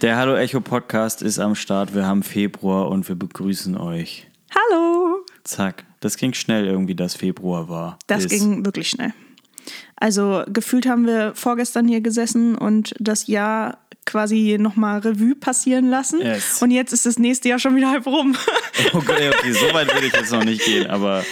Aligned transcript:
Der 0.00 0.16
Hallo 0.16 0.36
Echo 0.36 0.60
Podcast 0.60 1.22
ist 1.22 1.40
am 1.40 1.56
Start. 1.56 1.92
Wir 1.92 2.06
haben 2.06 2.22
Februar 2.22 2.88
und 2.88 3.08
wir 3.08 3.16
begrüßen 3.16 3.76
euch. 3.76 4.28
Hallo! 4.54 5.26
Zack. 5.42 5.86
Das 5.98 6.16
ging 6.16 6.34
schnell 6.34 6.66
irgendwie, 6.66 6.94
dass 6.94 7.16
Februar 7.16 7.68
war. 7.68 7.98
Das 8.06 8.24
ist. 8.24 8.30
ging 8.30 8.64
wirklich 8.64 8.90
schnell. 8.90 9.12
Also 9.96 10.44
gefühlt 10.46 10.86
haben 10.86 11.04
wir 11.04 11.34
vorgestern 11.34 11.88
hier 11.88 12.00
gesessen 12.00 12.56
und 12.56 12.94
das 13.00 13.26
Jahr 13.26 13.78
quasi 14.06 14.56
nochmal 14.60 15.00
Revue 15.00 15.34
passieren 15.34 15.90
lassen. 15.90 16.20
Yes. 16.20 16.62
Und 16.62 16.70
jetzt 16.70 16.92
ist 16.92 17.04
das 17.04 17.18
nächste 17.18 17.48
Jahr 17.48 17.58
schon 17.58 17.74
wieder 17.74 17.90
halb 17.90 18.06
rum. 18.06 18.36
Okay, 18.92 19.30
okay, 19.30 19.52
so 19.52 19.74
weit 19.74 19.92
würde 19.92 20.06
ich 20.06 20.12
jetzt 20.12 20.30
noch 20.30 20.44
nicht 20.44 20.64
gehen, 20.64 20.86
aber 20.86 21.24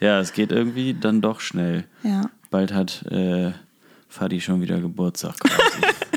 ja, 0.00 0.18
es 0.18 0.32
geht 0.32 0.50
irgendwie 0.50 0.94
dann 0.94 1.20
doch 1.20 1.38
schnell. 1.38 1.84
Ja. 2.02 2.28
Bald 2.50 2.72
hat 2.74 3.04
äh, 3.12 3.52
Fadi 4.08 4.40
schon 4.40 4.60
wieder 4.60 4.80
Geburtstag 4.80 5.38
quasi. 5.38 5.94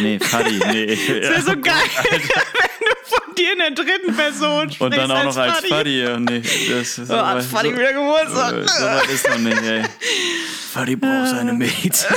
Nee, 0.00 0.18
Fadi, 0.18 0.60
nee. 0.72 0.86
das 0.86 1.30
wäre 1.30 1.42
so 1.42 1.52
geil, 1.62 1.74
wenn 2.10 2.20
du 2.20 2.94
von 3.04 3.34
dir 3.36 3.52
in 3.52 3.58
der 3.58 3.70
dritten 3.72 4.14
Person 4.16 4.62
sprichst. 4.70 4.80
Und 4.80 4.96
dann 4.96 5.10
auch 5.10 5.24
noch 5.24 5.36
als 5.36 5.54
Fadi. 5.66 5.68
Fadi. 5.68 6.16
Nee, 6.18 6.42
das 6.70 6.98
ist 6.98 7.10
Oh, 7.10 7.14
hat 7.16 7.42
so- 7.42 7.48
Fadi 7.48 7.72
wieder 7.72 7.92
Geburtstag. 7.92 8.68
So, 8.68 8.78
so 8.78 8.84
weit 8.86 9.08
ist 9.10 9.28
noch 9.28 9.38
nicht, 9.38 9.62
ey. 9.62 9.82
Fadi 10.72 10.96
braucht 10.96 11.28
seine 11.30 11.52
Medizin. 11.52 12.08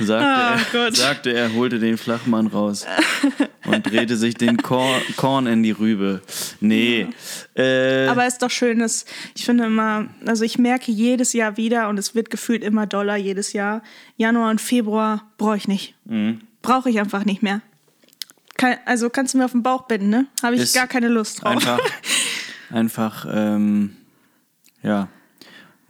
Sagte, 0.00 0.24
Ah, 0.26 0.58
er, 0.86 0.94
sagte 0.94 1.32
er, 1.32 1.52
holte 1.54 1.78
den 1.80 1.98
Flachmann 1.98 2.46
raus 2.46 2.86
und 3.66 3.84
drehte 3.90 4.16
sich 4.16 4.34
den 4.34 4.56
Korn, 4.58 5.00
Korn 5.16 5.46
in 5.48 5.62
die 5.64 5.72
Rübe. 5.72 6.22
Nee. 6.60 7.08
Äh, 7.56 8.06
Aber 8.06 8.24
es 8.24 8.34
ist 8.34 8.42
doch 8.42 8.50
schön, 8.50 8.78
dass 8.78 9.04
ich 9.34 9.44
finde 9.44 9.64
immer, 9.64 10.06
also 10.24 10.44
ich 10.44 10.56
merke 10.58 10.92
jedes 10.92 11.32
Jahr 11.32 11.56
wieder 11.56 11.88
und 11.88 11.98
es 11.98 12.14
wird 12.14 12.30
gefühlt 12.30 12.62
immer 12.62 12.86
doller 12.86 13.16
jedes 13.16 13.52
Jahr. 13.52 13.82
Januar 14.16 14.50
und 14.50 14.60
Februar 14.60 15.28
brauche 15.36 15.56
ich 15.56 15.66
nicht. 15.66 15.94
Mhm. 16.04 16.42
Brauche 16.62 16.90
ich 16.90 17.00
einfach 17.00 17.24
nicht 17.24 17.42
mehr. 17.42 17.60
Kann, 18.56 18.76
also 18.86 19.10
kannst 19.10 19.34
du 19.34 19.38
mir 19.38 19.44
auf 19.46 19.52
den 19.52 19.62
Bauch 19.64 19.82
binden, 19.88 20.10
ne? 20.10 20.26
Habe 20.42 20.54
ich 20.56 20.62
Ist 20.62 20.74
gar 20.74 20.86
keine 20.86 21.08
Lust 21.08 21.42
drauf. 21.42 21.52
einfach, 21.52 21.80
einfach, 22.70 23.26
ähm, 23.32 23.96
ja, 24.82 25.08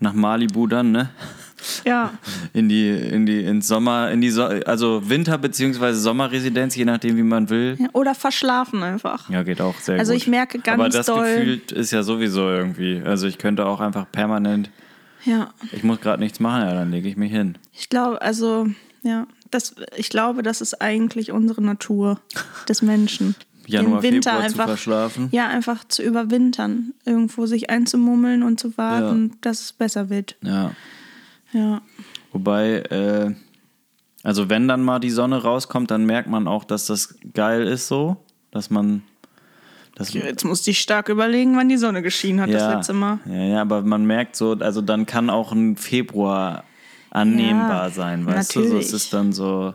nach 0.00 0.12
Malibu 0.14 0.66
dann, 0.66 0.92
ne? 0.92 1.10
Ja, 1.84 2.12
In 2.52 2.68
die, 2.68 2.88
in 2.90 3.26
die, 3.26 3.42
ins 3.44 3.68
Sommer, 3.68 4.10
in 4.10 4.20
die, 4.20 4.30
so 4.30 4.44
also 4.44 5.08
Winter- 5.08 5.38
bzw. 5.38 5.92
Sommerresidenz, 5.92 6.74
je 6.76 6.84
nachdem, 6.84 7.16
wie 7.16 7.22
man 7.22 7.48
will. 7.50 7.76
Ja, 7.78 7.88
oder 7.92 8.14
verschlafen 8.14 8.82
einfach. 8.82 9.28
Ja, 9.30 9.42
geht 9.42 9.60
auch 9.60 9.74
sehr 9.80 9.98
Also 9.98 10.12
gut. 10.12 10.22
ich 10.22 10.28
merke 10.28 10.58
ganz 10.58 10.80
Aber 10.80 10.88
das 10.88 11.06
doll- 11.06 11.24
Gefühl 11.36 11.60
ist 11.74 11.90
ja 11.92 12.02
sowieso 12.02 12.48
irgendwie. 12.48 13.02
Also 13.04 13.26
ich 13.26 13.38
könnte 13.38 13.66
auch 13.66 13.80
einfach 13.80 14.06
permanent, 14.10 14.70
Ja, 15.24 15.50
ich 15.72 15.82
muss 15.84 16.00
gerade 16.00 16.22
nichts 16.22 16.40
machen, 16.40 16.62
ja, 16.62 16.72
dann 16.74 16.90
lege 16.90 17.08
ich 17.08 17.16
mich 17.16 17.32
hin. 17.32 17.56
ich 17.72 17.88
glaube, 17.88 18.22
also, 18.22 18.66
ja, 19.02 19.26
das, 19.50 19.74
ich 19.96 20.10
glaube, 20.10 20.42
das 20.42 20.60
ist 20.60 20.80
eigentlich 20.82 21.32
unsere 21.32 21.62
Natur 21.62 22.20
des 22.68 22.82
Menschen. 22.82 23.34
Januar, 23.66 24.00
Den 24.00 24.14
Winter 24.14 24.30
Februar 24.30 24.44
einfach, 24.46 24.64
zu 24.64 24.68
verschlafen. 24.70 25.28
Ja, 25.30 25.46
einfach 25.48 25.84
zu 25.86 26.02
überwintern. 26.02 26.94
Irgendwo 27.04 27.44
sich 27.44 27.68
einzumummeln 27.68 28.42
und 28.42 28.58
zu 28.58 28.78
warten, 28.78 29.32
dass 29.42 29.60
es 29.60 29.72
besser 29.74 30.08
wird. 30.08 30.36
Ja. 30.42 30.70
Ja. 31.52 31.80
Wobei, 32.32 32.80
äh, 32.90 33.34
also 34.22 34.48
wenn 34.50 34.68
dann 34.68 34.82
mal 34.82 34.98
die 34.98 35.10
Sonne 35.10 35.42
rauskommt, 35.42 35.90
dann 35.90 36.04
merkt 36.04 36.28
man 36.28 36.46
auch, 36.48 36.64
dass 36.64 36.86
das 36.86 37.16
geil 37.32 37.66
ist 37.66 37.88
so, 37.88 38.16
dass 38.50 38.70
man 38.70 39.02
das 39.94 40.12
Jetzt 40.12 40.44
musste 40.44 40.70
ich 40.70 40.80
stark 40.80 41.08
überlegen, 41.08 41.56
wann 41.56 41.68
die 41.68 41.76
Sonne 41.76 42.02
geschienen 42.02 42.40
hat 42.42 42.52
das 42.52 42.72
letzte 42.72 42.92
Mal. 42.92 43.18
Ja, 43.26 43.42
ja, 43.42 43.60
aber 43.62 43.82
man 43.82 44.06
merkt 44.06 44.36
so, 44.36 44.52
also 44.52 44.80
dann 44.80 45.06
kann 45.06 45.28
auch 45.28 45.50
ein 45.50 45.76
Februar 45.76 46.62
annehmbar 47.10 47.88
Ja, 47.88 47.90
sein, 47.90 48.24
weißt 48.24 48.54
du? 48.54 48.60
So, 48.60 48.66
natürlich. 48.66 48.86
es 48.86 48.92
ist 48.92 49.12
dann 49.12 49.32
so, 49.32 49.74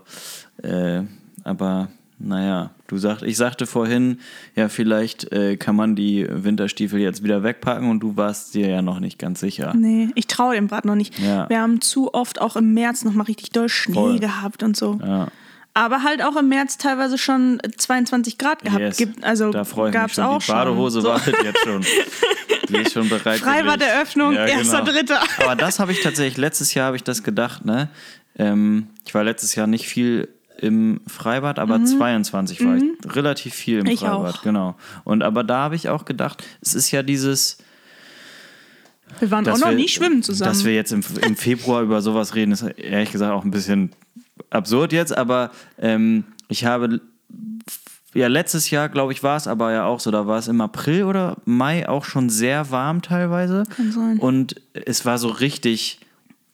äh, 0.61 1.01
aber 1.43 1.89
naja, 2.19 2.71
du 2.93 2.99
sagst, 2.99 3.23
ich 3.23 3.35
sagte 3.37 3.65
vorhin, 3.65 4.19
ja, 4.55 4.69
vielleicht 4.69 5.31
äh, 5.31 5.57
kann 5.57 5.75
man 5.75 5.95
die 5.95 6.25
Winterstiefel 6.29 6.99
jetzt 6.99 7.23
wieder 7.23 7.43
wegpacken 7.43 7.89
und 7.89 7.99
du 7.99 8.15
warst 8.15 8.53
dir 8.53 8.67
ja 8.69 8.81
noch 8.81 8.99
nicht 8.99 9.19
ganz 9.19 9.39
sicher. 9.39 9.73
Nee, 9.75 10.09
ich 10.15 10.27
traue 10.27 10.55
dem 10.55 10.67
Bad 10.67 10.85
noch 10.85 10.95
nicht. 10.95 11.17
Ja. 11.19 11.49
Wir 11.49 11.59
haben 11.61 11.81
zu 11.81 12.13
oft 12.13 12.39
auch 12.39 12.55
im 12.55 12.73
März 12.73 13.03
noch 13.03 13.13
mal 13.13 13.23
richtig 13.23 13.51
doll 13.51 13.69
Schnee 13.69 13.93
Voll. 13.93 14.19
gehabt 14.19 14.63
und 14.63 14.77
so. 14.77 14.99
Ja, 15.03 15.27
Aber 15.73 16.03
halt 16.03 16.23
auch 16.23 16.35
im 16.35 16.49
März 16.49 16.77
teilweise 16.77 17.17
schon 17.17 17.59
22 17.77 18.37
Grad 18.37 18.63
gehabt. 18.63 18.79
yes. 18.79 18.97
Gibt, 18.97 19.23
also 19.23 19.51
da 19.51 19.63
freue 19.63 19.89
ich 19.91 20.01
mich 20.01 20.13
schon. 20.13 20.23
auch 20.23 20.39
Die 20.43 20.51
Badehose 20.51 21.01
schon. 21.01 21.03
So. 21.03 21.09
wartet 21.09 21.35
jetzt 21.43 21.59
schon. 21.63 21.81
Die 22.69 22.77
ist 22.77 22.93
schon 22.93 23.09
bereit. 23.09 23.39
Freibad-Eröffnung, 23.39 24.33
Ja, 24.33 24.45
erster, 24.45 24.79
genau. 24.81 24.91
dritter. 24.91 25.21
Aber 25.43 25.55
das 25.55 25.79
habe 25.79 25.91
ich 25.91 26.01
tatsächlich, 26.01 26.37
letztes 26.37 26.73
Jahr 26.73 26.87
habe 26.87 26.95
ich 26.95 27.03
das 27.03 27.21
gedacht, 27.23 27.65
ne? 27.65 27.89
Ähm, 28.37 28.87
ich 29.05 29.13
war 29.13 29.23
letztes 29.23 29.53
Jahr 29.55 29.67
nicht 29.67 29.85
viel 29.87 30.27
im 30.63 31.01
Freibad, 31.07 31.59
aber 31.59 31.83
22 31.83 32.63
war 32.65 32.77
ich 32.77 32.83
relativ 33.15 33.53
viel 33.53 33.79
im 33.79 33.83
Mhm. 33.85 33.91
Ich 33.91 33.99
Freibad, 33.99 34.35
auch. 34.35 34.41
genau. 34.41 34.75
Und 35.03 35.21
aber 35.23 35.43
da 35.43 35.57
habe 35.63 35.75
ich 35.75 35.89
auch 35.89 36.05
gedacht, 36.05 36.43
es 36.61 36.73
ist 36.73 36.91
ja 36.91 37.03
dieses, 37.03 37.57
Wir 39.19 39.29
waren 39.31 39.47
auch 39.47 39.59
noch 39.59 39.69
wir, 39.69 39.75
nie 39.75 39.87
schwimmen 39.87 40.23
zusammen. 40.23 40.49
Dass 40.51 40.65
wir 40.65 40.73
jetzt 40.73 40.91
im, 40.91 41.03
im 41.21 41.35
Februar 41.35 41.81
über 41.83 42.01
sowas 42.01 42.33
reden, 42.35 42.51
ist 42.51 42.61
ehrlich 42.63 43.11
gesagt 43.11 43.31
auch 43.31 43.43
ein 43.43 43.51
bisschen 43.51 43.91
absurd 44.49 44.93
jetzt, 44.93 45.15
aber 45.15 45.51
ähm, 45.79 46.23
ich 46.47 46.65
habe 46.65 47.01
ja 48.13 48.27
letztes 48.27 48.69
Jahr, 48.69 48.89
glaube 48.89 49.11
ich, 49.11 49.23
war 49.23 49.37
es 49.37 49.47
aber 49.47 49.71
ja 49.71 49.85
auch 49.85 49.99
so, 49.99 50.11
da 50.11 50.27
war 50.27 50.37
es 50.37 50.47
im 50.47 50.61
April 50.61 51.03
oder 51.03 51.37
Mai 51.45 51.87
auch 51.89 52.05
schon 52.05 52.29
sehr 52.29 52.69
warm 52.71 53.01
teilweise. 53.01 53.63
Kann 53.75 53.91
sein. 53.91 54.19
Und 54.19 54.55
es 54.73 55.05
war 55.05 55.17
so 55.17 55.29
richtig 55.29 55.99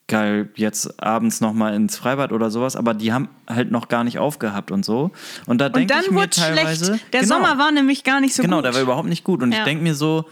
geil, 0.10 0.50
jetzt 0.56 1.02
abends 1.02 1.40
nochmal 1.40 1.74
ins 1.74 1.96
Freibad 1.96 2.34
oder 2.34 2.52
sowas, 2.52 2.76
aber 2.76 2.94
die 2.94 3.14
haben 3.14 3.30
halt 3.48 3.72
noch 3.72 3.88
gar 3.88 4.04
nicht 4.04 4.20
aufgehabt 4.20 4.72
und 4.72 4.84
so. 4.84 5.12
Und 5.46 5.62
da 5.62 5.70
denke 5.70 5.94
ich 6.04 6.12
mir 6.12 6.18
wurde 6.18 6.30
teilweise. 6.32 6.86
schlecht. 6.86 7.14
Der 7.14 7.22
genau, 7.22 7.36
Sommer 7.36 7.58
war 7.58 7.72
nämlich 7.72 8.04
gar 8.04 8.20
nicht 8.20 8.36
so 8.36 8.44
Genau, 8.44 8.58
gut. 8.58 8.66
der 8.66 8.74
war 8.74 8.82
überhaupt 8.82 9.08
nicht 9.08 9.24
gut. 9.24 9.42
Und 9.42 9.54
ich 9.54 9.58
Ja. 9.60 9.64
denke 9.64 9.82
mir 9.84 9.96
so, 9.96 10.26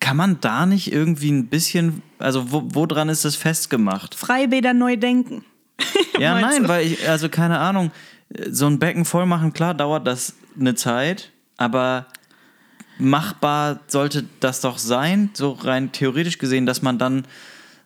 kann 0.00 0.16
man 0.16 0.38
da 0.40 0.64
nicht 0.66 0.92
irgendwie 0.92 1.32
ein 1.32 1.48
bisschen, 1.48 2.02
also 2.20 2.52
wo, 2.52 2.62
woran 2.72 3.08
ist 3.08 3.24
das 3.24 3.34
festgemacht? 3.34 4.14
Freibäder 4.14 4.72
neu 4.74 4.96
denken. 4.96 5.44
Ja, 6.20 6.40
nein, 6.40 6.62
du? 6.64 6.68
weil 6.68 6.86
ich, 6.86 7.08
also 7.08 7.28
keine 7.28 7.58
Ahnung, 7.58 7.90
so 8.50 8.66
ein 8.66 8.78
Becken 8.78 9.04
voll 9.04 9.24
machen, 9.26 9.52
klar, 9.52 9.72
dauert 9.74 10.06
das 10.06 10.34
eine 10.58 10.74
Zeit, 10.74 11.30
aber 11.56 12.06
machbar 12.98 13.80
sollte 13.86 14.24
das 14.40 14.60
doch 14.60 14.78
sein, 14.78 15.30
so 15.34 15.52
rein 15.52 15.92
theoretisch 15.92 16.38
gesehen, 16.38 16.66
dass 16.66 16.82
man 16.82 16.98
dann 16.98 17.24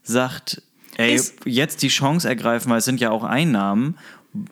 sagt, 0.02 0.62
ey, 0.96 1.14
Ist- 1.14 1.40
jetzt 1.44 1.82
die 1.82 1.88
Chance 1.88 2.28
ergreifen, 2.28 2.70
weil 2.70 2.78
es 2.78 2.84
sind 2.84 3.00
ja 3.00 3.10
auch 3.10 3.24
Einnahmen 3.24 3.96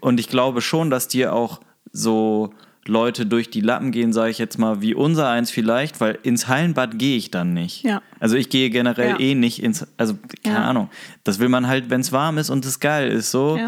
und 0.00 0.20
ich 0.20 0.28
glaube 0.28 0.60
schon, 0.60 0.90
dass 0.90 1.08
dir 1.08 1.32
auch 1.34 1.60
so 1.92 2.52
Leute 2.86 3.26
durch 3.26 3.50
die 3.50 3.60
Lappen 3.60 3.92
gehen, 3.92 4.12
sage 4.12 4.30
ich 4.30 4.38
jetzt 4.38 4.58
mal, 4.58 4.80
wie 4.80 4.94
unser 4.94 5.28
eins 5.28 5.50
vielleicht, 5.50 6.00
weil 6.00 6.18
ins 6.22 6.48
Hallenbad 6.48 6.98
gehe 6.98 7.16
ich 7.16 7.30
dann 7.30 7.52
nicht. 7.52 7.82
Ja. 7.84 8.00
Also 8.18 8.36
ich 8.36 8.48
gehe 8.48 8.70
generell 8.70 9.10
Ja. 9.10 9.20
eh 9.20 9.34
nicht 9.34 9.62
ins, 9.62 9.86
also 9.96 10.16
keine 10.42 10.56
Ja. 10.56 10.64
Ahnung. 10.64 10.88
Das 11.24 11.38
will 11.38 11.48
man 11.50 11.66
halt, 11.66 11.90
wenn 11.90 12.00
es 12.00 12.10
warm 12.10 12.38
ist 12.38 12.48
und 12.50 12.64
es 12.64 12.80
geil 12.80 13.10
ist, 13.10 13.30
so. 13.30 13.58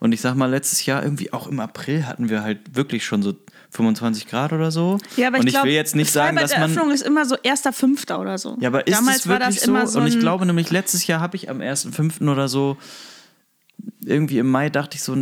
Und 0.00 0.12
ich 0.12 0.20
sag 0.20 0.34
mal, 0.34 0.46
letztes 0.50 0.84
Jahr 0.86 1.02
irgendwie 1.02 1.32
auch 1.32 1.46
im 1.46 1.60
April 1.60 2.06
hatten 2.06 2.28
wir 2.28 2.42
halt 2.42 2.74
wirklich 2.74 3.04
schon 3.04 3.22
so 3.22 3.34
25 3.72 4.26
Grad 4.26 4.52
oder 4.52 4.70
so. 4.70 4.98
Ja, 5.16 5.28
aber 5.28 5.38
und 5.38 5.44
ich, 5.44 5.48
ich 5.48 5.54
glaub, 5.54 5.64
will 5.64 5.72
jetzt 5.72 5.96
nicht 5.96 6.12
sagen, 6.12 6.36
dass 6.36 6.50
man. 6.50 6.60
Freibad-Eröffnung 6.60 6.94
ist 6.94 7.02
immer 7.02 7.24
so 7.24 7.36
erster 7.42 7.72
Fünfter 7.72 8.20
oder 8.20 8.36
so. 8.38 8.56
Ja, 8.60 8.68
aber 8.68 8.86
ist 8.86 8.94
Damals 8.94 9.20
es 9.20 9.26
wirklich 9.26 9.40
war 9.40 9.50
das 9.50 9.60
so? 9.60 9.70
immer 9.70 9.86
so 9.86 10.00
und 10.00 10.06
ich 10.06 10.18
glaube 10.18 10.46
nämlich, 10.46 10.70
letztes 10.70 11.06
Jahr 11.06 11.20
habe 11.20 11.36
ich 11.36 11.48
am 11.48 11.60
1.5. 11.60 12.30
oder 12.30 12.48
so, 12.48 12.76
irgendwie 14.04 14.38
im 14.38 14.50
Mai 14.50 14.68
dachte 14.68 14.96
ich 14.96 15.02
so, 15.02 15.16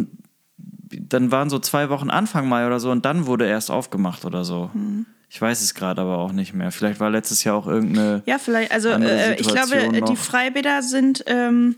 dann 0.91 1.31
waren 1.31 1.49
so 1.49 1.60
zwei 1.60 1.89
Wochen 1.91 2.10
Anfang 2.10 2.49
Mai 2.49 2.66
oder 2.66 2.81
so 2.81 2.91
und 2.91 3.05
dann 3.05 3.27
wurde 3.27 3.47
erst 3.47 3.71
aufgemacht 3.71 4.25
oder 4.25 4.44
so. 4.44 4.71
Mhm. 4.75 5.06
Ich 5.28 5.41
weiß 5.41 5.60
es 5.60 5.75
gerade 5.75 6.00
aber 6.00 6.19
auch 6.19 6.33
nicht 6.33 6.55
mehr. 6.55 6.72
Vielleicht 6.72 6.99
war 6.99 7.09
letztes 7.09 7.44
Jahr 7.44 7.55
auch 7.55 7.69
irgendeine. 7.69 8.22
Ja, 8.27 8.39
vielleicht. 8.39 8.72
Also 8.72 8.89
äh, 8.89 9.37
ich 9.37 9.47
glaube, 9.47 9.77
äh, 9.77 9.92
die 9.92 10.01
noch. 10.01 10.16
Freibäder 10.16 10.83
sind 10.83 11.22
ähm, 11.28 11.77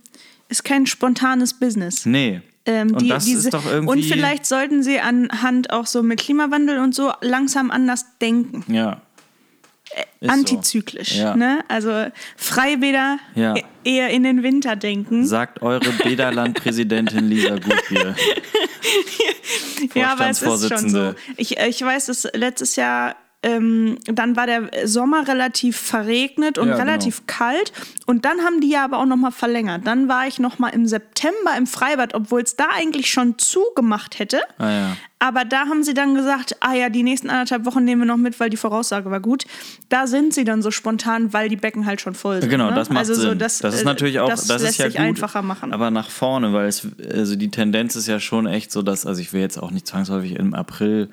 ist 0.48 0.64
kein 0.64 0.86
spontanes 0.86 1.52
Business. 1.52 2.06
Nee. 2.06 2.40
Ähm, 2.64 2.92
und 2.92 3.02
die, 3.02 3.08
das 3.08 3.24
diese, 3.24 3.48
ist 3.48 3.54
doch 3.54 3.66
irgendwie. 3.66 3.92
und 3.92 4.04
vielleicht 4.04 4.46
sollten 4.46 4.82
sie 4.82 5.00
anhand 5.00 5.70
auch 5.72 5.86
so 5.86 6.02
mit 6.02 6.20
Klimawandel 6.20 6.78
und 6.78 6.94
so 6.94 7.12
langsam 7.20 7.70
anders 7.70 8.06
denken. 8.20 8.64
Ja. 8.72 9.00
Ist 10.20 10.28
so. 10.28 10.28
Antizyklisch. 10.28 11.16
Ja. 11.16 11.36
Ne? 11.36 11.64
Also 11.68 12.06
Freibäder 12.36 13.18
Ja. 13.34 13.54
e- 13.56 13.64
eher 13.84 14.08
in 14.10 14.22
den 14.22 14.42
Winter 14.42 14.74
denken. 14.76 15.26
Sagt 15.26 15.60
eure 15.60 15.90
Bäderland-Präsidentin 16.02 17.28
Lisa 17.28 17.56
Gutbier. 17.56 18.14
Ja, 19.94 20.12
aber 20.12 20.28
es 20.30 20.40
ist 20.42 20.68
schon 20.68 20.90
so. 20.90 21.14
Ich, 21.36 21.58
äh, 21.58 21.68
ich 21.68 21.82
weiß, 21.82 22.06
dass 22.06 22.28
letztes 22.34 22.76
Jahr 22.76 23.16
ähm, 23.42 23.98
dann 24.04 24.36
war 24.36 24.46
der 24.46 24.70
Sommer 24.84 25.26
relativ 25.26 25.76
verregnet 25.76 26.58
und 26.58 26.68
Ja, 26.68 26.74
genau. 26.74 26.86
relativ 26.86 27.26
kalt. 27.26 27.72
Und 28.06 28.24
dann 28.24 28.40
haben 28.40 28.60
die 28.60 28.70
ja 28.70 28.84
aber 28.84 28.98
auch 28.98 29.06
nochmal 29.06 29.32
verlängert. 29.32 29.86
Dann 29.86 30.08
war 30.08 30.26
ich 30.26 30.38
nochmal 30.38 30.72
im 30.74 30.86
September 30.86 31.56
im 31.56 31.66
Freibad, 31.66 32.14
obwohl 32.14 32.42
es 32.42 32.56
da 32.56 32.66
eigentlich 32.72 33.10
schon 33.10 33.38
zugemacht 33.38 34.18
hätte. 34.18 34.40
Ah, 34.58 34.70
ja. 34.70 34.96
Aber 35.18 35.44
da 35.44 35.66
haben 35.66 35.84
sie 35.84 35.94
dann 35.94 36.14
gesagt, 36.14 36.56
ah 36.60 36.74
ja, 36.74 36.88
die 36.88 37.04
nächsten 37.04 37.30
anderthalb 37.30 37.64
Wochen 37.64 37.84
nehmen 37.84 38.02
wir 38.02 38.06
noch 38.06 38.16
mit, 38.16 38.40
weil 38.40 38.50
die 38.50 38.56
Voraussage 38.56 39.10
war 39.10 39.20
gut. 39.20 39.44
Da 39.88 40.08
sind 40.08 40.34
sie 40.34 40.42
dann 40.44 40.62
so 40.62 40.70
spontan, 40.72 41.32
weil 41.32 41.48
die 41.48 41.56
Becken 41.56 41.86
halt 41.86 42.00
schon 42.00 42.14
voll 42.14 42.40
sind. 42.40 42.50
Genau, 42.50 42.70
ne? 42.70 42.74
das 42.74 42.88
macht 42.88 42.98
also 42.98 43.14
so, 43.14 43.28
Sinn. 43.30 43.38
das, 43.38 43.58
das 43.58 43.74
ist 43.74 43.82
äh, 43.82 43.84
natürlich 43.84 44.18
auch, 44.18 44.28
das, 44.28 44.48
das, 44.48 44.62
lässt 44.62 44.78
ja 44.78 44.86
sich 44.86 44.96
gut, 44.96 45.04
einfacher 45.06 45.42
machen. 45.42 45.72
Aber 45.72 45.92
nach 45.92 46.10
vorne, 46.10 46.52
weil 46.52 46.66
es, 46.66 46.86
also 47.12 47.36
die 47.36 47.50
Tendenz 47.50 47.94
ist 47.94 48.08
ja 48.08 48.18
schon 48.18 48.46
echt 48.46 48.72
so, 48.72 48.82
dass, 48.82 49.06
also 49.06 49.20
ich 49.20 49.32
will 49.32 49.40
jetzt 49.40 49.62
auch 49.62 49.70
nicht 49.70 49.86
zwangsläufig 49.86 50.34
im 50.34 50.54
April 50.54 51.08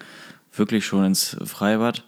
wirklich 0.54 0.86
schon 0.86 1.06
ins 1.06 1.38
Freibad, 1.46 2.04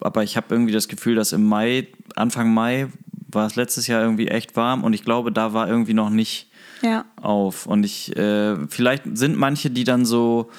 aber 0.00 0.22
ich 0.22 0.36
habe 0.36 0.46
irgendwie 0.50 0.72
das 0.72 0.88
Gefühl, 0.88 1.14
dass 1.14 1.32
im 1.32 1.44
Mai, 1.44 1.88
Anfang 2.14 2.52
Mai 2.52 2.88
war 3.30 3.46
es 3.46 3.56
letztes 3.56 3.86
Jahr 3.86 4.02
irgendwie 4.02 4.28
echt 4.28 4.56
warm 4.56 4.84
und 4.84 4.92
ich 4.92 5.04
glaube, 5.04 5.32
da 5.32 5.52
war 5.52 5.68
irgendwie 5.68 5.94
noch 5.94 6.10
nicht 6.10 6.48
ja. 6.82 7.04
auf. 7.20 7.66
Und 7.66 7.84
ich, 7.84 8.16
äh, 8.16 8.56
vielleicht 8.68 9.04
sind 9.16 9.36
manche, 9.36 9.70
die 9.70 9.84
dann 9.84 10.04
so, 10.04 10.50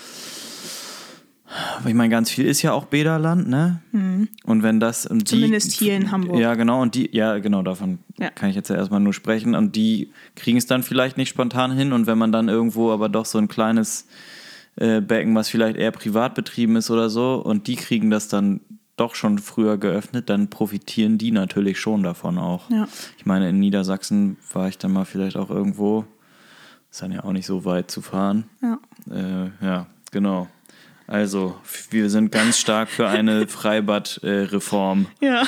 ich 1.87 1.93
meine, 1.93 2.09
ganz 2.09 2.29
viel 2.31 2.45
ist 2.45 2.63
ja 2.63 2.73
auch 2.73 2.85
Bäderland, 2.85 3.47
ne? 3.47 3.79
Und 4.43 4.63
wenn 4.63 4.79
das 4.79 5.05
und 5.05 5.19
Mhm. 5.19 5.25
Zumindest 5.25 5.79
die, 5.79 5.85
hier 5.85 5.95
in 5.95 6.11
Hamburg. 6.11 6.39
Ja, 6.39 6.55
genau, 6.55 6.81
und 6.81 6.95
die, 6.95 7.09
ja, 7.15 7.37
genau, 7.37 7.61
davon 7.61 7.99
Ja. 8.19 8.29
kann 8.31 8.49
ich 8.49 8.55
jetzt 8.55 8.69
ja 8.69 8.75
erstmal 8.75 8.99
nur 8.99 9.13
sprechen. 9.13 9.55
Und 9.55 9.75
die 9.75 10.11
kriegen 10.35 10.57
es 10.57 10.65
dann 10.65 10.83
vielleicht 10.83 11.17
nicht 11.17 11.29
spontan 11.29 11.71
hin. 11.71 11.93
Und 11.93 12.07
wenn 12.07 12.17
man 12.17 12.31
dann 12.31 12.49
irgendwo 12.49 12.91
aber 12.91 13.07
doch 13.07 13.25
so 13.25 13.37
ein 13.37 13.47
kleines 13.47 14.07
äh, 14.75 14.99
Becken, 14.99 15.33
was 15.35 15.47
vielleicht 15.47 15.77
eher 15.77 15.91
privat 15.91 16.35
betrieben 16.35 16.75
ist 16.75 16.89
oder 16.91 17.09
so, 17.09 17.35
und 17.35 17.67
die 17.67 17.75
kriegen 17.77 18.09
das 18.09 18.27
dann 18.27 18.59
doch 18.97 19.15
schon 19.15 19.39
früher 19.39 19.77
geöffnet, 19.77 20.29
dann 20.29 20.49
profitieren 20.49 21.17
die 21.17 21.31
natürlich 21.31 21.79
schon 21.79 22.03
davon 22.03 22.37
auch. 22.37 22.69
Ja. 22.69 22.87
Ich 23.17 23.25
meine, 23.25 23.49
in 23.49 23.59
Niedersachsen 23.59 24.37
war 24.53 24.67
ich 24.67 24.77
dann 24.77 24.93
mal 24.93 25.05
vielleicht 25.05 25.37
auch 25.37 25.49
irgendwo. 25.49 26.05
Ist 26.89 27.01
dann 27.01 27.11
ja 27.11 27.23
auch 27.25 27.33
nicht 27.33 27.45
so 27.45 27.65
weit 27.65 27.91
zu 27.91 28.01
fahren. 28.01 28.45
Ja. 28.61 28.79
Äh, 29.13 29.65
ja, 29.65 29.87
genau. 30.11 30.47
Also, 31.07 31.55
wir 31.91 32.09
sind 32.09 32.31
ganz 32.31 32.57
stark 32.57 32.89
für 32.89 33.07
eine 33.07 33.47
Freibad-Reform 33.49 35.07
ja. 35.19 35.43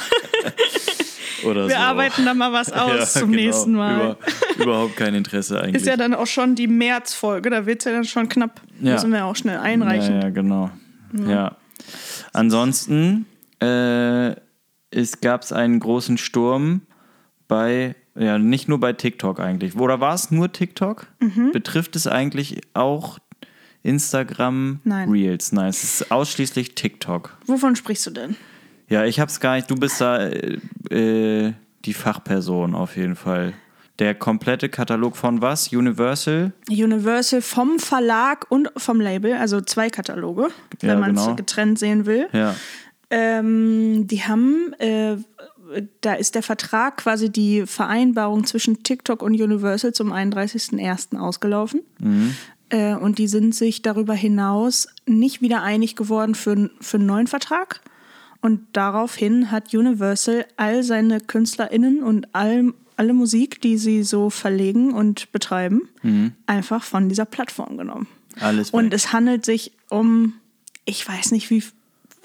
oder 1.45 1.63
so. 1.63 1.69
Wir 1.69 1.79
arbeiten 1.79 2.25
da 2.25 2.33
mal 2.33 2.51
was 2.51 2.71
aus 2.73 2.91
Ja, 2.91 3.05
zum 3.21 3.31
genau. 3.31 3.43
nächsten 3.43 3.71
Mal. 3.71 4.17
Über, 4.55 4.63
überhaupt 4.63 4.97
kein 4.97 5.15
Interesse 5.15 5.61
eigentlich. 5.61 5.77
Ist 5.77 5.87
ja 5.87 5.95
dann 5.95 6.13
auch 6.13 6.27
schon 6.27 6.55
die 6.55 6.67
Märzfolge, 6.67 7.49
da 7.49 7.65
wird 7.65 7.79
es 7.79 7.85
ja 7.85 7.93
dann 7.93 8.03
schon 8.03 8.27
knapp. 8.27 8.61
Ja. 8.81 8.93
Müssen 8.93 9.13
wir 9.13 9.25
auch 9.25 9.37
schnell 9.37 9.57
einreichen. 9.57 10.15
Ja, 10.15 10.23
ja 10.23 10.29
genau. 10.29 10.69
Ja. 11.13 11.55
Ansonsten 12.33 13.25
äh, 13.59 14.35
es 14.91 15.21
gab 15.21 15.51
einen 15.51 15.79
großen 15.79 16.17
Sturm 16.17 16.81
bei, 17.47 17.95
ja, 18.15 18.37
nicht 18.39 18.67
nur 18.67 18.79
bei 18.79 18.93
TikTok 18.93 19.39
eigentlich. 19.39 19.75
Oder 19.75 19.99
war 19.99 20.13
es 20.13 20.31
nur 20.31 20.51
TikTok? 20.51 21.07
Mhm. 21.19 21.51
Betrifft 21.51 21.95
es 21.95 22.07
eigentlich 22.07 22.61
auch 22.73 23.19
Instagram 23.83 24.79
Nein. 24.83 25.09
Reels? 25.09 25.51
Nein, 25.51 25.69
es 25.69 25.83
ist 25.83 26.11
ausschließlich 26.11 26.75
TikTok. 26.75 27.37
Wovon 27.45 27.75
sprichst 27.75 28.05
du 28.07 28.11
denn? 28.11 28.35
Ja, 28.89 29.05
ich 29.05 29.19
hab's 29.19 29.39
gar 29.39 29.55
nicht. 29.55 29.69
Du 29.69 29.75
bist 29.75 29.99
da 30.01 30.17
äh, 30.27 30.57
äh, 30.89 31.53
die 31.85 31.93
Fachperson 31.93 32.75
auf 32.75 32.95
jeden 32.97 33.15
Fall. 33.15 33.53
Der 33.99 34.13
komplette 34.13 34.69
Katalog 34.69 35.17
von 35.17 35.41
was? 35.41 35.73
Universal? 35.73 36.53
Universal 36.69 37.41
vom 37.41 37.79
Verlag 37.79 38.45
und 38.49 38.69
vom 38.77 39.01
Label, 39.01 39.33
also 39.33 39.59
zwei 39.61 39.89
Kataloge, 39.89 40.49
Ja, 40.81 40.89
wenn 40.89 40.99
man 40.99 41.15
es 41.15 41.23
genau. 41.23 41.35
getrennt 41.35 41.79
sehen 41.79 42.05
will. 42.05 42.27
Ja. 42.31 42.55
Ähm, 43.09 44.07
die 44.07 44.23
haben, 44.23 44.73
äh, 44.79 45.17
da 46.01 46.13
ist 46.13 46.35
der 46.35 46.43
Vertrag 46.43 46.97
quasi 46.97 47.29
die 47.29 47.65
Vereinbarung 47.65 48.45
zwischen 48.45 48.83
TikTok 48.83 49.21
und 49.21 49.39
Universal 49.39 49.93
zum 49.93 50.11
31.01. 50.11 51.17
ausgelaufen. 51.17 51.81
Äh, 52.69 52.95
und 52.95 53.17
die 53.17 53.27
sind 53.27 53.55
sich 53.55 53.81
darüber 53.81 54.13
hinaus 54.13 54.87
nicht 55.05 55.41
wieder 55.41 55.63
einig 55.63 55.95
geworden 55.95 56.35
für, 56.35 56.69
für 56.81 56.97
einen 56.97 57.05
neuen 57.05 57.27
Vertrag. 57.27 57.81
Und 58.41 58.61
daraufhin 58.73 59.51
hat 59.51 59.73
Universal 59.73 60.45
all 60.57 60.83
seine 60.83 61.19
KünstlerInnen 61.19 62.03
und 62.03 62.27
all, 62.33 62.73
alle 62.95 63.13
Musik, 63.13 63.61
die 63.61 63.77
sie 63.77 64.03
so 64.03 64.29
verlegen 64.29 64.93
und 64.93 65.31
betreiben, 65.31 65.89
einfach 66.45 66.83
von 66.83 67.09
dieser 67.09 67.25
Plattform 67.25 67.77
genommen. 67.77 68.07
Alles 68.39 68.69
Und 68.69 68.85
weg. 68.85 68.93
es 68.93 69.11
handelt 69.11 69.43
sich 69.43 69.71
um, 69.89 70.33
ich 70.85 71.07
weiß 71.07 71.31
nicht, 71.31 71.49
wie 71.49 71.63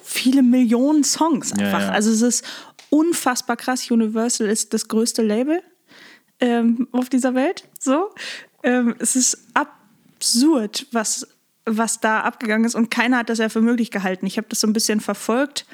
viele 0.02 0.42
Millionen 0.42 1.04
Songs 1.04 1.52
Ja, 1.56 1.66
einfach. 1.66 1.80
ja. 1.80 1.88
Also 1.90 2.10
es 2.10 2.22
ist 2.22 2.44
unfassbar 2.90 3.56
krass. 3.56 3.90
Universal 3.90 4.48
ist 4.48 4.72
das 4.74 4.88
größte 4.88 5.22
Label 5.22 5.62
ähm, 6.40 6.88
auf 6.92 7.08
dieser 7.08 7.34
Welt. 7.34 7.64
So, 7.78 8.10
ähm, 8.62 8.94
es 8.98 9.16
ist 9.16 9.38
absurd, 9.54 10.86
was 10.92 11.26
was 11.64 12.00
da 12.00 12.22
abgegangen 12.22 12.64
ist 12.64 12.74
und 12.74 12.90
keiner 12.90 13.18
hat 13.18 13.28
das 13.28 13.38
ja 13.38 13.48
für 13.48 13.60
möglich 13.60 13.92
gehalten. 13.92 14.26
Ich 14.26 14.36
habe 14.36 14.48
das 14.50 14.60
so 14.60 14.66
ein 14.66 14.72
bisschen 14.72 14.98
verfolgt. 15.00 15.64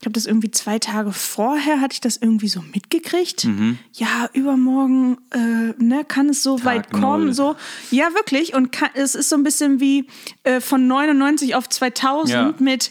Ich 0.00 0.06
habe 0.06 0.12
das 0.14 0.24
irgendwie 0.24 0.50
zwei 0.50 0.78
Tage 0.78 1.12
vorher 1.12 1.82
hatte 1.82 1.92
ich 1.92 2.00
das 2.00 2.16
irgendwie 2.16 2.48
so 2.48 2.62
mitgekriegt. 2.74 3.46
Ja, 3.92 4.28
übermorgen 4.32 5.18
äh, 5.32 5.74
ne, 5.82 6.02
kann 6.08 6.30
es 6.30 6.42
so 6.42 6.56
Tag 6.56 6.64
weit 6.64 6.90
kommen. 6.90 7.26
null. 7.26 7.34
So, 7.34 7.56
ja, 7.90 8.12
wirklich. 8.14 8.54
Und 8.54 8.72
kann, 8.72 8.88
es 8.94 9.14
ist 9.14 9.28
so 9.28 9.36
ein 9.36 9.42
bisschen 9.44 9.80
wie 9.80 10.06
äh, 10.44 10.60
von 10.60 10.86
99 10.86 11.54
auf 11.54 11.68
2000 11.68 12.30
Ja. 12.30 12.54
mit 12.58 12.90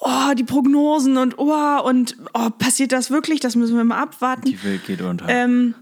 oh, 0.00 0.34
die 0.34 0.44
Prognosen 0.44 1.16
und 1.16 1.38
oh, 1.38 1.80
und 1.84 2.16
oh, 2.34 2.50
passiert 2.50 2.92
das 2.92 3.10
wirklich? 3.10 3.40
Das 3.40 3.56
müssen 3.56 3.76
wir 3.76 3.84
mal 3.84 4.00
abwarten. 4.00 4.46
Die 4.46 4.62
Welt 4.64 4.86
geht 4.86 5.00
unter. 5.00 5.28
Ähm, 5.28 5.74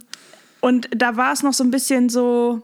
und 0.61 0.89
da 0.91 1.17
war 1.17 1.33
es 1.33 1.43
noch 1.43 1.53
so 1.53 1.63
ein 1.65 1.71
bisschen 1.71 2.09
so, 2.09 2.63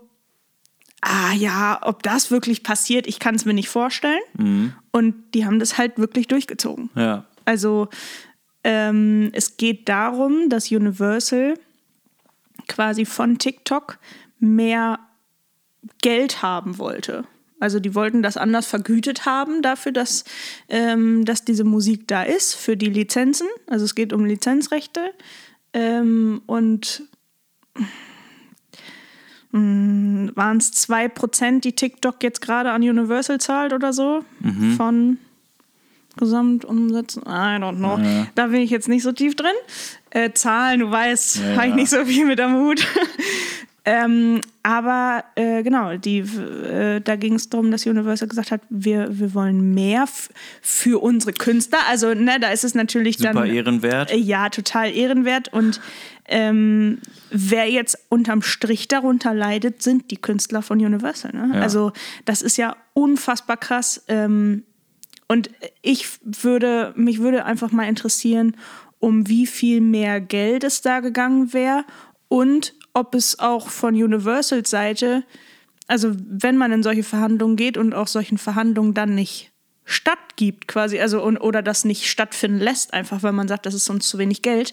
ah 1.00 1.32
ja, 1.34 1.78
ob 1.82 2.02
das 2.02 2.30
wirklich 2.30 2.62
passiert, 2.62 3.06
ich 3.06 3.18
kann 3.20 3.34
es 3.34 3.44
mir 3.44 3.54
nicht 3.54 3.68
vorstellen. 3.68 4.72
Und 4.90 5.14
die 5.34 5.46
haben 5.46 5.58
das 5.58 5.78
halt 5.78 5.98
wirklich 5.98 6.28
durchgezogen. 6.28 6.90
ja. 6.96 7.24
Also 7.46 7.88
ähm, 8.64 9.28
es 9.34 9.58
geht 9.58 9.88
darum, 9.90 10.48
dass 10.48 10.70
Universal 10.72 11.58
quasi 12.68 13.04
von 13.04 13.36
TikTok 13.36 13.98
mehr 14.38 14.98
Geld 16.00 16.40
haben 16.42 16.78
wollte. 16.78 17.24
Also 17.60 17.80
die 17.80 17.94
wollten 17.94 18.22
das 18.22 18.36
anders 18.36 18.66
vergütet 18.66 19.26
haben 19.26 19.62
dafür, 19.62 19.92
dass, 19.92 20.24
ähm, 20.68 21.24
dass 21.24 21.44
diese 21.44 21.64
Musik 21.64 22.06
da 22.08 22.22
ist, 22.22 22.54
für 22.54 22.76
die 22.76 22.90
Lizenzen. 22.90 23.46
Also 23.66 23.84
es 23.84 23.94
geht 23.94 24.12
um 24.12 24.24
Lizenzrechte. 24.24 25.00
Ähm, 25.72 26.42
und 26.46 27.02
waren 29.52 30.56
es 30.56 30.72
2%, 30.72 31.60
die 31.60 31.74
TikTok 31.76 32.20
jetzt 32.24 32.40
gerade 32.40 32.72
an 32.72 32.82
Universal 32.82 33.38
zahlt 33.40 33.72
oder 33.72 33.92
so? 33.92 34.24
Von 34.76 35.18
Gesamtumsätzen? 36.16 37.22
I 37.22 37.58
don't 37.60 37.76
know. 37.76 37.98
Da 38.34 38.48
bin 38.48 38.60
ich 38.62 38.70
jetzt 38.70 38.88
nicht 38.88 39.04
so 39.04 39.12
tief 39.12 39.36
drin. 39.36 39.54
Äh, 40.10 40.32
Zahlen, 40.32 40.80
du 40.80 40.90
weißt, 40.90 41.36
Ja, 41.36 41.42
habe 41.56 41.66
ich 41.66 41.70
ja. 41.70 41.74
nicht 41.76 41.90
so 41.90 42.04
viel 42.04 42.26
mit 42.26 42.40
am 42.40 42.56
Hut. 42.56 42.84
Ähm, 43.86 44.40
aber 44.62 45.24
äh, 45.34 45.62
genau, 45.62 45.96
die, 45.98 46.20
äh, 46.20 47.00
da 47.00 47.16
ging 47.16 47.34
es 47.34 47.50
darum, 47.50 47.70
dass 47.70 47.86
Universal 47.86 48.28
gesagt 48.28 48.50
hat, 48.50 48.62
wir, 48.70 49.18
wir 49.18 49.34
wollen 49.34 49.74
mehr 49.74 50.06
für 50.62 51.02
unsere 51.02 51.34
Künstler. 51.34 51.80
Also, 51.88 52.14
ne, 52.14 52.38
da 52.40 52.48
ist 52.48 52.64
es 52.64 52.74
natürlich 52.74 53.18
Super 53.18 53.34
dann. 53.34 53.50
ehrenwert. 53.54 54.10
Äh, 54.10 54.16
Ja, 54.16 54.48
total 54.48 54.90
ehrenwert. 54.90 55.52
Und 55.52 55.82
ähm, 56.26 56.98
wer 57.30 57.70
jetzt 57.70 57.98
unterm 58.08 58.40
Strich 58.40 58.88
darunter 58.88 59.34
leidet, 59.34 59.82
sind 59.82 60.10
die 60.10 60.16
Künstler 60.16 60.62
von 60.62 60.82
Universal. 60.82 61.32
Ne? 61.34 61.54
Ja. 61.54 61.60
Also 61.60 61.92
das 62.24 62.40
ist 62.40 62.56
ja 62.56 62.76
unfassbar 62.94 63.58
krass. 63.58 64.02
Ähm, 64.08 64.62
und 65.28 65.50
ich 65.82 66.08
würde, 66.22 66.94
mich 66.96 67.18
würde 67.18 67.44
einfach 67.44 67.70
mal 67.70 67.88
interessieren, 67.88 68.56
um 68.98 69.28
wie 69.28 69.46
viel 69.46 69.82
mehr 69.82 70.22
Geld 70.22 70.64
es 70.64 70.80
da 70.80 71.00
gegangen 71.00 71.52
wäre 71.52 71.84
und 72.28 72.74
ob 72.94 73.14
es 73.14 73.38
auch 73.38 73.68
von 73.68 73.94
Universals 73.94 74.70
Seite, 74.70 75.24
also 75.86 76.12
wenn 76.16 76.56
man 76.56 76.72
in 76.72 76.82
solche 76.82 77.02
Verhandlungen 77.02 77.56
geht 77.56 77.76
und 77.76 77.92
auch 77.92 78.06
solchen 78.06 78.38
Verhandlungen 78.38 78.94
dann 78.94 79.14
nicht 79.14 79.53
stattgibt 79.84 80.68
quasi, 80.68 80.98
also 80.98 81.22
und, 81.22 81.36
oder 81.36 81.62
das 81.62 81.84
nicht 81.84 82.08
stattfinden 82.08 82.58
lässt, 82.58 82.94
einfach 82.94 83.22
weil 83.22 83.32
man 83.32 83.48
sagt, 83.48 83.66
das 83.66 83.74
ist 83.74 83.90
uns 83.90 84.08
zu 84.08 84.18
wenig 84.18 84.42
Geld, 84.42 84.72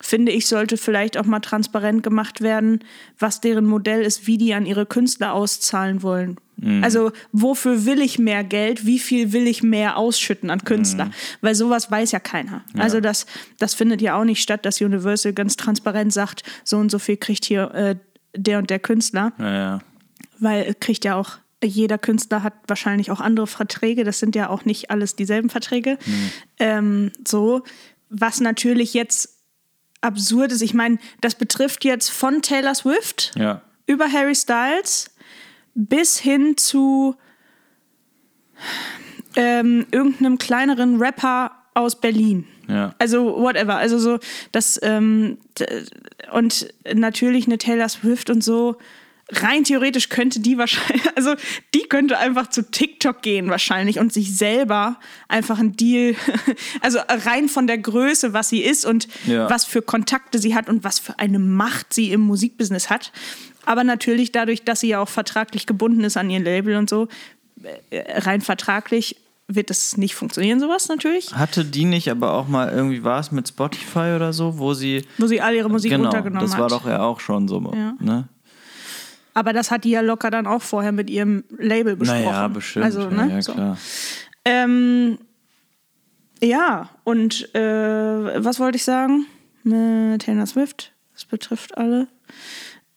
finde 0.00 0.32
ich, 0.32 0.46
sollte 0.46 0.76
vielleicht 0.76 1.16
auch 1.16 1.24
mal 1.24 1.40
transparent 1.40 2.02
gemacht 2.02 2.40
werden, 2.40 2.84
was 3.18 3.40
deren 3.40 3.66
Modell 3.66 4.02
ist, 4.02 4.26
wie 4.26 4.38
die 4.38 4.54
an 4.54 4.66
ihre 4.66 4.86
Künstler 4.86 5.32
auszahlen 5.32 6.02
wollen. 6.02 6.38
Also 6.82 7.12
wofür 7.30 7.86
will 7.86 8.02
ich 8.02 8.18
mehr 8.18 8.42
Geld, 8.42 8.84
wie 8.84 8.98
viel 8.98 9.32
will 9.32 9.46
ich 9.46 9.62
mehr 9.62 9.96
ausschütten 9.96 10.50
an 10.50 10.64
Künstler? 10.64 11.12
Weil 11.40 11.54
sowas 11.54 11.88
weiß 11.88 12.10
ja 12.10 12.18
keiner. 12.18 12.64
Also 12.76 13.00
das, 13.00 13.26
das 13.58 13.74
findet 13.74 14.02
ja 14.02 14.18
auch 14.18 14.24
nicht 14.24 14.42
statt, 14.42 14.66
dass 14.66 14.80
Universal 14.80 15.32
ganz 15.32 15.56
transparent 15.56 16.12
sagt, 16.12 16.42
so 16.64 16.78
und 16.78 16.90
so 16.90 16.98
viel 16.98 17.16
kriegt 17.16 17.44
hier 17.44 17.72
äh, 17.74 17.96
der 18.36 18.58
und 18.58 18.70
der 18.70 18.80
Künstler 18.80 19.32
Ja, 19.38 19.52
ja. 19.52 19.78
weil 20.40 20.64
es 20.64 20.76
kriegt 20.80 21.04
ja 21.04 21.14
auch 21.14 21.38
jeder 21.64 21.98
Künstler 21.98 22.42
hat 22.42 22.54
wahrscheinlich 22.66 23.10
auch 23.10 23.20
andere 23.20 23.46
Verträge. 23.46 24.04
Das 24.04 24.18
sind 24.20 24.36
ja 24.36 24.48
auch 24.48 24.64
nicht 24.64 24.90
alles 24.90 25.16
dieselben 25.16 25.50
Verträge. 25.50 25.98
Ähm, 26.58 27.10
so 27.26 27.62
was 28.10 28.40
natürlich 28.40 28.94
jetzt 28.94 29.36
absurd 30.00 30.52
ist. 30.52 30.62
Ich 30.62 30.72
meine, 30.74 30.98
das 31.20 31.34
betrifft 31.34 31.84
jetzt 31.84 32.08
von 32.10 32.40
Taylor 32.42 32.74
Swift 32.74 33.32
Ja. 33.36 33.62
über 33.86 34.10
Harry 34.10 34.34
Styles 34.34 35.10
bis 35.74 36.18
hin 36.18 36.56
zu 36.56 37.16
ähm, 39.36 39.86
irgendeinem 39.90 40.38
kleineren 40.38 40.96
Rapper 41.00 41.50
aus 41.74 42.00
Berlin. 42.00 42.46
Ja. 42.68 42.94
Also 42.98 43.36
whatever. 43.40 43.76
Also 43.76 43.98
so 43.98 44.18
das 44.52 44.78
ähm, 44.82 45.38
und 46.32 46.72
natürlich 46.92 47.46
eine 47.46 47.58
Taylor 47.58 47.88
Swift 47.88 48.30
und 48.30 48.42
so. 48.42 48.76
Rein 49.30 49.62
theoretisch 49.64 50.08
könnte 50.08 50.40
die 50.40 50.56
wahrscheinlich, 50.56 51.02
also 51.16 51.34
die 51.74 51.82
könnte 51.82 52.16
einfach 52.18 52.48
zu 52.48 52.62
TikTok 52.70 53.20
gehen 53.20 53.50
wahrscheinlich 53.50 53.98
und 53.98 54.10
sich 54.12 54.34
selber 54.36 54.98
einfach 55.28 55.58
einen 55.58 55.76
Deal, 55.76 56.14
also 56.80 56.98
rein 57.26 57.48
von 57.50 57.66
der 57.66 57.76
Größe, 57.78 58.32
was 58.32 58.48
sie 58.48 58.60
ist 58.62 58.86
und 58.86 59.06
Ja. 59.26 59.50
was 59.50 59.64
für 59.66 59.82
Kontakte 59.82 60.38
sie 60.38 60.54
hat 60.54 60.68
und 60.70 60.82
was 60.82 60.98
für 60.98 61.18
eine 61.18 61.38
Macht 61.38 61.92
sie 61.92 62.10
im 62.10 62.22
Musikbusiness 62.22 62.88
hat. 62.88 63.12
Aber 63.66 63.84
natürlich 63.84 64.32
dadurch, 64.32 64.62
dass 64.64 64.80
sie 64.80 64.88
ja 64.88 65.00
auch 65.00 65.10
vertraglich 65.10 65.66
gebunden 65.66 66.04
ist 66.04 66.16
an 66.16 66.30
ihr 66.30 66.40
Label 66.40 66.76
und 66.76 66.88
so, 66.88 67.08
äh, 67.90 68.20
rein 68.20 68.40
vertraglich 68.40 69.16
wird 69.46 69.68
das 69.70 69.96
nicht 69.98 70.14
funktionieren, 70.14 70.60
sowas 70.60 70.88
natürlich. 70.88 71.34
Hatte 71.34 71.64
die 71.64 71.84
nicht 71.84 72.10
aber 72.10 72.32
auch 72.32 72.48
mal 72.48 72.70
irgendwie 72.70 73.02
war 73.04 73.18
es 73.20 73.30
mit 73.32 73.48
Spotify 73.48 74.12
oder 74.16 74.32
so, 74.32 74.58
wo 74.58 74.72
sie 74.74 75.04
Wo 75.18 75.26
sie 75.26 75.40
all 75.42 75.54
ihre 75.54 75.68
Musik 75.70 75.90
genau, 75.90 76.04
runtergenommen 76.04 76.40
das 76.46 76.52
hat. 76.54 76.60
war 76.60 76.68
doch 76.70 76.86
ja 76.86 77.00
auch 77.02 77.20
schon 77.20 77.48
so, 77.48 77.60
Ja. 77.74 77.94
ne? 77.98 78.28
Aber 79.34 79.52
das 79.52 79.70
hat 79.70 79.84
die 79.84 79.90
ja 79.90 80.00
locker 80.00 80.30
dann 80.30 80.46
auch 80.46 80.62
vorher 80.62 80.92
mit 80.92 81.08
ihrem 81.10 81.44
Label 81.58 81.96
besprochen. 81.96 82.24
Naja, 82.24 82.48
bestimmt. 82.48 82.84
Also, 82.84 83.02
ja, 83.02 83.10
ne? 83.10 83.32
ja, 83.32 83.42
so. 83.42 83.52
klar. 83.52 83.78
Ähm, 84.44 85.18
ja, 86.42 86.88
und 87.04 87.54
äh, 87.54 88.44
was 88.44 88.60
wollte 88.60 88.76
ich 88.76 88.84
sagen? 88.84 89.26
Äh, 89.66 90.18
Taylor 90.18 90.46
Swift, 90.46 90.92
das 91.12 91.24
betrifft 91.24 91.76
alle. 91.76 92.08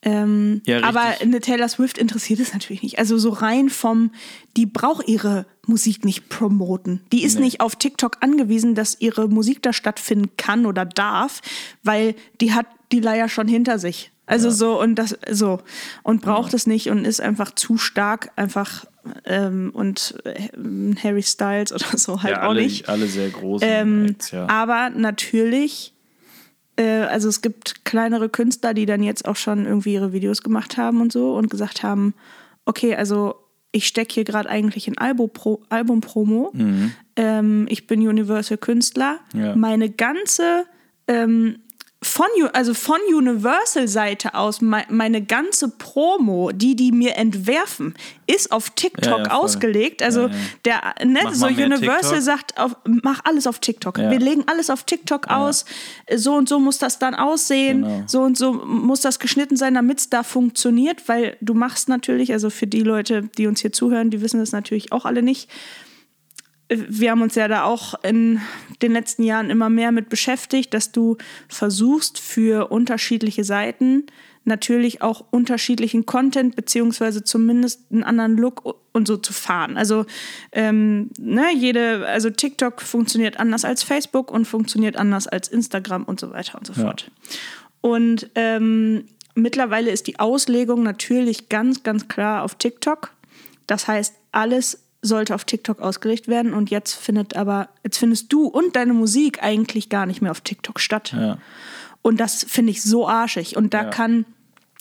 Ähm, 0.03 0.61
Ja, 0.65 0.83
aber 0.83 1.01
eine 1.21 1.41
Taylor 1.41 1.67
Swift 1.69 1.97
interessiert 1.97 2.39
es 2.39 2.53
natürlich 2.53 2.81
nicht. 2.81 2.97
Also 2.97 3.17
so 3.17 3.29
rein 3.29 3.69
vom, 3.69 4.11
die 4.57 4.65
braucht 4.65 5.07
ihre 5.07 5.45
Musik 5.67 6.05
nicht 6.05 6.27
promoten. 6.29 7.01
Die 7.11 7.23
ist 7.23 7.35
Nee. 7.35 7.41
nicht 7.45 7.61
auf 7.61 7.75
TikTok 7.75 8.17
angewiesen, 8.21 8.73
dass 8.73 8.99
ihre 8.99 9.27
Musik 9.27 9.61
da 9.61 9.73
stattfinden 9.73 10.31
kann 10.37 10.65
oder 10.65 10.85
darf, 10.85 11.41
weil 11.83 12.15
die 12.39 12.53
hat 12.53 12.65
die 12.91 12.99
Leier 12.99 13.29
schon 13.29 13.47
hinter 13.47 13.77
sich. 13.77 14.11
Also 14.31 14.49
so 14.49 14.79
und 14.79 14.95
das 14.95 15.17
so 15.29 15.59
und 16.03 16.21
braucht 16.21 16.53
es 16.53 16.65
nicht 16.65 16.89
und 16.89 17.05
ist 17.05 17.19
einfach 17.21 17.53
zu 17.53 17.77
stark 17.77 18.31
einfach 18.35 18.85
ähm, 19.25 19.71
und 19.73 20.15
äh, 20.23 20.49
Harry 21.03 21.23
Styles 21.23 21.73
oder 21.73 21.97
so 21.97 22.23
halt 22.23 22.35
ja, 22.35 22.43
auch 22.43 22.49
alle, 22.49 22.61
nicht. 22.61 22.87
alle 22.87 23.07
sehr 23.07 23.29
großen 23.29 23.67
Ähm, 23.69 24.05
Acts, 24.05 24.31
ja. 24.31 24.47
Aber 24.47 24.89
natürlich, 24.89 25.93
äh, 26.77 27.01
also 27.01 27.27
es 27.29 27.41
gibt 27.41 27.83
kleinere 27.83 28.29
Künstler, 28.29 28.73
die 28.73 28.85
dann 28.85 29.03
jetzt 29.03 29.27
auch 29.27 29.35
schon 29.35 29.65
irgendwie 29.65 29.93
ihre 29.93 30.13
Videos 30.13 30.43
gemacht 30.43 30.77
haben 30.77 31.01
und 31.01 31.11
so 31.11 31.35
und 31.35 31.49
gesagt 31.49 31.83
haben, 31.83 32.13
okay, 32.65 32.95
also 32.95 33.35
ich 33.71 33.87
stecke 33.87 34.13
hier 34.13 34.23
gerade 34.23 34.49
eigentlich 34.49 34.87
in 34.87 34.97
Album-Pro 34.97 35.63
Album-Promo. 35.69 36.53
Ähm, 37.15 37.65
ich 37.69 37.87
bin 37.87 38.07
Universal-Künstler. 38.07 39.19
Ja. 39.33 39.55
Meine 39.55 39.89
ganze 39.89 40.65
ähm, 41.07 41.59
von, 42.03 42.25
also 42.53 42.73
von 42.73 42.97
Universal-Seite 43.13 44.33
aus, 44.33 44.59
mei- 44.61 44.87
meine 44.89 45.21
ganze 45.23 45.69
Promo, 45.69 46.51
die 46.51 46.75
die 46.75 46.91
mir 46.91 47.15
entwerfen, 47.15 47.93
ist 48.25 48.51
auf 48.51 48.71
TikTok 48.71 49.05
Ja, 49.19 49.23
ja, 49.25 49.31
ausgelegt. 49.31 50.01
Also 50.01 50.27
Ja, 50.27 50.31
der, 50.65 51.05
ne, 51.05 51.19
Mach 51.23 51.33
so 51.35 51.45
Universal 51.45 52.21
sagt, 52.21 52.57
auf, 52.57 52.75
mach 52.85 53.21
alles 53.25 53.45
auf 53.45 53.59
TikTok. 53.59 53.97
Wir 53.99 54.19
legen 54.19 54.43
alles 54.47 54.71
auf 54.71 54.83
TikTok 54.83 55.27
aus. 55.27 55.65
So 56.15 56.33
und 56.33 56.49
so 56.49 56.59
muss 56.59 56.79
das 56.79 56.97
dann 56.97 57.13
aussehen. 57.13 57.83
Genau. 57.83 58.03
So 58.07 58.21
und 58.21 58.35
so 58.35 58.53
muss 58.53 59.01
das 59.01 59.19
geschnitten 59.19 59.55
sein, 59.55 59.75
damit 59.75 59.99
es 59.99 60.09
da 60.09 60.23
funktioniert. 60.23 61.07
Weil 61.07 61.37
du 61.41 61.53
machst 61.53 61.87
natürlich, 61.87 62.33
also 62.33 62.49
für 62.49 62.65
die 62.67 62.81
Leute, 62.81 63.29
die 63.37 63.45
uns 63.45 63.61
hier 63.61 63.73
zuhören, 63.73 64.09
die 64.09 64.21
wissen 64.21 64.39
das 64.39 64.51
natürlich 64.53 64.91
auch 64.91 65.05
alle 65.05 65.21
nicht. 65.21 65.49
Wir 66.73 67.11
haben 67.11 67.21
uns 67.21 67.35
ja 67.35 67.47
da 67.49 67.63
auch 67.63 68.01
in 68.03 68.39
den 68.81 68.93
letzten 68.93 69.23
Jahren 69.23 69.49
immer 69.49 69.69
mehr 69.69 69.91
mit 69.91 70.07
beschäftigt, 70.07 70.73
dass 70.73 70.91
du 70.93 71.17
versuchst 71.49 72.17
für 72.19 72.71
unterschiedliche 72.71 73.43
Seiten 73.43 74.05
natürlich 74.43 75.01
auch 75.01 75.25
unterschiedlichen 75.29 76.05
Content 76.05 76.55
beziehungsweise 76.55 77.23
zumindest 77.23 77.91
einen 77.91 78.03
anderen 78.03 78.37
Look 78.37 78.75
und 78.91 79.07
so 79.07 79.17
zu 79.17 79.33
fahren. 79.33 79.77
Also 79.77 80.05
ähm, 80.51 81.09
ne, 81.19 81.53
jede, 81.55 82.07
also 82.07 82.29
TikTok 82.29 82.81
funktioniert 82.81 83.39
anders 83.39 83.65
als 83.65 83.83
Facebook 83.83 84.31
und 84.31 84.45
funktioniert 84.45 84.97
anders 84.97 85.27
als 85.27 85.47
Instagram 85.47 86.05
und 86.05 86.19
so 86.19 86.31
weiter 86.31 86.57
und 86.57 86.65
so 86.65 86.73
Ja. 86.73 86.83
fort. 86.83 87.11
Und 87.81 88.29
ähm, 88.35 89.05
mittlerweile 89.35 89.91
ist 89.91 90.07
die 90.07 90.19
Auslegung 90.19 90.83
natürlich 90.83 91.49
ganz, 91.49 91.83
ganz 91.83 92.07
klar 92.07 92.43
auf 92.43 92.55
TikTok. 92.55 93.11
Das 93.67 93.87
heißt, 93.87 94.15
alles 94.31 94.79
sollte 95.01 95.33
auf 95.35 95.45
TikTok 95.45 95.79
ausgelegt 95.81 96.27
werden 96.27 96.53
und 96.53 96.69
jetzt 96.69 96.93
findet 96.93 97.35
aber, 97.35 97.69
jetzt 97.83 97.97
findest 97.97 98.31
du 98.31 98.45
und 98.45 98.75
deine 98.75 98.93
Musik 98.93 99.41
eigentlich 99.41 99.89
gar 99.89 100.05
nicht 100.05 100.21
mehr 100.21 100.31
auf 100.31 100.41
TikTok 100.41 100.79
statt. 100.79 101.13
ja. 101.15 101.37
Und 102.03 102.19
das 102.19 102.43
finde 102.47 102.71
ich 102.71 102.81
so 102.81 103.07
arschig. 103.07 103.55
Und 103.57 103.73
da 103.75 103.83
Ja. 103.83 103.89
kann, 103.91 104.25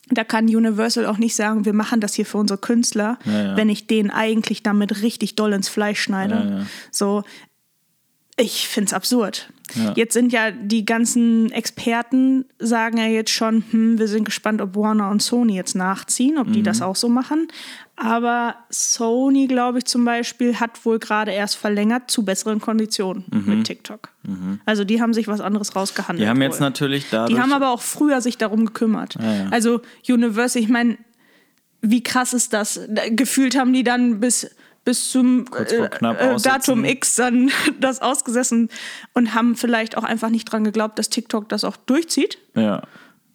da 0.09 0.25
kann 0.25 0.47
Universal 0.47 1.05
auch 1.07 1.19
nicht 1.19 1.37
sagen, 1.37 1.67
wir 1.67 1.75
machen 1.75 2.01
das 2.01 2.15
hier 2.15 2.25
für 2.25 2.39
unsere 2.39 2.59
Künstler, 2.59 3.19
Ja, 3.27 3.33
ja. 3.45 3.57
wenn 3.57 3.69
ich 3.69 3.87
denen 3.87 4.11
eigentlich 4.11 4.63
damit 4.63 5.03
richtig 5.03 5.37
doll 5.37 5.53
ins 5.53 5.69
Fleisch 5.69 6.01
schneide. 6.01 6.35
Ja. 6.35 6.67
So, 6.91 7.23
ich 8.39 8.69
finde 8.69 8.87
es 8.89 8.93
absurd. 8.95 9.53
Ja. 9.75 9.93
Jetzt 9.97 10.15
sind 10.15 10.33
ja 10.33 10.51
die 10.51 10.85
ganzen 10.85 11.51
Experten, 11.53 12.45
sagen 12.59 12.99
ja 12.99 13.07
jetzt 13.07 13.31
schon, 13.31 13.65
hm, 13.71 13.99
wir 13.99 14.09
sind 14.09 14.25
gespannt, 14.25 14.61
ob 14.61 14.75
Warner 14.77 15.11
und 15.11 15.23
Sony 15.23 15.55
jetzt 15.55 15.75
nachziehen, 15.75 16.39
ob 16.39 16.49
Mhm. 16.49 16.53
die 16.53 16.63
das 16.63 16.83
auch 16.83 16.97
so 16.97 17.09
machen. 17.09 17.49
Aber 17.97 18.55
Sony, 18.71 19.47
glaube 19.47 19.79
ich 19.79 19.85
zum 19.85 20.05
Beispiel, 20.07 20.57
hat 20.59 20.85
wohl 20.87 20.99
gerade 20.99 21.33
erst 21.33 21.57
verlängert 21.57 22.11
zu 22.11 22.25
besseren 22.25 22.59
Konditionen 22.61 23.25
mit 23.47 23.67
TikTok. 23.67 24.09
Also 24.65 24.85
die 24.85 25.03
haben 25.03 25.13
sich 25.13 25.29
was 25.29 25.41
anderes 25.41 25.77
rausgehandelt. 25.77 26.21
Mhm. 26.21 26.25
Die 26.25 26.29
haben 26.31 26.43
jetzt 26.43 26.61
wohl. 26.61 26.67
natürlich 26.67 27.07
dadurch. 27.11 27.35
Die 27.37 27.41
haben 27.43 27.53
aber 27.53 27.71
auch 27.71 27.83
früher 27.83 28.21
sich 28.23 28.39
darum 28.39 28.65
gekümmert. 28.67 29.17
ja. 29.21 29.49
Also 29.51 29.83
Universal, 30.09 30.63
ich 30.63 30.69
meine, 30.69 30.97
wie 31.83 32.03
krass 32.03 32.33
ist 32.33 32.53
das? 32.53 32.81
Da- 32.89 33.09
Gefühlt 33.11 33.57
haben 33.59 33.73
die 33.73 33.85
dann 33.85 34.21
bis, 34.21 34.51
bis 34.91 35.11
zum 35.11 35.45
äh, 35.47 35.61
aussetzen. 35.61 36.43
Datum 36.43 36.85
X 36.85 37.15
dann 37.15 37.53
das 37.81 38.03
ausgesessen 38.03 38.69
und 39.15 39.35
haben 39.35 39.55
vielleicht 39.55 39.97
auch 39.97 40.03
einfach 40.03 40.31
nicht 40.31 40.47
dran 40.47 40.65
geglaubt, 40.65 40.99
dass 40.99 41.11
TikTok 41.11 41.49
das 41.49 41.63
auch 41.65 41.77
durchzieht. 41.77 42.39
ja. 42.55 42.83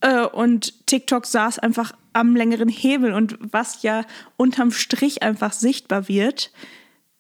Äh, 0.02 0.26
und 0.26 0.86
TikTok 0.88 1.26
saß 1.26 1.60
einfach 1.60 1.94
am 2.12 2.36
längeren 2.36 2.68
Hebel. 2.68 3.14
Und 3.14 3.38
was 3.40 3.82
ja 3.82 4.04
unterm 4.36 4.72
Strich 4.72 5.24
einfach 5.24 5.54
sichtbar 5.54 6.10
wird, 6.10 6.52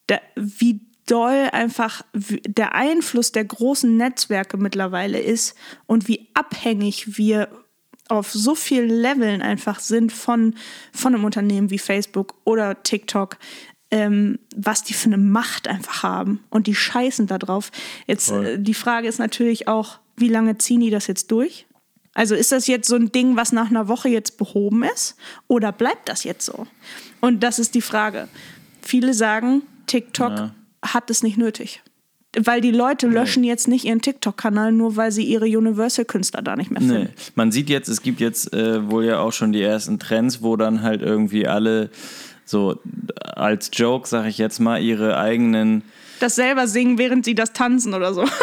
da, 0.08 0.20
wie 0.36 0.82
doll 1.06 1.50
einfach 1.54 2.02
der 2.14 2.76
Einfluss 2.76 3.32
der 3.32 3.46
großen 3.46 3.96
Netzwerke 3.96 4.58
mittlerweile 4.58 5.20
ist 5.20 5.56
und 5.88 6.10
wie 6.10 6.28
abhängig 6.34 7.18
wir 7.18 7.48
auf 8.08 8.32
so 8.32 8.56
vielen 8.56 8.90
Leveln 8.90 9.42
einfach 9.42 9.80
sind 9.80 10.12
von, 10.12 10.56
von 10.92 11.16
einem 11.16 11.26
Unternehmen 11.26 11.70
wie 11.70 11.80
Facebook 11.80 12.36
oder 12.44 12.84
TikTok, 12.84 13.38
ähm, 13.96 14.40
was 14.54 14.84
die 14.84 14.94
für 14.94 15.06
eine 15.06 15.18
Macht 15.18 15.70
einfach 15.70 16.04
haben. 16.04 16.44
Und 16.50 16.68
die 16.68 16.76
scheißen 16.76 17.28
da 17.28 17.38
drauf. 17.38 17.72
Jetzt, 18.08 18.30
äh, 18.30 18.60
die 18.60 18.74
Frage 18.74 19.08
ist 19.08 19.20
natürlich 19.20 19.70
auch, 19.70 20.00
wie 20.18 20.28
lange 20.28 20.58
ziehen 20.58 20.82
die 20.82 20.90
das 20.90 21.08
jetzt 21.08 21.32
durch? 21.32 21.66
Also 22.14 22.36
ist 22.36 22.52
das 22.52 22.68
jetzt 22.68 22.90
so 22.90 22.96
ein 22.98 23.14
Ding, 23.14 23.38
was 23.38 23.54
nach 23.54 23.70
einer 23.70 23.88
Woche 23.88 24.10
jetzt 24.10 24.38
behoben 24.38 24.84
ist? 24.84 25.16
Oder 25.48 25.72
bleibt 25.72 26.10
das 26.10 26.26
jetzt 26.26 26.46
so? 26.46 26.68
Und 27.22 27.42
das 27.42 27.58
ist 27.58 27.74
die 27.74 27.82
Frage. 27.82 28.28
Viele 28.82 29.14
sagen, 29.14 29.62
TikTok 29.88 30.32
Ja. 30.32 30.56
hat 30.82 31.10
es 31.10 31.24
nicht 31.24 31.38
nötig. 31.38 31.82
Weil 32.38 32.60
die 32.60 32.72
Leute 32.72 33.08
löschen 33.08 33.46
jetzt 33.46 33.70
nicht 33.70 33.86
ihren 33.86 34.02
TikTok-Kanal, 34.02 34.74
nur 34.74 34.98
weil 34.98 35.10
sie 35.10 35.24
ihre 35.24 35.46
Universal-Künstler 35.46 36.42
da 36.42 36.58
nicht 36.58 36.70
mehr 36.70 36.82
finden. 36.82 37.04
Nee. 37.04 37.10
Man 37.36 37.54
sieht 37.54 37.70
jetzt, 37.70 37.88
es 37.88 38.02
gibt 38.02 38.20
jetzt 38.20 38.52
äh, 38.54 38.90
wohl 38.92 39.06
ja 39.06 39.20
auch 39.20 39.32
schon 39.32 39.54
die 39.54 39.62
ersten 39.62 40.00
Trends, 40.00 40.42
wo 40.42 40.58
dann 40.58 40.82
halt 40.82 41.02
irgendwie 41.02 41.48
alle 41.48 41.90
so 42.46 42.80
als 43.36 43.72
Joke, 43.74 44.08
sag 44.08 44.26
ich 44.28 44.38
jetzt 44.38 44.60
mal, 44.60 44.82
ihre 44.82 45.18
eigenen 45.18 45.84
Das 46.20 46.36
selber 46.36 46.68
singen, 46.68 46.98
während 46.98 47.26
sie 47.26 47.36
das 47.36 47.54
tanzen 47.54 47.94
oder 47.94 48.14
so. 48.14 48.24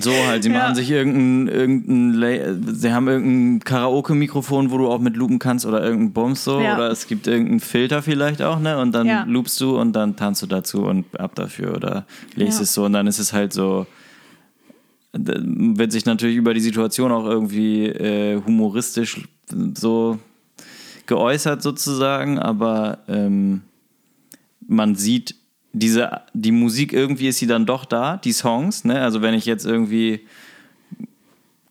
So 0.00 0.12
halt, 0.28 0.44
sie 0.44 0.50
Ja. 0.50 0.60
machen 0.60 0.76
sich 0.76 0.88
irgendein, 0.92 1.52
irgendein 1.52 2.72
sie 2.72 2.92
haben 2.92 3.08
irgendein 3.08 3.64
Karaoke-Mikrofon, 3.64 4.70
wo 4.70 4.78
du 4.78 4.86
auch 4.88 5.00
mit 5.00 5.16
loopen 5.16 5.40
kannst 5.40 5.66
oder 5.66 5.82
irgendein 5.82 6.12
Bums 6.12 6.44
so 6.44 6.60
Ja. 6.60 6.74
oder 6.74 6.88
es 6.92 7.08
gibt 7.08 7.26
irgendeinen 7.26 7.58
Filter 7.58 8.00
vielleicht 8.00 8.40
auch, 8.40 8.60
ne? 8.60 8.78
Und 8.78 8.92
dann 8.92 9.06
Ja. 9.08 9.24
loopst 9.26 9.60
du 9.60 9.76
und 9.76 9.94
dann 9.94 10.14
tanzt 10.14 10.40
du 10.42 10.46
dazu 10.46 10.84
und 10.84 11.18
ab 11.18 11.34
dafür 11.34 11.74
oder 11.74 12.06
legst 12.36 12.58
Ja. 12.58 12.62
es 12.62 12.74
so 12.74 12.84
und 12.84 12.92
dann 12.92 13.08
ist 13.08 13.18
es 13.18 13.32
halt 13.32 13.52
so 13.52 13.86
wird 15.12 15.90
sich 15.90 16.04
natürlich 16.06 16.36
über 16.36 16.54
die 16.54 16.60
Situation 16.60 17.10
auch 17.10 17.24
irgendwie 17.26 17.86
äh, 17.86 18.40
humoristisch 18.44 19.26
so 19.74 20.18
geäußert 21.08 21.60
sozusagen, 21.62 22.38
aber 22.38 22.98
ähm, 23.08 23.62
man 24.68 24.94
sieht 24.94 25.34
diese, 25.72 26.22
die 26.34 26.52
Musik 26.52 26.92
irgendwie 26.92 27.28
ist 27.28 27.38
sie 27.38 27.46
dann 27.48 27.66
doch 27.66 27.84
da, 27.84 28.16
die 28.18 28.32
Songs, 28.32 28.84
ne? 28.84 29.00
Also 29.02 29.20
wenn 29.22 29.34
ich 29.34 29.44
jetzt 29.44 29.66
irgendwie 29.66 30.26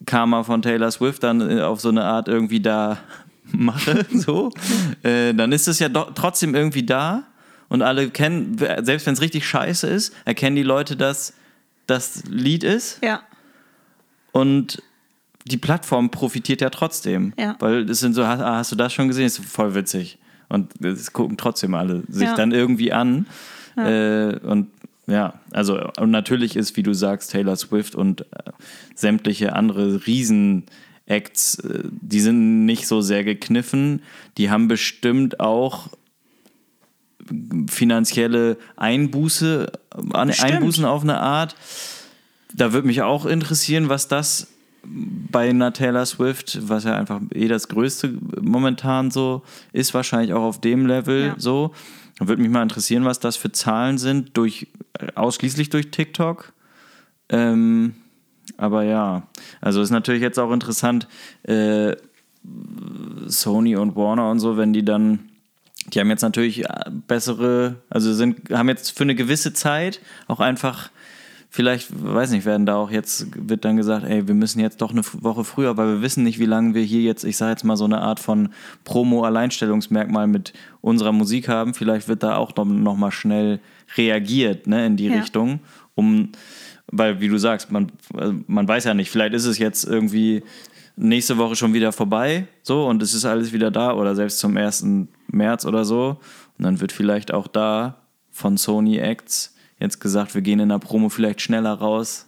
Karma 0.06 0.42
von 0.42 0.62
Taylor 0.62 0.90
Swift 0.90 1.22
dann 1.22 1.40
äh, 1.40 1.62
auf 1.62 1.80
so 1.80 1.88
eine 1.88 2.04
Art 2.04 2.28
irgendwie 2.28 2.60
da 2.60 2.98
mache, 3.52 4.06
so, 4.12 4.50
äh, 5.02 5.32
dann 5.34 5.52
ist 5.52 5.68
es 5.68 5.78
ja 5.78 5.88
doch 5.88 6.12
trotzdem 6.14 6.54
irgendwie 6.54 6.84
da 6.84 7.24
und 7.68 7.82
alle 7.82 8.10
kennen, 8.10 8.56
selbst 8.82 9.06
wenn 9.06 9.14
es 9.14 9.20
richtig 9.20 9.46
scheiße 9.46 9.86
ist, 9.86 10.14
erkennen 10.24 10.56
die 10.56 10.62
Leute, 10.62 10.96
dass 10.96 11.34
das 11.86 12.24
Lied 12.28 12.64
ist 12.64 13.02
Ja. 13.02 13.20
und 14.32 14.82
die 15.48 15.56
Plattform 15.56 16.10
profitiert 16.10 16.60
ja 16.60 16.70
trotzdem. 16.70 17.32
Ja. 17.38 17.56
Weil 17.58 17.88
es 17.90 18.00
sind 18.00 18.14
so, 18.14 18.26
hast, 18.26 18.40
hast 18.40 18.72
du 18.72 18.76
das 18.76 18.92
schon 18.92 19.08
gesehen? 19.08 19.24
Das 19.24 19.38
ist 19.38 19.46
voll 19.46 19.74
witzig. 19.74 20.18
Und 20.48 20.72
das 20.80 21.12
gucken 21.12 21.36
trotzdem 21.36 21.74
alle 21.74 22.02
sich 22.08 22.28
Ja. 22.28 22.34
dann 22.34 22.52
irgendwie 22.52 22.92
an. 22.92 23.26
Äh, 23.76 24.36
und 24.38 24.68
ja, 25.06 25.34
also 25.52 25.78
und 25.98 26.10
natürlich 26.10 26.56
ist, 26.56 26.76
wie 26.76 26.82
du 26.82 26.92
sagst, 26.94 27.30
Taylor 27.30 27.56
Swift 27.56 27.94
und 27.94 28.22
äh, 28.22 28.24
sämtliche 28.94 29.54
andere 29.54 30.06
Riesen-Acts, 30.06 31.58
äh, 31.60 31.82
die 31.84 32.20
sind 32.20 32.66
nicht 32.66 32.86
so 32.86 33.00
sehr 33.00 33.24
gekniffen. 33.24 34.02
Die 34.36 34.50
haben 34.50 34.68
bestimmt 34.68 35.40
auch 35.40 35.88
finanzielle 37.70 38.56
Einbuße. 38.76 39.70
Einbußen 40.12 40.84
auf 40.84 41.02
eine 41.02 41.20
Art. 41.20 41.56
Da 42.54 42.72
würde 42.72 42.86
mich 42.86 43.02
auch 43.02 43.26
interessieren, 43.26 43.88
was 43.88 44.08
das 44.08 44.48
bei 44.84 45.50
einer 45.50 45.72
Taylor 45.72 46.06
Swift, 46.06 46.68
was 46.68 46.84
ja 46.84 46.96
einfach 46.96 47.20
eh 47.34 47.48
das 47.48 47.68
Größte 47.68 48.14
momentan 48.40 49.10
so 49.10 49.42
ist, 49.72 49.94
wahrscheinlich 49.94 50.32
auch 50.32 50.42
auf 50.42 50.60
dem 50.60 50.86
Level 50.86 51.26
Ja. 51.26 51.34
so. 51.36 51.72
Da 52.18 52.26
würde 52.26 52.42
mich 52.42 52.50
mal 52.50 52.62
interessieren, 52.62 53.04
was 53.04 53.20
das 53.20 53.36
für 53.36 53.52
Zahlen 53.52 53.98
sind, 53.98 54.36
durch, 54.36 54.68
ausschließlich 55.14 55.70
durch 55.70 55.90
TikTok. 55.90 56.52
Ähm, 57.28 57.94
aber 58.56 58.82
ja, 58.82 59.22
also 59.60 59.82
ist 59.82 59.90
natürlich 59.90 60.22
jetzt 60.22 60.38
auch 60.38 60.52
interessant, 60.52 61.06
äh, 61.44 61.94
Sony 63.26 63.76
und 63.76 63.94
Warner 63.94 64.30
und 64.30 64.40
so, 64.40 64.56
wenn 64.56 64.72
die 64.72 64.84
dann, 64.84 65.28
die 65.92 66.00
haben 66.00 66.08
jetzt 66.10 66.22
natürlich 66.22 66.64
äh, 66.64 66.90
bessere, 67.06 67.76
also 67.90 68.12
sind, 68.14 68.50
haben 68.50 68.68
jetzt 68.68 68.96
für 68.96 69.04
eine 69.04 69.14
gewisse 69.14 69.52
Zeit 69.52 70.00
auch 70.26 70.40
einfach, 70.40 70.90
vielleicht, 71.50 71.88
weiß 71.90 72.30
nicht, 72.30 72.44
werden 72.44 72.66
da 72.66 72.76
auch 72.76 72.90
jetzt, 72.90 73.26
wird 73.48 73.64
dann 73.64 73.76
gesagt, 73.76 74.04
ey, 74.04 74.28
wir 74.28 74.34
müssen 74.34 74.60
jetzt 74.60 74.80
doch 74.82 74.90
eine 74.92 75.02
Woche 75.20 75.44
früher, 75.44 75.76
weil 75.76 75.88
wir 75.94 76.02
wissen 76.02 76.24
nicht, 76.24 76.38
wie 76.38 76.44
lange 76.46 76.74
wir 76.74 76.82
hier 76.82 77.02
jetzt, 77.02 77.24
ich 77.24 77.36
sage 77.36 77.52
jetzt 77.52 77.64
mal 77.64 77.76
so 77.76 77.84
eine 77.84 78.00
Art 78.00 78.20
von 78.20 78.50
Promo-Alleinstellungsmerkmal 78.84 80.26
mit 80.26 80.52
unserer 80.80 81.12
Musik 81.12 81.48
haben. 81.48 81.74
Vielleicht 81.74 82.08
wird 82.08 82.22
da 82.22 82.36
auch 82.36 82.54
noch, 82.56 82.64
noch 82.64 82.96
mal 82.96 83.10
schnell 83.10 83.60
reagiert, 83.96 84.66
ne, 84.66 84.86
in 84.86 84.96
die 84.96 85.06
Ja. 85.06 85.18
Richtung, 85.20 85.60
um, 85.94 86.30
weil, 86.90 87.20
wie 87.20 87.28
du 87.28 87.38
sagst, 87.38 87.70
man, 87.70 87.92
äh, 88.16 88.32
man 88.46 88.66
weiß 88.68 88.84
ja 88.84 88.94
nicht, 88.94 89.10
vielleicht 89.10 89.34
ist 89.34 89.46
es 89.46 89.58
jetzt 89.58 89.84
irgendwie 89.84 90.42
nächste 90.96 91.38
Woche 91.38 91.56
schon 91.56 91.74
wieder 91.74 91.92
vorbei, 91.92 92.46
so, 92.62 92.86
und 92.86 93.02
es 93.02 93.14
ist 93.14 93.24
alles 93.24 93.52
wieder 93.52 93.70
da 93.70 93.92
oder 93.92 94.14
selbst 94.14 94.38
zum 94.38 94.56
1. 94.56 94.84
März 95.28 95.64
oder 95.64 95.84
so. 95.84 96.18
Und 96.58 96.64
dann 96.64 96.80
wird 96.80 96.92
vielleicht 96.92 97.32
auch 97.32 97.46
da 97.46 97.96
von 98.32 98.56
Sony 98.56 98.98
Acts 98.98 99.54
jetzt 99.78 100.00
gesagt, 100.00 100.34
wir 100.34 100.42
gehen 100.42 100.60
in 100.60 100.68
der 100.68 100.78
Promo 100.78 101.08
vielleicht 101.08 101.40
schneller 101.40 101.72
raus, 101.74 102.26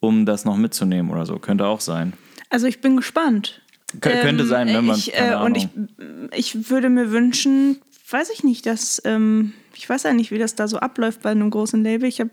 um 0.00 0.26
das 0.26 0.44
noch 0.44 0.56
mitzunehmen 0.56 1.10
oder 1.10 1.26
so. 1.26 1.38
Könnte 1.38 1.66
auch 1.66 1.80
sein. 1.80 2.12
Also 2.48 2.66
ich 2.66 2.80
bin 2.80 2.96
gespannt. 2.96 3.62
Kö- 4.00 4.20
könnte 4.22 4.46
sein, 4.46 4.68
wenn 4.68 4.86
man. 4.86 4.96
Ich, 4.98 5.14
äh, 5.14 5.34
und 5.36 5.56
ich, 5.56 5.68
ich 6.34 6.70
würde 6.70 6.88
mir 6.88 7.10
wünschen, 7.10 7.80
weiß 8.08 8.30
ich 8.30 8.44
nicht, 8.44 8.66
dass, 8.66 9.00
ähm, 9.04 9.52
ich 9.74 9.88
weiß 9.88 10.02
ja 10.04 10.12
nicht, 10.12 10.30
wie 10.30 10.38
das 10.38 10.54
da 10.54 10.68
so 10.68 10.78
abläuft 10.78 11.22
bei 11.22 11.30
einem 11.30 11.50
großen 11.50 11.82
Label. 11.82 12.08
Ich 12.08 12.20
habe 12.20 12.30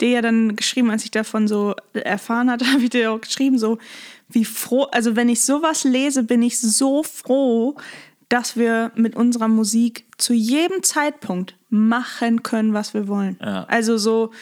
dir 0.00 0.08
ja 0.10 0.22
dann 0.22 0.56
geschrieben, 0.56 0.90
als 0.90 1.04
ich 1.04 1.10
davon 1.10 1.48
so 1.48 1.74
erfahren 1.92 2.50
hatte, 2.50 2.66
habe 2.72 2.82
ich 2.82 2.90
dir 2.90 3.12
auch 3.12 3.20
geschrieben, 3.20 3.58
so 3.58 3.78
wie 4.30 4.44
froh, 4.44 4.84
also 4.92 5.16
wenn 5.16 5.28
ich 5.30 5.42
sowas 5.42 5.84
lese, 5.84 6.22
bin 6.22 6.42
ich 6.42 6.60
so 6.60 7.02
froh, 7.02 7.76
dass 8.28 8.56
wir 8.56 8.92
mit 8.94 9.16
unserer 9.16 9.48
Musik 9.48 10.06
zu 10.18 10.32
jedem 10.34 10.82
Zeitpunkt 10.82 11.56
machen 11.70 12.42
können, 12.42 12.74
was 12.74 12.94
wir 12.94 13.08
wollen. 13.08 13.38
Ja. 13.40 13.64
Also 13.64 13.96
so, 13.96 14.32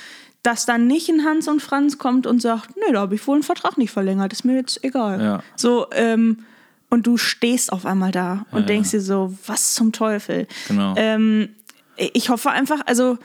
dass 0.42 0.66
dann 0.66 0.86
nicht 0.86 1.08
ein 1.08 1.24
Hans 1.24 1.48
und 1.48 1.60
Franz 1.60 1.98
kommt 1.98 2.26
und 2.26 2.40
sagt, 2.40 2.76
nee, 2.76 2.92
da 2.92 3.00
habe 3.00 3.14
ich 3.14 3.26
wohl 3.26 3.34
einen 3.34 3.42
Vertrag 3.42 3.78
nicht 3.78 3.90
verlängert, 3.90 4.32
ist 4.32 4.44
mir 4.44 4.56
jetzt 4.56 4.82
egal. 4.84 5.20
Ja. 5.20 5.42
So, 5.56 5.86
ähm, 5.92 6.44
und 6.88 7.06
du 7.06 7.16
stehst 7.16 7.72
auf 7.72 7.84
einmal 7.84 8.12
da 8.12 8.46
und 8.52 8.60
Ja, 8.60 8.66
denkst 8.66 8.92
dir 8.92 9.00
so, 9.00 9.36
was 9.46 9.74
zum 9.74 9.92
Teufel. 9.92 10.46
Genau. 10.68 10.94
Ähm, 10.96 11.48
ich 11.96 12.28
hoffe 12.28 12.50
einfach, 12.50 12.80
also 12.86 13.18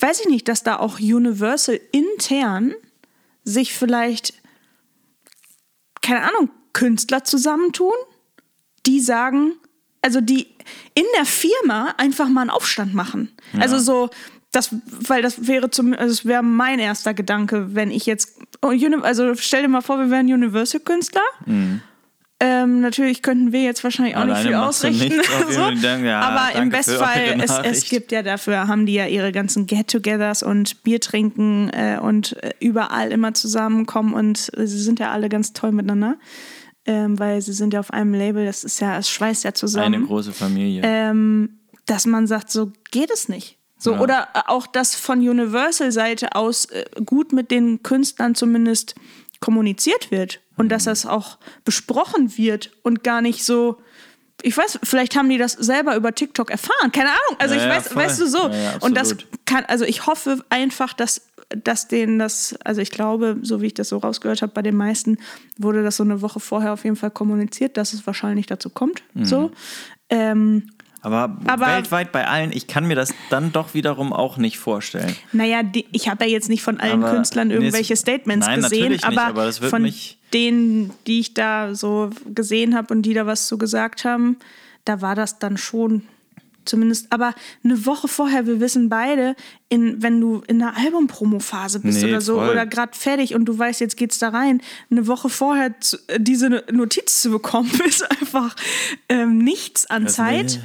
weiß 0.00 0.20
ich 0.20 0.28
nicht, 0.28 0.48
dass 0.48 0.62
da 0.62 0.78
auch 0.78 0.98
Universal 0.98 1.80
intern 1.92 2.74
sich 3.44 3.74
vielleicht, 3.74 4.34
keine 6.02 6.22
Ahnung, 6.22 6.50
Künstler 6.72 7.24
zusammentun, 7.24 7.94
die 8.86 9.00
sagen, 9.00 9.52
also 10.04 10.20
die 10.20 10.48
in 10.94 11.04
der 11.16 11.24
Firma 11.24 11.94
einfach 11.96 12.28
mal 12.28 12.42
einen 12.42 12.50
Aufstand 12.50 12.94
machen. 12.94 13.30
Also 13.58 13.78
so, 13.78 14.10
das, 14.52 14.74
weil 14.86 15.22
das 15.22 15.48
wäre 15.48 15.70
zum, 15.70 15.94
also 15.94 16.14
das 16.14 16.26
wäre 16.26 16.42
mein 16.42 16.78
erster 16.78 17.14
Gedanke, 17.14 17.74
wenn 17.74 17.90
ich 17.90 18.06
jetzt, 18.06 18.38
oh, 18.62 18.72
also 19.02 19.34
stell 19.34 19.62
dir 19.62 19.68
mal 19.68 19.80
vor, 19.80 19.98
wir 19.98 20.10
wären 20.10 20.32
Universal-Künstler. 20.32 21.22
Ähm, 22.40 22.80
natürlich 22.80 23.22
könnten 23.22 23.52
wir 23.52 23.62
jetzt 23.62 23.82
wahrscheinlich 23.82 24.16
auch 24.16 24.24
nicht 24.24 24.34
Alleine 24.34 24.48
viel 24.48 24.58
machst 24.58 24.84
du 24.84 24.88
ausrichten. 24.88 25.22
so. 25.50 25.70
Danke, 25.80 26.08
ja, 26.08 26.20
Aber 26.20 26.60
im 26.60 26.68
Bestfall, 26.68 27.40
es, 27.40 27.50
es 27.62 27.88
gibt 27.88 28.12
ja 28.12 28.22
dafür, 28.22 28.68
haben 28.68 28.86
die 28.86 28.94
ja 28.94 29.06
ihre 29.06 29.32
ganzen 29.32 29.66
Get-togethers 29.66 30.42
und 30.42 30.82
Bier 30.82 31.00
trinken 31.00 31.70
äh, 31.70 31.98
und 32.00 32.36
äh, 32.42 32.50
überall 32.60 33.12
immer 33.12 33.32
zusammenkommen 33.32 34.12
und 34.12 34.50
sie 34.56 34.80
sind 34.80 34.98
ja 34.98 35.12
alle 35.12 35.28
ganz 35.28 35.54
toll 35.54 35.72
miteinander. 35.72 36.16
Ähm, 36.86 37.18
weil 37.18 37.40
sie 37.40 37.52
sind 37.54 37.72
ja 37.72 37.80
auf 37.80 37.92
einem 37.92 38.12
Label, 38.12 38.44
das 38.44 38.62
ist 38.62 38.78
ja, 38.80 38.98
es 38.98 39.08
schweißt 39.08 39.44
ja 39.44 39.54
zusammen 39.54 39.94
Eine 39.94 40.04
große 40.04 40.32
Familie. 40.32 40.82
ähm, 40.84 41.58
dass 41.86 42.04
man 42.06 42.26
sagt, 42.26 42.50
so 42.50 42.72
geht 42.90 43.10
es 43.10 43.28
nicht. 43.28 43.56
So, 43.78 43.92
Ja. 43.94 44.00
Oder 44.00 44.28
äh, 44.34 44.40
auch, 44.48 44.66
dass 44.66 44.94
von 44.94 45.18
Universal-Seite 45.26 46.34
aus 46.34 46.66
äh, 46.66 46.84
gut 47.04 47.32
mit 47.32 47.50
den 47.50 47.82
Künstlern 47.82 48.34
zumindest 48.34 48.94
kommuniziert 49.40 50.10
wird 50.10 50.40
und 50.56 50.66
Mhm. 50.66 50.68
dass 50.70 50.84
das 50.84 51.06
auch 51.06 51.38
besprochen 51.64 52.36
wird 52.36 52.70
und 52.82 53.02
gar 53.02 53.20
nicht 53.22 53.44
so. 53.44 53.78
Ich 54.42 54.56
weiß, 54.56 54.80
vielleicht 54.82 55.16
haben 55.16 55.28
die 55.30 55.38
das 55.38 55.52
selber 55.52 55.96
über 55.96 56.14
TikTok 56.14 56.50
erfahren. 56.50 56.92
Keine 56.92 57.08
Ahnung. 57.10 57.38
Also 57.38 57.54
Ja, 57.54 57.60
ich 57.62 57.66
ja, 57.66 57.76
weiß, 57.76 57.88
voll. 57.88 58.02
weißt 58.02 58.20
du 58.20 58.26
so. 58.28 58.48
Ja, 58.48 58.54
ja, 58.54 58.76
und 58.80 58.94
das 58.94 59.16
kann, 59.46 59.64
also 59.66 59.84
ich 59.86 60.06
hoffe 60.06 60.44
einfach, 60.50 60.92
dass, 60.92 61.22
dass 61.48 61.88
denen 61.88 62.18
das, 62.18 62.54
also 62.64 62.80
ich 62.80 62.90
glaube, 62.90 63.36
so 63.42 63.60
wie 63.60 63.66
ich 63.66 63.74
das 63.74 63.88
so 63.88 63.98
rausgehört 63.98 64.42
habe, 64.42 64.52
bei 64.52 64.62
den 64.62 64.76
meisten 64.76 65.18
wurde 65.58 65.82
das 65.82 65.96
so 65.96 66.02
eine 66.04 66.22
Woche 66.22 66.40
vorher 66.40 66.72
auf 66.72 66.84
jeden 66.84 66.96
Fall 66.96 67.10
kommuniziert, 67.10 67.76
dass 67.76 67.92
es 67.92 68.06
wahrscheinlich 68.06 68.46
dazu 68.46 68.70
kommt. 68.70 69.02
Mhm. 69.14 69.24
So. 69.24 69.50
Ähm, 70.10 70.70
aber, 71.02 71.36
aber- 71.46 71.66
weltweit 71.66 72.12
bei 72.12 72.26
allen, 72.26 72.50
ich 72.50 72.66
kann 72.66 72.86
mir 72.86 72.96
das 72.96 73.12
dann 73.28 73.52
doch 73.52 73.74
wiederum 73.74 74.12
auch 74.12 74.38
nicht 74.38 74.58
vorstellen. 74.58 75.14
Naja, 75.32 75.62
die, 75.62 75.84
ich 75.92 76.08
habe 76.08 76.24
ja 76.24 76.30
jetzt 76.30 76.48
nicht 76.48 76.62
von 76.62 76.80
allen 76.80 77.02
Aber- 77.04 77.12
Künstlern 77.14 77.48
nee, 77.48 77.54
irgendwelche 77.54 77.92
es- 77.92 78.00
Statements 78.00 78.46
nein, 78.46 78.62
gesehen, 78.62 78.78
natürlich 78.80 79.06
nicht, 79.06 79.18
aber, 79.18 79.40
aber 79.40 79.52
von 79.52 79.92
denen, 80.32 80.90
die 81.06 81.20
ich 81.20 81.34
da 81.34 81.74
so 81.74 82.10
gesehen 82.34 82.74
habe 82.74 82.94
und 82.94 83.02
die 83.02 83.12
da 83.12 83.26
was 83.26 83.46
zu 83.48 83.58
gesagt 83.58 84.04
haben, 84.06 84.38
da 84.86 85.02
war 85.02 85.14
das 85.14 85.38
dann 85.38 85.56
schon 85.58 86.02
zumindest. 86.64 87.06
Aber 87.10 87.34
eine 87.62 87.86
Woche 87.86 88.08
vorher, 88.08 88.46
wir 88.46 88.60
wissen 88.60 88.88
beide, 88.88 89.36
in, 89.68 90.02
wenn 90.02 90.20
du 90.20 90.42
in 90.46 90.62
einer 90.62 90.76
Albumpromo-Phase 90.76 91.80
bist 91.80 92.02
Nee, 92.02 92.10
oder 92.10 92.20
so 92.20 92.36
voll. 92.36 92.50
oder 92.50 92.66
gerade 92.66 92.96
fertig 92.96 93.34
und 93.34 93.44
du 93.46 93.58
weißt, 93.58 93.80
jetzt 93.80 93.96
geht's 93.96 94.18
da 94.18 94.28
rein, 94.28 94.60
eine 94.90 95.06
Woche 95.06 95.28
vorher 95.28 95.78
zu, 95.80 95.98
äh, 96.06 96.20
diese 96.20 96.64
Notiz 96.70 97.22
zu 97.22 97.30
bekommen, 97.30 97.70
ist 97.86 98.08
einfach 98.10 98.54
ähm, 99.08 99.38
nichts 99.38 99.86
an 99.90 100.04
Das 100.04 100.12
ist 100.12 100.16
Zeit. 100.16 100.60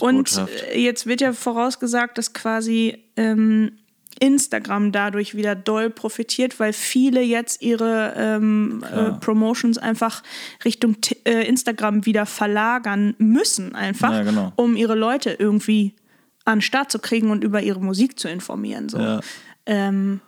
Und 0.00 0.36
äh, 0.72 0.80
jetzt 0.80 1.06
wird 1.06 1.20
ja 1.20 1.32
vorausgesagt, 1.32 2.18
dass 2.18 2.32
quasi 2.32 2.98
ähm, 3.16 3.72
Instagram 4.20 4.92
dadurch 4.92 5.34
wieder 5.34 5.56
doll 5.56 5.90
profitiert, 5.90 6.60
weil 6.60 6.72
viele 6.72 7.20
jetzt 7.22 7.60
ihre 7.62 8.14
ähm, 8.16 8.84
äh, 8.84 9.10
Promotions 9.12 9.78
einfach 9.78 10.22
Richtung 10.64 11.00
T 11.00 11.16
äh, 11.24 11.48
Instagram 11.48 12.06
wieder 12.06 12.26
verlagern 12.26 13.16
müssen, 13.18 13.74
einfach, 13.74 14.12
Ja, 14.12 14.22
genau. 14.22 14.52
um 14.56 14.76
ihre 14.76 14.94
Leute 14.94 15.30
irgendwie 15.30 15.96
an 16.44 16.58
den 16.58 16.62
Start 16.62 16.92
zu 16.92 16.98
kriegen 16.98 17.30
und 17.30 17.42
über 17.42 17.62
ihre 17.62 17.80
Musik 17.80 18.18
zu 18.18 18.28
informieren. 18.28 18.90
So. 18.90 18.98
Ja. 18.98 19.20
Ähm, 19.66 20.20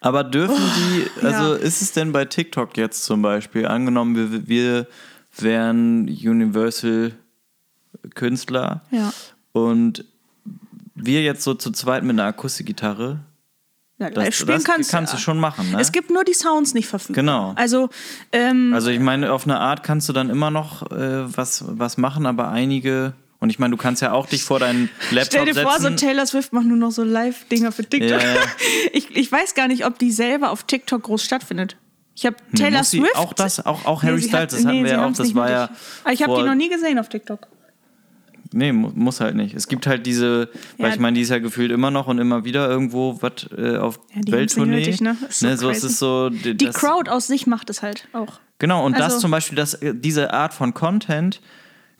Aber 0.00 0.24
dürfen 0.24 0.56
die, 0.56 1.06
also 1.24 1.54
ja. 1.54 1.60
ist 1.60 1.82
es 1.82 1.92
denn 1.92 2.12
bei 2.12 2.26
TikTok 2.26 2.76
jetzt 2.76 3.04
zum 3.04 3.22
Beispiel, 3.22 3.66
angenommen, 3.66 4.14
wir, 4.14 4.48
wir 4.48 4.86
wären 5.38 6.08
Universal-Künstler 6.08 8.82
ja. 8.90 9.12
und 9.52 10.04
wir 10.94 11.22
jetzt 11.22 11.42
so 11.44 11.54
zu 11.54 11.70
zweit 11.70 12.02
mit 12.04 12.12
einer 12.18 12.24
Akustikgitarre, 12.24 13.20
Ja, 13.98 14.10
das, 14.10 14.24
live 14.24 14.34
spielen 14.34 14.48
das 14.58 14.64
kannst, 14.64 14.90
kannst 14.90 15.12
du 15.14 15.18
schon 15.18 15.38
machen, 15.38 15.70
ne? 15.70 15.80
Es 15.80 15.92
gibt 15.92 16.10
nur 16.10 16.24
die 16.24 16.34
Sounds 16.34 16.74
nicht 16.74 16.88
verfügbar. 16.88 17.22
Genau. 17.22 17.52
Also, 17.56 17.88
ähm, 18.32 18.72
Also 18.74 18.90
ich 18.90 19.00
meine, 19.00 19.32
auf 19.32 19.44
eine 19.44 19.58
Art 19.60 19.82
kannst 19.82 20.08
du 20.08 20.12
dann 20.12 20.30
immer 20.30 20.50
noch 20.50 20.90
äh, 20.90 21.36
was, 21.36 21.64
was 21.66 21.96
machen, 21.98 22.26
aber 22.26 22.48
einige, 22.48 23.14
Und 23.38 23.50
ich 23.50 23.58
meine, 23.58 23.72
du 23.72 23.76
kannst 23.76 24.02
ja 24.02 24.12
auch 24.12 24.26
dich 24.26 24.44
vor 24.44 24.58
deinen 24.60 24.88
Laptop 25.10 25.26
Stell 25.32 25.44
dir 25.46 25.54
setzen. 25.54 25.68
vor, 25.68 25.80
so 25.80 25.90
Taylor 25.90 26.26
Swift 26.26 26.52
macht 26.52 26.66
nur 26.66 26.76
noch 26.76 26.90
so 26.92 27.02
Live-Dinger 27.04 27.72
für 27.72 27.84
TikTok. 27.84 28.10
Ja, 28.22 28.34
ja. 28.34 28.40
Ich, 28.92 29.14
ich 29.16 29.30
weiß 29.32 29.54
gar 29.54 29.68
nicht, 29.68 29.84
ob 29.86 29.98
die 29.98 30.12
selber 30.12 30.50
auf 30.50 30.64
TikTok 30.64 31.02
groß 31.02 31.22
stattfindet. 31.24 31.76
Ich 32.14 32.26
habe 32.26 32.36
Nee, 32.50 32.58
Taylor 32.64 32.84
sie- 32.84 32.98
Swift. 32.98 33.16
Auch 33.16 33.32
das, 33.32 33.64
auch, 33.64 33.84
auch 33.86 34.02
Harry 34.02 34.16
Nee, 34.16 34.22
Styles, 34.28 34.34
hat- 34.42 34.52
das 34.52 34.58
hatten 34.66 34.68
nee, 34.76 34.82
wir 34.82 34.88
sie 34.90 34.94
ja 34.96 35.06
auch, 35.06 35.12
das 35.12 35.34
war 35.34 35.50
ja. 35.50 35.70
Ich 36.12 36.22
habe 36.22 36.36
die 36.36 36.42
noch 36.42 36.54
nie 36.54 36.68
gesehen 36.68 36.98
auf 36.98 37.08
TikTok. 37.08 37.48
Nee, 38.52 38.72
mu 38.72 38.90
muss 38.94 39.20
halt 39.20 39.34
nicht. 39.34 39.54
Es 39.54 39.66
gibt 39.68 39.86
halt 39.86 40.06
diese, 40.06 40.48
weil 40.78 40.88
Ja. 40.88 40.94
ich 40.94 41.00
meine, 41.00 41.14
die 41.16 41.22
ist 41.22 41.30
ja 41.30 41.38
gefühlt 41.38 41.70
immer 41.70 41.90
noch 41.90 42.06
und 42.06 42.18
immer 42.18 42.44
wieder 42.44 42.68
irgendwo 42.68 43.18
was 43.20 43.48
äh, 43.56 43.76
auf 43.76 43.98
Ja, 44.14 44.32
Welttournee. 44.32 44.76
nötig, 44.76 45.00
ne? 45.00 45.16
Ist 45.28 45.40
so 45.40 45.54
so 45.56 45.70
es 45.70 45.84
ist 45.84 45.98
so. 45.98 46.28
d- 46.30 46.54
Die 46.54 46.66
das, 46.66 46.74
Crowd 46.76 47.10
aus 47.10 47.26
sich 47.26 47.46
macht 47.46 47.70
es 47.70 47.82
halt 47.82 48.08
auch. 48.12 48.40
Genau, 48.58 48.84
und 48.84 48.94
das 48.96 49.04
Also- 49.14 49.18
zum 49.20 49.30
Beispiel, 49.30 49.56
das, 49.56 49.74
äh, 49.74 49.94
diese 49.94 50.32
Art 50.32 50.54
von 50.54 50.72
Content, 50.74 51.40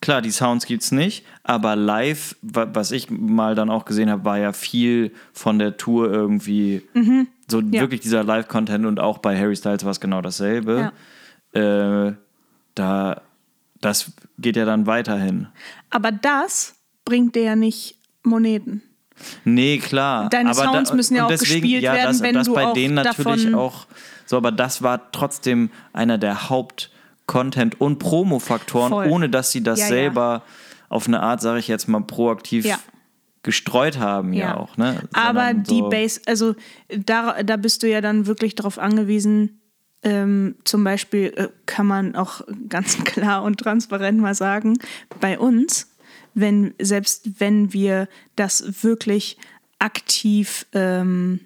klar, 0.00 0.20
die 0.22 0.30
Sounds 0.30 0.66
gibt's 0.66 0.92
nicht, 0.92 1.24
aber 1.44 1.74
live, 1.76 2.36
wa- 2.42 2.68
was 2.72 2.92
ich 2.92 3.10
mal 3.10 3.54
dann 3.54 3.70
auch 3.70 3.84
gesehen 3.84 4.10
habe, 4.10 4.24
war 4.24 4.38
ja 4.38 4.52
viel 4.52 5.12
von 5.32 5.58
der 5.58 5.76
Tour 5.76 6.12
irgendwie. 6.12 6.82
So 7.48 7.60
Mhm. 7.60 7.72
Ja. 7.72 7.80
wirklich 7.82 8.00
dieser 8.00 8.22
Live-Content 8.24 8.86
und 8.86 9.00
auch 9.00 9.18
bei 9.18 9.38
Harry 9.38 9.56
Styles 9.56 9.84
war 9.84 9.90
es 9.90 10.00
genau 10.00 10.20
dasselbe. 10.22 10.92
Äh, 11.52 12.12
da, 12.74 13.20
das 13.82 14.12
geht 14.38 14.56
ja 14.56 14.64
dann 14.64 14.86
weiterhin. 14.86 15.48
Aber 15.90 16.10
das 16.10 16.74
bringt 17.04 17.34
dir 17.34 17.42
ja 17.42 17.56
nicht 17.56 17.98
Moneten. 18.22 18.82
Nee, 19.44 19.78
klar. 19.78 20.28
Deine 20.30 20.50
aber 20.50 20.62
Sounds 20.64 20.92
müssen 20.94 21.16
ja 21.16 21.26
auch 21.26 21.30
gespielt 21.30 21.82
werden, 21.82 22.02
das, 22.04 22.22
wenn 22.22 22.34
das 22.34 22.46
du 22.46 22.54
bei 22.54 22.66
auch 22.66 22.72
denen 22.72 22.94
natürlich 22.94 23.54
auch 23.54 23.86
so, 24.26 24.36
aber 24.36 24.50
das 24.50 24.82
war 24.82 25.12
trotzdem 25.12 25.70
einer 25.92 26.16
der 26.16 26.48
Haupt-Content- 26.48 27.80
und 27.80 27.98
Promo-Faktoren, 27.98 28.88
Voll. 28.90 29.08
ohne 29.10 29.28
dass 29.28 29.52
sie 29.52 29.62
das 29.62 29.78
Ja, 29.80 29.84
ja. 29.84 29.88
selber 29.90 30.42
auf 30.88 31.06
eine 31.06 31.20
Art, 31.20 31.40
sage 31.40 31.58
ich 31.58 31.68
jetzt 31.68 31.88
mal, 31.88 32.00
proaktiv 32.00 32.64
Ja. 32.64 32.78
gestreut 33.42 33.98
haben, 33.98 34.32
ja, 34.32 34.56
auch. 34.56 34.76
Ne? 34.76 35.02
Aber 35.12 35.40
Sondern 35.46 35.62
die 35.64 35.78
so, 35.78 35.88
Base, 35.88 36.20
also 36.26 36.54
da, 36.88 37.42
da 37.42 37.56
bist 37.56 37.82
du 37.82 37.88
ja 37.88 38.00
dann 38.00 38.26
wirklich 38.26 38.54
darauf 38.54 38.78
angewiesen, 38.78 39.60
ähm, 40.02 40.56
zum 40.64 40.84
Beispiel 40.84 41.32
äh, 41.36 41.48
kann 41.66 41.86
man 41.86 42.14
auch 42.14 42.42
ganz 42.68 42.98
klar 43.04 43.42
und 43.42 43.58
transparent 43.58 44.20
mal 44.20 44.34
sagen, 44.34 44.78
bei 45.20 45.38
uns, 45.38 45.94
wenn, 46.34 46.74
selbst 46.80 47.40
wenn 47.40 47.72
wir 47.72 48.08
das 48.36 48.82
wirklich 48.82 49.36
aktiv 49.78 50.66
ähm, 50.72 51.40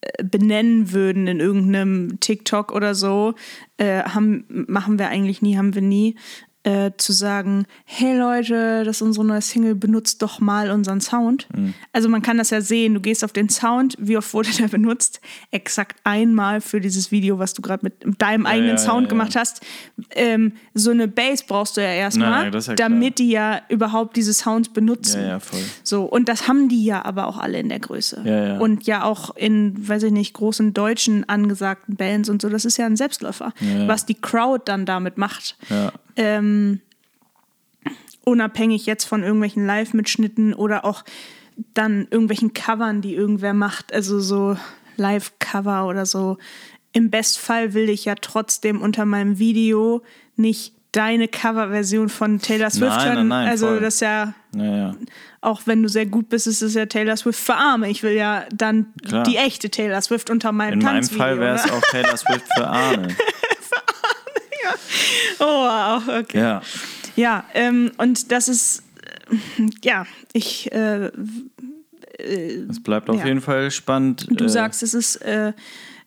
äh, 0.00 0.24
benennen 0.24 0.92
würden 0.92 1.26
in 1.26 1.40
irgendeinem 1.40 2.20
TikTok 2.20 2.72
oder 2.72 2.94
so, 2.94 3.34
äh, 3.78 4.02
haben, 4.02 4.44
machen 4.48 4.98
wir 4.98 5.08
eigentlich 5.08 5.42
nie, 5.42 5.56
haben 5.56 5.74
wir 5.74 5.82
nie, 5.82 6.16
äh, 6.64 6.92
zu 6.96 7.12
sagen, 7.12 7.66
hey 7.84 8.16
Leute, 8.16 8.84
das 8.84 8.96
ist 8.96 9.02
unsere 9.02 9.26
neue 9.26 9.42
Single, 9.42 9.74
benutzt 9.74 10.22
doch 10.22 10.38
mal 10.38 10.70
unseren 10.70 11.00
Sound. 11.00 11.48
Also 11.92 12.08
man 12.08 12.22
kann 12.22 12.38
das 12.38 12.50
ja 12.50 12.60
sehen, 12.60 12.94
du 12.94 13.00
gehst 13.00 13.24
auf 13.24 13.32
den 13.32 13.48
Sound, 13.48 13.96
wie 13.98 14.16
oft 14.16 14.32
wurde 14.32 14.50
der 14.58 14.68
benutzt? 14.68 15.20
Exakt 15.50 15.98
einmal 16.04 16.60
für 16.60 16.80
dieses 16.80 17.10
Video, 17.10 17.38
was 17.38 17.54
du 17.54 17.62
gerade 17.62 17.84
mit 17.84 17.94
deinem 18.20 18.46
eigenen 18.46 18.76
ja, 18.76 18.78
Sound 18.78 19.04
ja, 19.04 19.08
gemacht 19.08 19.34
ja. 19.34 19.40
hast. 19.40 19.60
Ähm, 20.10 20.52
so 20.72 20.92
eine 20.92 21.08
Bass 21.08 21.42
brauchst 21.42 21.76
du 21.76 21.80
ja 21.80 21.92
erstmal, 21.92 22.52
ja 22.52 22.74
damit 22.74 23.18
die 23.18 23.30
ja 23.30 23.62
überhaupt 23.68 24.16
diese 24.16 24.32
Sounds 24.32 24.68
benutzen. 24.68 25.20
Ja, 25.20 25.28
ja, 25.28 25.40
voll. 25.40 25.60
So, 25.82 26.04
und 26.04 26.28
das 26.28 26.46
haben 26.46 26.68
die 26.68 26.84
ja 26.84 27.04
aber 27.04 27.26
auch 27.26 27.38
alle 27.38 27.58
in 27.58 27.68
der 27.70 27.80
Größe. 27.80 28.22
Ja, 28.24 28.46
ja. 28.46 28.58
Und 28.58 28.84
ja 28.86 29.02
auch 29.02 29.34
in, 29.36 29.88
weiß 29.88 30.04
ich 30.04 30.12
nicht, 30.12 30.32
großen 30.34 30.74
deutschen 30.74 31.28
angesagten 31.28 31.96
Bands 31.96 32.28
und 32.28 32.40
so. 32.40 32.48
Das 32.48 32.64
ist 32.64 32.76
ja 32.76 32.86
ein 32.86 32.96
Selbstläufer, 32.96 33.52
Ja. 33.60 33.88
was 33.88 34.06
die 34.06 34.14
Crowd 34.14 34.62
dann 34.66 34.86
damit 34.86 35.18
macht. 35.18 35.56
Ähm, 36.16 36.80
unabhängig 38.24 38.86
jetzt 38.86 39.04
von 39.04 39.22
irgendwelchen 39.22 39.66
Live-Mitschnitten 39.66 40.54
oder 40.54 40.84
auch 40.84 41.04
dann 41.74 42.06
irgendwelchen 42.10 42.52
Covern, 42.54 43.00
die 43.02 43.14
irgendwer 43.14 43.54
macht. 43.54 43.92
Also 43.92 44.20
so 44.20 44.56
Live-Cover 44.96 45.86
oder 45.86 46.06
so. 46.06 46.38
Im 46.92 47.10
Bestfall 47.10 47.74
will 47.74 47.88
ich 47.88 48.04
ja 48.04 48.14
trotzdem 48.14 48.80
unter 48.80 49.04
meinem 49.04 49.38
Video 49.38 50.02
nicht 50.36 50.74
deine 50.92 51.26
Coverversion 51.26 52.10
von 52.10 52.38
Taylor 52.38 52.68
Swift 52.68 52.96
Nein, 52.96 53.06
hören. 53.06 53.28
nein, 53.28 53.44
nein, 53.44 53.48
also 53.48 53.66
voll. 53.68 53.80
das 53.80 53.94
ist 53.94 54.00
ja 54.00 54.34
Ja, 54.54 54.76
ja. 54.76 54.96
auch 55.40 55.62
wenn 55.64 55.82
du 55.82 55.88
sehr 55.88 56.04
gut 56.04 56.28
bist, 56.28 56.46
ist 56.46 56.60
es 56.60 56.74
ja 56.74 56.84
Taylor 56.84 57.16
Swift 57.16 57.40
für 57.40 57.54
Arme. 57.54 57.88
Ich 57.88 58.02
will 58.02 58.12
ja 58.12 58.44
dann 58.54 58.92
Klar. 59.02 59.22
die 59.22 59.36
echte 59.38 59.70
Taylor 59.70 60.02
Swift 60.02 60.28
unter 60.28 60.52
meinem 60.52 60.74
In 60.74 60.78
meinem 60.80 60.96
Tanzvideo. 60.96 61.18
Fall 61.24 61.40
wäre 61.40 61.54
es 61.56 61.64
ne? 61.64 61.72
auch 61.72 61.80
Taylor 61.90 62.16
Swift 62.18 62.44
für 62.54 62.66
Arne. 62.66 63.08
Oh, 65.38 65.44
wow, 65.44 66.02
okay. 66.20 66.38
Ja. 66.38 66.62
Ja, 67.16 67.44
ähm, 67.54 67.92
und 67.98 68.32
das 68.32 68.48
ist, 68.48 68.82
äh, 69.28 69.66
ja, 69.84 70.06
ich, 70.32 70.72
äh, 70.72 71.10
Es 72.18 72.82
bleibt 72.82 73.10
auf 73.10 73.18
Ja. 73.18 73.26
jeden 73.26 73.40
Fall 73.40 73.70
spannend. 73.70 74.26
du 74.30 74.44
äh, 74.44 74.48
sagst, 74.48 74.82
es 74.82 74.94
ist 74.94 75.16
äh, 75.16 75.52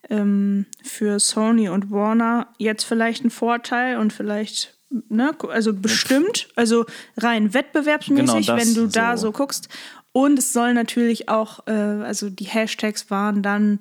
ähm, 0.09 0.65
für 0.83 1.19
Sony 1.19 1.69
und 1.69 1.91
Warner 1.91 2.47
jetzt 2.57 2.83
vielleicht 2.83 3.23
ein 3.25 3.29
Vorteil 3.31 3.97
und 3.97 4.13
vielleicht, 4.13 4.75
ne, 5.09 5.31
also 5.49 5.73
bestimmt, 5.73 6.47
also 6.55 6.85
rein 7.17 7.53
wettbewerbsmäßig, 7.53 8.45
Genau, 8.47 8.57
wenn 8.57 8.73
du 8.75 8.87
da 8.87 9.17
so. 9.17 9.27
so 9.27 9.31
guckst. 9.33 9.67
Und 10.11 10.39
es 10.39 10.53
soll 10.53 10.73
natürlich 10.73 11.27
auch, 11.27 11.67
äh, 11.67 11.71
also 11.71 12.29
die 12.29 12.45
Hashtags 12.45 13.09
waren 13.11 13.41
dann 13.43 13.79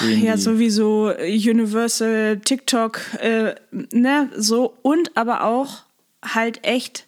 irgendwie- 0.00 0.26
Ja, 0.26 0.36
sowieso 0.36 1.12
Universal, 1.18 2.38
TikTok, 2.44 3.00
äh, 3.20 3.54
ne, 3.92 4.30
so. 4.36 4.76
Und 4.82 5.16
aber 5.16 5.44
auch 5.44 5.82
halt 6.24 6.64
echt 6.64 7.06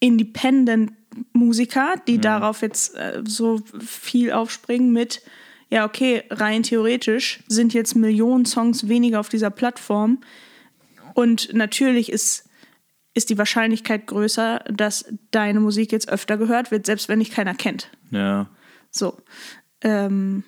Independent-Musiker, 0.00 1.94
die 2.06 2.18
darauf 2.20 2.62
jetzt 2.62 2.94
äh, 2.96 3.22
so 3.26 3.60
viel 3.80 4.32
aufspringen 4.32 4.92
mit, 4.92 5.22
ja, 5.70 5.84
okay, 5.84 6.22
rein 6.30 6.62
theoretisch 6.62 7.40
sind 7.48 7.74
jetzt 7.74 7.94
Millionen 7.96 8.44
Songs 8.46 8.88
weniger 8.88 9.20
auf 9.20 9.28
dieser 9.28 9.50
Plattform. 9.50 10.20
Und 11.14 11.52
natürlich 11.54 12.10
ist, 12.10 12.48
ist 13.14 13.30
die 13.30 13.38
Wahrscheinlichkeit 13.38 14.06
größer, 14.06 14.64
dass 14.72 15.04
deine 15.30 15.60
Musik 15.60 15.92
jetzt 15.92 16.08
öfter 16.08 16.36
gehört 16.36 16.70
wird, 16.70 16.86
selbst 16.86 17.08
wenn 17.08 17.20
dich 17.20 17.30
keiner 17.30 17.54
kennt. 17.54 17.90
Ja. 18.10 18.48
So. 18.90 19.16
Ähm, 19.80 20.44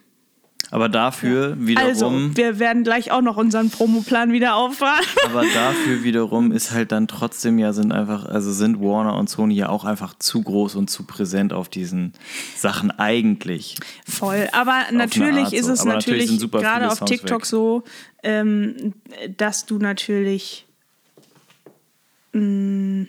Aber 0.71 0.89
dafür 0.89 1.57
also, 1.77 2.11
wiederum. 2.11 2.37
wir 2.37 2.59
werden 2.59 2.83
gleich 2.83 3.13
auch 3.13 3.23
noch 3.23 3.37
unseren 3.37 3.71
Promoplan 3.71 4.33
wieder 4.33 4.57
auffahren. 4.57 5.05
Aber 5.25 5.43
dafür 5.55 6.03
wiederum 6.03 6.51
ist 6.51 6.73
halt 6.73 6.91
dann 6.91 7.07
trotzdem 7.07 7.59
ja 7.59 7.73
sind 7.73 7.93
einfach, 7.93 8.25
also 8.25 8.53
sind 8.53 8.81
Warner 8.81 9.17
und 9.17 9.31
Sony 9.31 9.55
ja 9.55 9.69
auch 9.69 9.85
einfach 9.85 10.19
zu 10.19 10.43
groß 10.43 10.75
und 10.75 10.91
zu 10.91 11.05
präsent 11.05 11.53
auf 11.53 11.69
diesen 11.69 12.13
Sachen 12.57 12.91
eigentlich. 12.91 13.77
Voll. 14.09 14.49
Aber 14.53 14.73
eine 14.89 14.99
natürlich 14.99 15.53
ist 15.53 15.67
so. 15.67 15.73
es 15.73 15.81
Aber 15.83 15.95
natürlich 15.95 16.31
natürlich 16.31 16.51
gerade 16.51 16.91
auf 16.91 17.01
TikTok 17.01 17.43
weg. 17.43 17.47
so, 17.47 17.85
ähm, 18.25 18.95
dass 19.37 19.67
du 19.67 19.79
natürlich 19.79 20.67
mh, 22.33 23.07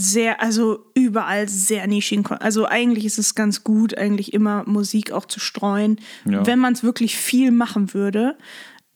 sehr, 0.00 0.40
also 0.40 0.86
überall 0.94 1.48
sehr 1.48 1.84
nischigen, 1.88 2.24
also 2.26 2.66
eigentlich 2.66 3.04
ist 3.04 3.18
es 3.18 3.34
ganz 3.34 3.64
gut, 3.64 3.98
eigentlich 3.98 4.32
immer 4.32 4.62
Musik 4.64 5.10
auch 5.10 5.26
zu 5.26 5.40
streuen, 5.40 5.98
Ja. 6.24 6.46
wenn 6.46 6.60
man 6.60 6.72
es 6.74 6.84
wirklich 6.84 7.16
viel 7.16 7.50
machen 7.50 7.92
würde, 7.94 8.36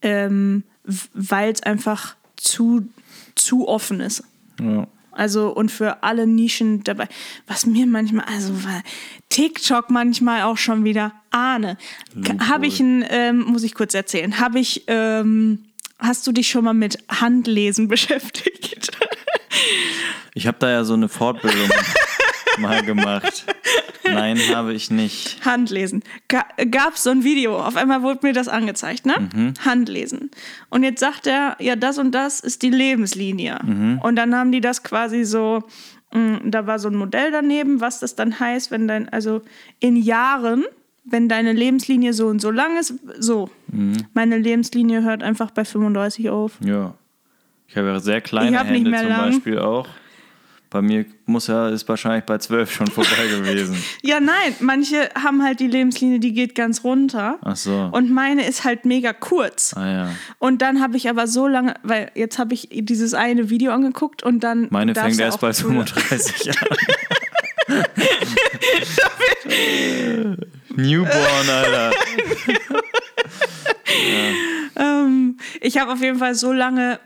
ähm, 0.01 0.63
weil 1.13 1.51
es 1.53 1.61
einfach 1.65 2.15
zu, 2.37 2.89
zu 3.35 3.67
offen 3.67 3.99
ist. 4.01 4.23
Ja. 4.61 4.87
Also 5.11 5.51
und 5.55 5.71
für 5.73 6.05
alle 6.05 6.27
Nischen 6.27 6.85
dabei. 6.85 7.09
Was 7.49 7.67
mir 7.67 7.87
manchmal, 7.87 8.25
also 8.27 8.55
TikTok 9.29 9.91
manchmal 9.91 10.43
auch 10.43 10.57
schon 10.57 10.85
wieder 10.85 11.13
ahne. 11.31 11.77
Habe 12.49 12.67
ich 12.69 12.79
ein, 12.81 13.05
ähm, 13.11 13.41
muss 13.43 13.65
ich 13.65 13.75
kurz 13.75 13.93
erzählen, 13.95 14.39
habe 14.39 14.61
ich, 14.61 14.85
ähm, 14.87 15.65
hast 15.99 16.27
du 16.29 16.33
dich 16.33 16.49
schon 16.49 16.65
mal 16.65 16.75
mit 16.75 16.97
Handlesen 17.11 17.89
beschäftigt? 17.95 18.93
Ich 20.35 20.47
habe 20.47 20.59
da 20.59 20.71
ja 20.71 20.85
so 20.85 20.95
eine 20.95 21.09
Fortbildung 21.09 21.69
mal 22.59 22.83
gemacht. 22.83 23.45
Nein, 24.05 24.39
habe 24.55 24.73
ich 24.73 24.91
nicht. 24.91 25.45
Handlesen. 25.45 26.03
Ga 26.29 26.45
Gab 26.71 26.95
es 26.95 27.03
so 27.03 27.11
ein 27.11 27.25
Video, 27.25 27.59
auf 27.59 27.77
einmal 27.77 28.03
wurde 28.03 28.21
mir 28.23 28.33
das 28.33 28.49
angezeigt, 28.49 29.07
ne? 29.07 29.29
Mhm. 29.35 29.55
Handlesen. 29.65 30.31
Und 30.71 30.83
jetzt 30.83 31.01
sagt 31.01 31.27
er, 31.27 31.57
ja, 31.61 31.77
das 31.77 31.99
und 31.99 32.13
das 32.13 32.41
ist 32.41 32.63
die 32.63 32.71
Lebenslinie. 32.71 33.59
Mhm. 33.65 34.01
Und 34.03 34.17
dann 34.17 34.35
haben 34.35 34.53
die 34.53 34.61
das 34.61 34.83
quasi 34.83 35.25
so, 35.25 35.63
mh, 36.13 36.41
da 36.45 36.67
war 36.67 36.79
so 36.79 36.89
ein 36.89 36.97
Modell 36.97 37.31
daneben, 37.31 37.81
was 37.81 38.01
das 38.01 38.15
dann 38.15 38.39
heißt, 38.39 38.71
wenn 38.71 38.89
dein, 38.89 39.09
also 39.09 39.43
in 39.81 39.97
Jahren, 39.97 40.65
wenn 41.05 41.29
deine 41.29 41.53
Lebenslinie 41.53 42.13
so 42.13 42.29
und 42.29 42.41
so 42.41 42.51
lang 42.51 42.79
ist, 42.79 42.95
so. 43.19 43.51
Mhm. 43.69 44.07
Meine 44.15 44.39
Lebenslinie 44.39 45.03
hört 45.03 45.23
einfach 45.23 45.51
bei 45.51 45.65
35 45.65 46.31
auf. 46.31 46.53
Ja. 46.61 46.95
Ich 47.73 47.79
habe 47.79 47.89
ja 47.89 48.01
sehr 48.01 48.21
kleine 48.21 48.63
Hände 48.63 48.91
mehr 48.91 49.01
zum 49.01 49.09
lang. 49.09 49.31
Beispiel 49.33 49.59
auch. 49.59 49.89
Bei 50.69 50.83
mir 50.83 51.07
muss 51.25 51.49
er, 51.49 51.71
ist 51.71 51.89
wahrscheinlich 51.89 52.25
bei 52.25 52.37
12 52.37 52.71
schon 52.71 52.87
vorbei 52.87 53.29
gewesen. 53.31 53.83
Ja, 54.03 54.21
nein, 54.21 54.55
manche 54.61 55.09
haben 55.15 55.43
halt 55.43 55.59
die 55.59 55.69
Lebenslinie, 55.69 56.19
die 56.21 56.35
geht 56.35 56.55
ganz 56.55 56.85
runter. 56.85 57.39
Ach 57.43 57.57
so. 57.57 57.89
Und 57.93 58.11
meine 58.11 58.47
ist 58.47 58.65
halt 58.65 58.85
mega 58.85 59.15
kurz. 59.15 59.73
ah 59.75 59.91
ja. 59.91 60.11
Und 60.39 60.61
dann 60.61 60.83
habe 60.83 60.99
ich 60.99 61.09
aber 61.09 61.27
so 61.27 61.49
lange, 61.49 61.73
weil 61.83 62.11
jetzt 62.15 62.39
habe 62.39 62.53
ich 62.53 62.69
dieses 62.71 63.15
eine 63.15 63.49
Video 63.49 63.73
angeguckt 63.73 64.23
und 64.23 64.41
dann. 64.41 64.67
Meine 64.69 64.95
fängt 64.95 65.19
erst 65.19 65.41
bei 65.41 65.55
früher- 65.55 65.87
35 65.87 66.51
an. 66.51 66.57
Newborn, 70.77 71.49
Alter. 71.51 71.91
Ähm, 74.75 75.37
ich 75.61 75.77
habe 75.79 75.93
auf 75.93 76.01
jeden 76.01 76.19
Fall 76.19 76.35
so 76.35 76.51
lange, 76.51 76.99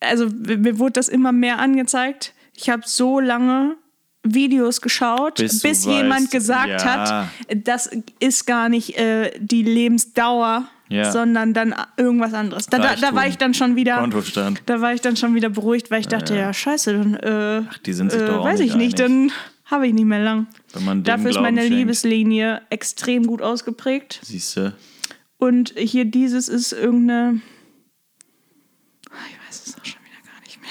also 0.00 0.26
mir 0.28 0.78
wurde 0.78 0.92
das 0.94 1.08
immer 1.08 1.32
mehr 1.32 1.58
angezeigt. 1.58 2.32
Ich 2.56 2.68
habe 2.70 2.82
so 2.86 3.20
lange 3.20 3.76
Videos 4.22 4.80
geschaut, 4.82 5.36
Bis 5.36 5.60
bis, 5.62 5.86
weißt, 5.86 5.96
jemand 5.96 6.30
gesagt 6.30 6.68
ja. 6.82 6.84
hat, 6.84 7.28
das 7.64 7.90
ist 8.18 8.46
gar 8.46 8.68
nicht 8.68 8.98
äh, 8.98 9.30
die 9.38 9.62
Lebensdauer, 9.62 10.68
Ja. 10.90 11.10
sondern 11.10 11.54
dann 11.54 11.74
irgendwas 11.96 12.34
anderes. 12.34 12.66
Da, 12.66 12.78
da, 12.78 12.96
da 12.96 13.14
war 13.14 13.26
ich 13.26 13.38
dann 13.38 13.54
schon 13.54 13.76
wieder. 13.76 13.96
Kontostand. 13.98 14.62
Da 14.66 14.80
war 14.82 14.92
ich 14.92 15.00
dann 15.00 15.16
schon 15.16 15.34
wieder 15.34 15.48
beruhigt, 15.48 15.90
weil 15.90 16.00
ich 16.00 16.08
dachte, 16.08 16.36
ja, 16.36 16.52
scheiße, 16.52 16.92
dann 16.92 17.14
äh, 17.14 17.62
die 17.86 17.92
sind 17.94 18.12
sich 18.12 18.20
äh, 18.20 18.26
doch 18.26 18.38
auch 18.40 18.44
weiß 18.44 18.58
nicht 18.60 18.70
ich 18.70 18.76
nicht, 18.76 19.00
einig. 19.00 19.30
dann 19.30 19.32
habe 19.64 19.86
ich 19.86 19.94
nicht 19.94 20.04
mehr 20.04 20.22
lang. 20.22 20.48
Dafür 21.04 21.30
ist 21.30 21.40
meine 21.40 21.60
schenkt. 21.62 21.76
Liebeslinie 21.76 22.60
extrem 22.70 23.26
gut 23.26 23.40
ausgeprägt. 23.40 24.18
Siehst 24.22 24.56
du? 24.56 24.74
Und 25.38 25.72
hier 25.78 26.04
dieses 26.04 26.48
ist 26.48 26.72
irgendeine. 26.72 27.40
Ah, 29.10 29.14
Ich 29.30 29.48
weiß 29.48 29.62
es 29.66 29.74
auch 29.78 29.84
schon 29.84 30.00
wieder 30.02 30.20
gar 30.30 30.40
nicht 30.42 30.60
mehr. 30.60 30.70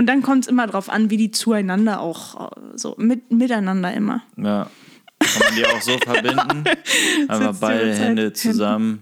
Und 0.00 0.06
dann 0.06 0.22
kommt 0.22 0.44
es 0.44 0.48
immer 0.48 0.66
drauf 0.66 0.88
an, 0.88 1.10
wie 1.10 1.18
die 1.18 1.30
zueinander 1.30 2.00
auch 2.00 2.52
äh, 2.52 2.54
so 2.74 2.94
mit, 2.96 3.30
miteinander 3.30 3.92
immer. 3.92 4.22
Ja. 4.38 4.70
Kann 5.18 5.42
man 5.44 5.54
die 5.54 5.66
auch 5.66 5.82
so 5.82 5.98
verbinden? 5.98 6.64
Die 7.28 7.60
beide 7.60 7.94
Hände 7.94 8.32
zusammen. 8.32 9.00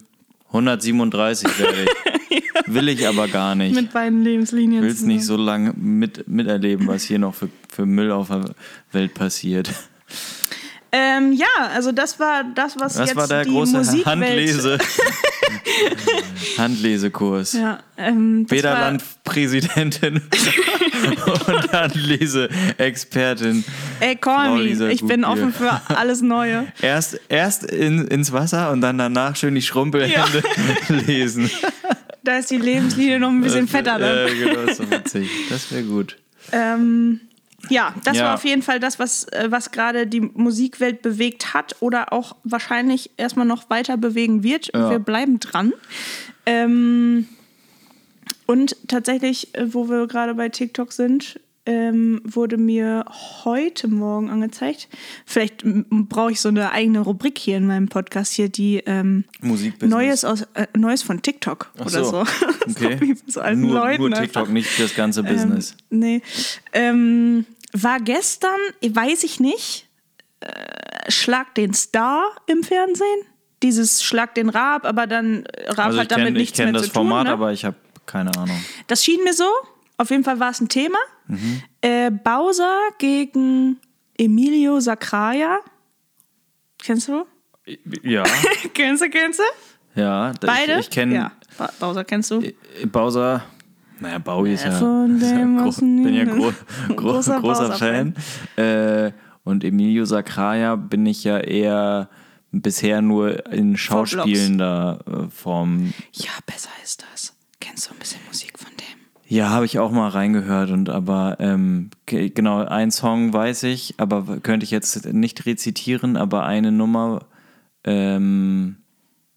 137 0.48 1.56
werde 1.60 1.84
ich. 1.84 2.42
Will 2.74 2.88
ich 2.88 3.06
aber 3.06 3.28
gar 3.28 3.54
nicht. 3.54 3.76
Mit 3.76 3.92
beiden 3.92 4.24
Lebenslinien. 4.24 4.82
will 4.82 4.90
es 4.90 5.02
nicht 5.02 5.24
so 5.24 5.36
lange 5.36 5.72
mit, 5.76 6.26
miterleben, 6.26 6.88
was 6.88 7.04
hier 7.04 7.20
noch 7.20 7.36
für, 7.36 7.48
für 7.72 7.86
Müll 7.86 8.10
auf 8.10 8.26
der 8.26 8.46
Welt 8.90 9.14
passiert. 9.14 9.70
Ähm, 10.90 11.32
ja, 11.32 11.46
also 11.72 11.92
das 11.92 12.18
war 12.18 12.42
das, 12.56 12.74
was 12.76 12.94
Das 12.94 13.10
jetzt 13.10 13.16
war 13.16 13.28
der 13.28 13.44
die 13.44 13.50
große 13.50 13.76
Musikwelt. 13.76 14.06
Handlese. 14.06 14.78
Handlesekurs. 16.58 17.52
Ja, 17.52 17.80
ähm, 17.96 18.46
Federlandpräsidentin 18.48 20.16
und 21.46 21.72
Handlese-Expertin. 21.72 23.64
Ey, 24.00 24.16
call 24.16 24.56
me. 24.56 24.90
Ich 24.90 25.00
bin 25.00 25.22
Gutbier. 25.22 25.28
offen 25.28 25.52
für 25.52 25.80
alles 25.96 26.22
Neue. 26.22 26.66
Erst, 26.80 27.20
erst 27.28 27.64
in, 27.64 28.06
ins 28.08 28.32
Wasser 28.32 28.70
und 28.70 28.80
dann 28.80 28.98
danach 28.98 29.36
schön 29.36 29.54
die 29.54 29.62
Schrumpelhände 29.62 30.42
lesen. 31.06 31.50
Da 32.24 32.38
ist 32.38 32.50
die 32.50 32.58
Lebenslinie 32.58 33.18
noch 33.18 33.30
ein 33.30 33.40
bisschen 33.40 33.68
fetter 33.68 33.98
dann. 33.98 34.28
Äh, 34.28 34.34
genau, 34.34 34.72
so 34.72 34.90
witzig. 34.90 35.30
Das 35.48 35.72
wäre 35.72 35.84
gut. 35.84 36.16
Ähm, 36.52 37.20
ja, 37.70 37.94
das 38.04 38.16
Ja. 38.16 38.24
war 38.24 38.34
auf 38.34 38.44
jeden 38.44 38.62
Fall 38.62 38.80
das, 38.80 38.98
was, 38.98 39.24
äh, 39.24 39.46
was 39.50 39.70
gerade 39.70 40.06
die 40.06 40.20
Musikwelt 40.20 41.02
bewegt 41.02 41.54
hat 41.54 41.76
oder 41.80 42.12
auch 42.12 42.36
wahrscheinlich 42.44 43.10
erstmal 43.16 43.46
noch 43.46 43.70
weiter 43.70 43.96
bewegen 43.96 44.42
wird. 44.42 44.70
Ja. 44.74 44.90
Wir 44.90 44.98
bleiben 44.98 45.40
dran. 45.40 45.72
Ähm, 46.46 47.26
und 48.46 48.76
tatsächlich, 48.88 49.54
äh, 49.54 49.72
wo 49.74 49.88
wir 49.88 50.06
gerade 50.06 50.34
bei 50.34 50.48
TikTok 50.48 50.92
sind, 50.92 51.38
ähm, 51.66 52.22
wurde 52.24 52.56
mir 52.56 53.04
heute 53.44 53.88
Morgen 53.88 54.30
angezeigt. 54.30 54.88
Vielleicht 55.26 55.62
brauche 55.90 56.32
ich 56.32 56.40
so 56.40 56.48
eine 56.48 56.72
eigene 56.72 57.00
Rubrik 57.00 57.36
hier 57.38 57.58
in 57.58 57.66
meinem 57.66 57.88
Podcast 57.88 58.32
hier, 58.32 58.48
die 58.48 58.82
ähm. 58.86 59.24
Neues, 59.82 60.24
aus, 60.24 60.46
äh, 60.54 60.66
Neues 60.74 61.02
von 61.02 61.20
TikTok 61.20 61.70
Ach 61.78 61.86
oder 61.86 62.04
so. 62.04 62.24
Okay. 62.70 62.98
so 62.98 63.06
bei 63.06 63.16
so 63.26 63.40
alten 63.42 63.60
nur, 63.60 63.74
Leuten 63.74 63.98
nur 63.98 64.08
einfach. 64.08 64.22
TikTok, 64.22 64.48
nicht 64.50 64.80
das 64.80 64.94
ganze 64.94 65.22
Business. 65.22 65.76
Ähm, 65.90 65.98
nee. 65.98 66.22
Ähm, 66.72 67.44
war 67.72 68.00
gestern, 68.00 68.58
weiß 68.82 69.24
ich 69.24 69.40
nicht, 69.40 69.88
äh, 70.40 71.10
Schlag 71.10 71.54
den 71.54 71.74
Star 71.74 72.24
im 72.46 72.62
Fernsehen. 72.62 73.22
Dieses 73.62 74.04
Schlag 74.04 74.34
den 74.34 74.50
Raab, 74.50 74.84
aber 74.84 75.06
dann 75.06 75.44
äh, 75.46 75.70
Raab 75.70 75.86
also 75.86 75.98
ich 75.98 76.02
hat 76.04 76.12
damit 76.12 76.26
kenne 76.26 76.38
ich 76.38 76.42
nichts 76.42 76.56
kenn 76.56 76.66
mehr 76.66 76.72
das 76.74 76.82
zu 76.84 76.88
tun. 76.88 77.08
Format, 77.08 77.24
ne? 77.24 77.32
aber 77.32 77.52
ich 77.52 77.64
habe 77.64 77.76
keine 78.06 78.34
Ahnung. 78.36 78.62
Das 78.86 79.04
schien 79.04 79.22
mir 79.24 79.34
so. 79.34 79.48
Auf 79.96 80.10
jeden 80.10 80.22
Fall 80.22 80.38
war 80.38 80.50
es 80.50 80.60
ein 80.60 80.68
Thema. 80.68 80.98
Mhm. 81.26 81.62
Äh, 81.80 82.10
Bowser 82.10 82.76
gegen 82.98 83.78
Emilio 84.16 84.78
Sacraia. 84.80 85.58
Kennst 86.82 87.08
du? 87.08 87.26
Ja, 88.02 88.22
kennst 88.74 89.02
du, 89.02 89.10
kennst 89.10 89.40
du? 89.40 90.00
ja. 90.00 90.32
Beide? 90.40 90.74
Ich, 90.74 90.78
ich 90.80 90.90
kenne 90.90 91.14
Ja, 91.14 91.32
Bowser 91.80 92.04
kennst 92.04 92.30
du? 92.30 92.42
Bowser. 92.86 93.44
Naja, 94.00 94.18
Bowie 94.18 94.52
ist 94.54 94.64
ja. 94.64 94.70
Von 94.72 95.16
ist 95.20 95.30
ja 95.30 95.38
dem, 95.38 95.56
gro 95.58 95.66
was 95.66 95.76
bin 95.80 96.14
ja 96.14 96.24
gro 96.24 96.52
gro 96.88 96.94
Großer 96.96 97.40
großer, 97.40 97.72
Fan. 97.72 98.14
Äh, 98.56 99.12
und 99.44 99.64
Emilio 99.64 100.04
Sacraia 100.04 100.76
bin 100.76 101.06
ich 101.06 101.24
ja 101.24 101.38
eher 101.38 102.08
bisher 102.52 103.02
nur 103.02 103.50
in 103.52 103.76
schauspielender 103.76 104.98
äh, 105.06 105.28
Form. 105.30 105.92
Ja, 106.12 106.30
besser 106.46 106.70
ist 106.84 107.04
das. 107.12 107.34
Kennst 107.60 107.88
du 107.88 107.94
ein 107.94 107.98
bisschen 107.98 108.20
Musik 108.28 108.58
von 108.58 108.70
dem? 108.76 108.84
Ja, 109.26 109.50
habe 109.50 109.66
ich 109.66 109.78
auch 109.78 109.90
mal 109.90 110.08
reingehört 110.08 110.70
und 110.70 110.88
aber 110.88 111.36
ähm, 111.40 111.90
ge- 112.06 112.30
genau, 112.30 112.64
ein 112.64 112.90
Song 112.90 113.32
weiß 113.32 113.64
ich, 113.64 113.94
aber 113.98 114.38
könnte 114.42 114.64
ich 114.64 114.70
jetzt 114.70 115.12
nicht 115.12 115.44
rezitieren, 115.44 116.16
aber 116.16 116.44
eine 116.44 116.72
Nummer, 116.72 117.26
ähm, 117.84 118.76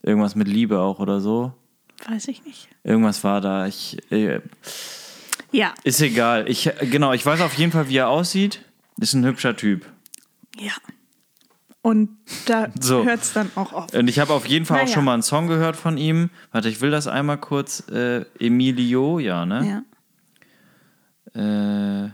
irgendwas 0.04 0.36
mit 0.36 0.48
Liebe 0.48 0.80
auch 0.80 1.00
oder 1.00 1.20
so. 1.20 1.54
Weiß 2.08 2.28
ich 2.28 2.44
nicht. 2.46 2.68
Irgendwas 2.84 3.24
war 3.24 3.42
da. 3.42 3.68
Ich, 3.68 3.98
äh, 4.12 4.42
Ja, 5.52 5.74
ist 5.84 6.02
egal. 6.02 6.50
Ich, 6.50 6.70
genau, 6.90 7.14
ich 7.14 7.26
weiß 7.26 7.42
auf 7.42 7.54
jeden 7.56 7.72
Fall, 7.72 7.90
wie 7.90 7.98
er 7.98 8.10
aussieht. 8.10 8.62
Ist 9.00 9.14
ein 9.14 9.26
hübscher 9.26 9.56
Typ. 9.56 9.86
ja. 10.58 10.74
Und 11.84 12.10
da 12.46 12.70
So. 12.80 13.04
hört 13.06 13.24
es 13.24 13.34
dann 13.34 13.50
auch 13.56 13.74
auf. 13.74 13.92
Und 13.96 14.08
ich 14.08 14.20
habe 14.20 14.34
auf 14.34 14.46
jeden 14.46 14.66
Fall 14.68 14.82
auch 14.82 14.84
Naja. 14.84 14.94
schon 14.94 15.04
mal 15.04 15.16
einen 15.16 15.24
Song 15.24 15.48
gehört 15.48 15.76
von 15.76 15.98
ihm. 15.98 16.30
Warte, 16.52 16.70
ich 16.70 16.80
will 16.80 16.92
das 16.92 17.08
einmal 17.08 17.40
kurz. 17.40 17.90
Äh, 17.90 18.24
Emilio, 18.40 19.18
ja, 19.18 19.48
ne? 19.48 19.84
Ja. 21.34 22.06
Äh, 22.06 22.12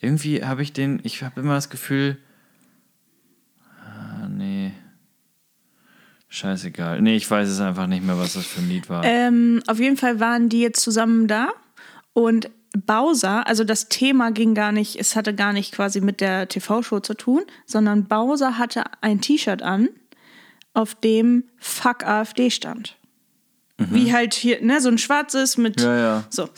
irgendwie 0.00 0.44
habe 0.44 0.62
ich 0.62 0.72
den, 0.72 1.00
ich 1.02 1.24
habe 1.24 1.40
immer 1.40 1.54
das 1.54 1.70
Gefühl, 1.70 2.18
ah, 3.84 4.28
nee, 4.28 4.72
scheißegal. 6.28 7.00
Nee, 7.02 7.16
ich 7.16 7.30
weiß 7.30 7.48
es 7.48 7.60
einfach 7.60 7.86
nicht 7.86 8.04
mehr, 8.04 8.18
was 8.18 8.34
das 8.34 8.46
für 8.46 8.60
ein 8.60 8.68
Lied 8.68 8.88
war. 8.88 9.04
Ähm, 9.04 9.62
auf 9.66 9.78
jeden 9.80 9.96
Fall 9.96 10.20
waren 10.20 10.48
die 10.48 10.60
jetzt 10.60 10.80
zusammen 10.82 11.26
da 11.28 11.48
und 12.12 12.50
Bowser, 12.86 13.46
also 13.46 13.64
das 13.64 13.88
Thema 13.88 14.30
ging 14.30 14.54
gar 14.54 14.72
nicht, 14.72 14.96
es 15.00 15.16
hatte 15.16 15.34
gar 15.34 15.52
nicht 15.54 15.72
quasi 15.72 16.00
mit 16.02 16.20
der 16.20 16.48
TV-Show 16.48 17.00
zu 17.00 17.14
tun, 17.14 17.42
sondern 17.66 18.04
Bowser 18.04 18.58
hatte 18.58 18.84
ein 19.00 19.20
T-Shirt 19.22 19.62
an, 19.62 19.88
auf 20.74 20.94
dem 20.94 21.44
Fuck 21.56 22.04
AfD 22.04 22.50
stand. 22.50 22.96
Wie 23.78 24.12
halt 24.12 24.34
hier, 24.34 24.60
ne, 24.62 24.80
so 24.80 24.88
ein 24.88 24.98
schwarzes 24.98 25.56
mit 25.56 25.78
Mhm. 25.78 25.84
ja, 25.84 25.96
ja. 25.98 26.24
so. 26.30 26.48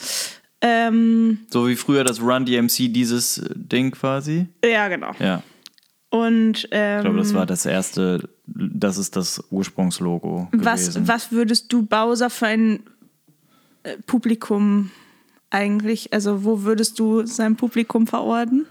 Ähm, 0.59 1.39
So 1.49 1.67
wie 1.67 1.75
früher 1.75 2.03
das 2.03 2.19
Run 2.21 2.45
DMC, 2.45 2.89
dieses 2.91 3.41
Ding 3.55 3.91
quasi. 3.91 4.47
ja, 4.65 4.87
genau. 4.89 5.11
Ja, 5.19 5.41
Und 6.11 6.67
ähm, 6.71 6.97
ich 6.97 7.03
glaube, 7.05 7.17
das 7.19 7.33
war 7.33 7.45
das 7.45 7.65
erste, 7.65 8.29
das 8.45 8.97
ist 8.97 9.15
das 9.15 9.41
Ursprungslogo 9.49 10.49
Was, 10.51 10.81
gewesen. 10.81 11.07
was 11.07 11.31
würdest 11.31 11.71
du 11.73 11.83
Bowser 11.83 12.29
für 12.29 12.47
ein 12.47 12.83
äh, 13.83 13.95
Publikum 14.05 14.91
eigentlich, 15.49 16.11
also 16.13 16.43
wo 16.43 16.63
würdest 16.63 16.99
du 16.99 17.25
sein 17.25 17.55
Publikum 17.55 18.07
verorten? 18.07 18.65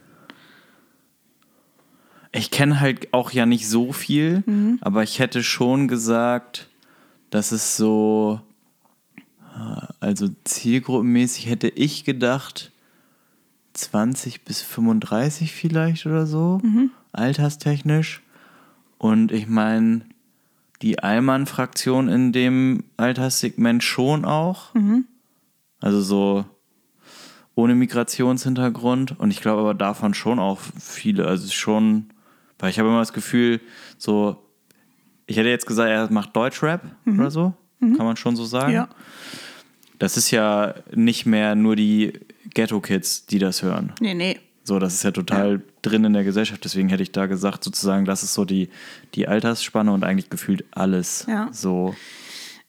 Ich 2.33 2.51
kenne 2.51 2.79
halt 2.79 3.13
auch 3.13 3.33
ja 3.33 3.47
nicht 3.47 3.69
so 3.69 3.93
viel, 3.93 4.43
Mhm. 4.47 4.79
aber 4.83 5.03
ich 5.03 5.19
hätte 5.19 5.43
schon 5.43 5.89
gesagt, 5.89 6.69
dass 7.31 7.53
es 7.53 7.77
so, 7.77 8.41
äh, 9.57 9.87
also 10.01 10.29
zielgruppenmäßig 10.45 11.47
hätte 11.49 11.69
ich 11.69 12.05
gedacht, 12.05 12.70
20 13.75 14.45
bis 14.45 14.63
35 14.63 15.53
vielleicht 15.53 16.07
oder 16.07 16.27
so, 16.27 16.61
Mhm. 16.63 16.91
alterstechnisch. 17.13 18.23
Und 18.99 19.33
ich 19.33 19.47
meine, 19.49 20.03
die 20.83 20.99
Allmann-Fraktion 21.03 22.09
in 22.09 22.33
dem 22.33 22.85
Alterssegment 22.97 23.83
schon 23.85 24.25
auch. 24.25 24.75
Mhm. 24.75 25.05
Also 25.81 26.01
so 26.03 26.45
ohne 27.55 27.75
Migrationshintergrund. 27.75 29.19
Und 29.19 29.31
ich 29.31 29.41
glaube 29.41 29.61
aber 29.61 29.75
davon 29.75 30.15
schon 30.15 30.39
auch 30.39 30.59
viele. 30.79 31.27
Also 31.27 31.51
schon, 31.51 32.11
weil 32.59 32.71
ich 32.71 32.79
habe 32.79 32.89
immer 32.89 33.01
das 33.01 33.13
Gefühl, 33.13 33.61
so, 33.99 34.37
ich 35.27 35.37
hätte 35.37 35.49
jetzt 35.49 35.67
gesagt, 35.67 35.89
er 35.91 36.11
macht 36.13 36.35
Deutschrap 36.37 36.83
oder 37.07 37.31
so. 37.31 37.55
Kann 37.81 38.05
man 38.07 38.17
schon 38.17 38.37
so 38.37 38.45
sagen. 38.45 38.73
Ja. 38.75 38.89
Das 39.99 40.17
ist 40.19 40.31
ja 40.31 40.75
nicht 40.95 41.25
mehr 41.25 41.55
nur 41.55 41.77
die 41.77 42.13
Ghetto-Kids, 42.55 43.27
die 43.27 43.39
das 43.39 43.63
hören. 43.63 43.93
Nee, 44.01 44.15
nee. 44.15 44.39
So, 44.63 44.79
das 44.79 44.95
ist 44.95 45.03
ja 45.03 45.11
total 45.11 45.63
drin 45.83 46.05
in 46.05 46.13
der 46.13 46.23
Gesellschaft. 46.25 46.65
Deswegen 46.65 46.89
hätte 46.91 47.03
ich 47.03 47.13
da 47.13 47.27
gesagt, 47.27 47.65
sozusagen, 47.65 48.05
das 48.05 48.23
ist 48.23 48.35
so 48.35 48.45
die, 48.45 48.69
die 49.15 49.27
Altersspanne 49.27 49.93
und 49.93 50.05
eigentlich 50.05 50.31
gefühlt 50.31 50.65
alles. 50.71 51.25
Ja. 51.29 51.49
So. 51.53 51.95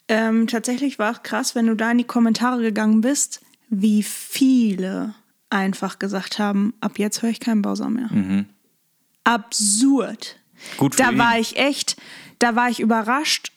Ähm, 0.08 0.48
tatsächlich 0.48 1.00
war 1.00 1.12
es 1.12 1.24
krass, 1.24 1.54
wenn 1.56 1.68
du 1.68 1.76
da 1.76 1.92
in 1.92 1.98
die 2.00 2.04
Kommentare 2.06 2.62
gegangen 2.62 3.02
bist, 3.02 3.42
wie 3.70 4.04
viele 4.04 5.14
einfach 5.50 6.00
gesagt 6.00 6.40
haben, 6.40 6.74
ab 6.82 6.98
jetzt 6.98 7.22
höre 7.22 7.30
ich 7.30 7.40
keinen 7.40 7.62
Bowser 7.62 7.90
mehr. 7.90 8.10
Absurd. 9.24 10.38
Gut 10.78 10.96
für 10.96 11.04
Da 11.04 11.12
ihn. 11.12 11.18
war 11.18 11.40
ich 11.40 11.58
echt, 11.58 11.98
da 12.40 12.56
war 12.56 12.70
ich 12.70 12.80
überrascht 12.80 13.52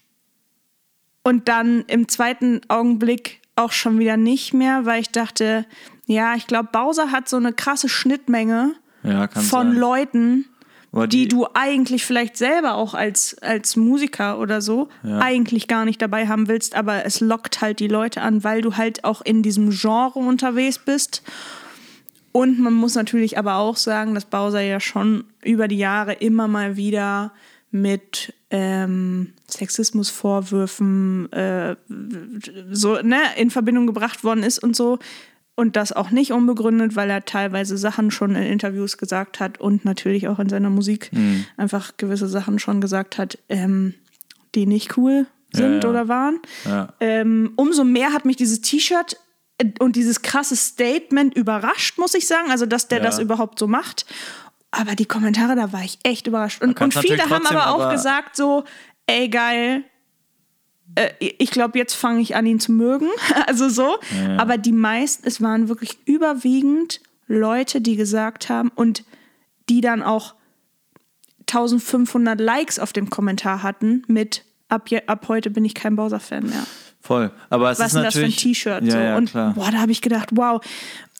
und 1.22 1.48
dann 1.48 1.84
im 1.86 2.08
zweiten 2.08 2.60
Augenblick 2.68 3.40
auch 3.56 3.72
schon 3.72 3.98
wieder 3.98 4.16
nicht 4.16 4.52
mehr, 4.54 4.84
weil 4.86 5.00
ich 5.00 5.10
dachte, 5.10 5.64
ja, 6.06 6.34
ich 6.34 6.46
glaube, 6.46 6.68
Bowser 6.72 7.10
hat 7.10 7.28
so 7.28 7.36
eine 7.36 7.52
krasse 7.52 7.88
Schnittmenge 7.88 8.72
Ja, 9.02 9.28
von 9.28 9.42
sein. 9.70 9.74
Leuten, 9.76 10.44
die, 10.92 11.08
die- 11.08 11.28
du 11.28 11.46
eigentlich 11.54 12.04
vielleicht 12.04 12.36
selber 12.36 12.74
auch 12.74 12.94
als, 12.94 13.36
als 13.42 13.74
Musiker 13.76 14.38
oder 14.38 14.60
so 14.60 14.88
eigentlich 15.02 15.66
gar 15.66 15.84
nicht 15.84 16.00
dabei 16.00 16.28
haben 16.28 16.46
willst, 16.48 16.74
aber 16.76 17.04
es 17.04 17.20
lockt 17.20 17.60
halt 17.60 17.80
die 17.80 17.88
Leute 17.88 18.20
an, 18.22 18.44
weil 18.44 18.60
du 18.62 18.76
halt 18.76 19.04
auch 19.04 19.20
in 19.22 19.42
diesem 19.42 19.70
Genre 19.70 20.18
unterwegs 20.20 20.78
bist. 20.78 21.22
Und 22.32 22.58
man 22.58 22.72
muss 22.74 22.94
natürlich 22.96 23.38
aber 23.38 23.56
auch 23.56 23.76
sagen, 23.76 24.14
dass 24.14 24.24
Bowser 24.24 24.60
ja 24.60 24.80
schon 24.80 25.24
über 25.42 25.68
die 25.68 25.78
Jahre 25.78 26.12
immer 26.14 26.48
mal 26.48 26.76
wieder 26.76 27.32
mit 27.70 28.32
ähm, 28.50 29.32
Sexismusvorwürfen 29.48 31.30
äh, 31.32 31.76
so 32.70 32.94
ne, 33.02 33.18
in 33.36 33.50
Verbindung 33.50 33.86
gebracht 33.86 34.24
worden 34.24 34.42
ist 34.42 34.58
und 34.62 34.76
so. 34.76 34.98
Und 35.56 35.76
das 35.76 35.92
auch 35.92 36.10
nicht 36.10 36.32
unbegründet, 36.32 36.96
weil 36.96 37.08
er 37.10 37.24
teilweise 37.24 37.76
Sachen 37.78 38.10
schon 38.10 38.34
in 38.34 38.42
Interviews 38.42 38.98
gesagt 38.98 39.38
hat 39.38 39.60
und 39.60 39.84
natürlich 39.84 40.26
auch 40.26 40.40
in 40.40 40.48
seiner 40.48 40.70
Musik 40.70 41.10
Mhm. 41.12 41.44
einfach 41.56 41.92
gewisse 41.96 42.26
Sachen 42.28 42.58
schon 42.58 42.80
gesagt 42.80 43.18
hat, 43.18 43.38
ähm, 43.48 43.94
die 44.56 44.66
nicht 44.66 44.96
cool 44.96 45.26
sind 45.52 45.84
ja. 45.84 45.90
oder 45.90 46.08
waren. 46.08 46.40
Ja. 46.64 46.92
Ähm, 46.98 47.52
umso 47.54 47.84
mehr 47.84 48.12
hat 48.12 48.24
mich 48.24 48.34
dieses 48.36 48.60
T-Shirt 48.62 49.16
und 49.78 49.94
dieses 49.94 50.22
krasse 50.22 50.56
Statement 50.56 51.36
überrascht, 51.36 51.98
muss 51.98 52.14
ich 52.14 52.26
sagen. 52.26 52.50
Also, 52.50 52.66
dass 52.66 52.88
der 52.88 52.98
Ja. 52.98 53.04
das 53.04 53.20
überhaupt 53.20 53.60
so 53.60 53.68
macht. 53.68 54.06
Aber 54.72 54.96
die 54.96 55.06
Kommentare, 55.06 55.54
da 55.54 55.72
war 55.72 55.84
ich 55.84 55.98
echt 56.02 56.26
überrascht. 56.26 56.60
Und, 56.62 56.80
und 56.80 56.94
viele 56.94 57.30
haben 57.30 57.46
aber 57.46 57.68
auch 57.68 57.82
aber- 57.82 57.92
gesagt 57.92 58.34
so, 58.34 58.64
ey 59.06 59.28
geil, 59.28 59.84
äh, 60.94 61.10
ich 61.18 61.50
glaube, 61.50 61.78
jetzt 61.78 61.94
fange 61.94 62.20
ich 62.20 62.36
an, 62.36 62.46
ihn 62.46 62.60
zu 62.60 62.72
mögen. 62.72 63.08
Also 63.46 63.68
so. 63.68 63.98
Ja. 64.26 64.38
Aber 64.38 64.58
die 64.58 64.72
meisten, 64.72 65.26
es 65.26 65.40
waren 65.42 65.68
wirklich 65.68 65.98
überwiegend 66.06 67.00
Leute, 67.26 67.80
die 67.80 67.96
gesagt 67.96 68.48
haben 68.48 68.70
und 68.74 69.04
die 69.68 69.80
dann 69.80 70.02
auch 70.02 70.34
1500 71.40 72.40
Likes 72.40 72.78
auf 72.78 72.92
dem 72.92 73.10
Kommentar 73.10 73.62
hatten 73.62 74.02
mit 74.06 74.44
ab, 74.68 74.88
je, 74.88 75.02
ab 75.06 75.26
heute 75.28 75.50
bin 75.50 75.64
ich 75.64 75.74
kein 75.74 75.96
Bowser-Fan 75.96 76.44
mehr. 76.44 76.64
Voll. 77.00 77.30
Aber 77.50 77.70
es 77.70 77.78
Was 77.78 77.88
ist 77.88 77.96
denn 77.96 78.02
das 78.04 78.14
für 78.14 78.20
ein 78.20 78.30
natürlich. 78.30 78.42
T-Shirt? 78.42 78.84
Ja, 78.84 78.90
so. 78.90 78.98
ja, 78.98 79.16
und 79.18 79.30
klar. 79.30 79.52
boah, 79.54 79.70
da 79.70 79.78
habe 79.78 79.92
ich 79.92 80.00
gedacht, 80.00 80.30
wow. 80.32 80.64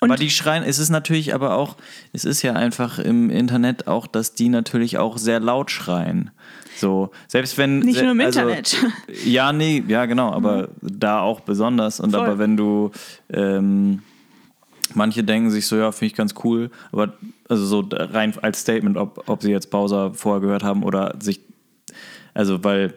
Und 0.04 0.10
aber 0.10 0.18
die 0.18 0.30
schreien, 0.30 0.62
es 0.62 0.78
ist 0.78 0.90
natürlich 0.90 1.34
aber 1.34 1.56
auch, 1.56 1.76
es 2.12 2.24
ist 2.24 2.42
ja 2.42 2.52
einfach 2.52 2.98
im 2.98 3.30
Internet 3.30 3.86
auch, 3.86 4.06
dass 4.06 4.34
die 4.34 4.48
natürlich 4.48 4.98
auch 4.98 5.18
sehr 5.18 5.40
laut 5.40 5.70
schreien. 5.70 6.30
So, 6.76 7.10
selbst 7.28 7.56
wenn. 7.58 7.80
Nicht 7.80 8.02
nur 8.02 8.12
im 8.12 8.20
also, 8.20 8.40
Internet. 8.40 8.76
Ja, 9.24 9.52
nee, 9.52 9.82
ja, 9.86 10.06
genau, 10.06 10.32
aber 10.32 10.68
da 10.82 11.20
auch 11.20 11.40
besonders. 11.40 12.00
Und 12.00 12.10
Voll. 12.10 12.20
aber 12.20 12.38
wenn 12.38 12.56
du, 12.56 12.90
ähm, 13.32 14.02
manche 14.94 15.24
denken 15.24 15.50
sich 15.50 15.66
so, 15.66 15.76
ja, 15.76 15.92
finde 15.92 16.06
ich 16.06 16.14
ganz 16.14 16.34
cool, 16.44 16.70
aber 16.92 17.14
also 17.48 17.64
so 17.64 17.88
rein 17.90 18.34
als 18.42 18.60
Statement, 18.60 18.96
ob, 18.96 19.28
ob 19.28 19.42
sie 19.42 19.50
jetzt 19.50 19.70
Bowser 19.70 20.14
vorher 20.14 20.40
gehört 20.40 20.62
haben 20.62 20.82
oder 20.82 21.14
sich, 21.20 21.40
also 22.32 22.64
weil, 22.64 22.94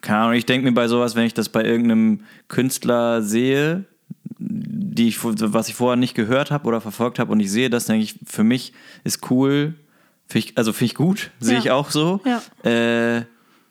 keine 0.00 0.18
Ahnung, 0.18 0.34
ich 0.34 0.46
denke 0.46 0.66
mir 0.66 0.74
bei 0.74 0.88
sowas, 0.88 1.14
wenn 1.14 1.24
ich 1.24 1.34
das 1.34 1.48
bei 1.48 1.64
irgendeinem 1.64 2.20
Künstler 2.48 3.22
sehe, 3.22 3.84
die 4.96 5.08
ich, 5.08 5.18
was 5.22 5.68
ich 5.68 5.74
vorher 5.74 5.96
nicht 5.96 6.14
gehört 6.14 6.50
habe 6.50 6.66
oder 6.66 6.80
verfolgt 6.80 7.18
habe 7.18 7.30
und 7.30 7.38
ich 7.40 7.50
sehe 7.50 7.70
das, 7.70 7.84
denke 7.86 8.02
ich, 8.02 8.16
für 8.26 8.42
mich 8.44 8.72
ist 9.04 9.30
cool, 9.30 9.74
find 10.26 10.44
ich, 10.46 10.58
also 10.58 10.72
finde 10.72 10.86
ich 10.86 10.94
gut, 10.96 11.30
sehe 11.38 11.54
Ja. 11.54 11.60
ich 11.60 11.70
auch 11.70 11.90
so. 11.90 12.20
Ja. 12.24 12.42
Äh, 12.70 13.22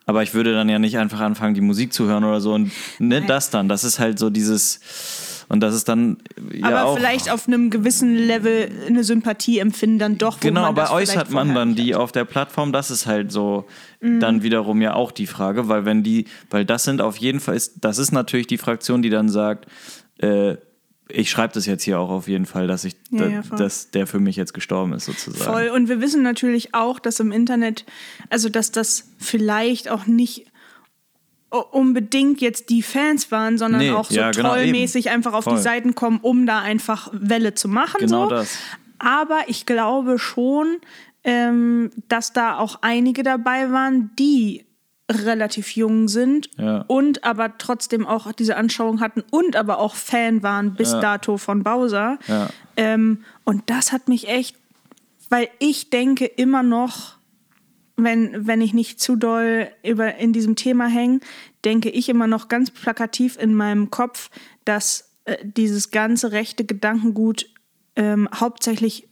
aber 0.08 0.22
ich 0.24 0.34
würde 0.36 0.54
dann 0.54 0.70
ja 0.70 0.78
nicht 0.78 0.98
einfach 1.00 1.20
anfangen, 1.20 1.56
die 1.56 1.62
Musik 1.62 1.92
zu 1.92 2.06
hören 2.06 2.24
oder 2.24 2.40
so 2.40 2.54
und 2.54 2.72
ne, 3.00 3.22
das 3.24 3.50
dann, 3.50 3.68
das 3.68 3.84
ist 3.84 4.00
halt 4.00 4.20
so 4.20 4.30
dieses 4.30 4.80
und 5.48 5.60
das 5.62 5.76
ist 5.76 5.88
dann 5.90 6.18
ja 6.54 6.68
aber 6.68 6.84
auch 6.86 6.98
vielleicht 6.98 7.30
auf 7.32 7.48
einem 7.48 7.70
gewissen 7.70 8.16
Level 8.16 8.68
eine 8.88 9.04
Sympathie 9.04 9.60
empfinden 9.60 10.00
dann 10.00 10.18
doch. 10.18 10.40
Genau, 10.40 10.64
aber 10.64 10.92
äußert 10.92 11.30
man 11.32 11.54
dann 11.54 11.76
die 11.76 11.94
hatte. 11.94 12.04
auf 12.04 12.12
der 12.12 12.26
Plattform? 12.26 12.72
Das 12.72 12.90
ist 12.92 13.06
halt 13.06 13.32
so 13.32 13.66
Mhm. 14.02 14.20
dann 14.20 14.44
wiederum 14.44 14.82
ja 14.82 14.94
auch 14.94 15.12
die 15.12 15.26
Frage, 15.28 15.68
weil 15.68 15.86
wenn 15.86 16.02
die, 16.04 16.26
weil 16.52 16.66
das 16.66 16.84
sind 16.84 17.02
auf 17.02 17.18
jeden 17.18 17.40
Fall, 17.40 17.56
ist, 17.56 17.74
das 17.82 17.98
ist 18.00 18.12
natürlich 18.12 18.46
die 18.48 18.58
Fraktion, 18.58 19.02
die 19.02 19.10
dann 19.10 19.30
sagt, 19.30 19.66
äh, 20.20 20.56
ich 21.10 21.30
schreibe 21.30 21.54
das 21.54 21.66
jetzt 21.66 21.84
hier 21.84 22.00
auch 22.00 22.10
auf 22.10 22.28
jeden 22.28 22.46
Fall, 22.46 22.68
dass 22.68 22.84
ich, 22.84 22.96
Ja, 23.12 23.20
da, 23.20 23.28
ja, 23.28 23.42
dass 23.42 23.92
der 23.92 24.08
für 24.08 24.20
mich 24.20 24.36
jetzt 24.36 24.54
gestorben 24.54 24.94
ist 24.94 25.06
sozusagen. 25.06 25.52
Voll. 25.52 25.70
Und 25.70 25.88
wir 25.88 26.02
wissen 26.02 26.24
natürlich 26.24 26.74
auch, 26.74 27.00
dass 27.00 27.20
im 27.20 27.32
Internet, 27.32 27.86
also 28.30 28.50
dass 28.50 28.72
das 28.72 29.10
vielleicht 29.20 29.90
auch 29.90 30.08
nicht 30.08 30.48
unbedingt 31.50 32.42
jetzt 32.42 32.70
die 32.70 32.82
Fans 32.82 33.32
waren, 33.32 33.58
sondern 33.58 33.82
Nee, 33.82 33.92
auch 33.92 34.10
so 34.10 34.16
ja, 34.16 34.32
genau, 34.32 34.50
trollmäßig 34.50 35.10
einfach 35.10 35.34
auf 35.34 35.46
Voll. 35.46 35.56
die 35.56 35.62
Seiten 35.62 35.96
kommen, 35.96 36.20
um 36.22 36.46
da 36.46 36.60
einfach 36.60 37.10
Welle 37.14 37.54
zu 37.54 37.70
machen. 37.70 38.00
Genau 38.00 38.26
so. 38.26 38.30
das. 38.32 38.58
Aber 39.00 39.42
ich 39.48 39.66
glaube 39.66 40.20
schon, 40.20 40.78
ähm, 41.24 41.92
dass 42.08 42.34
da 42.34 42.58
auch 42.58 42.80
einige 42.82 43.24
dabei 43.24 43.72
waren, 43.72 44.12
die 44.18 44.66
relativ 45.12 45.76
jung 45.76 46.08
sind 46.08 46.50
Ja. 46.58 46.84
und 46.88 47.24
aber 47.24 47.58
trotzdem 47.58 48.08
auch 48.08 48.32
diese 48.32 48.58
Anschauung 48.58 49.00
hatten 49.02 49.24
und 49.32 49.56
aber 49.56 49.80
auch 49.80 49.96
Fan 49.96 50.42
waren 50.44 50.74
bis 50.74 50.94
Ja. 50.94 51.00
dato 51.00 51.38
von 51.38 51.64
Bowser. 51.64 52.18
Ja. 52.28 52.50
Ähm, 52.76 53.24
und 53.44 53.64
das 53.70 53.92
hat 53.92 54.08
mich 54.08 54.28
echt, 54.28 54.56
weil 55.30 55.48
ich 55.60 55.90
denke 55.92 56.26
immer 56.26 56.64
noch, 56.64 57.16
wenn, 57.98 58.48
wenn 58.48 58.62
ich 58.62 58.74
nicht 58.74 59.00
zu 59.00 59.16
doll 59.16 59.70
über, 59.84 60.16
in 60.16 60.34
diesem 60.34 60.56
Thema 60.56 60.88
hänge, 60.88 61.20
denke 61.64 61.90
ich 61.90 62.10
immer 62.10 62.28
noch 62.28 62.48
ganz 62.50 62.72
plakativ 62.72 63.38
in 63.40 63.54
meinem 63.54 63.90
Kopf, 63.92 64.30
dass 64.66 65.12
äh, 65.26 65.38
dieses 65.44 65.92
ganze 65.92 66.32
rechte 66.32 66.66
Gedankengut 66.66 67.46
ähm, 67.96 68.28
hauptsächlich 68.34 69.08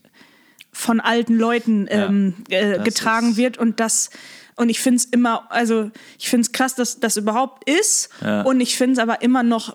von 0.70 1.00
alten 1.00 1.38
Leuten 1.38 1.86
ähm, 1.88 2.34
äh, 2.50 2.80
getragen 2.82 3.36
wird 3.36 3.56
und 3.58 3.78
das 3.80 4.10
und 4.56 4.68
ich 4.68 4.80
finde 4.80 4.96
es 4.96 5.04
immer, 5.06 5.50
also 5.50 5.90
ich 6.18 6.28
finde 6.28 6.42
es 6.42 6.52
krass, 6.52 6.74
dass 6.74 7.00
das 7.00 7.16
überhaupt 7.16 7.68
ist 7.68 8.08
Ja. 8.20 8.42
und 8.42 8.60
ich 8.60 8.76
finde 8.76 8.94
es 8.94 8.98
aber 8.98 9.22
immer 9.22 9.42
noch 9.42 9.74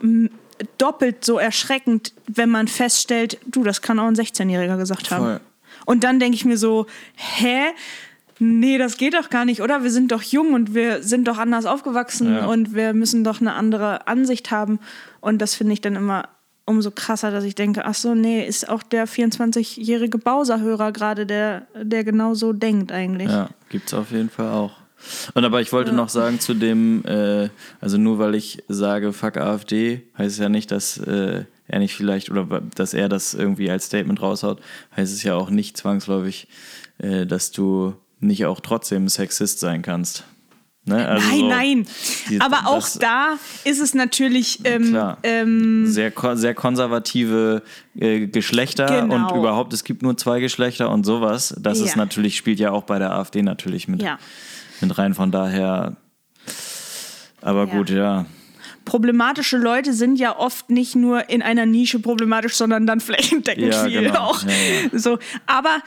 doppelt 0.78 1.24
so 1.24 1.38
erschreckend, 1.40 2.14
wenn 2.28 2.50
man 2.50 2.68
feststellt, 2.68 3.38
du, 3.46 3.64
das 3.64 3.82
kann 3.82 4.00
auch 4.00 4.08
ein 4.08 4.16
16-Jähriger 4.16 4.78
gesagt 4.78 5.12
haben. 5.12 5.24
Voll. 5.26 5.40
Und 5.86 6.04
dann 6.04 6.20
denke 6.20 6.36
ich 6.36 6.46
mir 6.46 6.58
so, 6.58 6.86
hä? 7.16 7.62
Nee, 8.42 8.78
das 8.78 8.98
geht 8.98 9.14
doch 9.16 9.30
gar 9.30 9.44
nicht, 9.46 9.62
oder? 9.62 9.84
Wir 9.84 9.92
sind 9.92 10.12
doch 10.14 10.22
jung 10.22 10.54
und 10.54 10.74
wir 10.74 11.04
sind 11.04 11.28
doch 11.28 11.38
anders 11.38 11.66
aufgewachsen 11.66 12.34
Ja. 12.36 12.46
und 12.46 12.74
wir 12.74 12.94
müssen 12.94 13.24
doch 13.26 13.42
eine 13.42 13.54
andere 13.54 14.08
Ansicht 14.08 14.50
haben. 14.52 14.80
Und 15.20 15.42
das 15.42 15.56
finde 15.56 15.74
ich 15.74 15.82
dann 15.82 15.96
immer 15.96 16.30
umso 16.70 16.92
krasser, 16.92 17.32
dass 17.32 17.44
ich 17.44 17.56
denke, 17.56 17.86
ach 17.86 17.96
so, 17.96 18.14
nee, 18.14 18.46
ist 18.46 18.70
auch 18.70 18.84
der 18.84 19.08
24-jährige 19.08 20.18
Bowser-Hörer 20.20 20.92
gerade, 20.92 21.26
der, 21.26 21.68
der 21.76 22.04
genau 22.04 22.36
so 22.36 22.54
denkt 22.54 22.92
eigentlich. 22.92 23.30
Ja, 23.30 23.50
gibt's 23.70 23.94
auf 23.94 24.12
jeden 24.12 24.30
Fall 24.30 24.52
auch. 24.52 24.74
Und 25.34 25.46
aber 25.46 25.62
ich 25.62 25.72
wollte 25.72 25.94
noch 25.94 26.10
sagen 26.10 26.40
zu 26.40 26.54
dem, 26.54 27.04
äh, 27.06 27.50
also 27.82 27.98
nur 27.98 28.20
weil 28.20 28.36
ich 28.36 28.64
sage, 28.68 29.14
fuck 29.14 29.38
AfD, 29.38 30.04
heißt 30.18 30.34
es 30.34 30.38
ja 30.38 30.50
nicht, 30.50 30.72
dass 30.72 30.98
äh, 30.98 31.46
er 31.68 31.80
nicht 31.80 31.96
vielleicht 31.96 32.30
oder 32.30 32.62
dass 32.76 32.94
er 32.94 33.10
das 33.10 33.34
irgendwie 33.34 33.72
als 33.72 33.86
Statement 33.86 34.22
raushaut, 34.22 34.60
heißt 34.96 35.14
es 35.14 35.24
ja 35.24 35.36
auch 35.36 35.50
nicht 35.50 35.78
zwangsläufig, 35.78 36.48
äh, 36.98 37.26
dass 37.26 37.52
du 37.52 37.96
nicht 38.20 38.46
auch 38.46 38.60
trotzdem 38.60 39.08
Sexist 39.08 39.60
sein 39.60 39.82
kannst. 39.82 40.26
Ne? 40.86 41.08
Also 41.08 41.28
nein, 41.28 41.40
so, 41.40 41.48
nein. 41.48 41.88
die- 42.30 42.42
Aber 42.42 42.68
auch 42.68 42.76
das- 42.82 42.98
da 43.00 43.38
ist 43.64 43.80
es 43.80 43.94
natürlich 43.94 44.62
ähm, 44.64 44.98
ähm, 45.24 45.86
sehr, 45.88 46.12
sehr 46.36 46.54
konservative 46.56 47.62
äh, 48.00 48.28
Geschlechter 48.28 49.02
Genau. 49.02 49.30
und 49.30 49.38
überhaupt, 49.38 49.74
es 49.74 49.84
gibt 49.84 50.02
nur 50.02 50.18
zwei 50.18 50.40
Geschlechter 50.40 50.90
und 50.90 51.06
sowas. 51.06 51.54
Das 51.60 51.80
ist 51.80 51.92
Ja. 51.92 51.98
natürlich, 51.98 52.38
spielt 52.38 52.60
ja 52.60 52.72
auch 52.72 52.84
bei 52.84 52.98
der 52.98 53.12
AfD 53.12 53.42
natürlich 53.44 53.88
mit, 53.88 54.02
Ja. 54.02 54.18
mit 54.82 54.98
rein. 54.98 55.14
Von 55.14 55.32
daher, 55.32 55.98
aber 57.42 57.68
Ja. 57.68 57.74
gut, 57.78 57.90
ja. 57.90 58.26
problematische 58.86 59.58
Leute 59.58 59.94
sind 59.94 60.18
ja 60.18 60.36
oft 60.36 60.72
nicht 60.72 60.96
nur 60.96 61.30
in 61.30 61.44
einer 61.44 61.68
Nische 61.68 62.00
problematisch, 62.00 62.56
sondern 62.56 62.88
dann 62.88 63.00
flächendeckend 63.02 63.74
Ja, 63.74 63.84
viel 63.86 64.02
genau. 64.02 64.20
auch. 64.20 64.42
Ja, 64.44 64.50
ja. 64.92 64.98
So, 65.00 65.20
aber 65.46 65.78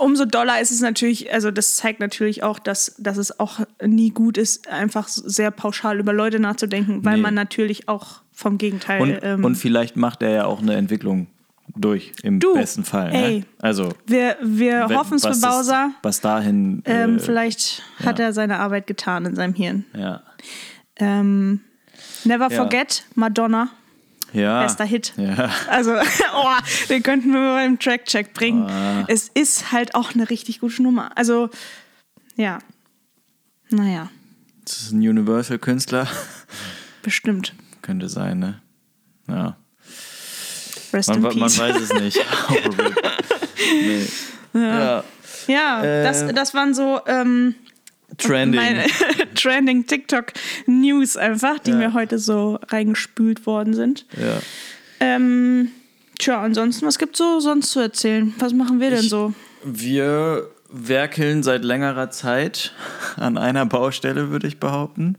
umso 0.00 0.24
doller 0.24 0.60
ist 0.60 0.70
es 0.72 0.80
natürlich, 0.80 1.32
also 1.32 1.50
das 1.50 1.76
zeigt 1.76 2.00
natürlich 2.00 2.42
auch, 2.42 2.58
dass, 2.58 2.94
dass 2.98 3.16
es 3.16 3.38
auch 3.38 3.60
nie 3.84 4.10
gut 4.10 4.38
ist, 4.38 4.68
einfach 4.68 5.08
sehr 5.08 5.50
pauschal 5.50 5.98
über 6.00 6.12
Leute 6.12 6.40
nachzudenken, 6.40 7.04
weil 7.04 7.16
Nee. 7.16 7.22
man 7.22 7.34
natürlich 7.34 7.88
auch 7.88 8.22
vom 8.32 8.58
Gegenteil. 8.58 9.00
Und, 9.00 9.18
ähm, 9.22 9.44
und 9.44 9.54
vielleicht 9.56 9.96
macht 9.96 10.22
er 10.22 10.30
ja 10.30 10.44
auch 10.46 10.60
eine 10.60 10.74
Entwicklung 10.74 11.28
durch, 11.74 12.12
im 12.22 12.40
Du, 12.40 12.54
besten 12.54 12.84
Fall. 12.84 13.12
ey. 13.14 13.38
Ne? 13.40 13.46
Also, 13.60 13.90
Wir, 14.06 14.36
wir 14.42 14.88
hoffen 14.88 15.16
es 15.16 15.22
für 15.26 15.30
Bowser. 15.40 15.90
Was 16.02 16.20
dahin. 16.20 16.82
Ähm, 16.84 17.16
äh, 17.16 17.18
vielleicht 17.20 17.82
hat 18.04 18.18
er 18.20 18.32
seine 18.32 18.58
Arbeit 18.58 18.86
getan 18.86 19.26
in 19.26 19.34
seinem 19.36 19.54
Hirn. 19.54 19.84
ja. 19.94 20.22
Ähm, 20.96 21.60
Never 22.24 22.50
Ja. 22.50 22.56
Forget, 22.62 23.04
Madonna, 23.14 23.68
ja. 24.36 24.62
bester 24.62 24.84
Hit. 24.84 25.12
Ja. 25.16 25.50
Also, 25.68 25.94
oh, 26.34 26.46
den 26.88 27.02
könnten 27.02 27.32
wir 27.32 27.40
mal 27.40 27.54
beim 27.64 27.78
Track-Check 27.78 28.32
bringen. 28.34 28.68
Ah. 28.68 29.04
Es 29.08 29.28
ist 29.28 29.72
halt 29.72 29.94
auch 29.94 30.14
eine 30.14 30.28
richtig 30.30 30.60
gute 30.60 30.82
Nummer. 30.82 31.10
Also, 31.16 31.50
ja. 32.36 32.58
Naja, 33.70 34.10
Das 34.64 34.78
ist 34.82 34.92
ein 34.92 34.98
Universal-Künstler. 35.00 36.06
bestimmt. 37.02 37.54
Könnte 37.82 38.08
sein, 38.08 38.38
ne? 38.38 38.60
Ja. 39.28 39.56
Rest 40.92 41.08
Man, 41.08 41.16
in 41.18 41.22
man 41.22 41.32
Peace. 41.32 41.58
weiß 41.58 41.76
es 41.76 41.92
nicht. 41.94 42.18
nee. 43.72 44.06
ja. 44.54 45.04
Ja, 45.48 46.02
das, 46.02 46.22
Äh, 46.22 46.32
das 46.32 46.54
waren 46.54 46.74
so 46.74 47.00
ähm, 47.06 47.54
Trending. 48.18 48.60
meine 48.60 48.84
Trending 49.34 49.86
TikTok 49.86 50.32
News 50.66 51.16
einfach, 51.16 51.58
die 51.58 51.70
Ja. 51.70 51.76
mir 51.76 51.92
heute 51.94 52.18
so 52.18 52.58
reingespült 52.68 53.46
worden 53.46 53.74
sind. 53.74 54.06
ja. 54.16 54.38
Ähm, 54.98 55.70
tja, 56.18 56.40
ansonsten, 56.40 56.86
was 56.86 56.98
gibt's 56.98 57.18
so 57.18 57.38
sonst 57.40 57.70
zu 57.70 57.80
erzählen? 57.80 58.32
Was 58.38 58.54
machen 58.54 58.80
wir 58.80 58.90
denn 58.90 59.00
Ich- 59.04 59.10
so? 59.10 59.34
Wir 59.64 60.48
werkeln 60.70 61.42
seit 61.42 61.64
längerer 61.64 62.10
Zeit 62.10 62.72
an 63.16 63.36
einer 63.36 63.66
Baustelle, 63.66 64.30
würde 64.30 64.46
ich 64.48 64.58
behaupten. 64.58 65.16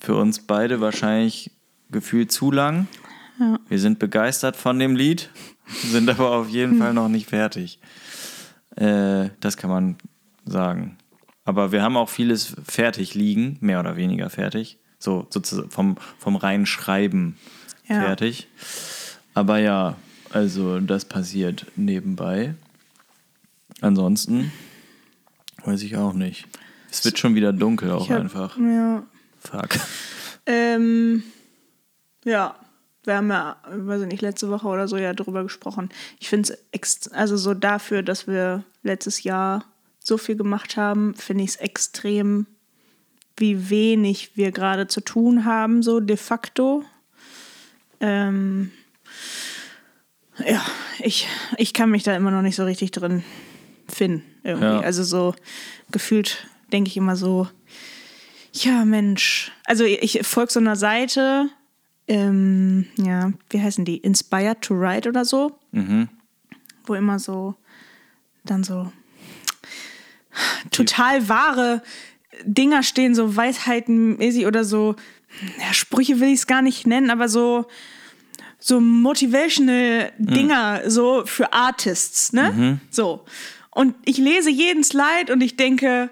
Für 0.00 0.14
uns 0.16 0.40
beide 0.40 0.80
wahrscheinlich 0.80 1.50
gefühlt 1.90 2.32
zu 2.32 2.50
lang. 2.50 2.86
Ja. 3.38 3.58
Wir 3.68 3.78
sind 3.78 3.98
begeistert 4.00 4.56
von 4.56 4.78
dem 4.80 4.96
Lied, 4.96 5.30
sind 5.66 6.10
aber 6.10 6.32
auf 6.32 6.48
jeden 6.48 6.78
Fall 6.78 6.92
noch 6.92 7.08
nicht 7.08 7.28
fertig. 7.28 7.78
Äh, 8.76 9.28
das 9.40 9.56
kann 9.56 9.70
man 9.70 9.96
sagen. 10.44 10.96
Aber 11.48 11.72
wir 11.72 11.82
haben 11.82 11.96
auch 11.96 12.10
vieles 12.10 12.54
fertig 12.66 13.14
liegen, 13.14 13.56
mehr 13.62 13.80
oder 13.80 13.96
weniger 13.96 14.28
fertig. 14.28 14.76
So 14.98 15.26
sozusagen 15.30 15.70
vom, 15.70 15.96
vom 16.18 16.36
reinen 16.36 16.66
Schreiben 16.66 17.38
Ja. 17.88 18.02
fertig. 18.02 18.48
Aber 19.32 19.56
ja, 19.58 19.96
also 20.30 20.78
das 20.78 21.06
passiert 21.06 21.64
nebenbei. 21.74 22.54
Ansonsten 23.80 24.52
weiß 25.64 25.82
ich 25.84 25.96
auch 25.96 26.12
nicht. 26.12 26.46
Es 26.90 27.02
wird 27.06 27.18
schon 27.18 27.34
wieder 27.34 27.54
dunkel 27.54 27.92
auch 27.92 28.10
hab- 28.10 28.20
einfach. 28.20 28.58
Ja. 28.58 29.04
Fuck. 29.40 29.70
Ähm, 30.44 31.22
ja, 32.24 32.56
wir 33.04 33.16
haben 33.16 33.30
ja, 33.30 33.56
weiß 33.70 34.02
ich 34.02 34.08
nicht, 34.08 34.20
letzte 34.20 34.50
Woche 34.50 34.66
oder 34.66 34.86
so 34.86 34.98
ja 34.98 35.14
drüber 35.14 35.44
gesprochen. 35.44 35.88
Ich 36.18 36.28
finde 36.28 36.58
es, 36.72 37.10
also 37.12 37.38
so 37.38 37.54
dafür, 37.54 38.02
dass 38.02 38.26
wir 38.26 38.64
letztes 38.82 39.22
Jahr 39.22 39.64
so 40.02 40.18
viel 40.18 40.36
gemacht 40.36 40.76
haben, 40.76 41.14
finde 41.14 41.44
ich 41.44 41.50
es 41.50 41.56
extrem, 41.56 42.46
wie 43.36 43.70
wenig 43.70 44.36
wir 44.36 44.52
gerade 44.52 44.88
zu 44.88 45.00
tun 45.00 45.44
haben, 45.44 45.82
so 45.82 46.00
de 46.00 46.16
facto. 46.16 46.84
Ähm, 48.00 48.72
ja, 50.46 50.64
ich, 51.00 51.26
ich 51.56 51.72
kann 51.72 51.90
mich 51.90 52.02
da 52.02 52.16
immer 52.16 52.30
noch 52.30 52.42
nicht 52.42 52.56
so 52.56 52.64
richtig 52.64 52.90
drin 52.90 53.22
finden. 53.88 54.24
Irgendwie. 54.44 54.66
Ja. 54.66 54.80
Also 54.80 55.02
so 55.02 55.34
gefühlt 55.90 56.46
denke 56.72 56.88
ich 56.88 56.96
immer 56.96 57.16
so, 57.16 57.48
ja, 58.52 58.84
Mensch. 58.84 59.52
Also 59.64 59.84
ich 59.84 60.26
folge 60.26 60.52
so 60.52 60.60
einer 60.60 60.76
Seite, 60.76 61.48
ähm, 62.06 62.86
ja, 62.96 63.32
wie 63.50 63.60
heißen 63.60 63.84
die? 63.84 63.98
Inspired 63.98 64.62
to 64.62 64.78
Write 64.78 65.08
oder 65.08 65.24
so. 65.24 65.58
Wo 66.84 66.94
immer 66.94 67.18
so, 67.18 67.54
dann 68.44 68.64
so 68.64 68.90
total 70.70 71.28
wahre 71.28 71.82
Dinger 72.44 72.82
stehen, 72.82 73.14
so 73.14 73.36
Weisheitenmäßig 73.36 74.46
oder 74.46 74.64
so, 74.64 74.94
ja, 75.60 75.72
Sprüche 75.72 76.20
will 76.20 76.28
ich 76.28 76.40
es 76.40 76.46
gar 76.46 76.62
nicht 76.62 76.86
nennen, 76.86 77.10
aber 77.10 77.28
so, 77.28 77.66
so 78.58 78.80
motivational 78.80 80.12
Dinger, 80.18 80.82
so 80.90 81.24
für 81.26 81.52
Artists, 81.52 82.32
ne? 82.32 82.80
So. 82.90 83.24
Und 83.70 83.94
ich 84.04 84.18
lese 84.18 84.50
jeden 84.50 84.84
Slide 84.84 85.32
und 85.32 85.40
ich 85.40 85.56
denke, 85.56 86.10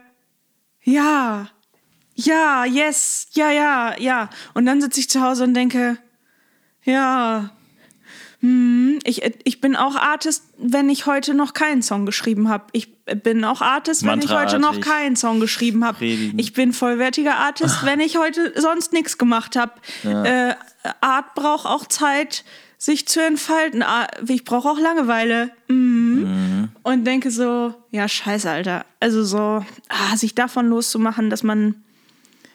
ja, 0.83 1.49
ja, 2.15 2.65
yes, 2.65 3.29
ja, 3.33 3.51
ja, 3.51 3.95
ja. 3.99 4.31
Und 4.55 4.67
dann 4.67 4.81
sitze 4.81 5.01
ich 5.01 5.11
zu 5.11 5.21
Hause 5.21 5.45
und 5.45 5.55
denke, 5.55 5.99
ja, 6.85 7.51
hm, 8.41 8.99
ich, 9.05 9.23
ich 9.45 9.61
bin 9.61 9.77
auch 9.77 9.97
Artist, 9.97 10.45
wenn 10.59 10.91
ich 10.91 11.07
heute 11.07 11.35
noch 11.35 11.55
keinen 11.55 11.83
Song 11.83 12.07
geschrieben 12.07 12.49
habe. 12.49 12.65
Ich 12.73 12.95
bin 13.05 13.45
auch 13.45 13.61
Artist, 13.63 14.05
wenn 14.05 14.21
ich 14.21 14.31
heute 14.31 14.59
noch 14.59 14.81
keinen 14.81 15.17
Song 15.17 15.41
geschrieben 15.41 15.85
habe. 15.85 16.05
Ich 16.05 16.53
bin 16.53 16.73
vollwertiger 16.73 17.37
Artist, 17.37 17.85
wenn 17.85 18.01
ich 18.01 18.19
heute 18.19 18.53
sonst 18.61 18.93
nichts 18.93 19.17
gemacht 19.19 19.57
habe. 19.57 19.73
Äh, 20.05 20.55
Art 21.01 21.35
braucht 21.35 21.67
auch 21.67 21.87
Zeit, 21.87 22.45
sich 22.79 23.09
zu 23.09 23.23
entfalten. 23.23 23.83
Ah, 23.83 24.07
Ich 24.29 24.45
brauche 24.45 24.69
auch 24.69 24.79
Langeweile. 24.79 25.51
Mhm. 25.69 26.69
Und 26.83 27.05
denke 27.05 27.31
so, 27.31 27.75
ja, 27.91 28.07
scheiße, 28.09 28.51
Alter. 28.51 28.85
Also 29.01 29.25
so, 29.25 29.65
ah, 29.89 30.17
sich 30.17 30.35
davon 30.35 30.69
loszumachen, 30.69 31.31
dass 31.31 31.43
man 31.43 31.83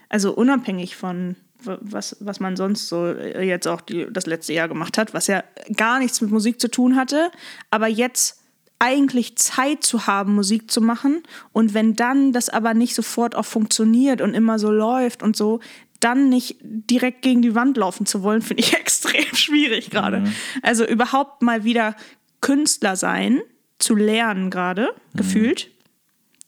also 0.10 0.34
unabhängig 0.34 0.96
von 0.96 1.36
was, 1.64 2.18
was 2.20 2.40
man 2.40 2.56
sonst 2.56 2.88
so 2.88 3.06
äh, 3.06 3.44
jetzt 3.44 3.68
auch 3.68 3.82
die, 3.82 4.08
das 4.10 4.26
letzte 4.26 4.54
Jahr 4.54 4.68
gemacht 4.68 4.98
hat, 4.98 5.14
was 5.14 5.28
ja 5.28 5.44
gar 5.76 6.00
nichts 6.00 6.22
mit 6.22 6.32
Musik 6.32 6.60
zu 6.60 6.70
tun 6.70 6.96
hatte, 6.96 7.32
aber 7.70 7.88
jetzt 7.88 8.40
eigentlich 8.80 9.38
Zeit 9.38 9.84
zu 9.84 10.08
haben, 10.08 10.34
Musik 10.34 10.72
zu 10.72 10.82
machen 10.82 11.22
und 11.54 11.74
wenn 11.74 11.96
dann 11.96 12.34
das 12.34 12.50
aber 12.50 12.74
nicht 12.74 12.96
sofort 12.96 13.36
auch 13.36 13.46
funktioniert 13.46 14.22
und 14.22 14.34
immer 14.34 14.58
so 14.58 14.72
läuft 14.72 15.22
und 15.22 15.36
so, 15.36 15.60
dann 16.00 16.30
nicht 16.30 16.58
direkt 16.62 17.22
gegen 17.22 17.42
die 17.42 17.54
Wand 17.54 17.78
laufen 17.78 18.06
zu 18.06 18.24
wollen, 18.24 18.42
finde 18.42 18.64
ich 18.64 18.74
extrem 18.74 19.36
schwierig 19.36 19.90
gerade. 19.90 20.24
Also 20.62 20.86
überhaupt 20.86 21.42
mal 21.42 21.64
wieder 21.64 21.96
Künstler 22.42 22.96
sein, 22.96 23.40
zu 23.78 23.96
lernen 23.96 24.50
gerade, 24.50 24.94
gefühlt, 25.16 25.72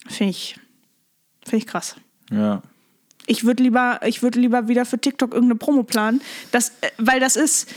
finde 0.07 0.31
ich, 0.31 0.59
finde 1.43 1.57
ich 1.57 1.67
krass. 1.67 1.95
Ja. 2.31 2.61
Ich 3.25 3.43
würde 3.45 3.63
lieber, 3.63 3.99
ich 4.05 4.21
würde 4.21 4.39
lieber 4.39 4.67
wieder 4.67 4.85
für 4.85 4.97
TikTok 4.99 5.31
irgendeine 5.33 5.57
Promo 5.59 5.83
planen. 5.83 6.21
Das, 6.51 6.69
äh, 6.81 6.89
weil 6.97 7.19
das 7.19 7.35
ist, 7.35 7.69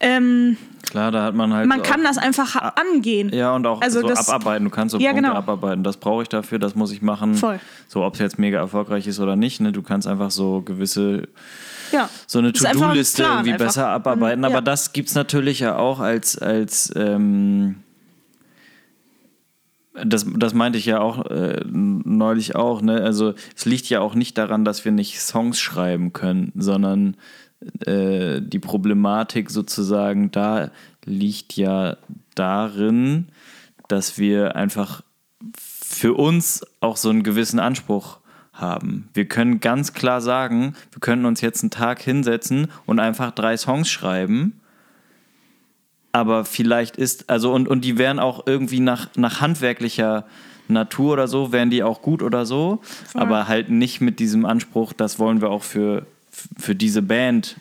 ähm, 0.00 0.56
Klar, 0.90 1.10
da 1.10 1.24
hat 1.24 1.34
man 1.34 1.52
halt. 1.52 1.68
man 1.68 1.82
kann 1.82 2.02
das 2.04 2.18
einfach 2.18 2.54
angehen. 2.76 3.30
Ja, 3.34 3.54
und 3.54 3.66
auch 3.66 3.80
Also 3.80 4.00
so 4.00 4.08
das- 4.08 4.28
abarbeiten. 4.28 4.64
Du 4.64 4.70
kannst 4.70 4.92
so 4.92 4.98
Ja, 4.98 5.10
Punkte 5.10 5.28
genau. 5.28 5.36
abarbeiten. 5.38 5.82
Das 5.84 5.96
brauche 5.96 6.22
ich 6.22 6.28
dafür, 6.28 6.58
das 6.58 6.74
muss 6.74 6.92
ich 6.92 7.02
machen. 7.02 7.34
Voll. 7.34 7.60
So, 7.88 8.04
ob 8.04 8.14
es 8.14 8.20
jetzt 8.20 8.38
mega 8.38 8.58
erfolgreich 8.58 9.06
ist 9.06 9.18
oder 9.20 9.36
nicht. 9.36 9.60
Ne? 9.60 9.72
Du 9.72 9.82
kannst 9.82 10.06
einfach 10.06 10.30
so 10.30 10.62
gewisse, 10.62 11.28
Ja. 11.92 12.08
so 12.26 12.38
eine 12.38 12.52
To-Do-Liste 12.52 13.22
irgendwie 13.22 13.52
einfach. 13.52 13.66
besser 13.66 13.88
abarbeiten. 13.88 14.40
Und, 14.40 14.44
Aber 14.46 14.54
ja. 14.56 14.60
das 14.60 14.92
gibt 14.92 15.08
es 15.08 15.14
natürlich 15.14 15.60
ja 15.60 15.76
auch 15.76 15.98
als, 16.00 16.38
als 16.38 16.92
ähm, 16.96 17.76
das, 20.04 20.26
das 20.36 20.54
meinte 20.54 20.78
ich 20.78 20.86
ja 20.86 21.00
auch 21.00 21.26
äh, 21.26 21.64
neulich 21.66 22.56
auch. 22.56 22.82
Ne? 22.82 23.00
Also 23.00 23.34
es 23.56 23.64
liegt 23.64 23.88
ja 23.88 24.00
auch 24.00 24.14
nicht 24.14 24.38
daran, 24.38 24.64
dass 24.64 24.84
wir 24.84 24.92
nicht 24.92 25.20
Songs 25.20 25.58
schreiben 25.58 26.12
können, 26.12 26.52
sondern 26.54 27.16
äh, 27.84 28.40
die 28.40 28.58
Problematik 28.58 29.50
sozusagen 29.50 30.30
da 30.30 30.70
liegt 31.04 31.54
ja 31.54 31.96
darin, 32.34 33.28
dass 33.88 34.18
wir 34.18 34.56
einfach 34.56 35.02
für 35.56 36.14
uns 36.14 36.64
auch 36.80 36.96
so 36.96 37.10
einen 37.10 37.22
gewissen 37.22 37.58
Anspruch 37.58 38.18
haben. 38.52 39.08
Wir 39.14 39.26
können 39.26 39.60
ganz 39.60 39.92
klar 39.92 40.20
sagen, 40.20 40.74
wir 40.92 41.00
können 41.00 41.24
uns 41.24 41.40
jetzt 41.40 41.62
einen 41.62 41.70
Tag 41.70 42.00
hinsetzen 42.02 42.68
und 42.86 42.98
einfach 42.98 43.30
drei 43.30 43.56
Songs 43.56 43.88
schreiben. 43.88 44.60
Aber 46.12 46.44
vielleicht 46.44 46.96
ist, 46.96 47.28
also 47.30 47.52
und, 47.52 47.68
und 47.68 47.84
die 47.84 47.98
wären 47.98 48.18
auch 48.18 48.46
irgendwie 48.46 48.80
nach, 48.80 49.08
nach 49.16 49.40
handwerklicher 49.40 50.24
Natur 50.68 51.12
oder 51.14 51.28
so, 51.28 51.52
wären 51.52 51.70
die 51.70 51.82
auch 51.82 52.02
gut 52.02 52.22
oder 52.22 52.44
so. 52.46 52.80
Aber 53.14 53.48
halt 53.48 53.70
nicht 53.70 54.00
mit 54.00 54.18
diesem 54.18 54.44
Anspruch, 54.46 54.92
das 54.92 55.18
wollen 55.18 55.40
wir 55.40 55.50
auch 55.50 55.62
für, 55.62 56.06
für 56.58 56.74
diese 56.74 57.02
Band 57.02 57.56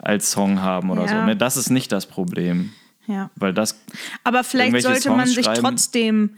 als 0.00 0.30
Song 0.30 0.60
haben 0.62 0.90
oder 0.90 1.02
Ja. 1.06 1.08
so. 1.20 1.26
Ne? 1.26 1.36
Das 1.36 1.56
ist 1.56 1.70
nicht 1.70 1.90
das 1.92 2.06
Problem. 2.06 2.72
ja. 3.06 3.30
Weil 3.36 3.52
das 3.54 3.80
Aber 4.24 4.44
vielleicht 4.44 4.80
sollte 4.82 5.08
man 5.10 5.20
Songs 5.26 5.34
sich 5.34 5.44
schreiben. 5.46 5.60
trotzdem, 5.62 6.30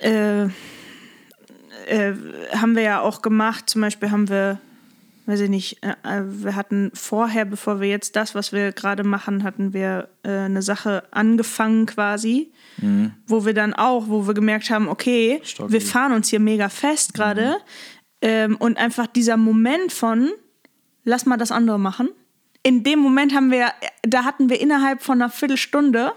äh, 0.00 0.44
äh, 0.44 0.48
haben 2.54 2.74
wir 2.76 2.82
ja 2.82 3.00
auch 3.00 3.22
gemacht, 3.22 3.68
zum 3.70 3.82
Beispiel 3.82 4.10
haben 4.10 4.28
wir, 4.28 4.58
weiß 5.30 5.40
ich 5.40 5.48
nicht, 5.48 5.82
äh, 5.82 5.94
äh, 6.02 6.22
wir 6.26 6.56
hatten 6.56 6.90
vorher, 6.92 7.44
bevor 7.44 7.80
wir 7.80 7.88
jetzt 7.88 8.16
das, 8.16 8.34
was 8.34 8.52
wir 8.52 8.72
gerade 8.72 9.04
machen, 9.04 9.44
hatten 9.44 9.72
wir 9.72 10.08
äh, 10.24 10.30
eine 10.30 10.62
Sache 10.62 11.04
angefangen 11.12 11.86
quasi, 11.86 12.52
wo 13.26 13.44
wir 13.44 13.52
dann 13.52 13.74
auch, 13.74 14.08
wo 14.08 14.26
wir 14.26 14.32
gemerkt 14.32 14.70
haben, 14.70 14.88
okay, 14.88 15.38
Stocki. 15.44 15.70
wir 15.70 15.82
fahren 15.82 16.12
uns 16.12 16.30
hier 16.30 16.40
mega 16.40 16.70
fest 16.70 17.12
gerade 17.12 17.58
ähm, 18.22 18.56
und 18.56 18.78
einfach 18.78 19.06
dieser 19.06 19.36
Moment 19.36 19.92
von, 19.92 20.30
lass 21.04 21.26
mal 21.26 21.36
das 21.36 21.52
andere 21.52 21.78
machen. 21.78 22.08
in 22.62 22.84
dem 22.84 23.00
Moment 23.00 23.34
haben 23.34 23.50
wir, 23.50 23.72
da 24.02 24.24
hatten 24.24 24.48
wir 24.48 24.60
innerhalb 24.62 25.02
von 25.02 25.20
einer 25.20 25.30
Viertelstunde 25.30 26.12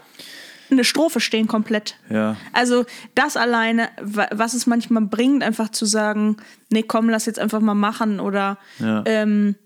eine 0.70 0.84
Strophe 0.84 1.20
stehen 1.20 1.46
komplett. 1.48 1.96
Ja. 2.10 2.36
Also 2.52 2.84
das 3.14 3.36
alleine, 3.36 3.88
wa- 4.00 4.28
was 4.32 4.54
es 4.54 4.66
manchmal 4.66 5.02
bringt, 5.04 5.42
einfach 5.42 5.68
zu 5.70 5.84
sagen, 5.86 6.36
nee, 6.70 6.82
komm, 6.82 7.08
lass 7.08 7.26
jetzt 7.26 7.38
einfach 7.38 7.60
mal 7.60 7.74
machen 7.74 8.20
oder 8.20 8.58
Ja. 8.78 9.02
ähm, 9.06 9.56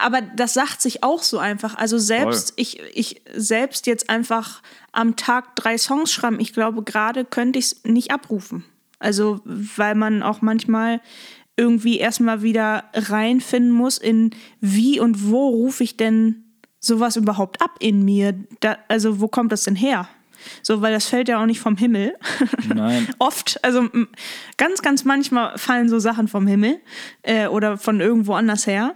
aber 0.00 0.20
das 0.20 0.52
sagt 0.54 0.82
sich 0.82 1.04
auch 1.04 1.22
so 1.22 1.38
einfach. 1.38 1.76
Also 1.76 1.96
selbst, 1.98 2.48
Voll. 2.50 2.54
ich, 2.56 2.80
ich 2.94 3.22
selbst 3.36 3.86
jetzt 3.86 4.10
einfach 4.10 4.60
am 4.90 5.14
Tag 5.14 5.54
drei 5.54 5.78
Songs 5.78 6.12
schreiben, 6.12 6.40
ich 6.40 6.52
glaube, 6.52 6.82
gerade 6.82 7.24
könnte 7.24 7.58
ich 7.60 7.66
es 7.66 7.84
nicht 7.84 8.10
abrufen. 8.10 8.64
Also, 8.98 9.40
weil 9.44 9.94
man 9.94 10.22
auch 10.24 10.40
manchmal 10.42 11.00
irgendwie 11.56 11.98
erstmal 11.98 12.42
wieder 12.42 12.84
reinfinden 12.94 13.70
muss 13.70 13.98
in 13.98 14.30
wie 14.60 14.98
und 14.98 15.30
wo 15.30 15.48
rufe 15.48 15.84
ich 15.84 15.96
denn 15.96 16.42
sowas 16.80 17.16
überhaupt 17.16 17.62
ab 17.62 17.76
in 17.78 18.04
mir? 18.04 18.34
Da, 18.60 18.78
also, 18.88 19.20
wo 19.20 19.28
kommt 19.28 19.52
das 19.52 19.64
denn 19.64 19.76
her? 19.76 20.08
So, 20.62 20.82
weil 20.82 20.92
das 20.92 21.06
fällt 21.06 21.28
ja 21.28 21.40
auch 21.40 21.46
nicht 21.46 21.60
vom 21.60 21.76
Himmel. 21.76 22.14
Nein. 22.74 23.06
Oft, 23.18 23.62
also 23.64 23.88
ganz, 24.56 24.82
ganz 24.82 25.04
manchmal 25.04 25.56
fallen 25.58 25.88
so 25.88 25.98
Sachen 25.98 26.28
vom 26.28 26.46
Himmel 26.46 26.78
äh, 27.22 27.46
oder 27.46 27.78
von 27.78 28.00
irgendwo 28.00 28.34
anders 28.34 28.66
her. 28.66 28.94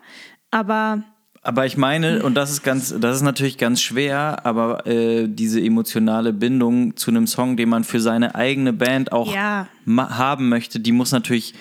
Aber 0.51 1.03
Aber 1.43 1.65
ich 1.65 1.77
meine, 1.77 2.23
und 2.23 2.35
das 2.35 2.51
ist 2.51 2.63
ganz, 2.63 2.95
das 2.99 3.17
ist 3.17 3.23
natürlich 3.23 3.57
ganz 3.57 3.81
schwer, 3.81 4.45
aber 4.45 4.87
äh, 4.87 5.27
diese 5.29 5.61
emotionale 5.61 6.33
Bindung 6.33 6.97
zu 6.97 7.11
einem 7.11 7.27
Song, 7.27 7.57
den 7.57 7.69
man 7.69 7.85
für 7.85 8.01
seine 8.01 8.35
eigene 8.35 8.73
Band 8.73 9.13
auch 9.13 9.33
Ja. 9.33 9.67
haben 9.89 10.49
möchte, 10.51 10.81
die 10.81 10.93
muss 10.93 11.13
natürlich 11.13 11.55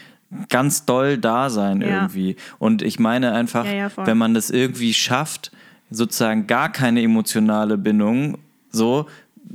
ganz 0.49 0.85
doll 0.85 1.17
da 1.17 1.49
sein 1.49 1.81
Ja. 1.81 1.87
irgendwie. 1.87 2.35
Und 2.59 2.81
ich 2.81 2.99
meine 2.99 3.31
einfach, 3.31 3.65
Ja, 3.65 3.89
wenn 4.05 4.17
man 4.17 4.33
das 4.33 4.49
irgendwie 4.49 4.93
schafft, 4.93 5.51
sozusagen 5.91 6.45
gar 6.45 6.71
keine 6.71 7.01
emotionale 7.01 7.77
Bindung 7.77 8.37
so 8.71 9.07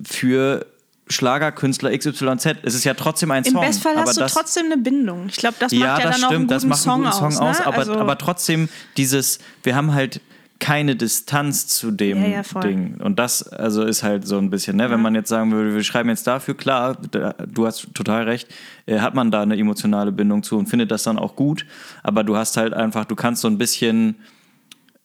für 0.03 0.67
Schlagerkünstler 1.09 1.97
XYZ. 1.97 2.47
Es 2.63 2.75
ist 2.75 2.85
ja 2.85 2.95
trotzdem 2.95 3.31
ein 3.31 3.45
im 3.45 3.53
Song. 3.53 3.61
Bestfall 3.63 3.93
aber 3.97 4.09
hast 4.09 4.17
du 4.17 4.21
das, 4.21 4.33
trotzdem 4.33 4.67
eine 4.67 4.79
Bindung. 4.79 5.27
Ich 5.29 5.37
glaube, 5.37 5.57
das 5.59 5.73
macht 5.73 5.81
ja, 5.81 5.99
ja, 5.99 6.05
das 6.05 6.21
dann 6.21 6.25
auch 6.25 6.31
einen 6.31 6.31
stimmt, 6.31 6.39
guten 6.39 6.49
das 6.49 6.65
macht 6.65 6.81
Song 6.81 6.93
einen 6.95 7.13
guten 7.13 7.33
Song 7.33 7.47
aus, 7.49 7.59
ne? 7.59 7.67
aber, 7.67 7.79
also, 7.79 7.95
aber 7.95 8.19
trotzdem 8.19 8.69
dieses, 8.97 9.39
wir 9.63 9.77
haben 9.77 9.93
halt 9.93 10.21
keine 10.61 10.97
Distanz 10.97 11.67
zu 11.67 11.91
dem 11.91 12.23
Ja, 12.23 12.43
ja. 12.43 12.61
Ding. 12.61 12.99
Und 13.03 13.19
das 13.19 13.47
also 13.47 13.83
ist 13.83 14.03
halt 14.03 14.27
so 14.27 14.39
ein 14.39 14.49
bisschen, 14.49 14.77
ne? 14.77 14.89
wenn 14.89 15.03
man 15.03 15.15
jetzt 15.15 15.29
sagen 15.29 15.53
würde, 15.53 15.75
wir 15.75 15.85
schreiben 15.85 16.09
jetzt 16.09 16.27
dafür, 16.27 16.57
klar, 16.57 16.97
da, 17.11 17.33
du 17.33 17.67
hast 17.67 17.93
total 17.93 18.25
recht, 18.25 18.49
äh, 18.87 19.01
hat 19.01 19.15
man 19.15 19.31
da 19.31 19.43
eine 19.43 19.59
emotionale 19.59 20.11
Bindung 20.11 20.43
zu 20.43 20.57
und 20.57 20.67
findet 20.67 20.91
das 20.91 21.03
dann 21.03 21.19
auch 21.19 21.37
gut, 21.37 21.67
aber 22.03 22.25
du 22.25 22.37
hast 22.37 22.57
halt 22.57 22.73
einfach, 22.73 23.05
du 23.05 23.15
kannst 23.15 23.43
so 23.43 23.49
ein 23.49 23.59
bisschen 23.59 24.17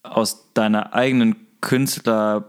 aus 0.04 0.54
deiner 0.54 0.94
eigenen 0.94 1.36
Künstler 1.60 2.46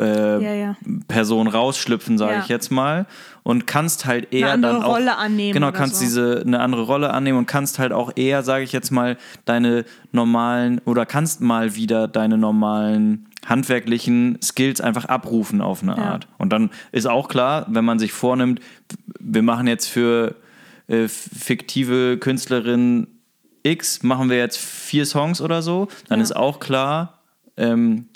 äh, 0.00 0.42
Ja, 0.42 0.54
ja. 0.54 0.76
Person 1.08 1.46
rausschlüpfen, 1.46 2.18
sage 2.18 2.34
Ja. 2.34 2.40
ich 2.40 2.48
jetzt 2.48 2.70
mal, 2.70 3.06
und 3.42 3.66
kannst 3.66 4.06
halt 4.06 4.32
eher 4.32 4.52
andere 4.52 4.72
dann 4.74 4.82
auch 4.82 4.94
Rolle 4.94 5.16
annehmen 5.16 5.52
Genau, 5.54 5.72
kannst 5.72 5.96
so. 5.96 6.04
diese 6.04 6.42
eine 6.46 6.60
andere 6.60 6.82
Rolle 6.82 7.10
annehmen 7.12 7.38
und 7.38 7.46
kannst 7.46 7.78
halt 7.78 7.92
auch 7.92 8.12
eher, 8.16 8.42
sage 8.42 8.64
ich 8.64 8.72
jetzt 8.72 8.90
mal, 8.90 9.16
deine 9.44 9.84
normalen 10.12 10.80
oder 10.84 11.06
kannst 11.06 11.40
mal 11.40 11.74
wieder 11.76 12.08
deine 12.08 12.36
normalen 12.38 13.26
handwerklichen 13.46 14.38
Skills 14.42 14.80
einfach 14.82 15.06
abrufen 15.06 15.60
auf 15.62 15.82
eine. 15.82 15.96
Art. 15.96 16.28
Und 16.38 16.52
dann 16.52 16.70
ist 16.92 17.06
auch 17.06 17.28
klar, 17.28 17.66
wenn 17.70 17.84
man 17.86 17.98
sich 17.98 18.12
vornimmt, 18.12 18.60
wir 19.18 19.42
machen 19.42 19.66
jetzt 19.66 19.86
für 19.86 20.34
äh, 20.88 21.08
fiktive 21.08 22.18
Künstlerin 22.18 23.06
X 23.62 24.02
machen 24.02 24.28
wir 24.30 24.36
jetzt 24.38 24.58
vier 24.58 25.06
Songs 25.06 25.40
oder 25.40 25.62
so, 25.62 25.88
dann 26.08 26.18
Ja. 26.20 26.22
ist 26.24 26.36
auch 26.36 26.60
klar, 26.60 27.20
ähm, 27.56 28.06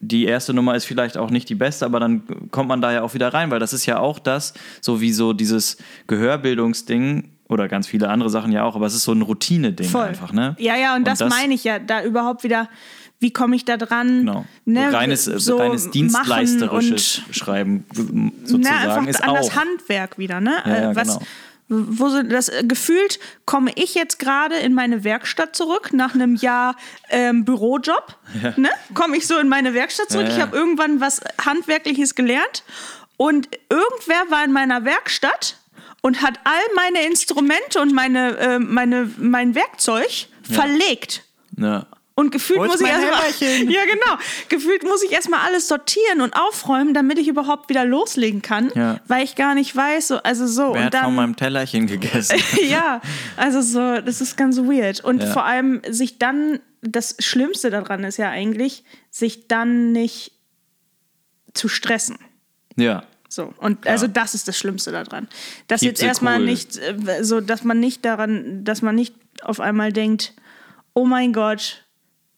die 0.00 0.24
erste 0.24 0.54
Nummer 0.54 0.74
ist 0.74 0.84
vielleicht 0.84 1.16
auch 1.16 1.30
nicht 1.30 1.48
die 1.48 1.54
beste, 1.54 1.84
aber 1.84 2.00
dann 2.00 2.22
kommt 2.50 2.68
man 2.68 2.80
da 2.80 2.92
ja 2.92 3.02
auch 3.02 3.14
wieder 3.14 3.32
rein, 3.32 3.50
weil 3.50 3.58
das 3.58 3.72
ist 3.72 3.86
ja 3.86 3.98
auch 3.98 4.18
das, 4.18 4.54
so 4.80 5.00
wie 5.00 5.12
so 5.12 5.32
dieses 5.32 5.76
Gehörbildungsding 6.06 7.30
oder 7.48 7.68
ganz 7.68 7.86
viele 7.86 8.08
andere 8.08 8.30
Sachen 8.30 8.52
ja 8.52 8.62
auch, 8.62 8.76
aber 8.76 8.86
es 8.86 8.94
ist 8.94 9.04
so 9.04 9.12
ein 9.12 9.22
Routine-Ding 9.22 9.94
einfach, 9.96 10.32
ne? 10.32 10.54
Ja, 10.58 10.76
ja, 10.76 10.94
und, 10.94 11.06
das, 11.06 11.20
meine 11.20 11.54
ich 11.54 11.64
ja, 11.64 11.78
da 11.78 12.02
überhaupt 12.04 12.44
wieder, 12.44 12.68
wie 13.18 13.32
komme 13.32 13.56
ich 13.56 13.64
da 13.64 13.76
dran? 13.76 14.20
Genau. 14.20 14.44
Ne, 14.64 14.92
reines, 14.92 15.24
so 15.24 15.56
reines 15.56 15.90
dienstleisterisches 15.90 17.22
und 17.26 17.36
Schreiben 17.36 17.84
na, 17.92 18.30
sozusagen 18.46 18.76
einfach 18.76 19.06
ist 19.06 19.22
an 19.22 19.30
auch. 19.30 19.36
das 19.36 19.56
Handwerk 19.56 20.16
wieder, 20.18 20.40
ne? 20.40 20.54
Ja, 20.64 20.80
ja, 20.80 20.96
was, 20.96 21.08
genau. 21.08 21.26
Wo 21.72 22.08
so 22.08 22.22
das 22.24 22.48
äh, 22.48 22.64
gefühlt 22.64 23.20
komme 23.46 23.70
ich 23.76 23.94
jetzt 23.94 24.18
gerade 24.18 24.56
in 24.56 24.74
meine 24.74 25.04
Werkstatt 25.04 25.54
zurück 25.54 25.92
nach 25.92 26.14
einem 26.14 26.34
Jahr 26.34 26.74
ähm, 27.10 27.44
Bürojob, 27.44 28.16
ne? 28.56 28.70
Komme 28.94 29.16
ich 29.16 29.26
so 29.28 29.38
in 29.38 29.48
meine 29.48 29.72
Werkstatt 29.72 30.10
zurück. 30.10 30.26
Ja, 30.26 30.32
Ich 30.32 30.38
ja. 30.38 30.42
habe 30.42 30.56
irgendwann 30.56 31.00
was 31.00 31.20
handwerkliches 31.44 32.16
gelernt 32.16 32.64
und 33.16 33.48
irgendwer 33.68 34.30
war 34.30 34.44
in 34.44 34.52
meiner 34.52 34.84
Werkstatt 34.84 35.58
und 36.02 36.22
hat 36.22 36.40
all 36.44 36.60
meine 36.74 37.06
Instrumente 37.06 37.80
und 37.80 37.94
meine, 37.94 38.36
äh, 38.38 38.58
meine 38.58 39.08
mein 39.16 39.54
Werkzeug 39.54 40.26
verlegt. 40.42 41.24
Ja. 41.56 41.86
Und 42.20 42.30
gefühlt 42.32 42.58
muss 42.60 42.80
ich 42.82 42.86
erstmal. 42.86 43.20
Ja, 43.70 43.80
genau. 43.86 44.18
Gefühlt 44.50 44.82
muss 44.82 45.02
ich 45.02 45.10
erstmal 45.12 45.40
alles 45.40 45.68
sortieren 45.68 46.20
und 46.20 46.34
aufräumen, 46.34 46.92
damit 46.92 47.18
ich 47.18 47.28
überhaupt 47.28 47.70
wieder 47.70 47.86
loslegen 47.86 48.42
kann. 48.42 48.70
Ja. 48.74 49.00
Weil 49.08 49.24
ich 49.24 49.36
gar 49.36 49.54
nicht 49.54 49.74
weiß, 49.74 50.08
so, 50.08 50.16
also 50.18 50.46
so. 50.46 50.62
Wer 50.62 50.68
und 50.72 50.76
hat 50.84 50.94
von 50.96 51.02
dann. 51.04 51.14
meinem 51.14 51.36
Tellerchen 51.36 51.86
gegessen? 51.86 52.36
ja, 52.68 53.00
also 53.38 53.62
so, 53.62 54.02
das 54.02 54.20
ist 54.20 54.36
ganz 54.36 54.58
weird. 54.58 55.02
Und 55.02 55.22
Ja. 55.22 55.32
vor 55.32 55.44
allem 55.46 55.80
sich 55.88 56.18
dann, 56.18 56.60
das 56.82 57.16
Schlimmste 57.20 57.70
daran 57.70 58.04
ist 58.04 58.18
ja 58.18 58.28
eigentlich, 58.28 58.84
sich 59.10 59.48
dann 59.48 59.92
nicht 59.92 60.32
zu 61.54 61.68
stressen. 61.68 62.18
ja. 62.76 63.02
So, 63.32 63.54
und 63.58 63.86
also 63.86 64.08
das 64.08 64.34
ist 64.34 64.48
das 64.48 64.58
Schlimmste 64.58 64.90
daran. 64.90 65.28
Dass 65.68 65.82
Keep 65.82 65.90
jetzt 65.90 66.02
erstmal 66.02 66.40
cool. 66.40 66.46
nicht, 66.46 66.76
äh, 66.78 67.22
so, 67.22 67.40
dass 67.40 67.62
man 67.62 67.78
nicht 67.78 68.04
daran, 68.04 68.64
dass 68.64 68.82
man 68.82 68.96
nicht 68.96 69.14
auf 69.42 69.60
einmal 69.60 69.92
denkt, 69.92 70.32
oh 70.94 71.04
mein 71.04 71.32
Gott, 71.32 71.84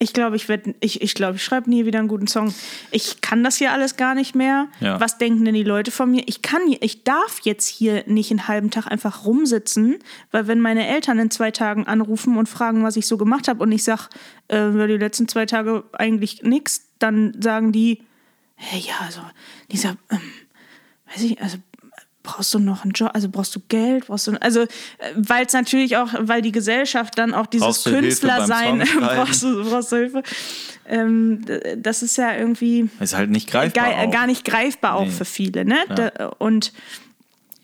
ich 0.03 0.13
glaube, 0.13 0.35
ich 0.35 0.49
werde, 0.49 0.75
ich, 0.81 1.01
ich 1.01 1.15
glaube, 1.15 1.37
ich 1.37 1.45
schreibe 1.45 1.71
nie 1.71 1.87
wieder 1.87 2.01
einen 2.01 2.09
guten 2.09 2.27
Song. 2.27 2.53
Ich 2.91 3.21
kann 3.21 3.45
das 3.45 3.59
hier 3.59 3.71
alles 3.71 3.97
gar 3.97 4.17
nicht 4.17 4.35
mehr. 4.35 4.67
Ja. 4.81 4.99
Was 4.99 5.17
denken 5.17 5.45
denn 5.45 5.55
die 5.55 5.63
Leute 5.63 5.93
von 5.93 6.11
mir? 6.11 6.25
Ich 6.27 6.43
kann, 6.43 6.61
ich 6.81 7.05
darf 7.05 7.39
jetzt 7.45 7.69
hier 7.69 8.03
nicht 8.07 8.33
einen 8.33 8.49
halben 8.49 8.73
Tag 8.73 8.89
einfach 8.89 9.25
rumsitzen, 9.25 10.01
weil 10.33 10.49
wenn 10.49 10.61
meine 10.61 10.89
Eltern 10.89 11.21
in 11.21 11.31
zwei 11.31 11.53
Tagen 11.53 11.87
anrufen 11.87 12.37
und 12.37 12.49
fragen, 12.49 12.83
was 12.83 12.97
ich 12.97 13.07
so 13.07 13.17
gemacht 13.17 13.47
habe 13.47 13.63
und 13.63 13.71
ich 13.71 13.85
sage, 13.85 14.09
äh, 14.49 14.77
ja, 14.77 14.87
die 14.89 14.97
letzten 14.97 15.29
zwei 15.29 15.47
Tage 15.47 15.85
eigentlich 15.93 16.43
nichts, 16.43 16.89
dann 16.99 17.41
sagen 17.41 17.71
die, 17.71 18.03
hey, 18.57 18.81
ja, 18.81 18.95
also 19.05 19.21
dieser, 19.71 19.91
ähm, 20.11 20.21
weiß 21.13 21.23
ich, 21.23 21.41
also 21.41 21.59
brauchst 22.23 22.55
du 22.55 22.59
noch 22.59 22.83
einen 22.85 22.93
Job, 22.93 23.11
also 23.14 23.29
brauchst 23.29 23.55
du 23.57 23.61
Geld, 23.68 24.07
brauchst 24.07 24.27
du, 24.27 24.41
also 24.41 24.66
weil 25.14 25.47
es 25.47 25.53
natürlich 25.53 25.97
auch, 25.97 26.09
weil 26.20 26.43
die 26.43 26.53
Gesellschaft 26.53 27.18
dann 27.18 27.35
auch 27.35 27.47
dieses 27.47 27.85
Künstlersein, 27.85 28.85
brauchst 29.01 29.43
du, 29.43 29.64
brauchst 29.68 29.93
du 29.93 29.97
Hilfe, 29.97 30.23
ähm, 30.87 31.45
das 31.77 32.03
ist 32.03 32.16
ja 32.16 32.35
irgendwie 32.37 32.89
Ist 33.01 33.16
halt 33.16 33.31
nicht 33.31 33.51
greifbar. 33.51 33.91
gar, 33.91 34.07
auch. 34.07 34.11
gar 34.11 34.27
nicht 34.27 34.45
greifbar 34.45 34.95
auch 34.95 35.05
Nee. 35.07 35.11
für 35.11 35.25
viele, 35.25 35.64
ne? 35.64 35.79
Da, 35.89 36.27
und 36.39 36.73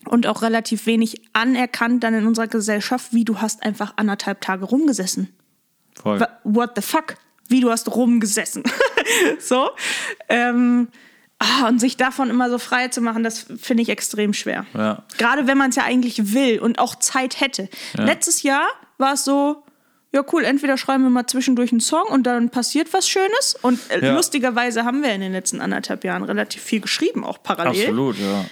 und 0.05 0.25
auch 0.27 0.41
relativ 0.41 0.85
wenig 0.85 1.21
anerkannt 1.33 2.03
dann 2.03 2.13
in 2.13 2.25
unserer 2.25 2.47
Gesellschaft, 2.47 3.13
wie 3.13 3.25
du 3.25 3.39
hast 3.41 3.61
einfach 3.63 3.93
anderthalb 3.97 4.41
Tage 4.41 4.65
rumgesessen. 4.65 5.29
Voll. 6.01 6.25
What 6.43 6.71
the 6.75 6.81
fuck? 6.81 7.15
Wie 7.47 7.59
du 7.61 7.69
hast 7.69 7.93
rumgesessen. 7.93 8.63
so. 9.39 9.69
Ähm, 10.29 10.87
ah, 11.39 11.67
und 11.67 11.79
sich 11.79 11.97
davon 11.97 12.29
immer 12.29 12.49
so 12.49 12.57
frei 12.57 12.87
zu 12.89 13.01
machen, 13.01 13.23
das 13.23 13.45
finde 13.61 13.83
ich 13.83 13.89
extrem 13.89 14.33
schwer. 14.33 14.65
Ja. 14.73 15.03
Gerade 15.17 15.47
wenn 15.47 15.57
man 15.57 15.69
es 15.71 15.75
ja 15.75 15.83
eigentlich 15.83 16.33
will 16.33 16.59
und 16.59 16.79
auch 16.79 16.95
Zeit 16.95 17.39
hätte. 17.41 17.69
Letztes 17.93 18.43
Jahr 18.43 18.67
war 18.97 19.13
es 19.13 19.23
so, 19.25 19.63
ja 20.11 20.23
cool, 20.33 20.43
entweder 20.43 20.77
schreiben 20.77 21.03
wir 21.03 21.09
mal 21.09 21.27
zwischendurch 21.27 21.71
einen 21.71 21.81
Song 21.81 22.07
und 22.09 22.23
dann 22.23 22.49
passiert 22.49 22.91
was 22.93 23.07
Schönes. 23.07 23.55
Und 23.61 23.79
äh, 23.89 24.05
Ja. 24.05 24.15
lustigerweise 24.15 24.83
haben 24.85 25.01
wir 25.03 25.13
in 25.13 25.21
den 25.21 25.31
letzten 25.31 25.61
anderthalb 25.61 26.03
Jahren 26.03 26.23
relativ 26.23 26.61
viel 26.61 26.81
geschrieben, 26.81 27.23
auch 27.23 27.41
parallel 27.43 27.81
Absolut, 27.81 28.15
ja. 28.17 28.45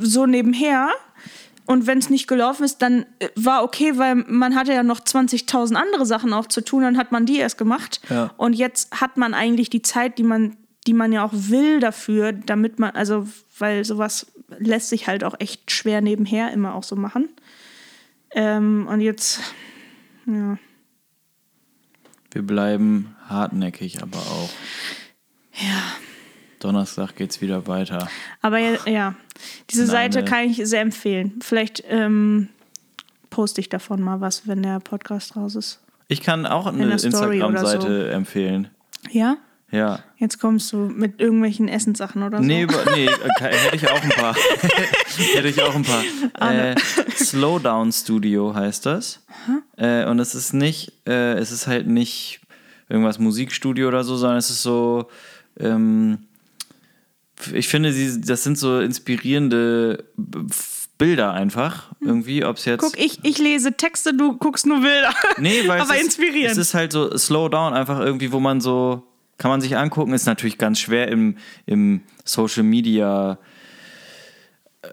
so 0.00 0.26
nebenher. 0.26 0.90
Und 1.68 1.86
wenn 1.86 1.98
es 1.98 2.08
nicht 2.08 2.28
gelaufen 2.28 2.64
ist, 2.64 2.80
dann 2.80 3.04
äh, 3.18 3.28
war 3.36 3.62
okay, 3.62 3.98
weil 3.98 4.14
man 4.14 4.54
hatte 4.54 4.72
ja 4.72 4.82
noch 4.82 5.00
20.000 5.00 5.74
andere 5.74 6.06
Sachen 6.06 6.32
auch 6.32 6.46
zu 6.46 6.62
tun, 6.62 6.82
dann 6.82 6.96
hat 6.96 7.12
man 7.12 7.26
die 7.26 7.36
erst 7.36 7.58
gemacht. 7.58 8.00
Ja. 8.08 8.32
Und 8.38 8.54
jetzt 8.54 9.02
hat 9.02 9.18
man 9.18 9.34
eigentlich 9.34 9.68
die 9.68 9.82
Zeit, 9.82 10.16
die 10.16 10.22
man, 10.22 10.56
die 10.86 10.94
man 10.94 11.12
ja 11.12 11.22
auch 11.26 11.32
will 11.34 11.78
dafür, 11.78 12.32
damit 12.32 12.78
man, 12.78 12.92
also, 12.92 13.28
weil 13.58 13.84
sowas 13.84 14.32
lässt 14.58 14.88
sich 14.88 15.08
halt 15.08 15.24
auch 15.24 15.34
echt 15.40 15.70
schwer 15.70 16.00
nebenher 16.00 16.52
immer 16.52 16.74
auch 16.74 16.84
so 16.84 16.96
machen. 16.96 17.28
Ähm, 18.30 18.86
und 18.88 19.02
jetzt, 19.02 19.40
ja, 20.24 20.56
Wir 22.32 22.42
bleiben 22.46 23.14
hartnäckig, 23.28 24.02
aber 24.02 24.16
auch. 24.16 24.50
ja. 25.52 25.82
Donnerstag 26.60 27.16
geht's 27.16 27.40
wieder 27.40 27.66
weiter. 27.66 28.08
Aber 28.42 28.58
ja, 28.58 28.76
ja. 28.86 29.14
diese 29.70 29.82
Nein, 29.82 30.12
Seite 30.12 30.20
äh, 30.20 30.24
kann 30.24 30.44
ich 30.44 30.60
sehr 30.64 30.80
empfehlen. 30.80 31.38
Vielleicht 31.40 31.82
ähm, 31.88 32.48
poste 33.30 33.60
ich 33.60 33.68
davon 33.68 34.00
mal 34.02 34.20
was, 34.20 34.46
wenn 34.46 34.62
der 34.62 34.80
Podcast 34.80 35.36
raus 35.36 35.54
ist. 35.54 35.80
Ich 36.08 36.22
kann 36.22 36.46
auch 36.46 36.66
eine 36.66 36.86
oder 36.86 37.02
Instagram-Seite 37.04 38.10
empfehlen. 38.10 38.68
Ja? 39.10 39.36
Ja. 39.70 39.98
Jetzt 40.16 40.38
kommst 40.40 40.72
du 40.72 40.76
mit 40.76 41.20
irgendwelchen 41.20 41.68
Essenssachen 41.68 42.22
oder 42.22 42.38
so. 42.38 42.44
Nee, 42.44 42.66
nee 42.94 43.04
äh, 43.06 43.10
hätte 43.40 43.76
ich 43.76 43.90
auch 43.90 44.02
ein 44.02 44.08
paar. 44.08 44.34
hätte 45.34 45.48
ich 45.48 45.62
auch 45.62 45.74
ein 45.74 45.82
paar. 45.82 46.02
Äh, 46.40 46.74
Slowdown 47.14 47.92
Studio 47.92 48.54
heißt 48.54 48.86
das. 48.86 49.24
Äh, 49.76 50.06
und 50.06 50.18
es 50.20 50.34
ist 50.34 50.54
nicht, 50.54 50.92
äh, 51.06 51.34
es 51.34 51.52
ist 51.52 51.66
halt 51.66 51.86
nicht 51.86 52.40
irgendwas 52.88 53.18
Musikstudio 53.18 53.88
oder 53.88 54.04
so, 54.04 54.16
sondern 54.16 54.38
es 54.38 54.48
ist 54.48 54.62
so, 54.62 55.08
ähm, 55.60 56.27
ich 57.52 57.68
finde, 57.68 57.92
sie, 57.92 58.20
das 58.20 58.44
sind 58.44 58.58
so 58.58 58.80
inspirierende 58.80 60.04
B- 60.16 60.40
Bilder 60.98 61.32
einfach 61.32 61.92
irgendwie, 62.00 62.44
ob 62.44 62.56
es 62.56 62.64
jetzt. 62.64 62.80
Guck, 62.80 62.98
ich, 62.98 63.20
ich 63.22 63.38
lese 63.38 63.72
Texte, 63.72 64.12
du 64.14 64.36
guckst 64.36 64.66
nur 64.66 64.80
Bilder. 64.80 65.14
Nee, 65.38 65.66
weil 65.68 65.80
Aber 65.80 65.94
es 65.94 66.00
ist, 66.00 66.04
inspirierend. 66.18 66.50
Es 66.52 66.58
ist 66.58 66.74
halt 66.74 66.90
so 66.92 67.16
Slow 67.16 67.48
Down, 67.48 67.72
einfach 67.72 68.00
irgendwie, 68.00 68.32
wo 68.32 68.40
man 68.40 68.60
so, 68.60 69.04
kann 69.38 69.50
man 69.50 69.60
sich 69.60 69.76
angucken, 69.76 70.12
ist 70.12 70.26
natürlich 70.26 70.58
ganz 70.58 70.80
schwer 70.80 71.06
im, 71.08 71.36
im 71.66 72.00
Social 72.24 72.64
Media 72.64 73.38
äh, 74.82 74.88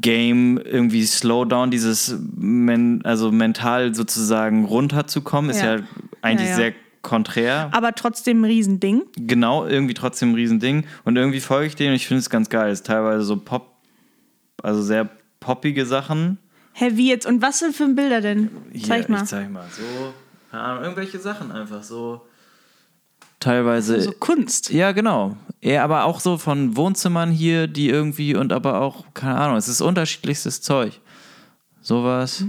Game 0.00 0.58
irgendwie 0.58 1.04
Slow 1.06 1.46
Down, 1.46 1.70
dieses 1.70 2.14
men, 2.36 3.02
also 3.04 3.32
mental 3.32 3.94
sozusagen 3.94 4.66
runterzukommen, 4.66 5.50
ist 5.50 5.62
Ja. 5.62 5.76
ja, 5.76 5.82
eigentlich 6.22 6.48
Ja, 6.50 6.50
ja. 6.50 6.56
sehr 6.56 6.74
konträr. 7.02 7.68
Aber 7.72 7.94
trotzdem 7.94 8.42
ein 8.42 8.44
Riesending. 8.44 9.02
Genau, 9.16 9.66
irgendwie 9.66 9.94
trotzdem 9.94 10.32
ein 10.32 10.34
Riesending. 10.34 10.84
Und 11.04 11.16
irgendwie 11.16 11.40
folge 11.40 11.66
ich 11.66 11.76
denen 11.76 11.90
und 11.90 11.96
ich 11.96 12.06
finde 12.06 12.20
es 12.20 12.30
ganz 12.30 12.48
geil. 12.48 12.70
Es 12.70 12.80
ist 12.80 12.86
teilweise 12.86 13.22
so 13.22 13.36
Pop, 13.36 13.74
also 14.62 14.82
sehr 14.82 15.08
poppige 15.40 15.86
Sachen. 15.86 16.38
Hä, 16.72 16.90
wie 16.94 17.08
jetzt? 17.08 17.26
Und 17.26 17.42
was 17.42 17.58
sind 17.58 17.74
für 17.74 17.88
Bilder 17.88 18.20
denn? 18.20 18.50
Zeig 18.86 19.06
Hier, 19.06 19.14
mal. 19.14 19.22
Ich 19.22 19.28
zeig 19.28 19.50
mal. 19.50 19.66
So, 19.70 20.12
keine 20.50 20.62
Ahnung, 20.62 20.84
irgendwelche 20.84 21.18
Sachen 21.18 21.50
einfach 21.52 21.82
so. 21.82 22.22
Teilweise. 23.40 24.00
So 24.02 24.12
Kunst. 24.12 24.70
ja, 24.70 24.92
genau. 24.92 25.36
Ja, 25.62 25.82
aber 25.84 26.04
auch 26.04 26.20
so 26.20 26.36
von 26.36 26.76
Wohnzimmern 26.76 27.30
hier, 27.30 27.66
die 27.66 27.88
irgendwie 27.88 28.34
und 28.34 28.52
aber 28.52 28.80
auch, 28.80 29.04
keine 29.14 29.36
Ahnung, 29.36 29.56
es 29.56 29.68
ist 29.68 29.80
unterschiedlichstes 29.80 30.60
Zeug. 30.60 31.00
Sowas. 31.80 32.44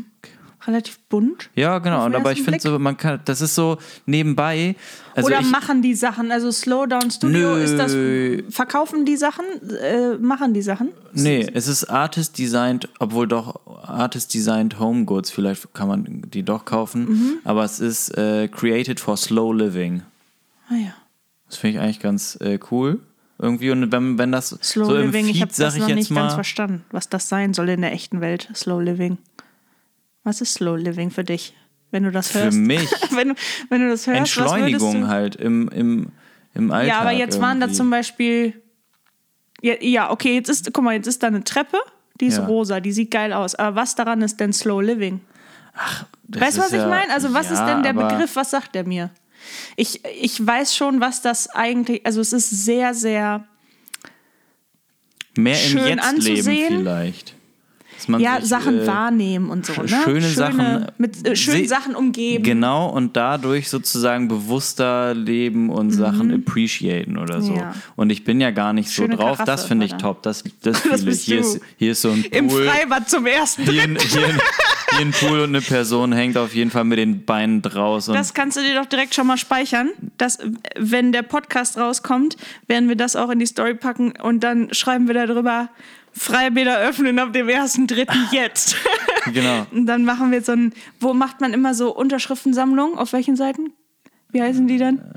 Relativ 0.68 1.00
bunt. 1.10 1.50
Ja, 1.56 1.80
genau. 1.80 2.06
Und 2.06 2.16
aber 2.16 2.32
ich 2.32 2.44
finde 2.44 2.60
so, 2.60 2.78
man 2.78 2.96
kann, 2.96 3.20
das 3.26 3.42
ist 3.42 3.56
so 3.56 3.78
nebenbei. 4.06 4.76
Also 5.16 5.28
Oder 5.28 5.40
ich, 5.40 5.50
machen 5.50 5.82
die 5.82 5.96
Sachen? 5.96 6.32
Also 6.32 6.52
Slowdown 6.52 7.10
Studio 7.10 7.56
Nö. 7.56 7.64
ist 7.64 7.78
das. 7.78 8.54
Verkaufen 8.54 9.04
die 9.06 9.18
Sachen? 9.18 9.44
Äh, 9.82 10.18
machen 10.20 10.54
die 10.54 10.62
Sachen? 10.62 10.90
Nee, 11.14 11.48
es 11.54 11.68
ist 11.68 11.86
Artist 11.86 12.38
Designed, 12.38 12.88
obwohl 13.00 13.28
doch 13.28 13.60
Artist 13.84 14.34
Designed 14.34 14.80
Home 14.80 15.06
Goods, 15.06 15.32
vielleicht 15.32 15.74
kann 15.74 15.88
man 15.88 16.24
die 16.32 16.44
doch 16.44 16.64
kaufen, 16.66 17.06
Mhm. 17.06 17.34
aber 17.44 17.64
es 17.64 17.80
ist 17.80 18.16
äh, 18.18 18.48
Created 18.48 19.00
for 19.00 19.18
Slow 19.18 19.54
Living. 19.54 20.04
Ah 20.70 20.76
ja. 20.76 20.94
Das 21.48 21.58
finde 21.58 21.78
ich 21.78 21.84
eigentlich 21.84 22.00
ganz 22.00 22.38
äh, 22.40 22.60
cool. 22.70 23.00
Irgendwie, 23.40 23.72
und 23.72 23.92
wenn, 23.92 24.20
wenn 24.20 24.32
das 24.32 24.50
Slow 24.62 24.86
so 24.86 24.96
im 24.96 25.08
Living, 25.08 25.26
ich 25.26 25.32
Feed, 25.34 25.42
habe 25.42 25.54
sag 25.54 25.66
das 25.66 25.74
ich 25.76 25.82
noch 25.82 25.88
jetzt 25.90 25.96
nicht 25.98 26.10
ganz 26.16 26.32
mal, 26.34 26.36
verstanden, 26.36 26.86
was 26.92 27.10
das 27.10 27.28
sein 27.28 27.56
soll 27.56 27.70
in 27.70 27.82
der 27.82 27.92
echten 27.92 28.22
Welt. 28.22 28.48
Slow 28.54 28.80
Living. 28.80 29.18
Was 30.24 30.42
ist 30.42 30.54
Slow 30.56 30.76
Living 30.78 31.10
für 31.12 31.24
dich, 31.24 31.54
wenn 31.92 32.04
du 32.04 32.12
das 32.12 32.30
für 32.32 32.44
hörst? 32.44 32.58
mich 32.58 32.90
wenn, 33.12 33.30
du, 33.30 33.36
wenn 33.70 33.82
du 33.82 33.90
das 33.90 34.06
hörst, 34.08 34.18
Entschleunigung 34.20 35.08
halt 35.08 35.36
im, 35.36 35.68
im, 35.70 36.08
im 36.54 36.72
Alltag. 36.72 36.88
Ja, 36.88 37.00
aber 37.02 37.12
jetzt 37.12 37.42
waren 37.42 37.60
da 37.60 37.66
irgendwie. 37.66 37.78
zum 37.78 37.90
Beispiel. 37.90 38.62
Ja, 39.62 39.74
ja, 39.82 40.10
okay, 40.12 40.36
jetzt 40.36 40.50
ist, 40.50 40.72
guck 40.74 40.84
mal, 40.84 40.94
jetzt 40.96 41.08
ist 41.08 41.22
da 41.24 41.28
eine 41.28 41.44
Treppe, 41.44 41.78
die 42.20 42.26
ist 42.28 42.38
Ja. 42.38 42.46
rosa, 42.46 42.80
die 42.80 42.92
sieht 42.92 43.12
geil 43.12 43.32
aus. 43.34 43.56
Aber 43.56 43.76
was 43.76 43.96
daran 43.96 44.22
ist 44.22 44.40
denn 44.40 44.54
Slow 44.54 44.82
Living? 44.82 45.22
Das 46.28 46.42
Weißt 46.42 46.58
du, 46.58 46.62
was 46.62 46.68
ist 46.68 46.74
ich 46.74 46.80
ja- 46.82 46.88
meine? 46.88 47.14
Also, 47.14 47.34
was 47.34 47.50
ist 47.52 47.60
ja, 47.60 47.74
denn 47.74 47.84
der 47.84 47.94
Begriff? 47.94 48.36
Was 48.36 48.52
sagt 48.52 48.76
der 48.76 48.86
mir? 48.86 49.10
Ich, 49.76 50.04
ich 50.06 50.46
weiß 50.46 50.76
schon, 50.76 51.00
was 51.02 51.22
das 51.22 51.48
eigentlich. 51.50 52.06
Also, 52.06 52.22
es 52.22 52.32
ist 52.34 52.50
sehr, 52.50 52.94
sehr. 52.94 53.48
Mehr 55.36 55.54
im 55.54 55.60
schön 55.70 55.78
Jetzt-Leben 55.80 56.00
anzusehen. 56.02 56.68
vielleicht. 56.80 57.36
Ja, 58.20 58.40
sich, 58.40 58.50
Sachen 58.50 58.80
äh, 58.80 58.88
wahrnehmen 58.88 59.50
und 59.50 59.66
so. 59.66 59.82
Ne? 59.82 59.88
schöne 60.04 60.28
Sachen 60.30 60.88
Mit 60.98 61.28
äh, 61.28 61.36
schönen 61.36 61.68
Sachen 61.68 61.96
umgeben. 61.96 62.44
Genau, 62.44 62.90
und 62.90 63.16
dadurch 63.16 63.70
sozusagen 63.70 64.28
bewusster 64.28 65.14
leben 65.14 65.70
und 65.70 65.92
Sachen 65.92 66.34
appreciaten 66.34 67.18
oder 67.18 67.42
so. 67.42 67.52
Mhm. 67.52 67.58
Ja. 67.60 67.76
Und 67.96 68.10
ich 68.12 68.24
bin 68.24 68.42
ja 68.42 68.52
gar 68.52 68.74
nicht 68.74 68.90
so 68.90 69.04
Schöne 69.04 69.16
drauf. 69.16 69.38
Karaffe 69.38 69.46
Das 69.46 69.66
finde 69.66 69.86
ich 69.86 69.94
top. 69.96 70.22
Das, 70.24 70.44
das 70.62 70.80
fühle 70.82 71.12
ich. 71.12 71.22
Hier 71.22 71.40
ist, 71.40 71.60
hier 71.78 71.92
ist 71.94 72.02
so 72.02 72.10
ein 72.12 72.24
Im 72.32 72.48
Pool. 72.48 72.66
Freibad 72.68 73.10
zum 73.10 73.26
ersten. 73.26 73.64
Hier, 73.64 73.84
ein- 73.84 73.98
hier, 73.98 74.26
ein- 74.28 74.42
hier 74.98 75.06
ein 75.06 75.12
Pool 75.12 75.40
und 75.42 75.50
eine 75.50 75.62
Person 75.62 76.12
hängt 76.12 76.38
auf 76.38 76.54
jeden 76.54 76.70
Fall 76.72 76.84
mit 76.84 76.98
den 77.00 77.24
Beinen 77.26 77.62
draus. 77.62 78.08
Das 78.08 78.34
kannst 78.34 78.58
du 78.58 78.62
dir 78.62 78.76
doch 78.76 78.86
direkt 78.88 79.16
schon 79.16 79.26
mal 79.28 79.38
speichern. 79.38 79.90
Dass, 80.18 80.38
äh, 80.38 80.50
wenn 80.78 81.12
der 81.12 81.22
Podcast 81.24 81.78
rauskommt, 81.78 82.36
werden 82.68 82.90
wir 82.90 82.96
das 82.96 83.16
auch 83.16 83.30
in 83.30 83.40
die 83.40 83.46
Story 83.46 83.74
packen 83.76 84.14
und 84.22 84.42
dann 84.44 84.74
schreiben 84.74 85.08
wir 85.08 85.14
darüber, 85.14 85.70
Freibäder 86.14 86.78
öffnen 86.80 87.18
ab 87.20 87.34
dem 87.34 87.48
1.3. 87.48 88.08
jetzt. 88.32 88.76
genau. 89.34 89.66
und 89.72 89.86
dann 89.86 90.04
machen 90.06 90.32
wir 90.32 90.42
so 90.42 90.52
ein, 90.52 90.74
wo 91.00 91.14
macht 91.14 91.42
man 91.42 91.54
immer 91.54 91.74
so 91.74 91.96
Unterschriftensammlungen? 91.96 92.98
Auf 92.98 93.14
welchen 93.14 93.36
Seiten? 93.36 93.72
Wie 94.32 94.42
heißen 94.42 94.68
die 94.68 94.78
dann? 94.78 95.02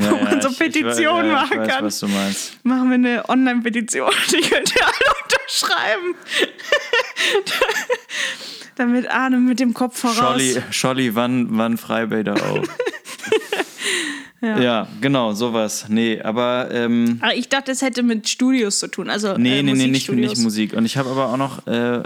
Ja, 0.00 0.10
Wo 0.10 0.16
man 0.16 0.40
so 0.42 0.48
ich- 0.48 0.54
ich 0.54 0.58
Petitionen 0.58 1.26
ja, 1.28 1.32
machen 1.34 1.52
ich 1.52 1.58
weiß, 1.60 1.68
kann. 1.68 1.84
was 1.84 2.00
du 2.00 2.08
meinst. 2.08 2.64
Machen 2.64 2.88
wir 2.88 2.94
eine 2.94 3.28
Online-Petition, 3.28 4.10
die 4.32 4.40
könnt 4.40 4.74
ihr 4.74 4.82
alle 4.84 5.14
unterschreiben. 5.22 6.14
Damit 8.74 9.08
Arne 9.08 9.36
mit 9.36 9.60
dem 9.60 9.72
Kopf 9.72 10.00
voraus. 10.00 10.16
Scholli, 10.16 10.62
Scholli 10.72 11.14
wann, 11.14 11.46
wann 11.50 11.76
Freibäder 11.78 12.34
auf? 12.34 12.66
Ja. 14.44 14.88
genau, 15.00 15.32
sowas. 15.32 15.86
Nee, 15.88 16.20
aber 16.20 16.68
ähm, 16.70 17.18
Aber 17.20 17.34
ich 17.34 17.48
dachte, 17.48 17.72
es 17.72 17.82
hätte 17.82 18.02
mit 18.02 18.28
Studios 18.28 18.78
zu 18.78 18.88
tun. 18.88 19.10
Also, 19.10 19.36
nee, 19.36 19.60
äh, 19.60 19.62
nee, 19.62 19.72
nee, 19.74 19.86
nicht, 19.86 20.10
nicht 20.10 20.38
Musik. 20.38 20.72
Und 20.74 20.84
ich 20.84 20.96
habe 20.96 21.10
aber 21.10 21.26
auch 21.32 21.36
noch 21.36 21.66
äh, 21.66 22.02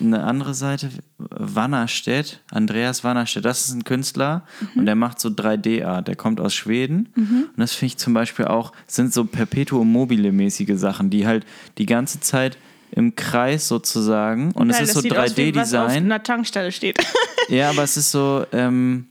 eine 0.00 0.24
andere 0.24 0.52
Seite, 0.54 0.90
Wannerstedt, 1.18 2.40
Andreas 2.50 3.04
Wannerstedt, 3.04 3.44
das 3.44 3.66
ist 3.68 3.74
ein 3.74 3.84
Künstler 3.84 4.42
Mhm. 4.60 4.80
und 4.80 4.86
der 4.86 4.94
macht 4.94 5.18
so 5.20 5.28
3D-Art, 5.30 6.08
der 6.08 6.16
kommt 6.16 6.40
aus 6.40 6.54
Schweden 6.54 7.08
und 7.16 7.50
das 7.56 7.72
finde 7.72 7.86
ich 7.92 7.96
zum 7.96 8.12
Beispiel 8.12 8.44
auch, 8.46 8.72
sind 8.86 9.12
so 9.14 9.24
Perpetuum 9.24 9.90
mobile 9.90 10.32
mäßige 10.32 10.74
Sachen, 10.78 11.08
die 11.10 11.26
halt 11.26 11.46
die 11.78 11.86
ganze 11.86 12.20
Zeit 12.20 12.58
im 12.90 13.16
Kreis 13.16 13.66
sozusagen 13.68 14.52
und 14.52 14.68
Geil, 14.68 14.82
es 14.82 14.88
ist 14.88 14.94
so 14.94 15.00
sieht 15.00 15.16
aus 15.16 15.36
wie 15.36 15.54
was 15.54 15.72
auf 15.74 15.84
3D-Design. 15.88 16.04
einer 16.04 16.22
Tankstelle 16.22 16.70
steht. 16.72 16.98
Ja, 17.48 17.70
aber 17.70 17.82
es 17.84 17.96
ist 17.96 18.10
so, 18.10 18.44
ähm, 18.52 19.06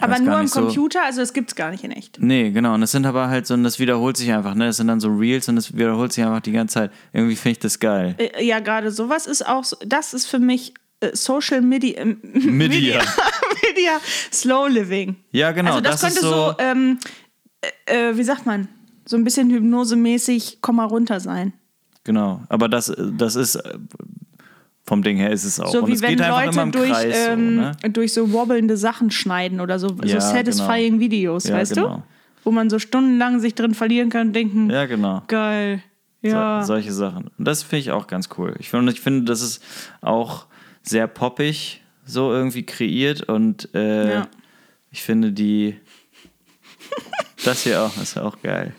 Aber 0.00 0.18
nur 0.18 0.34
im 0.36 0.42
nicht 0.42 0.54
so- 0.54 0.60
Computer, 0.62 1.04
also 1.04 1.20
das 1.20 1.32
gibt 1.32 1.50
es 1.50 1.56
gar 1.56 1.70
nicht 1.70 1.84
in 1.84 1.90
echt. 1.92 2.18
Nee, 2.20 2.50
genau. 2.50 2.74
Und 2.74 2.80
das 2.82 2.92
sind 2.92 3.06
aber 3.06 3.28
halt 3.28 3.46
so, 3.46 3.54
und 3.54 3.64
das 3.64 3.78
wiederholt 3.78 4.16
sich 4.16 4.32
einfach, 4.32 4.54
ne? 4.54 4.66
Das 4.66 4.76
sind 4.78 4.88
dann 4.88 5.00
so 5.00 5.08
Reels 5.08 5.48
und 5.48 5.56
das 5.56 5.74
wiederholt 5.76 6.12
sich 6.12 6.24
einfach 6.24 6.40
die 6.40 6.52
ganze 6.52 6.74
Zeit. 6.74 6.90
Irgendwie 7.12 7.36
finde 7.36 7.52
ich 7.52 7.58
das 7.60 7.78
geil. 7.80 8.14
Äh, 8.18 8.44
Ja, 8.44 8.60
gerade 8.60 8.90
sowas 8.90 9.26
ist 9.26 9.46
auch, 9.46 9.64
das 9.86 10.14
ist 10.14 10.26
für 10.26 10.38
mich 10.38 10.74
äh, 11.00 11.14
Social 11.14 11.60
Media, 11.60 11.98
äh, 12.00 12.16
Media. 12.32 13.00
Media 13.68 13.92
Slow 14.32 14.68
Living. 14.68 15.16
Ja, 15.32 15.52
genau. 15.52 15.70
also 15.70 15.80
das, 15.80 16.00
das 16.00 16.14
könnte 16.14 16.20
so, 16.28 16.30
so, 16.50 16.54
ähm, 16.58 16.98
äh, 17.86 18.10
äh, 18.10 18.16
wie 18.16 18.24
sagt 18.24 18.46
man, 18.46 18.68
so 19.04 19.16
ein 19.16 19.24
bisschen 19.24 19.50
hypnosemäßig, 19.50 20.58
komm 20.60 20.76
mal 20.76 20.84
runter 20.84 21.20
sein. 21.20 21.52
genau. 22.04 22.42
Aber 22.48 22.68
das, 22.68 22.92
das 22.96 23.36
ist, 23.36 23.58
vom 24.88 25.02
Ding 25.02 25.18
her 25.18 25.30
ist 25.30 25.44
es 25.44 25.60
auch. 25.60 25.70
So 25.70 25.82
und 25.82 25.88
wie 25.88 25.92
es 25.92 26.02
wenn 26.02 26.18
Leute 26.18 26.70
durch, 26.70 26.90
Kreis 26.90 27.28
ähm, 27.28 27.56
so, 27.56 27.60
ne? 27.60 27.90
durch 27.92 28.12
so 28.14 28.32
wobbelnde 28.32 28.76
Sachen 28.76 29.10
schneiden 29.10 29.60
oder 29.60 29.78
so, 29.78 29.88
Ja, 30.02 30.20
so 30.20 30.32
satisfying 30.34 30.98
Videos, 30.98 31.44
Ja, 31.46 31.56
weißt 31.56 31.74
genau. 31.74 31.96
du? 31.98 32.02
Wo 32.44 32.50
man 32.50 32.70
so 32.70 32.78
stundenlang 32.78 33.40
sich 33.40 33.54
drin 33.54 33.74
verlieren 33.74 34.08
kann 34.08 34.28
und 34.28 34.32
denken, 34.32 34.70
Ja, 34.70 34.86
genau. 34.86 35.22
geil. 35.28 35.82
Ja. 36.22 36.62
So, 36.62 36.68
solche 36.68 36.92
Sachen. 36.92 37.30
Und 37.38 37.44
das 37.46 37.62
finde 37.62 37.80
ich 37.80 37.90
auch 37.92 38.06
ganz 38.06 38.28
cool. 38.38 38.54
Ich 38.58 38.70
finde, 38.70 38.90
ich 38.92 39.00
finde, 39.00 39.24
das 39.24 39.42
ist 39.42 39.62
auch 40.00 40.46
sehr 40.82 41.06
poppig 41.06 41.82
so 42.04 42.32
irgendwie 42.32 42.64
kreiert 42.64 43.22
und 43.22 43.68
äh, 43.74 44.12
Ja. 44.14 44.28
ich 44.90 45.02
finde 45.02 45.32
die. 45.32 45.76
das 47.44 47.62
hier 47.64 47.82
auch, 47.82 47.96
ist 48.00 48.16
auch 48.18 48.40
geil. 48.42 48.72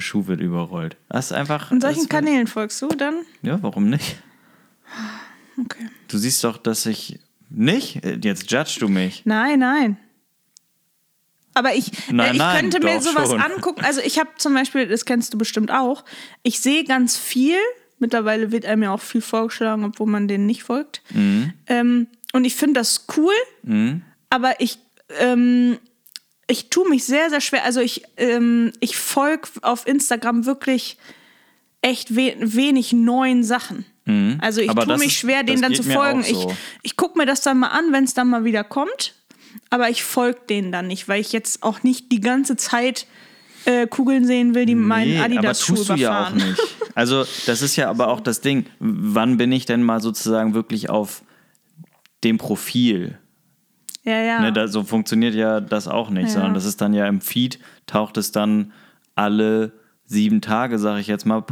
Ein 0.00 0.02
Schuh 0.02 0.26
wird 0.28 0.40
überrollt. 0.40 0.96
Das 1.10 1.26
ist 1.26 1.32
einfach. 1.32 1.70
Und 1.70 1.82
solchen 1.82 2.08
Kanälen 2.08 2.46
folgst 2.46 2.80
du 2.80 2.88
dann? 2.88 3.16
Ja, 3.42 3.62
warum 3.62 3.90
nicht? 3.90 4.16
Okay. 5.62 5.90
Du 6.08 6.16
siehst 6.16 6.42
doch, 6.42 6.56
dass 6.56 6.86
ich. 6.86 7.18
Nicht? 7.50 8.02
Äh, 8.02 8.18
Jetzt 8.22 8.50
judge 8.50 8.76
du 8.80 8.88
mich. 8.88 9.22
Nein, 9.26 9.58
nein. 9.58 9.98
Aber 11.52 11.74
ich, 11.74 11.90
Nein, 12.10 12.28
äh, 12.28 12.32
ich 12.32 12.38
nein, 12.38 12.60
könnte 12.70 12.80
mir 12.80 12.98
sowas 13.02 13.28
schon. 13.28 13.40
angucken. 13.42 13.84
Also 13.84 14.00
ich 14.00 14.18
habe 14.18 14.30
zum 14.38 14.54
Beispiel, 14.54 14.86
das 14.86 15.04
kennst 15.04 15.34
du 15.34 15.38
bestimmt 15.38 15.70
auch, 15.70 16.04
ich 16.42 16.60
sehe 16.60 16.84
ganz 16.84 17.18
viel. 17.18 17.56
Mittlerweile 17.98 18.52
wird 18.52 18.64
einem 18.64 18.84
ja 18.84 18.92
auch 18.94 19.00
viel 19.02 19.20
vorgeschlagen, 19.20 19.84
obwohl 19.84 20.06
man 20.06 20.28
denen 20.28 20.46
nicht 20.46 20.62
folgt. 20.62 21.02
Mhm. 21.10 21.52
Ähm, 21.66 22.06
und 22.32 22.44
ich 22.46 22.54
finde 22.54 22.80
das 22.80 23.04
cool, 23.16 23.34
aber 24.30 24.60
ich, 24.60 24.78
ähm, 25.18 25.78
ich 26.50 26.68
tue 26.70 26.88
mich 26.88 27.04
sehr, 27.04 27.30
sehr 27.30 27.40
schwer. 27.40 27.64
Also 27.64 27.80
ich, 27.80 28.02
ähm, 28.16 28.72
ich 28.80 28.96
folge 28.96 29.48
auf 29.62 29.86
Instagram 29.86 30.44
wirklich 30.46 30.96
echt 31.82 32.14
we 32.16 32.34
wenig 32.40 32.92
neuen 32.92 33.42
Sachen. 33.44 33.84
Also 34.40 34.60
ich 34.60 34.74
Mhm. 34.74 34.80
Tue 34.80 34.98
mich 34.98 35.06
ist- 35.08 35.14
schwer, 35.14 35.44
denen 35.44 35.62
dann 35.62 35.74
zu 35.74 35.84
folgen. 35.84 36.24
so. 36.24 36.48
Ich, 36.50 36.56
ich 36.82 36.96
gucke 36.96 37.16
mir 37.16 37.26
das 37.26 37.42
dann 37.42 37.58
mal 37.60 37.68
an, 37.68 37.92
wenn 37.92 38.02
es 38.04 38.12
dann 38.14 38.28
mal 38.28 38.44
wieder 38.44 38.64
kommt. 38.64 39.14
Aber 39.70 39.88
ich 39.88 40.02
folge 40.02 40.40
denen 40.48 40.72
dann 40.72 40.88
nicht, 40.88 41.06
weil 41.08 41.20
ich 41.20 41.32
jetzt 41.32 41.62
auch 41.62 41.82
nicht 41.84 42.10
die 42.10 42.20
ganze 42.20 42.56
Zeit 42.56 43.06
äh, 43.66 43.86
Kugeln 43.86 44.26
sehen 44.26 44.54
will, 44.54 44.66
die 44.66 44.74
meinen 44.74 45.10
Nee, 45.30 45.38
aber 45.38 45.52
tust 45.52 45.88
du 45.90 45.94
ja 45.94 46.26
auch 46.26 46.30
nicht. 46.32 46.58
Also 46.96 47.24
das 47.46 47.62
ist 47.62 47.76
ja 47.76 47.88
aber 47.88 48.08
auch 48.08 48.20
das 48.20 48.40
Ding. 48.40 48.66
Wann 48.80 49.36
bin 49.36 49.52
ich 49.52 49.64
denn 49.64 49.82
mal 49.84 50.00
sozusagen 50.00 50.54
wirklich 50.54 50.90
auf 50.90 51.22
dem 52.24 52.36
Profil? 52.36 53.16
Ja, 54.04 54.20
ja. 54.20 54.40
Ne, 54.40 54.52
da, 54.52 54.66
so 54.68 54.82
funktioniert 54.82 55.34
ja 55.34 55.60
das 55.60 55.86
auch 55.88 56.10
nicht, 56.10 56.28
Ja. 56.28 56.34
sondern 56.34 56.54
das 56.54 56.64
ist 56.64 56.80
dann 56.80 56.94
ja 56.94 57.06
im 57.06 57.20
Feed, 57.20 57.58
taucht 57.86 58.16
es 58.16 58.32
dann 58.32 58.72
alle 59.14 59.72
sieben 60.06 60.40
Tage, 60.40 60.78
sage 60.78 61.00
ich 61.00 61.06
jetzt 61.06 61.24
mal, 61.26 61.44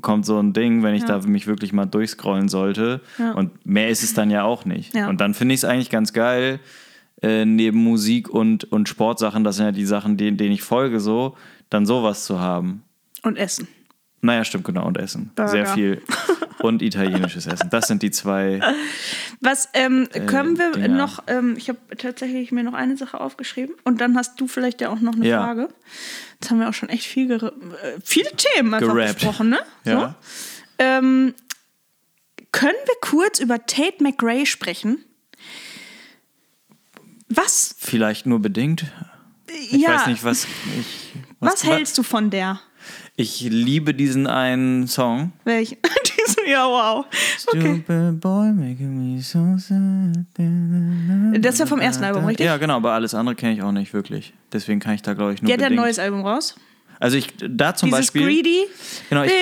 kommt 0.00 0.24
so 0.24 0.38
ein 0.38 0.52
Ding, 0.52 0.82
wenn 0.82 0.94
ich 0.94 1.04
da 1.04 1.18
mich 1.18 1.46
wirklich 1.46 1.72
mal 1.72 1.84
durchscrollen 1.84 2.48
sollte. 2.48 3.00
Ja. 3.18 3.32
Und 3.32 3.66
mehr 3.66 3.88
ist 3.90 4.02
es 4.02 4.14
dann 4.14 4.30
ja 4.30 4.44
auch 4.44 4.64
nicht. 4.64 4.94
Ja. 4.94 5.08
Und 5.08 5.20
dann 5.20 5.34
finde 5.34 5.54
ich 5.54 5.60
es 5.60 5.64
eigentlich 5.64 5.90
ganz 5.90 6.12
geil, 6.14 6.60
äh, 7.22 7.44
neben 7.44 7.82
Musik 7.82 8.28
und, 8.30 8.64
und 8.72 8.88
Sportsachen, 8.88 9.44
das 9.44 9.56
sind 9.56 9.66
ja 9.66 9.72
die 9.72 9.84
Sachen, 9.84 10.16
denen, 10.16 10.36
denen 10.36 10.52
ich 10.52 10.62
folge, 10.62 10.98
so, 11.00 11.36
dann 11.70 11.84
sowas 11.86 12.24
zu 12.24 12.40
haben. 12.40 12.84
Und 13.22 13.36
Essen. 13.36 13.68
Naja, 14.22 14.44
stimmt, 14.44 14.64
genau, 14.64 14.86
und 14.86 14.96
Essen. 14.96 15.30
Burger. 15.34 15.50
Sehr 15.50 15.66
viel. 15.66 16.02
Und 16.64 16.80
italienisches 16.80 17.46
Essen. 17.46 17.68
Das 17.68 17.88
sind 17.88 18.02
die 18.02 18.10
zwei. 18.10 18.58
Was 19.42 19.68
ähm, 19.74 20.08
können 20.26 20.56
wir 20.56 20.72
Dinger. 20.72 20.88
noch, 20.88 21.22
ähm, 21.26 21.56
ich 21.58 21.68
habe 21.68 21.78
tatsächlich 21.98 22.52
mir 22.52 22.62
noch 22.64 22.72
eine 22.72 22.96
Sache 22.96 23.20
aufgeschrieben 23.20 23.74
und 23.84 24.00
dann 24.00 24.16
hast 24.16 24.40
du 24.40 24.46
vielleicht 24.46 24.80
ja 24.80 24.88
auch 24.88 24.98
noch 24.98 25.12
eine 25.12 25.28
Ja. 25.28 25.42
Frage. 25.44 25.68
Jetzt 26.40 26.50
haben 26.50 26.60
wir 26.60 26.70
auch 26.70 26.72
schon 26.72 26.88
echt 26.88 27.04
viel 27.04 27.30
äh, 27.32 27.50
viele 28.02 28.30
Themen 28.30 28.72
einfach 28.72 28.94
Gerappt. 28.94 29.16
besprochen, 29.16 29.50
ne? 29.50 29.58
Ja. 29.84 30.00
So. 30.00 30.14
Ähm, 30.78 31.34
können 32.50 32.78
wir 32.86 32.94
kurz 33.02 33.40
über 33.40 33.66
Tate 33.66 34.02
McRae 34.02 34.46
sprechen? 34.46 35.04
Was, 37.28 37.74
Vielleicht 37.78 38.24
nur 38.24 38.40
bedingt. 38.40 38.86
Ich 39.48 39.72
ja, 39.72 39.96
weiß 39.96 40.06
nicht, 40.06 40.24
was. 40.24 40.46
Ich, 40.80 41.12
was, 41.40 41.62
hältst 41.64 41.98
du 41.98 42.02
von 42.02 42.30
der? 42.30 42.58
Ich 43.16 43.42
liebe 43.42 43.92
diesen 43.92 44.26
einen 44.26 44.88
Song. 44.88 45.32
Welch? 45.44 45.76
Ja, 46.50 46.66
wow. 46.66 47.06
Okay. 47.48 47.82
Stupid 47.84 48.20
boy 48.20 48.52
making 48.52 49.14
me 49.16 49.20
so 49.22 49.56
sad. 49.56 50.26
Das 51.42 51.54
ist 51.54 51.58
ja 51.60 51.66
vom 51.66 51.80
ersten 51.80 52.04
Album, 52.04 52.24
richtig? 52.26 52.44
Ja, 52.46 52.56
genau, 52.58 52.76
aber 52.76 52.92
alles 52.92 53.14
andere 53.14 53.34
kenne 53.34 53.54
ich 53.54 53.62
auch 53.62 53.72
nicht 53.72 53.92
wirklich. 53.94 54.34
Deswegen 54.52 54.80
kann 54.80 54.94
ich 54.94 55.02
da, 55.02 55.14
glaube 55.14 55.34
ich, 55.34 55.42
nur 55.42 55.52
hat 55.52 55.60
ja 55.60 55.66
ein 55.68 55.74
neues 55.74 55.98
Album 55.98 56.20
raus. 56.26 56.54
Also 57.00 57.16
ich, 57.16 57.28
da 57.38 57.74
zum 57.74 57.88
Dieses 57.90 58.06
Beispiel, 58.12 58.26
Greedy. 58.26 58.66
Genau, 59.10 59.24
ich- 59.24 59.32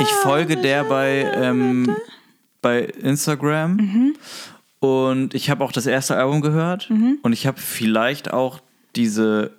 ich 0.00 0.08
folge 0.22 0.56
der 0.56 0.84
bei, 0.84 1.30
ähm, 1.34 1.94
bei 2.62 2.80
Instagram 2.82 3.76
Mhm. 3.76 4.14
und 4.80 5.34
ich 5.34 5.50
habe 5.50 5.64
auch 5.64 5.72
das 5.72 5.86
erste 5.86 6.16
Album 6.16 6.40
gehört 6.40 6.90
Mhm. 6.90 7.18
und 7.22 7.32
ich 7.32 7.46
habe 7.46 7.60
vielleicht 7.60 8.32
auch 8.32 8.60
diese 8.96 9.52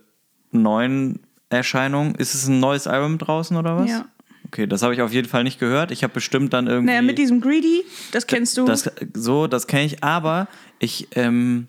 neuen 0.52 1.20
Erscheinungen. 1.50 2.16
Ist 2.16 2.34
es 2.34 2.48
ein 2.48 2.60
neues 2.60 2.88
Album 2.88 3.18
draußen 3.18 3.56
oder 3.58 3.78
was? 3.78 3.90
Ja. 3.90 4.06
Okay, 4.52 4.68
das 4.68 4.82
habe 4.84 4.94
ich 4.94 5.02
auf 5.02 5.14
jeden 5.14 5.30
Fall 5.30 5.46
nicht 5.46 5.60
gehört. 5.60 5.92
Ich 5.92 6.04
habe 6.04 6.14
bestimmt 6.14 6.52
dann 6.52 6.68
irgendwie. 6.68 6.88
Naja, 6.88 7.02
mit 7.02 7.18
diesem 7.18 7.40
Greedy, 7.40 7.84
das 8.12 8.28
kennst 8.28 8.58
du. 8.58 8.66
Das, 8.66 8.92
so, 9.14 9.48
das 9.48 9.66
kenne 9.66 9.86
ich, 9.86 10.04
aber 10.04 10.50
ich, 10.80 11.08
ähm, 11.16 11.68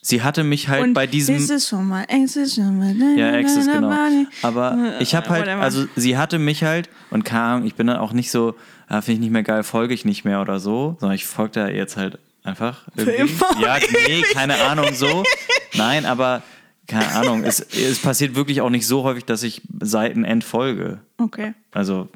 sie 0.00 0.22
hatte 0.22 0.42
mich 0.42 0.68
halt 0.68 0.82
und 0.82 0.94
bei 0.94 1.06
diesem. 1.06 1.36
This 1.36 1.50
is 1.50 1.68
for 1.68 1.80
my 1.82 2.04
exes, 2.08 2.54
for 2.54 2.64
my- 2.64 3.18
Ja, 3.18 3.32
Access, 3.34 3.66
genau. 3.66 3.90
Body. 3.90 4.26
Aber 4.40 4.96
ich 5.00 5.14
habe 5.14 5.28
halt, 5.28 5.46
also 5.46 5.84
sie 5.94 6.16
hatte 6.16 6.38
mich 6.38 6.64
halt 6.64 6.88
und 7.10 7.24
kam, 7.24 7.66
ich 7.66 7.74
bin 7.74 7.86
dann 7.86 7.98
auch 7.98 8.14
nicht 8.14 8.30
so, 8.30 8.54
ah, 8.88 9.02
finde 9.02 9.16
ich 9.16 9.20
nicht 9.20 9.30
mehr 9.32 9.42
geil, 9.42 9.62
folge 9.62 9.92
ich 9.92 10.06
nicht 10.06 10.24
mehr 10.24 10.40
oder 10.40 10.58
so, 10.58 10.96
sondern 11.00 11.14
ich 11.14 11.26
folge 11.26 11.52
da 11.60 11.68
jetzt 11.68 11.98
halt 11.98 12.18
einfach 12.44 12.88
irgendwie. 12.96 13.34
Ja, 13.62 13.76
nee, 14.06 14.22
keine 14.32 14.54
Ahnung, 14.62 14.94
so. 14.94 15.22
Nein, 15.74 16.06
aber 16.06 16.42
keine 16.88 17.12
Ahnung, 17.12 17.44
es, 17.44 17.60
es 17.60 17.98
passiert 18.00 18.34
wirklich 18.34 18.60
auch 18.62 18.70
nicht 18.70 18.86
so 18.86 19.02
häufig, 19.04 19.24
dass 19.26 19.42
ich 19.42 19.60
Seiten 19.80 20.24
entfolge. 20.24 21.00
Okay. 21.18 21.52
Also 21.72 22.08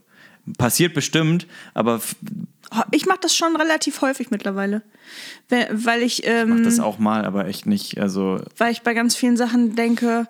passiert 0.58 0.94
bestimmt, 0.94 1.46
aber 1.74 2.00
Ich 2.90 3.06
mache 3.06 3.20
das 3.22 3.36
schon 3.36 3.56
relativ 3.56 4.00
häufig 4.00 4.30
mittlerweile. 4.30 4.82
Weil, 5.48 6.02
ich, 6.02 6.26
ähm, 6.26 6.64
das 6.64 6.80
auch 6.80 6.98
mal, 6.98 7.24
aber 7.24 7.46
echt 7.46 7.66
nicht, 7.66 8.00
also 8.00 8.40
weil 8.58 8.72
ich 8.72 8.82
bei 8.82 8.92
ganz 8.92 9.14
vielen 9.14 9.36
Sachen 9.36 9.76
denke, 9.76 10.26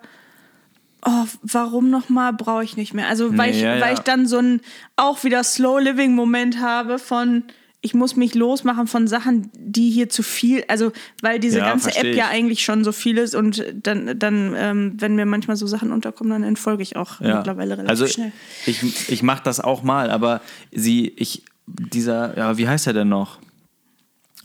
oh, 1.05 1.25
warum 1.43 1.89
nochmal 1.91 2.33
brauche 2.33 2.65
ich 2.65 2.77
nicht 2.77 2.93
mehr. 2.93 3.09
Also 3.09 3.37
weil, 3.39 3.51
Nee, 3.51 3.57
ich, 3.57 3.63
ja, 3.63 3.73
weil 3.75 3.81
ja. 3.81 3.93
ich 3.93 4.01
dann 4.01 4.27
so 4.27 4.39
ein 4.39 4.61
auch 4.97 5.25
wieder 5.25 5.43
Slow 5.45 5.81
Living 5.81 6.15
Moment 6.15 6.61
habe 6.61 6.99
von 6.99 7.45
ich 7.87 7.95
muss 7.95 8.17
mich 8.17 8.35
losmachen 8.35 8.87
von 8.87 9.07
Sachen, 9.09 9.49
die 9.57 9.91
hier 9.91 10.09
zu 10.11 10.23
viel, 10.23 10.65
also 10.69 10.93
weil 11.23 11.39
diese 11.41 11.59
Ja, 11.61 11.67
ganze 11.67 11.91
App 11.97 12.05
ja 12.05 12.27
ich. 12.27 12.37
eigentlich 12.37 12.65
schon 12.65 12.85
so 12.85 12.93
viel 12.93 13.17
ist 13.17 13.35
und 13.35 13.65
dann, 13.83 14.19
dann 14.19 14.55
ähm, 14.57 14.95
wenn 14.99 15.15
mir 15.17 15.25
manchmal 15.25 15.57
so 15.57 15.67
Sachen 15.67 15.93
unterkommen, 15.93 16.33
dann 16.33 16.43
entfolge 16.43 16.83
ich 16.83 16.97
auch 16.97 17.21
Ja. 17.21 17.37
mittlerweile 17.39 17.79
relativ 17.79 17.89
also 17.91 18.07
schnell. 18.07 18.33
ich, 18.67 19.09
ich 19.11 19.23
mache 19.23 19.43
das 19.45 19.61
auch 19.61 19.83
mal, 19.83 20.11
aber 20.11 20.41
sie, 20.73 21.09
ich, 21.17 21.45
dieser, 21.67 22.37
ja, 22.37 22.59
wie 22.59 22.69
heißt 22.69 22.87
er 22.87 22.93
denn 22.93 23.09
noch? 23.09 23.39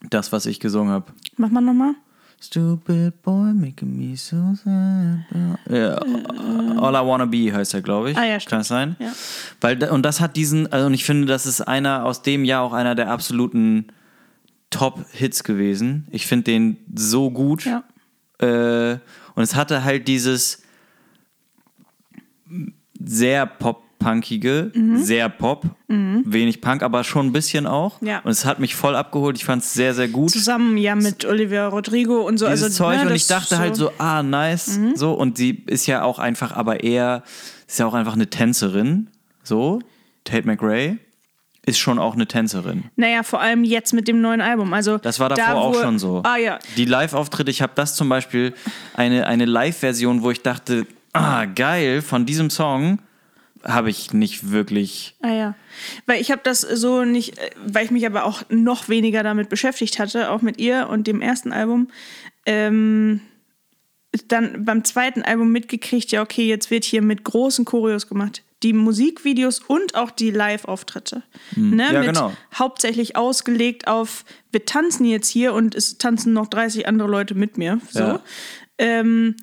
Das, 0.09 0.31
was 0.31 0.45
ich 0.45 0.59
gesungen 0.59 0.91
habe. 0.91 1.11
Mach 1.37 1.49
mal 1.49 1.61
nochmal. 1.61 1.93
Stupid 2.43 3.21
boy 3.21 3.53
making 3.53 3.95
me 3.95 4.17
so 4.17 4.55
sad. 4.55 5.25
Ja, 5.69 5.95
All 5.97 6.95
I 6.95 7.07
Wanna 7.07 7.25
Be 7.25 7.53
heißt 7.53 7.75
er, 7.75 7.83
glaube 7.83 8.11
ich. 8.11 8.17
Ah 8.17 8.25
ja, 8.25 8.39
stimmt. 8.39 8.49
Kann 8.49 8.59
das 8.59 8.67
sein? 8.67 8.95
Ja. 8.99 9.13
Weil, 9.61 9.83
und 9.89 10.01
das 10.03 10.19
hat 10.19 10.35
diesen, 10.35 10.71
also 10.71 10.87
und 10.87 10.95
ich 10.95 11.05
finde, 11.05 11.27
das 11.27 11.45
ist 11.45 11.61
einer 11.61 12.03
aus 12.03 12.23
dem 12.23 12.43
Jahr 12.43 12.63
auch 12.63 12.73
einer 12.73 12.95
der 12.95 13.11
absoluten 13.11 13.87
Top-Hits 14.71 15.43
gewesen. 15.43 16.07
Ich 16.09 16.25
finde 16.25 16.45
den 16.45 16.77
so 16.95 17.29
gut. 17.29 17.65
Ja. 17.65 17.83
Äh, 18.39 18.97
und 19.35 19.43
es 19.43 19.55
hatte 19.55 19.83
halt 19.83 20.07
dieses 20.07 20.63
sehr 22.99 23.45
pop-punkige, 24.01 24.71
sehr 24.95 25.29
Pop, 25.29 25.65
wenig 25.87 26.61
Punk, 26.61 26.83
aber 26.83 27.03
schon 27.03 27.27
ein 27.27 27.31
bisschen 27.31 27.67
auch. 27.67 28.01
Ja. 28.01 28.19
Und 28.19 28.31
es 28.31 28.45
hat 28.45 28.59
mich 28.59 28.75
voll 28.75 28.95
abgeholt. 28.95 29.37
Ich 29.37 29.45
fand 29.45 29.63
es 29.63 29.73
sehr, 29.73 29.93
sehr 29.93 30.07
gut. 30.07 30.31
Zusammen 30.31 30.77
ja 30.77 30.95
mit 30.95 31.25
Olivia 31.25 31.67
Rodrigo 31.67 32.21
und 32.21 32.37
so. 32.37 32.47
Dieses 32.47 32.65
also, 32.65 32.83
Zeug 32.83 32.97
ne, 32.97 33.09
und 33.09 33.15
ich 33.15 33.27
dachte 33.27 33.55
so, 33.55 33.61
halt 33.61 33.75
so, 33.75 33.91
ah, 33.97 34.23
nice. 34.23 34.79
So, 34.95 35.13
und 35.13 35.37
sie 35.37 35.63
ist 35.67 35.85
ja 35.87 36.03
auch 36.03 36.19
einfach, 36.19 36.55
aber 36.55 36.83
eher, 36.83 37.23
ist 37.67 37.79
ja 37.79 37.85
auch 37.85 37.93
einfach 37.93 38.13
eine 38.13 38.29
Tänzerin. 38.29 39.07
So, 39.43 39.79
Tate 40.23 40.47
McRae 40.47 40.97
ist 41.65 41.77
schon 41.77 41.99
auch 41.99 42.15
eine 42.15 42.25
Tänzerin. 42.25 42.85
Naja, 42.95 43.23
vor 43.23 43.39
allem 43.39 43.63
jetzt 43.63 43.93
mit 43.93 44.07
dem 44.07 44.19
neuen 44.19 44.41
Album. 44.41 44.73
Also 44.73 44.97
Das 44.97 45.19
war 45.19 45.29
davor 45.29 45.45
da, 45.45 45.53
auch 45.53 45.79
schon 45.79 45.99
so. 45.99 46.21
Ah 46.23 46.37
ja. 46.37 46.57
Die 46.75 46.85
Live-Auftritte, 46.85 47.51
ich 47.51 47.61
habe 47.61 47.73
das 47.75 47.95
zum 47.95 48.09
Beispiel, 48.09 48.53
eine, 48.95 49.27
eine 49.27 49.45
Live-Version, 49.45 50.23
wo 50.23 50.31
ich 50.31 50.41
dachte, 50.41 50.87
ah, 51.13 51.45
geil, 51.45 52.01
von 52.01 52.25
diesem 52.25 52.49
Song 52.49 52.99
habe 53.63 53.89
ich 53.89 54.13
nicht 54.13 54.51
wirklich. 54.51 55.15
Ah 55.21 55.33
ja. 55.33 55.55
Weil 56.05 56.21
ich 56.21 56.31
habe 56.31 56.41
das 56.43 56.61
so 56.61 57.03
nicht, 57.03 57.35
weil 57.65 57.85
ich 57.85 57.91
mich 57.91 58.05
aber 58.05 58.25
auch 58.25 58.43
noch 58.49 58.89
weniger 58.89 59.23
damit 59.23 59.49
beschäftigt 59.49 59.99
hatte, 59.99 60.29
auch 60.31 60.41
mit 60.41 60.59
ihr 60.59 60.89
und 60.89 61.07
dem 61.07 61.21
ersten 61.21 61.51
Album. 61.51 61.89
Ähm, 62.45 63.21
dann 64.27 64.65
beim 64.65 64.83
zweiten 64.83 65.21
Album 65.21 65.51
mitgekriegt, 65.51 66.11
ja, 66.11 66.21
okay, 66.21 66.45
jetzt 66.47 66.69
wird 66.69 66.83
hier 66.83 67.01
mit 67.01 67.23
großen 67.23 67.65
Choreos 67.65 68.07
gemacht. 68.07 68.43
Die 68.63 68.73
Musikvideos 68.73 69.59
und 69.59 69.95
auch 69.95 70.11
die 70.11 70.31
Live-Auftritte. 70.31 71.23
Ne? 71.55 71.87
Ja, 71.91 71.99
mit 71.99 72.09
genau. 72.09 72.33
Hauptsächlich 72.53 73.15
ausgelegt 73.15 73.87
auf, 73.87 74.25
wir 74.51 74.65
tanzen 74.65 75.05
jetzt 75.05 75.29
hier 75.29 75.53
und 75.53 75.73
es 75.73 75.97
tanzen 75.97 76.33
noch 76.33 76.47
30 76.47 76.87
andere 76.87 77.07
Leute 77.07 77.35
mit 77.35 77.57
mir. 77.57 77.79
So. 77.89 77.99
Ja. 77.99 78.23
Ähm, 78.77 79.35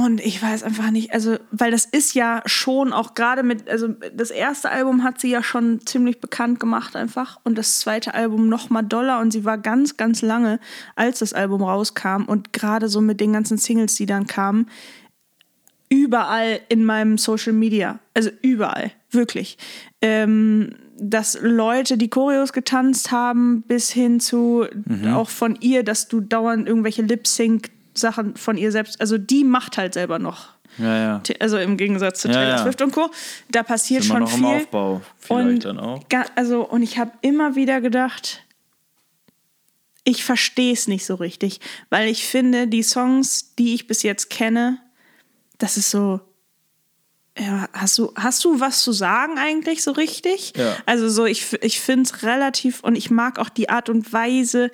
und 0.00 0.20
ich 0.20 0.40
weiß 0.40 0.62
einfach 0.62 0.92
nicht, 0.92 1.12
also, 1.12 1.38
weil 1.50 1.72
das 1.72 1.84
ist 1.84 2.14
ja 2.14 2.42
schon 2.46 2.92
auch 2.92 3.14
gerade 3.14 3.42
mit, 3.42 3.68
also 3.68 3.88
das 4.14 4.30
erste 4.30 4.70
Album 4.70 5.02
hat 5.02 5.20
sie 5.20 5.28
ja 5.28 5.42
schon 5.42 5.84
ziemlich 5.84 6.20
bekannt 6.20 6.60
gemacht 6.60 6.94
einfach 6.94 7.40
und 7.42 7.58
das 7.58 7.80
zweite 7.80 8.14
Album 8.14 8.48
noch 8.48 8.70
mal 8.70 8.82
doller 8.82 9.18
und 9.18 9.32
sie 9.32 9.44
war 9.44 9.58
ganz, 9.58 9.96
ganz 9.96 10.22
lange, 10.22 10.60
als 10.94 11.18
das 11.18 11.32
Album 11.32 11.64
rauskam 11.64 12.26
und 12.28 12.52
gerade 12.52 12.88
so 12.88 13.00
mit 13.00 13.18
den 13.18 13.32
ganzen 13.32 13.58
Singles, 13.58 13.96
die 13.96 14.06
dann 14.06 14.28
kamen, 14.28 14.68
überall 15.88 16.60
in 16.68 16.84
meinem 16.84 17.18
Social 17.18 17.52
Media, 17.52 17.98
also 18.14 18.30
überall, 18.40 18.92
wirklich. 19.10 19.58
Ähm, 20.00 20.76
dass 21.00 21.38
Leute 21.40 21.98
die 21.98 22.08
Choreos 22.08 22.52
getanzt 22.52 23.10
haben, 23.10 23.62
bis 23.62 23.90
hin 23.90 24.20
zu 24.20 24.64
auch 25.12 25.28
von 25.28 25.56
ihr, 25.60 25.82
dass 25.82 26.06
du 26.06 26.20
dauernd 26.20 26.68
irgendwelche 26.68 27.02
Lip-Sync-Sachen 27.98 28.36
von 28.36 28.56
ihr 28.56 28.72
selbst, 28.72 29.00
also 29.00 29.18
die 29.18 29.44
macht 29.44 29.78
halt 29.78 29.94
selber 29.94 30.18
noch. 30.18 30.48
Ja, 30.78 30.96
ja. 30.96 31.22
Also 31.40 31.58
im 31.58 31.76
Gegensatz 31.76 32.20
zu 32.20 32.28
Ja, 32.28 32.34
Taylor. 32.34 32.58
Swift 32.58 32.82
und 32.82 32.92
Co. 32.92 33.10
Da 33.50 33.62
passiert 33.62 34.04
Immer 34.04 34.14
schon 34.14 34.22
noch 34.22 34.30
viel. 34.30 34.38
im 34.38 34.44
Aufbau, 34.44 35.02
vielleicht 35.18 35.48
und 35.48 35.64
dann 35.64 35.80
auch. 35.80 36.00
also, 36.36 36.62
und 36.66 36.82
ich 36.82 36.98
habe 36.98 37.12
immer 37.20 37.56
wieder 37.56 37.80
gedacht, 37.80 38.44
ich 40.04 40.24
verstehe 40.24 40.72
es 40.72 40.86
nicht 40.86 41.04
so 41.04 41.16
richtig, 41.16 41.60
weil 41.90 42.08
ich 42.08 42.26
finde, 42.26 42.68
die 42.68 42.82
Songs, 42.82 43.54
die 43.56 43.74
ich 43.74 43.86
bis 43.86 44.02
jetzt 44.02 44.30
kenne, 44.30 44.78
das 45.58 45.76
ist 45.76 45.90
so, 45.90 46.20
ja, 47.36 47.68
hast 47.72 47.98
du, 47.98 48.12
hast 48.16 48.44
du 48.44 48.60
was 48.60 48.82
zu 48.82 48.92
sagen 48.92 49.38
eigentlich 49.38 49.82
so 49.82 49.92
richtig? 49.92 50.52
Ja. 50.56 50.76
Also 50.86 51.08
so, 51.08 51.24
ich, 51.24 51.52
ich 51.62 51.80
finde 51.80 52.04
es 52.04 52.22
relativ 52.22 52.80
und 52.84 52.96
ich 52.96 53.10
mag 53.10 53.38
auch 53.38 53.48
die 53.48 53.68
Art 53.68 53.88
und 53.88 54.12
Weise, 54.12 54.70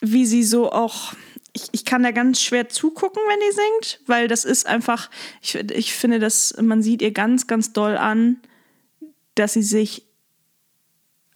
wie 0.00 0.26
sie 0.26 0.44
so 0.44 0.70
auch. 0.70 1.14
Ich, 1.54 1.64
ich 1.72 1.84
kann 1.84 2.02
da 2.02 2.12
ganz 2.12 2.40
schwer 2.40 2.68
zugucken, 2.70 3.20
wenn 3.28 3.38
die 3.40 3.54
singt, 3.54 4.00
weil 4.06 4.26
das 4.26 4.44
ist 4.44 4.66
einfach, 4.66 5.10
ich, 5.42 5.54
ich 5.54 5.92
finde, 5.92 6.18
dass 6.18 6.54
man 6.60 6.82
sieht 6.82 7.02
ihr 7.02 7.10
ganz, 7.12 7.46
ganz 7.46 7.72
doll 7.74 7.96
an, 7.98 8.38
dass 9.34 9.52
sie 9.54 9.62
sich 9.62 10.04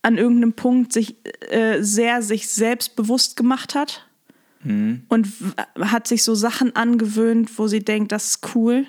an 0.02 0.16
irgendeinem 0.18 0.52
Punkt 0.54 0.92
sich 0.92 1.16
äh, 1.50 1.82
sehr 1.82 2.22
sich 2.22 2.48
selbst 2.48 2.96
bewusst 2.96 3.36
gemacht 3.36 3.74
hat 3.74 4.06
und 5.08 5.40
w- 5.40 5.84
hat 5.84 6.08
sich 6.08 6.22
so 6.24 6.34
Sachen 6.34 6.74
angewöhnt, 6.74 7.56
wo 7.58 7.68
sie 7.68 7.84
denkt, 7.84 8.10
das 8.10 8.26
ist 8.30 8.54
cool. 8.54 8.86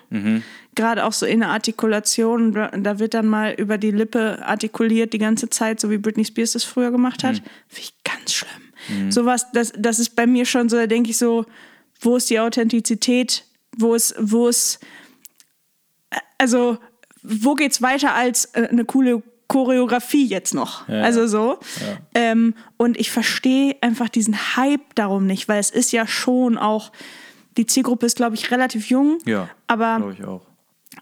Gerade 0.75 1.05
auch 1.05 1.13
so 1.13 1.25
in 1.25 1.39
der 1.41 1.49
Artikulation, 1.49 2.53
da 2.53 2.69
da 2.69 2.99
wird 2.99 3.13
dann 3.13 3.28
mal 3.28 3.53
über 3.53 3.78
die 3.78 3.91
Lippe 3.91 4.43
artikuliert 4.45 5.13
die 5.13 5.17
ganze 5.19 5.49
Zeit, 5.49 5.80
so 5.80 5.89
wie 5.91 5.97
Britney 5.97 6.25
Spears 6.25 6.53
das 6.53 6.63
früher 6.63 6.91
gemacht 6.91 7.23
hat. 7.23 7.36
Finde 7.67 7.82
ich 7.82 7.93
ganz 8.03 8.34
schlimm. 8.34 8.66
Sowas, 9.09 9.47
das, 9.53 9.73
das 9.77 9.99
ist 9.99 10.15
bei 10.15 10.27
mir 10.27 10.45
schon 10.45 10.69
so, 10.69 10.77
da 10.77 10.88
denke 10.88 11.09
ich 11.09 11.17
so, 11.17 11.45
wo 11.99 12.17
ist 12.17 12.29
die 12.29 12.39
Authentizität? 12.39 13.45
Wo 13.77 13.95
ist, 13.95 14.15
wo 14.19 14.47
ist, 14.47 14.79
also, 16.38 16.77
wo 17.23 17.55
geht's 17.55 17.81
weiter 17.81 18.13
als 18.13 18.45
äh, 18.53 18.67
eine 18.69 18.85
coole 18.85 19.21
Choreografie 19.47 20.25
jetzt 20.25 20.53
noch? 20.53 20.88
Ja. 20.88 21.01
Also 21.01 21.27
so. 21.27 21.59
Ähm, 22.13 22.53
und 22.77 22.97
ich 22.97 23.11
verstehe 23.11 23.75
einfach 23.81 24.09
diesen 24.09 24.55
Hype 24.55 24.95
darum 24.95 25.25
nicht, 25.25 25.47
weil 25.47 25.59
es 25.59 25.69
ist 25.69 25.91
ja 25.91 26.05
schon 26.07 26.57
auch, 26.57 26.91
die 27.57 27.65
Zielgruppe 27.65 28.05
ist, 28.05 28.17
glaube 28.17 28.35
ich, 28.35 28.51
relativ 28.51 28.89
jung. 28.89 29.19
Ja, 29.25 29.49
Aber 29.67 30.13
ich 30.13 30.23
auch. 30.23 30.45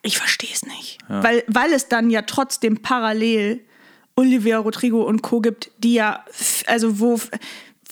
ich 0.04 0.18
verstehe 0.18 0.52
es 0.54 0.66
nicht. 0.66 1.00
Weil, 1.08 1.44
weil 1.48 1.74
es 1.74 1.90
dann 1.90 2.10
ja 2.10 2.22
trotzdem 2.22 2.82
parallel 2.82 3.62
Olivia 4.16 4.60
Rodrigo 4.60 5.04
und 5.04 5.22
Co. 5.22 5.42
gibt, 5.42 5.72
die 5.80 5.96
ja, 5.96 6.24
also 6.68 7.00
wo, 7.00 7.20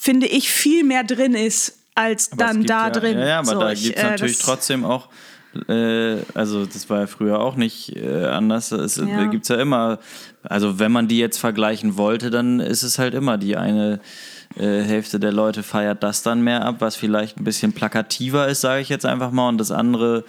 finde 0.04 0.28
ich, 0.28 0.50
viel 0.50 0.84
mehr 0.84 1.06
drin 1.06 1.34
ist, 1.34 1.78
als 1.96 2.32
Aber 2.34 2.44
dann 2.44 2.64
da 2.66 2.88
ja, 2.88 2.90
drin. 2.90 3.18
Ja, 3.20 3.26
ja 3.26 3.40
aber 3.40 3.54
So, 3.54 3.60
da 3.62 3.74
gibt 3.74 3.96
es 3.96 4.04
äh, 4.04 4.10
natürlich 4.10 4.40
trotzdem 4.40 4.84
auch, 4.84 5.08
äh, 5.70 6.18
also 6.34 6.66
das 6.66 6.90
war 6.90 7.00
ja 7.02 7.08
früher 7.08 7.40
auch 7.40 7.56
nicht 7.56 7.96
äh, 7.96 8.26
anders. 8.26 8.74
Es 8.74 8.98
Ja. 8.98 9.28
gibt 9.28 9.44
es 9.44 9.50
ja 9.50 9.56
immer, 9.62 10.00
also 10.44 10.78
wenn 10.78 10.92
man 10.92 11.08
die 11.08 11.20
jetzt 11.20 11.38
vergleichen 11.38 11.96
wollte, 11.96 12.32
dann 12.32 12.60
ist 12.60 12.84
es 12.84 13.00
halt 13.00 13.14
immer 13.14 13.38
die 13.38 13.56
eine 13.56 14.02
äh, 14.58 14.82
Hälfte 14.82 15.22
der 15.22 15.32
Leute 15.32 15.64
feiert 15.64 16.04
das 16.04 16.22
dann 16.22 16.42
mehr 16.42 16.66
ab, 16.66 16.76
was 16.80 16.98
vielleicht 16.98 17.38
ein 17.38 17.46
bisschen 17.46 17.72
plakativer 17.72 18.50
ist, 18.50 18.60
sage 18.60 18.82
ich 18.82 18.90
jetzt 18.90 19.06
einfach 19.06 19.32
mal, 19.32 19.48
und 19.48 19.58
das 19.58 19.72
andere 19.72 20.26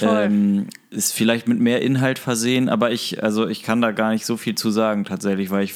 ähm, 0.00 0.68
ist 0.90 1.12
vielleicht 1.12 1.48
mit 1.48 1.58
mehr 1.58 1.82
Inhalt 1.82 2.18
versehen, 2.20 2.68
aber 2.68 2.92
ich, 2.92 3.22
also 3.22 3.48
ich 3.48 3.62
kann 3.62 3.80
da 3.80 3.90
gar 3.90 4.10
nicht 4.10 4.26
so 4.26 4.36
viel 4.36 4.54
zu 4.54 4.70
sagen 4.70 5.04
tatsächlich, 5.04 5.50
weil 5.50 5.64
ich, 5.64 5.74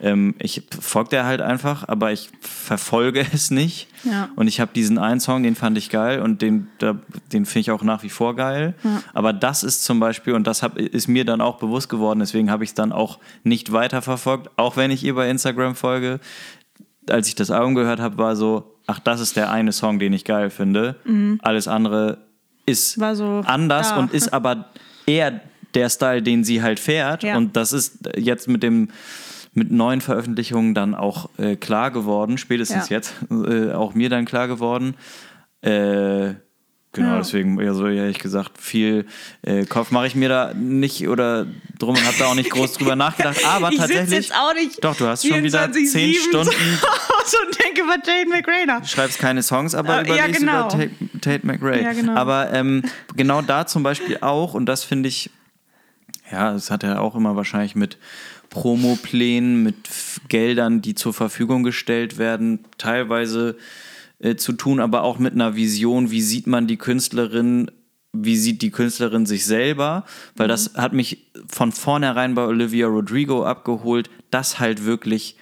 ähm, 0.00 0.34
ich 0.38 0.62
folge 0.80 1.10
der 1.10 1.26
halt 1.26 1.40
einfach, 1.40 1.86
aber 1.88 2.12
ich 2.12 2.30
verfolge 2.40 3.26
es 3.32 3.50
nicht. 3.50 3.88
Ja. 4.04 4.28
Und 4.36 4.46
ich 4.46 4.60
habe 4.60 4.70
diesen 4.74 4.98
einen 4.98 5.20
Song, 5.20 5.42
den 5.42 5.54
fand 5.54 5.76
ich 5.76 5.90
geil 5.90 6.20
und 6.20 6.42
den, 6.42 6.68
den 6.80 7.46
finde 7.46 7.60
ich 7.60 7.70
auch 7.70 7.82
nach 7.82 8.02
wie 8.02 8.08
vor 8.08 8.36
geil. 8.36 8.74
Aber 9.12 9.32
das 9.32 9.62
ist 9.62 9.84
zum 9.84 10.00
Beispiel, 10.00 10.34
und 10.34 10.46
das 10.46 10.62
hab, 10.62 10.78
ist 10.78 11.08
mir 11.08 11.24
dann 11.24 11.40
auch 11.40 11.58
bewusst 11.58 11.88
geworden, 11.88 12.20
deswegen 12.20 12.50
habe 12.50 12.64
ich 12.64 12.70
es 12.70 12.74
dann 12.74 12.92
auch 12.92 13.18
nicht 13.42 13.72
weiterverfolgt, 13.72 14.50
auch 14.56 14.76
wenn 14.76 14.90
ich 14.90 15.04
ihr 15.04 15.14
bei 15.14 15.28
Instagram 15.28 15.74
folge. 15.74 16.20
Als 17.08 17.26
ich 17.26 17.34
das 17.34 17.50
Album 17.50 17.74
gehört 17.74 18.00
habe, 18.00 18.18
war 18.18 18.36
so, 18.36 18.74
ach, 18.86 18.98
das 19.00 19.20
ist 19.20 19.36
der 19.36 19.50
eine 19.50 19.72
Song, 19.72 19.98
den 19.98 20.12
ich 20.12 20.24
geil 20.24 20.50
finde. 20.50 20.96
Alles 21.42 21.66
andere 21.66 22.18
ist 22.66 22.98
Mhm. 22.98 23.14
So, 23.14 23.42
anders 23.46 23.90
ja. 23.90 23.98
und 23.98 24.12
ist 24.12 24.32
aber 24.32 24.66
eher 25.06 25.40
der 25.74 25.88
Style, 25.88 26.22
den 26.22 26.44
sie 26.44 26.62
halt 26.62 26.78
fährt. 26.78 27.22
Ja. 27.22 27.36
Und 27.36 27.56
das 27.56 27.72
ist 27.72 28.08
jetzt 28.16 28.48
mit 28.48 28.62
dem 28.62 28.90
mit 29.58 29.70
neuen 29.70 30.00
Veröffentlichungen 30.00 30.74
dann 30.74 30.94
auch 30.94 31.28
äh, 31.38 31.56
klar 31.56 31.90
geworden, 31.90 32.38
spätestens 32.38 32.88
Ja. 32.88 32.96
jetzt 32.96 33.14
äh, 33.30 33.72
auch 33.72 33.94
mir 33.94 34.08
dann 34.08 34.24
klar 34.24 34.48
geworden. 34.48 34.94
Äh, 35.60 36.34
genau, 36.92 37.08
Ja. 37.10 37.18
deswegen, 37.18 37.60
ja, 37.60 37.74
so 37.74 37.86
ehrlich 37.88 38.18
gesagt, 38.20 38.58
viel 38.58 39.06
äh, 39.42 39.64
Kopf 39.66 39.90
mache 39.90 40.06
ich 40.06 40.14
mir 40.14 40.28
da 40.28 40.54
nicht 40.54 41.08
oder 41.08 41.46
drum 41.78 41.96
und 41.96 42.04
habe 42.06 42.16
da 42.18 42.26
auch 42.26 42.34
nicht 42.34 42.50
groß 42.50 42.74
drüber 42.74 42.96
nachgedacht. 43.04 43.44
Aber 43.46 43.70
ich 43.72 43.78
tatsächlich. 43.78 44.10
jetzt 44.28 44.34
auch 44.34 44.54
nicht. 44.54 44.82
Doch, 44.84 44.96
du 44.96 45.06
hast 45.06 45.26
schon 45.26 45.42
wieder 45.42 45.64
24/7 45.66 45.86
zehn 45.90 46.14
Stunden. 46.14 46.50
so 47.26 47.36
und 47.46 47.58
denke 47.64 47.82
über 47.82 47.96
Jane 48.04 48.28
McRae 48.30 48.80
Du 48.80 48.86
schreibst 48.86 49.18
keine 49.18 49.42
Songs, 49.42 49.74
aber 49.74 50.06
Äh, 50.06 50.16
ja, 50.16 50.26
genau. 50.28 50.60
über 50.66 50.68
Tate, 50.68 50.90
Tate 51.20 51.46
McRae. 51.46 51.82
Ja, 51.82 51.92
genau. 51.92 52.14
Aber 52.14 52.52
ähm, 52.52 52.82
genau 53.16 53.42
da 53.42 53.66
zum 53.66 53.82
Beispiel 53.82 54.18
auch, 54.20 54.54
und 54.54 54.66
das 54.66 54.84
finde 54.84 55.08
ich, 55.08 55.30
ja, 56.30 56.52
das 56.52 56.70
hat 56.70 56.84
er 56.84 57.00
auch 57.00 57.14
immer 57.16 57.36
wahrscheinlich 57.36 57.74
mit 57.74 57.96
Promoplänen, 58.50 59.62
mit 59.62 59.76
Geldern, 60.28 60.80
die 60.82 60.94
zur 60.94 61.14
Verfügung 61.14 61.62
gestellt 61.62 62.18
werden, 62.18 62.60
teilweise 62.78 63.56
äh, 64.18 64.36
zu 64.36 64.52
tun, 64.52 64.80
aber 64.80 65.02
auch 65.02 65.18
mit 65.18 65.34
einer 65.34 65.54
Vision, 65.54 66.10
wie 66.10 66.22
sieht 66.22 66.46
man 66.46 66.66
die 66.66 66.76
Künstlerin, 66.76 67.70
wie 68.12 68.36
sieht 68.36 68.62
die 68.62 68.70
Künstlerin 68.70 69.26
sich 69.26 69.44
selber, 69.44 70.04
weil 70.34 70.48
das 70.48 70.74
hat 70.74 70.92
mich 70.92 71.26
von 71.48 71.72
vornherein 71.72 72.34
bei 72.34 72.44
Olivia 72.44 72.86
Rodrigo 72.86 73.44
abgeholt, 73.44 74.10
dass 74.30 74.58
halt 74.58 74.84
wirklich 74.84 75.36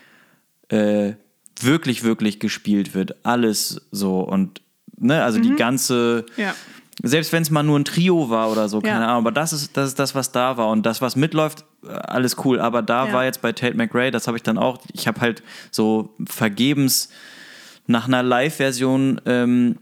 äh, 0.68 1.12
wirklich, 1.60 2.02
wirklich 2.02 2.40
gespielt 2.40 2.94
wird. 2.94 3.16
Alles 3.24 3.82
so 3.90 4.20
und 4.20 4.60
ne, 4.98 5.22
also 5.22 5.38
die 5.38 5.54
ganze, 5.54 6.26
Ja. 6.36 6.54
Selbst 7.02 7.32
wenn 7.32 7.42
es 7.42 7.50
mal 7.50 7.62
nur 7.62 7.78
ein 7.78 7.84
Trio 7.84 8.30
war 8.30 8.50
oder 8.50 8.68
so, 8.68 8.80
keine 8.80 9.00
Ja. 9.00 9.06
Ahnung, 9.08 9.18
aber 9.18 9.32
das 9.32 9.52
ist, 9.52 9.76
das 9.76 9.88
ist 9.88 9.98
das, 9.98 10.14
was 10.14 10.32
da 10.32 10.56
war 10.56 10.68
und 10.70 10.86
das, 10.86 11.00
was 11.02 11.14
mitläuft, 11.16 11.64
äh, 11.86 11.90
alles 11.92 12.36
cool. 12.44 12.58
Aber 12.60 12.82
da 12.82 13.06
Ja. 13.08 13.12
war 13.12 13.24
jetzt 13.24 13.42
bei 13.42 13.52
Tate 13.52 13.76
McRae, 13.76 14.10
das 14.10 14.26
habe 14.26 14.36
ich 14.36 14.42
dann 14.42 14.56
auch, 14.58 14.78
ich 14.92 15.06
habe 15.06 15.20
halt 15.20 15.42
so 15.70 16.14
vergebens 16.26 17.10
nach 17.86 18.06
einer 18.08 18.22
Live-Version 18.22 19.20
ähm, 19.26 19.76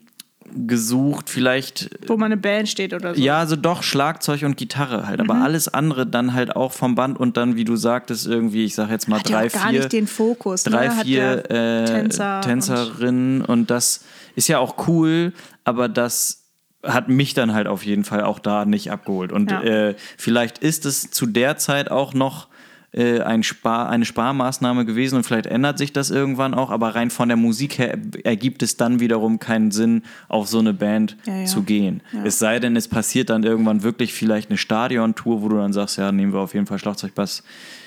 gesucht, 0.54 1.30
vielleicht 1.30 1.88
Wo 2.06 2.16
mal 2.16 2.26
eine 2.26 2.36
Band 2.36 2.68
steht 2.68 2.92
oder 2.92 3.14
so. 3.14 3.20
ja, 3.20 3.38
also 3.38 3.56
doch 3.56 3.82
Schlagzeug 3.82 4.42
und 4.42 4.56
Gitarre 4.56 5.06
halt, 5.06 5.22
Mhm. 5.22 5.30
aber 5.30 5.42
alles 5.42 5.68
andere 5.68 6.06
dann 6.06 6.34
halt 6.34 6.54
auch 6.54 6.72
vom 6.72 6.94
Band 6.94 7.18
und 7.18 7.36
dann, 7.36 7.56
wie 7.56 7.64
du 7.64 7.76
sagtest, 7.76 8.26
irgendwie, 8.26 8.64
ich 8.64 8.74
sag 8.74 8.90
jetzt 8.90 9.08
mal 9.08 9.20
Hat 9.20 9.28
ja 9.30 9.38
drei, 9.40 9.48
gar 9.48 9.68
vier, 9.70 9.80
nicht 9.80 9.92
den 9.92 10.06
Fokus. 10.06 10.62
drei, 10.64 10.88
ne? 10.88 10.94
Vier 11.02 11.50
äh, 11.50 11.84
Tänzer 11.86 12.40
Tänzerinnen 12.42 13.42
und 13.42 13.70
das 13.70 14.04
ist 14.36 14.48
ja 14.48 14.58
auch 14.58 14.86
cool, 14.88 15.32
aber 15.64 15.88
das 15.88 16.43
hat 16.84 17.08
mich 17.08 17.34
dann 17.34 17.52
halt 17.54 17.66
auf 17.66 17.84
jeden 17.84 18.04
Fall 18.04 18.22
auch 18.22 18.38
da 18.38 18.64
nicht 18.64 18.90
abgeholt. 18.90 19.32
Und 19.32 19.50
Ja. 19.50 19.62
äh, 19.62 19.94
vielleicht 20.16 20.58
ist 20.58 20.86
es 20.86 21.10
zu 21.10 21.26
der 21.26 21.56
Zeit 21.56 21.90
auch 21.90 22.14
noch 22.14 22.48
äh, 22.92 23.20
ein 23.22 23.42
Spar, 23.42 23.88
eine 23.88 24.04
Sparmaßnahme 24.04 24.84
gewesen 24.84 25.16
und 25.16 25.24
vielleicht 25.24 25.46
ändert 25.46 25.78
sich 25.78 25.92
das 25.92 26.10
irgendwann 26.10 26.54
auch, 26.54 26.70
aber 26.70 26.94
rein 26.94 27.10
von 27.10 27.26
der 27.28 27.36
Musik 27.36 27.78
her 27.78 27.98
ergibt 28.22 28.62
es 28.62 28.76
dann 28.76 29.00
wiederum 29.00 29.40
keinen 29.40 29.72
Sinn, 29.72 30.02
auf 30.28 30.46
so 30.46 30.60
eine 30.60 30.74
Band 30.74 31.16
Ja, 31.26 31.38
ja. 31.38 31.44
zu 31.44 31.62
gehen. 31.64 32.02
Es 32.24 32.38
sei 32.38 32.60
denn, 32.60 32.76
es 32.76 32.86
passiert 32.86 33.30
dann 33.30 33.42
irgendwann 33.42 33.82
wirklich 33.82 34.14
vielleicht 34.14 34.48
eine 34.50 34.58
Stadiontour, 34.58 35.42
wo 35.42 35.48
du 35.48 35.56
dann 35.56 35.72
sagst, 35.72 35.98
ja, 35.98 36.12
nehmen 36.12 36.32
wir 36.32 36.38
auf 36.38 36.54
jeden 36.54 36.66
Fall 36.66 36.78
Schlagzeug, 36.78 37.16
Bass, 37.16 37.42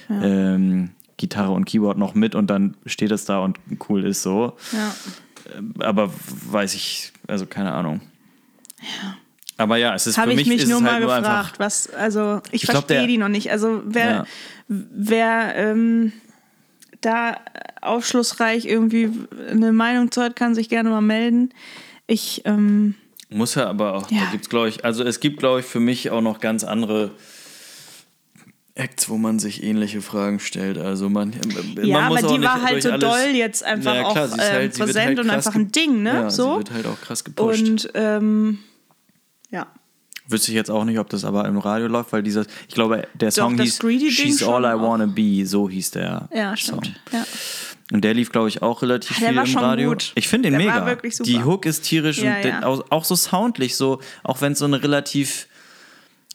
ähm, 0.09 0.89
Gitarre 1.15 1.51
und 1.53 1.63
Keyboard 1.65 1.97
noch 1.97 2.13
mit 2.13 2.35
und 2.35 2.47
dann 2.49 2.75
steht 2.85 3.11
es 3.11 3.23
da 3.23 3.39
und 3.39 3.59
cool 3.89 4.03
ist 4.05 4.21
so. 4.23 4.57
Ja. 4.73 4.93
Aber 5.85 6.11
weiß 6.51 6.75
ich, 6.75 7.13
also 7.27 7.45
keine 7.45 7.71
Ahnung. 7.71 8.01
Aber 9.59 9.77
ja, 9.77 9.95
es 9.95 10.05
ist 10.05 10.17
Habe 10.17 10.27
für 10.27 10.39
ich 10.41 10.47
mich, 10.47 10.55
mich 10.57 10.63
ist 10.63 10.69
nur 10.69 10.81
mal 10.81 10.93
halt 10.93 11.03
nur 11.03 11.15
gefragt, 11.15 11.27
einfach. 11.53 11.59
was, 11.59 11.89
also 11.93 12.41
ich, 12.51 12.63
Ich 12.63 12.69
verstehe 12.69 13.07
die 13.07 13.17
noch 13.17 13.27
nicht. 13.29 13.49
Also 13.51 13.81
wer, 13.85 14.09
Ja. 14.09 14.25
wer 14.67 15.55
ähm, 15.55 16.13
da 17.01 17.37
aufschlussreich 17.81 18.65
irgendwie 18.65 19.09
eine 19.49 19.71
Meinung 19.71 20.11
zu 20.11 20.21
hat, 20.21 20.35
kann 20.35 20.53
sich 20.53 20.69
gerne 20.69 20.89
mal 20.89 21.01
melden. 21.01 21.51
Ich, 22.05 22.43
ähm, 22.45 22.93
Muss 23.29 23.55
ja 23.55 23.67
aber 23.67 23.95
auch, 23.95 24.11
Ja. 24.11 24.19
da 24.25 24.31
gibt's 24.31 24.49
glaube 24.49 24.69
ich, 24.69 24.85
also 24.85 25.03
es 25.03 25.19
gibt 25.19 25.39
glaube 25.39 25.61
ich 25.61 25.65
für 25.65 25.79
mich 25.79 26.11
auch 26.11 26.21
noch 26.21 26.39
ganz 26.39 26.63
andere 26.63 27.11
Acts, 28.75 29.09
wo 29.09 29.17
man 29.17 29.39
sich 29.39 29.63
ähnliche 29.63 30.01
Fragen 30.01 30.39
stellt. 30.39 30.77
Also 30.77 31.09
man, 31.09 31.33
ja, 31.81 31.99
man 31.99 32.09
muss 32.09 32.19
aber 32.23 32.27
auch 32.29 32.37
die 32.37 32.43
war 32.43 32.57
nicht 32.57 32.65
halt 32.67 32.83
so 32.83 32.91
alles- 32.91 33.01
doll 33.09 33.35
jetzt 33.35 33.63
einfach 33.63 33.95
Ja, 33.95 34.11
klar, 34.11 34.25
auch 34.29 34.33
ähm, 34.35 34.39
halt- 34.39 34.77
wird 34.77 34.87
präsent 34.87 35.07
halt 35.07 35.19
und 35.19 35.29
einfach 35.31 35.55
ein 35.55 35.71
Ding, 35.71 36.03
ne? 36.03 36.13
Ja, 36.13 36.29
so. 36.29 36.57
wird 36.57 36.71
halt 36.71 36.85
auch 36.85 37.01
krass 37.01 37.23
gepusht. 37.23 37.67
und 37.67 37.89
ähm, 37.95 38.59
ja. 39.51 39.67
Wüsste 40.29 40.51
ich 40.51 40.55
jetzt 40.55 40.69
auch 40.69 40.83
nicht, 40.83 40.99
ob 40.99 41.09
das 41.09 41.23
aber 41.23 41.45
im 41.45 41.57
Radio 41.57 41.87
läuft, 41.87 42.11
weil 42.11 42.21
dieser, 42.21 42.45
ich 42.67 42.73
glaube, 42.75 43.07
der 43.13 43.31
Song 43.31 43.55
das 43.55 43.79
hieß 43.79 44.13
She's 44.13 44.43
All 44.43 44.63
I 44.65 44.67
auch. 44.77 44.81
Wanna 44.81 45.05
Be, 45.05 45.45
so 45.45 45.69
hieß 45.69 45.91
der 45.91 46.27
Ja, 46.33 46.49
Song. 46.57 46.83
stimmt. 46.83 46.99
Ja. 47.13 47.25
Und 47.93 48.01
der 48.03 48.13
lief, 48.13 48.29
glaube 48.33 48.49
ich, 48.49 48.61
auch 48.61 48.81
relativ 48.81 49.17
Der 49.19 49.29
viel 49.29 49.37
war 49.37 49.45
im 49.45 49.49
schon 49.49 49.61
Radio. 49.63 49.89
gut. 49.91 50.11
Ich 50.15 50.27
finde 50.27 50.49
den 50.51 50.59
Der 50.59 50.67
mega. 50.73 50.95
Die 51.23 51.43
Hook 51.45 51.65
ist 51.65 51.83
tierisch 51.83 52.17
Ja, 52.21 52.35
und 52.35 52.43
ja. 52.45 52.65
auch, 52.65 52.83
auch 52.89 53.05
so 53.05 53.15
soundlich, 53.15 53.77
so, 53.77 54.01
auch 54.23 54.41
wenn 54.41 54.51
es 54.51 54.59
so 54.59 54.65
eine 54.65 54.83
relativ 54.83 55.47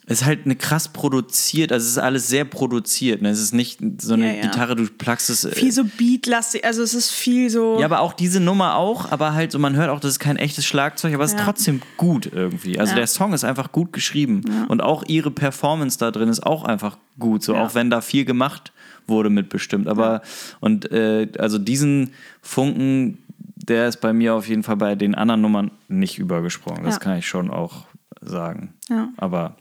es 0.05 0.21
ist 0.23 0.27
halt 0.27 0.41
eine 0.47 0.57
krass 0.57 0.89
produziert, 0.89 1.71
also 1.73 1.85
es 1.85 1.93
ist 1.93 1.99
alles 1.99 2.29
sehr 2.29 2.45
produziert. 2.45 3.23
Ne? 3.23 3.31
Es 3.31 3.41
ist 3.41 3.55
nicht 3.55 3.79
so 4.01 4.15
eine 4.15 4.27
Ja, 4.29 4.35
ja. 4.35 4.43
Gitarre, 4.43 4.75
du 4.75 4.87
plagst 4.87 5.31
es. 5.31 5.45
äh, 5.45 5.53
Viel 5.55 5.71
so 5.71 5.85
beatlastig, 5.85 6.65
also 6.65 6.83
es 6.83 6.93
ist 6.95 7.11
viel 7.13 7.51
so. 7.51 7.79
Ja, 7.79 7.87
aber 7.87 8.01
auch 8.01 8.13
diese 8.13 8.41
Nummer 8.41 8.75
auch, 8.77 9.13
aber 9.13 9.35
halt 9.35 9.53
so, 9.53 9.59
man 9.61 9.77
hört 9.77 9.91
auch, 9.91 10.01
das 10.01 10.13
ist 10.13 10.19
kein 10.19 10.37
echtes 10.37 10.67
Schlagzeug, 10.67 11.15
aber 11.15 11.25
es 11.25 11.33
ist 11.35 11.41
trotzdem 11.41 11.81
gut 11.97 12.29
irgendwie. 12.33 12.81
Also 12.81 12.95
der 12.97 13.07
Song 13.07 13.33
ist 13.33 13.45
einfach 13.45 13.71
gut 13.71 13.93
geschrieben 13.93 14.43
und 14.69 14.83
auch 14.83 15.05
ihre 15.07 15.31
Performance 15.31 15.99
da 15.99 16.11
drin 16.11 16.29
ist 16.29 16.45
auch 16.45 16.65
einfach 16.65 16.99
gut, 17.19 17.43
so 17.45 17.55
auch 17.55 17.75
wenn 17.75 17.89
da 17.89 18.01
viel 18.01 18.25
gemacht 18.25 18.73
wurde 19.07 19.31
mit 19.31 19.49
bestimmt. 19.51 19.87
Aber 19.89 20.23
und 20.61 20.91
äh, 20.91 21.29
also 21.39 21.59
diesen 21.59 22.13
Funken, 22.41 23.19
der 23.55 23.89
ist 23.89 24.01
bei 24.01 24.13
mir 24.13 24.35
auf 24.35 24.49
jeden 24.49 24.65
Fall 24.65 24.77
bei 24.77 24.95
den 24.97 25.15
anderen 25.15 25.41
Nummern 25.41 25.71
nicht 25.89 26.19
übergesprungen. 26.19 26.83
Das 26.83 26.99
kann 27.01 27.17
ich 27.19 27.27
schon 27.29 27.51
auch 27.51 27.85
sagen. 28.21 28.75
Ja. 28.89 29.09
Aber 29.17 29.57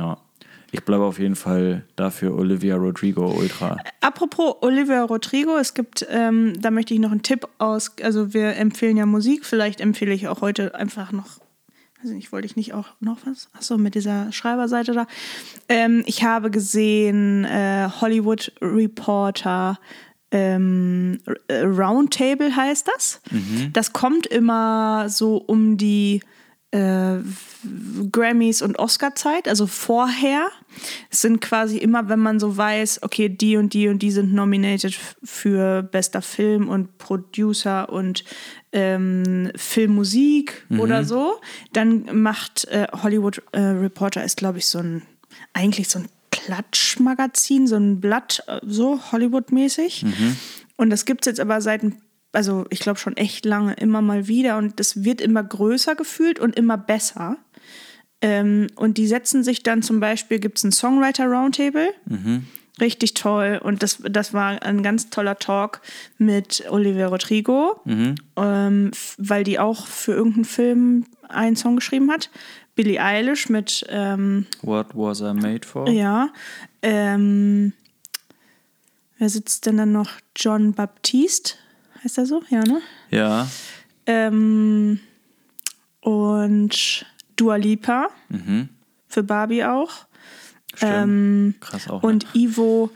ja, 0.00 0.16
ich 0.72 0.82
bleibe 0.84 1.04
auf 1.04 1.18
jeden 1.18 1.36
Fall 1.36 1.84
dafür 1.96 2.34
Olivia 2.34 2.76
Rodrigo 2.76 3.26
Ultra. 3.26 3.76
Apropos 4.00 4.56
Olivia 4.62 5.02
Rodrigo, 5.04 5.56
es 5.58 5.74
gibt, 5.74 6.06
ähm, 6.10 6.54
da 6.60 6.70
möchte 6.70 6.94
ich 6.94 7.00
noch 7.00 7.10
einen 7.10 7.22
Tipp 7.22 7.46
aus, 7.58 7.92
also 8.02 8.32
wir 8.32 8.56
empfehlen 8.56 8.96
ja 8.96 9.04
Musik, 9.04 9.44
vielleicht 9.44 9.80
empfehle 9.80 10.12
ich 10.14 10.28
auch 10.28 10.40
heute 10.40 10.74
einfach 10.76 11.12
noch, 11.12 11.40
weiß 12.02 12.12
nicht, 12.12 12.30
wollte 12.32 12.46
ich 12.46 12.56
nicht 12.56 12.72
auch 12.72 12.86
noch 13.00 13.18
was? 13.26 13.48
Achso, 13.52 13.78
mit 13.78 13.94
dieser 13.94 14.30
Schreiberseite 14.32 14.92
da. 14.92 15.06
Ähm, 15.68 16.02
ich 16.06 16.22
habe 16.22 16.50
gesehen 16.50 17.44
äh, 17.44 17.88
Hollywood 18.00 18.52
Reporter 18.62 19.78
ähm, 20.30 21.18
R- 21.48 21.64
Roundtable 21.64 22.54
heißt 22.54 22.88
das. 22.94 23.20
Das 23.72 23.92
kommt 23.92 24.28
immer 24.28 25.08
so 25.08 25.36
um 25.36 25.76
die 25.76 26.22
äh, 26.72 27.16
Grammys 28.12 28.62
und 28.62 28.78
Oscar-Zeit, 28.78 29.48
also 29.48 29.66
vorher. 29.66 30.48
Es 31.10 31.20
sind 31.20 31.40
quasi 31.40 31.78
immer, 31.78 32.08
wenn 32.08 32.20
man 32.20 32.38
so 32.38 32.56
weiß, 32.56 33.02
okay, 33.02 33.28
die 33.28 33.56
und 33.56 33.74
die 33.74 33.88
und 33.88 34.00
die 34.00 34.10
sind 34.10 34.32
nominated 34.32 34.96
für 35.22 35.82
bester 35.82 36.22
Film 36.22 36.68
und 36.68 36.98
Producer 36.98 37.88
und 37.88 38.24
ähm, 38.72 39.50
Filmmusik 39.56 40.64
oder 40.78 41.04
so, 41.04 41.40
dann 41.72 42.22
macht 42.22 42.66
äh, 42.66 42.86
Hollywood 43.02 43.42
äh, 43.52 43.60
Reporter 43.60 44.24
ist, 44.24 44.36
glaube 44.36 44.58
ich, 44.58 44.66
so 44.66 44.78
ein, 44.78 45.02
eigentlich 45.52 45.88
so 45.88 45.98
ein 45.98 46.08
Klatschmagazin, 46.30 47.66
so 47.66 47.76
ein 47.76 48.00
Blatt, 48.00 48.44
äh, 48.46 48.60
so 48.64 49.00
Hollywood-mäßig. 49.10 50.04
Und 50.76 50.90
das 50.90 51.04
gibt 51.04 51.26
es 51.26 51.30
jetzt 51.30 51.40
aber 51.40 51.60
seit 51.60 51.82
ein 51.82 52.00
also 52.32 52.64
ich 52.70 52.80
glaube 52.80 52.98
schon 52.98 53.16
echt 53.16 53.44
lange 53.44 53.74
immer 53.74 54.02
mal 54.02 54.28
wieder 54.28 54.58
und 54.58 54.78
das 54.80 55.04
wird 55.04 55.20
immer 55.20 55.42
größer 55.42 55.94
gefühlt 55.94 56.38
und 56.38 56.56
immer 56.56 56.76
besser. 56.78 57.36
Ähm, 58.22 58.66
und 58.76 58.98
die 58.98 59.06
setzen 59.06 59.42
sich 59.44 59.62
dann 59.62 59.82
zum 59.82 59.98
Beispiel, 60.00 60.38
gibt 60.40 60.58
es 60.58 60.64
ein 60.64 60.72
Songwriter 60.72 61.24
Roundtable. 61.26 61.90
Richtig 62.80 63.14
toll. 63.14 63.60
Und 63.62 63.82
das, 63.82 63.98
das 64.08 64.32
war 64.32 64.62
ein 64.62 64.82
ganz 64.82 65.10
toller 65.10 65.38
Talk 65.38 65.80
mit 66.18 66.64
Olivia 66.70 67.08
Rodrigo, 67.08 67.80
ähm, 67.86 68.90
f- 68.92 69.16
weil 69.18 69.44
die 69.44 69.58
auch 69.58 69.86
für 69.86 70.12
irgendeinen 70.12 70.44
Film 70.44 71.06
einen 71.28 71.56
Song 71.56 71.76
geschrieben 71.76 72.10
hat. 72.10 72.30
Billie 72.74 73.02
Eilish 73.02 73.48
mit, 73.48 73.84
ähm, 73.90 74.46
What 74.62 74.88
was 74.94 75.20
I 75.20 75.32
made 75.34 75.66
for? 75.66 75.88
ja, 75.88 76.28
ähm, 76.82 77.72
wer 79.18 79.28
sitzt 79.28 79.66
denn 79.66 79.76
dann 79.76 79.92
noch? 79.92 80.10
John 80.36 80.72
Baptiste, 80.72 81.54
heißt 82.02 82.18
er 82.18 82.26
so? 82.26 82.42
Ja, 82.48 82.64
ne? 82.64 82.80
Ja. 83.10 83.48
Ähm, 84.06 85.00
und 86.00 87.06
Dua 87.36 87.56
Lipa 87.56 88.08
für 89.08 89.22
Barbie 89.22 89.64
auch. 89.64 89.90
Stimmt. 90.74 90.92
Ähm, 90.92 91.54
Krass 91.60 91.88
auch. 91.88 92.02
und 92.02 92.26
Ivo, 92.34 92.90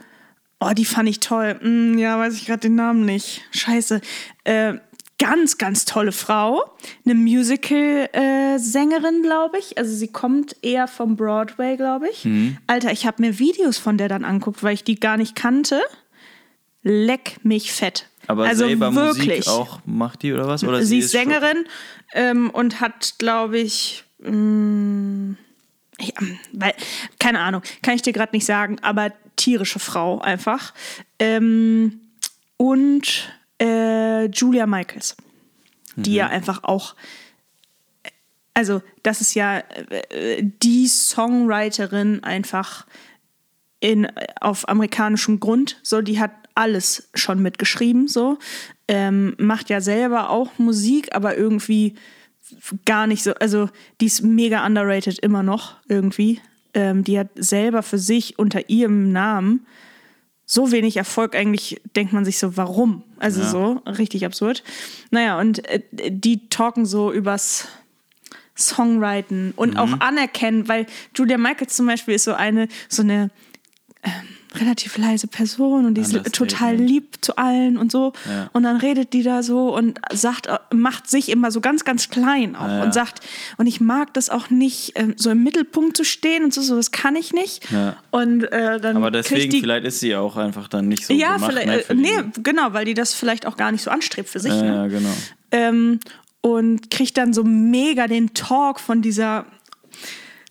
oh, 0.59 0.71
die 0.75 0.85
fand 0.85 1.09
ich 1.09 1.19
toll. 1.19 1.57
Hm, 1.59 1.97
ja, 1.97 2.17
weiß 2.17 2.35
ich 2.35 2.45
gerade 2.45 2.61
den 2.61 2.75
Namen 2.75 3.05
nicht. 3.05 3.41
Scheiße. 3.51 4.01
Äh, 4.43 4.75
ganz, 5.17 5.57
ganz 5.57 5.85
tolle 5.85 6.11
Frau. 6.11 6.63
Eine 7.05 7.15
Musical-Sängerin, 7.15 9.21
glaube 9.23 9.57
ich. 9.59 9.77
Also 9.77 9.95
sie 9.95 10.07
kommt 10.09 10.55
eher 10.61 10.87
vom 10.87 11.15
Broadway, 11.15 11.77
glaube 11.77 12.09
ich. 12.09 12.25
Mhm. 12.25 12.57
Alter, 12.67 12.91
ich 12.91 13.05
habe 13.05 13.21
mir 13.21 13.39
Videos 13.39 13.77
von 13.77 13.97
der 13.97 14.09
dann 14.09 14.25
anguckt, 14.25 14.63
weil 14.63 14.73
ich 14.73 14.83
die 14.83 14.99
gar 14.99 15.17
nicht 15.17 15.35
kannte. 15.35 15.81
Leck 16.83 17.37
mich 17.43 17.71
fett. 17.71 18.09
Aber 18.27 18.45
also 18.45 18.67
selber 18.67 18.93
wirklich. 18.95 19.39
Musik 19.39 19.47
auch 19.47 19.79
macht 19.85 20.23
die 20.23 20.33
oder 20.33 20.47
was? 20.47 20.63
Oder 20.63 20.83
sie 20.83 20.99
ist 20.99 21.11
schon- 21.11 21.21
Sängerin 21.21 21.65
ähm, 22.13 22.49
und 22.49 22.79
hat, 22.81 23.15
glaube 23.19 23.59
ich, 23.59 24.03
mh, 24.19 25.35
ja, 25.99 26.13
weil, 26.53 26.73
keine 27.19 27.39
Ahnung, 27.39 27.61
kann 27.81 27.95
ich 27.95 28.01
dir 28.01 28.13
gerade 28.13 28.35
nicht 28.35 28.45
sagen, 28.45 28.77
aber 28.81 29.11
tierische 29.35 29.79
Frau 29.79 30.19
einfach. 30.19 30.73
Ähm, 31.19 31.99
und 32.57 33.31
äh, 33.61 34.25
Julia 34.27 34.65
Michaels, 34.65 35.15
die 35.95 36.11
Mhm. 36.11 36.15
ja 36.15 36.27
einfach 36.27 36.63
auch, 36.63 36.95
also 38.53 38.81
das 39.03 39.21
ist 39.21 39.33
ja 39.35 39.59
äh, 40.09 40.41
die 40.41 40.87
Songwriterin 40.87 42.23
einfach 42.23 42.85
in, 43.81 44.07
auf 44.39 44.67
amerikanischem 44.67 45.39
Grund. 45.39 45.77
So, 45.83 46.01
die 46.01 46.19
hat 46.19 46.31
alles 46.55 47.09
schon 47.13 47.41
mitgeschrieben, 47.41 48.07
so. 48.07 48.37
Ähm, 48.87 49.35
macht 49.37 49.69
ja 49.69 49.81
selber 49.81 50.29
auch 50.29 50.57
Musik, 50.57 51.13
aber 51.15 51.37
irgendwie 51.37 51.95
gar 52.85 53.07
nicht 53.07 53.23
so. 53.23 53.33
Also, 53.35 53.69
die 54.01 54.05
ist 54.05 54.21
mega 54.21 54.65
underrated 54.65 55.19
immer 55.19 55.43
noch 55.43 55.75
irgendwie. 55.87 56.39
Ähm, 56.73 57.03
die 57.03 57.17
hat 57.19 57.29
selber 57.35 57.83
für 57.83 57.97
sich 57.97 58.37
unter 58.39 58.69
ihrem 58.69 59.11
Namen 59.11 59.65
so 60.47 60.71
wenig 60.71 60.97
Erfolg, 60.97 61.35
eigentlich 61.35 61.81
denkt 61.95 62.13
man 62.13 62.23
sich 62.23 62.37
so, 62.37 62.55
warum? 62.55 63.01
Also 63.17 63.41
Ja. 63.41 63.47
so, 63.49 63.81
richtig 63.87 64.25
absurd. 64.25 64.63
Naja, 65.09 65.39
und 65.39 65.67
äh, 65.67 65.81
die 66.11 66.47
talken 66.49 66.85
so 66.85 67.11
übers 67.11 67.67
Songwriten 68.55 69.53
und 69.55 69.71
Mhm. 69.73 69.77
auch 69.79 69.99
anerkennen, 70.01 70.67
weil 70.67 70.85
Julia 71.15 71.37
Michaels 71.39 71.75
zum 71.75 71.87
Beispiel 71.87 72.13
ist 72.13 72.25
so 72.25 72.33
eine, 72.33 72.67
so 72.89 73.01
eine 73.01 73.31
ähm, 74.03 74.11
relativ 74.59 74.97
leise 74.97 75.27
Person 75.27 75.85
und 75.85 75.95
die 75.95 76.01
ist 76.01 76.33
total 76.33 76.75
lieb 76.75 77.17
zu 77.21 77.37
allen 77.37 77.77
und 77.77 77.91
so. 77.91 78.13
Ja. 78.27 78.49
Und 78.53 78.63
dann 78.63 78.77
redet 78.77 79.13
die 79.13 79.23
da 79.23 79.43
so 79.43 79.75
und 79.75 79.99
sagt, 80.13 80.47
äh, 80.47 80.57
macht 80.73 81.09
sich 81.09 81.29
immer 81.29 81.51
so 81.51 81.61
ganz, 81.61 81.83
ganz 81.83 82.09
klein 82.09 82.55
auch 82.55 82.67
Ja, 82.67 82.83
und 82.83 82.93
sagt, 82.93 83.21
und 83.57 83.67
ich 83.67 83.81
mag 83.81 84.13
das 84.13 84.29
auch 84.29 84.49
nicht, 84.49 84.93
ähm, 84.95 85.13
so 85.17 85.29
im 85.29 85.43
Mittelpunkt 85.43 85.97
zu 85.97 86.03
stehen 86.03 86.43
und 86.43 86.53
so, 86.53 86.61
so 86.61 86.75
das 86.75 86.91
kann 86.91 87.15
ich 87.15 87.33
nicht. 87.33 87.71
Ja. 87.71 87.97
Und 88.11 88.43
äh, 88.51 88.79
dann 88.79 88.97
Aber 88.97 89.11
deswegen, 89.11 89.51
die 89.51 89.61
vielleicht 89.61 89.85
ist 89.85 89.99
sie 89.99 90.15
auch 90.15 90.37
einfach 90.37 90.67
dann 90.67 90.87
nicht 90.87 91.05
so 91.05 91.13
ja, 91.13 91.35
gemacht. 91.35 91.51
vielleicht, 91.51 91.89
ne, 91.89 91.89
äh, 91.89 92.21
nee, 92.21 92.29
genau, 92.41 92.73
weil 92.73 92.85
die 92.85 92.93
das 92.93 93.13
vielleicht 93.13 93.45
auch 93.45 93.57
gar 93.57 93.71
nicht 93.71 93.83
so 93.83 93.91
anstrebt 93.91 94.29
für 94.29 94.39
sich. 94.39 94.53
Ja, 94.53 94.83
ne? 94.83 94.89
genau. 94.89 95.13
ähm, 95.51 95.99
und 96.41 96.91
kriegt 96.91 97.17
dann 97.17 97.33
so 97.33 97.43
mega 97.43 98.07
den 98.07 98.33
Talk 98.33 98.79
von 98.79 99.01
dieser, 99.01 99.45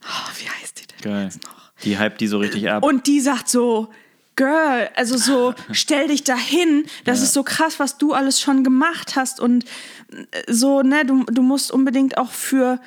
oh, 0.03 0.31
wie 0.39 0.49
heißt 0.49 0.81
die 0.81 0.87
denn 0.87 1.13
Geil. 1.13 1.25
jetzt 1.25 1.45
noch? 1.45 1.54
Die 1.85 1.99
hypt 1.99 2.21
die 2.21 2.27
so 2.27 2.39
richtig 2.39 2.71
ab. 2.71 2.83
Und 2.83 3.07
die 3.07 3.21
sagt 3.21 3.49
so, 3.49 3.89
Girl, 4.37 4.89
also 4.97 5.17
so, 5.17 5.55
stell 5.71 6.09
dich 6.09 6.25
dahin, 6.25 6.87
das 7.05 7.19
Ja. 7.19 7.25
ist 7.25 7.35
so 7.35 7.45
krass, 7.45 7.79
was 7.79 7.99
du 7.99 8.13
alles 8.15 8.41
schon 8.41 8.65
gemacht 8.65 9.15
hast 9.15 9.39
und 9.39 9.65
äh, 9.65 10.53
so, 10.53 10.83
ne, 10.83 11.05
du, 11.07 11.23
du 11.25 11.41
musst 11.43 11.71
unbedingt 11.71 12.19
auch 12.19 12.33
für, 12.33 12.81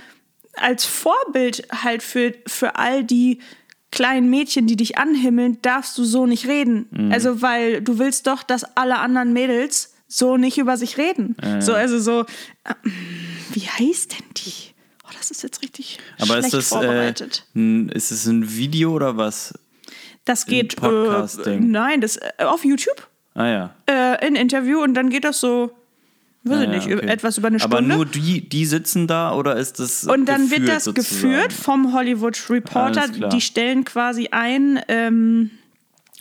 als 0.56 0.84
Vorbild 0.86 1.66
halt 1.84 2.04
für, 2.04 2.34
für 2.48 2.76
all 2.76 3.04
die 3.06 3.40
kleinen 3.94 4.30
Mädchen, 4.30 4.68
die 4.68 4.76
dich 4.76 4.98
anhimmeln, 4.98 5.60
darfst 5.62 5.98
du 5.98 6.04
so 6.04 6.26
nicht 6.26 6.48
reden. 6.48 6.88
Mhm. 6.92 7.14
Also, 7.14 7.42
weil 7.42 7.82
du 7.82 7.98
willst 7.98 8.28
doch, 8.28 8.44
dass 8.44 8.66
alle 8.76 8.98
anderen 9.00 9.32
Mädels 9.32 9.94
so 10.10 10.36
nicht 10.36 10.58
über 10.58 10.76
sich 10.78 10.98
reden. 10.98 11.36
So, 11.60 11.74
also 11.74 11.98
so, 12.00 12.22
äh, 12.66 12.74
wie 13.54 13.62
heißt 13.68 14.12
denn 14.14 14.26
die? 14.36 14.74
Das 15.28 15.38
ist 15.38 15.44
jetzt 15.44 15.62
richtig 15.62 16.00
Aber 16.20 16.34
schlecht 16.38 16.46
ist 16.46 16.54
das, 16.54 16.66
äh, 16.72 16.76
vorbereitet. 16.76 17.46
ein, 17.56 17.90
ist 17.90 18.12
es 18.12 18.26
ein 18.28 18.56
Video 18.56 18.92
oder 18.94 19.18
was? 19.18 19.54
Das 20.26 20.46
geht 20.46 20.74
äh, 20.74 20.82
Podcast-Ding. 20.82 21.70
nein, 21.72 22.02
das 22.02 22.18
äh, 22.18 22.44
auf 22.44 22.64
YouTube 22.66 23.08
Ah 23.34 23.48
ja. 23.48 23.76
äh, 23.86 24.26
ein 24.26 24.36
Interview 24.36 24.82
und 24.82 24.94
dann 24.94 25.10
geht 25.10 25.24
das 25.24 25.40
so, 25.40 25.72
weiß 26.44 26.58
Ah, 26.60 26.62
ich 26.64 26.68
ja, 26.70 26.76
nicht, 26.76 26.88
okay. 26.98 27.08
etwas 27.08 27.38
über 27.38 27.48
eine 27.50 27.60
Stunde. 27.60 27.78
Aber 27.78 27.86
nur 27.86 28.06
die, 28.06 28.48
die 28.48 28.66
sitzen 28.66 29.08
da 29.08 29.34
oder 29.34 29.56
ist 29.58 29.80
das 29.80 30.04
und 30.06 30.26
dann 30.28 30.50
wird 30.50 30.62
geführt 30.62 30.70
das 30.76 30.84
sozusagen? 30.86 31.32
geführt 31.34 31.54
vom 31.54 31.94
Hollywood 31.94 32.50
Reporter. 32.50 33.02
Alles 33.02 33.16
klar. 33.16 33.30
Die 33.30 33.42
stellen 33.42 33.84
quasi 33.86 34.30
ein. 34.32 34.80
Ähm, 34.88 35.52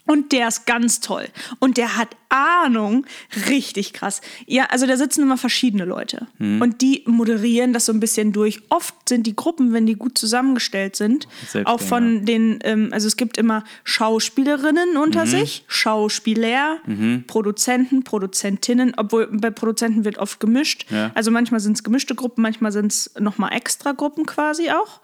und 0.07 0.33
der 0.33 0.49
ist 0.49 0.67
ganz 0.67 1.01
toll. 1.01 1.27
Und 1.59 1.77
der 1.77 1.97
hat 1.97 2.09
Ahnung. 2.29 3.07
Richtig 3.49 3.93
krass. 3.93 4.21
Ja, 4.47 4.67
also 4.71 4.87
da 4.87 4.97
sitzen 4.97 5.23
immer 5.23 5.37
verschiedene 5.37 5.85
Leute. 5.85 6.27
Mhm. 6.39 6.61
Und 6.61 6.83
die 6.83 7.03
moderieren 7.07 7.73
das 7.73 7.87
so 7.87 7.93
ein 7.93 8.01
bisschen 8.01 8.33
durch. 8.33 8.63
Oft 8.69 8.95
sind 9.09 9.27
die 9.27 9.37
Gruppen, 9.37 9.73
wenn 9.73 9.87
die 9.87 9.95
gut 9.95 10.19
zusammengestellt 10.19 10.97
sind, 10.97 11.29
Selbstgänger. 11.41 11.69
auch 11.69 11.81
von 11.81 12.25
den, 12.25 12.59
ähm, 12.65 12.89
also 12.93 13.07
es 13.07 13.17
gibt 13.17 13.39
immer 13.39 13.63
Schauspielerinnen 13.85 14.97
unter 14.97 15.25
Mhm. 15.25 15.31
sich, 15.31 15.65
Schauspieler, 15.69 16.79
Produzenten, 17.27 18.03
Produzentinnen, 18.03 18.95
obwohl 18.97 19.29
bei 19.29 19.51
Produzenten 19.51 20.05
wird 20.05 20.19
oft 20.19 20.41
gemischt. 20.41 20.87
Ja. 20.91 21.13
Also 21.15 21.31
manchmal 21.31 21.61
sind 21.61 21.75
es 21.75 21.85
gemischte 21.85 22.15
Gruppen, 22.15 22.43
manchmal 22.43 22.73
sind 22.73 22.93
es 22.93 23.11
nochmal 23.19 23.53
extra 23.53 23.93
Gruppen 23.93 24.27
quasi 24.27 24.71
auch. 24.71 25.01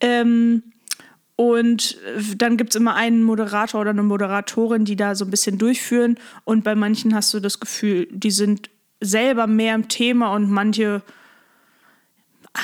Ähm, 0.00 0.62
Und 1.40 1.96
äh, 2.04 2.36
dann 2.36 2.58
gibt 2.58 2.70
es 2.70 2.76
immer 2.76 2.96
einen 2.96 3.22
Moderator 3.22 3.80
oder 3.80 3.90
eine 3.90 4.02
Moderatorin, 4.02 4.84
die 4.84 4.94
da 4.94 5.14
so 5.14 5.24
ein 5.24 5.30
bisschen 5.30 5.56
durchführen. 5.56 6.18
Und 6.44 6.64
bei 6.64 6.74
manchen 6.74 7.14
hast 7.14 7.32
du 7.32 7.40
das 7.40 7.60
Gefühl, 7.60 8.08
die 8.10 8.30
sind 8.30 8.68
selber 9.00 9.46
mehr 9.46 9.74
im 9.74 9.88
Thema 9.88 10.34
und 10.34 10.50
manche 10.50 11.00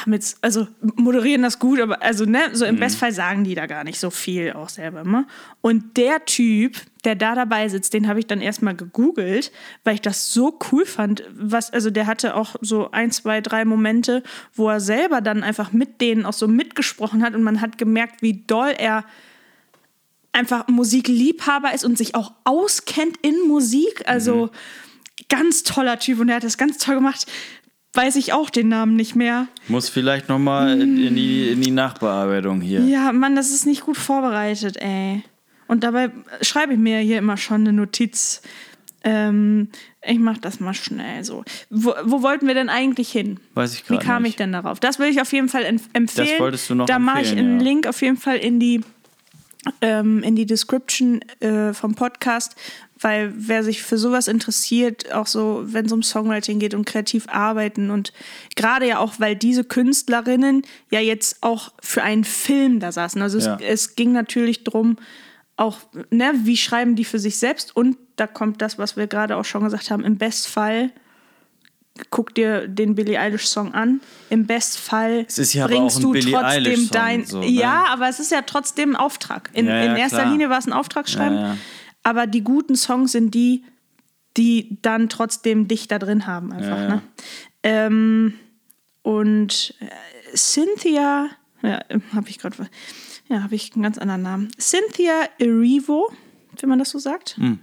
jetzt, 0.07 0.39
also 0.43 0.67
moderieren 0.81 1.43
das 1.43 1.59
gut, 1.59 1.81
aber 1.81 2.03
also, 2.03 2.25
ne, 2.25 2.51
so 2.53 2.65
im 2.65 2.77
Bestfall 2.77 3.13
sagen 3.13 3.45
die 3.45 3.55
da 3.55 3.67
gar 3.67 3.85
nicht 3.85 4.01
so 4.01 4.11
viel 4.11 4.53
auch 4.53 4.69
selber 4.69 5.03
immer. 5.03 5.27
Und 5.61 5.97
der 5.97 6.25
Typ, 6.25 6.77
der 7.05 7.15
da 7.15 7.35
dabei 7.35 7.69
sitzt, 7.69 7.95
den 7.95 8.09
habe 8.09 8.19
ich 8.19 8.27
dann 8.27 8.41
erstmal 8.41 8.75
gegoogelt, 8.75 9.53
weil 9.85 9.95
ich 9.95 10.01
das 10.01 10.33
so 10.33 10.59
cool 10.71 10.87
fand. 10.87 11.23
Was, 11.33 11.73
also 11.73 11.91
der 11.91 12.07
hatte 12.07 12.35
auch 12.35 12.57
so 12.61 12.91
ein, 12.91 13.13
zwei, 13.13 13.41
drei 13.41 13.65
Momente, 13.65 14.23
wo 14.55 14.69
er 14.69 14.81
selber 14.81 15.21
dann 15.21 15.45
einfach 15.45 15.73
mit 15.73 16.01
denen 16.01 16.27
auch 16.27 16.33
so 16.33 16.49
mitgesprochen 16.49 17.23
hat 17.23 17.35
und 17.35 17.43
man 17.43 17.61
hat 17.61 17.79
gemerkt, 17.79 18.23
wie 18.23 18.45
doll 18.47 18.75
er 18.77 19.05
einfach 20.33 20.67
Musikliebhaber 20.69 21.73
ist 21.73 21.85
und 21.85 21.97
sich 21.97 22.15
auch 22.15 22.33
auskennt 22.45 23.17
in 23.23 23.47
Musik. 23.47 24.03
Also 24.07 24.51
ganz 25.29 25.63
toller 25.63 25.99
Typ 25.99 26.21
und 26.21 26.29
er 26.29 26.37
hat 26.37 26.45
das 26.45 26.59
ganz 26.59 26.79
toll 26.79 26.97
gemacht. 26.97 27.27
Weiß 27.97 28.17
ich 28.17 28.33
auch 28.33 28.51
den 28.51 28.69
Namen 28.69 28.95
nicht 28.95 29.17
mehr. 29.17 29.49
Muss 29.69 29.89
vielleicht 29.89 30.29
nochmal 30.29 30.81
in, 30.81 31.17
die, 31.17 31.49
in 31.49 31.61
die 31.63 31.71
Nachbearbeitung 31.71 32.61
hier. 32.61 32.81
Ja, 32.83 33.11
Mann, 33.13 33.35
das 33.37 33.51
ist 33.51 33.67
nicht 33.67 33.83
gut 33.87 33.97
vorbereitet, 33.97 34.77
ey. 34.77 35.23
Und 35.67 35.83
dabei 35.83 36.11
schreibe 36.43 36.75
ich 36.75 36.79
mir 36.79 36.99
hier 37.01 37.19
immer 37.19 37.37
schon 37.37 37.63
eine 37.63 37.73
Notiz. 37.73 38.43
Ähm, 39.03 39.69
ich 40.05 40.19
mach 40.19 40.39
das 40.39 40.59
mal 40.61 40.75
schnell 40.75 41.23
so. 41.25 41.45
Wo, 41.71 41.95
wo 42.05 42.23
wollten 42.23 42.47
wir 42.49 42.55
denn 42.55 42.69
eigentlich 42.69 43.11
hin? 43.11 43.39
Weiß 43.55 43.75
ich 43.75 43.85
Wie 43.89 43.95
gerade 43.95 44.05
kam 44.05 44.23
nicht. 44.23 44.31
ich 44.31 44.37
denn 44.37 44.53
darauf? 44.53 44.79
Das 44.81 44.99
will 44.99 45.09
ich 45.09 45.21
auf 45.21 45.33
jeden 45.33 45.49
Fall 45.49 45.63
empf- 45.65 45.89
empfehlen. 45.93 46.29
Das 46.33 46.41
wolltest 46.41 46.71
du 46.71 46.75
noch 46.75 46.87
Da 46.87 46.99
mache 46.99 47.23
ich 47.23 47.31
einen 47.33 47.59
ja. 47.61 47.65
Link 47.65 47.87
auf 47.87 48.03
jeden 48.03 48.17
Fall 48.17 48.37
in 48.37 48.59
die, 48.61 48.81
ähm, 49.81 50.23
in 50.23 50.37
die 50.37 50.47
Description 50.47 51.21
äh, 51.41 51.73
vom 51.73 51.95
Podcast, 51.95 52.57
weil 53.01 53.33
wer 53.37 53.63
sich 53.63 53.83
für 53.83 53.99
sowas 53.99 54.27
interessiert, 54.29 55.13
auch 55.13 55.27
so, 55.27 55.63
wenn 55.67 55.87
es 55.87 55.93
um 55.93 56.03
Songwriting 56.03 56.59
geht 56.59 56.75
und 56.75 56.87
kreativ 56.87 57.27
arbeiten 57.29 57.91
und 57.91 58.13
gerade 58.55 58.87
ja 58.87 58.99
auch, 58.99 59.15
weil 59.19 59.37
diese 59.37 59.65
Künstlerinnen 59.65 60.63
ja 60.91 61.01
jetzt 61.01 61.43
auch 61.43 61.73
für 61.83 62.03
einen 62.03 62.25
Film 62.25 62.81
da 62.81 62.93
saßen. 62.93 63.21
Also 63.21 63.39
Ja. 63.39 63.59
es, 63.61 63.89
es 63.89 63.97
ging 63.97 64.13
natürlich 64.13 64.65
drum, 64.65 64.97
auch, 65.57 65.79
ne, 66.11 66.33
wie 66.45 66.57
schreiben 66.57 66.97
die 66.97 67.05
für 67.05 67.19
sich 67.19 67.39
selbst 67.39 67.75
und 67.75 67.97
da 68.17 68.27
kommt 68.27 68.63
das, 68.63 68.79
was 68.79 68.97
wir 68.97 69.07
gerade 69.07 69.37
auch 69.37 69.45
schon 69.45 69.65
gesagt 69.65 69.91
haben, 69.91 70.05
im 70.05 70.17
Bestfall 70.17 70.91
guck 72.11 72.35
dir 72.35 72.69
den 72.69 72.95
Billie 72.95 73.19
Eilish 73.19 73.47
Song 73.47 73.75
an. 73.75 74.01
Im 74.31 74.47
Bestfall 74.47 75.27
ja 75.29 75.67
bringst 75.67 76.03
du 76.03 76.13
Billie 76.13 76.33
trotzdem 76.33 76.89
dein 76.91 77.25
so, 77.25 77.41
ne? 77.41 77.47
Ja, 77.49 77.87
aber 77.89 78.09
es 78.09 78.21
ist 78.21 78.31
ja 78.31 78.43
trotzdem 78.43 78.91
ein 78.91 78.97
Auftrag. 78.97 79.51
In, 79.53 79.67
Ja, 79.67 79.77
ja, 79.77 79.91
in 79.91 79.97
erster 79.97 80.21
klar. 80.21 80.33
Linie 80.33 80.51
war 80.51 80.59
es 80.59 80.67
ein 80.67 80.73
Auftragsschreiben, 80.73 81.59
aber 82.03 82.27
die 82.27 82.43
guten 82.43 82.77
Songs 82.77 83.13
sind 83.13 83.35
die, 83.35 83.65
die 84.37 84.79
dann 84.83 85.09
trotzdem 85.09 85.69
dich 85.69 85.89
da 85.89 85.99
drin 85.99 86.27
haben 86.27 86.53
einfach, 86.53 86.79
ne? 86.79 87.03
Ähm, 87.63 88.35
und 89.03 89.75
äh, 89.81 90.37
Cynthia, 90.37 91.29
ja, 91.63 91.81
habe 92.15 92.29
ich 92.29 92.39
gerade, 92.39 92.57
ja, 93.29 93.43
habe 93.43 93.55
ich 93.55 93.73
einen 93.75 93.83
ganz 93.83 93.99
anderen 93.99 94.23
Namen. 94.23 94.49
Cynthia 94.59 95.29
Erivo, 95.39 96.11
wenn 96.61 96.69
man 96.69 96.79
das 96.79 96.91
so 96.91 96.99
sagt. 96.99 97.37
Hm. 97.37 97.59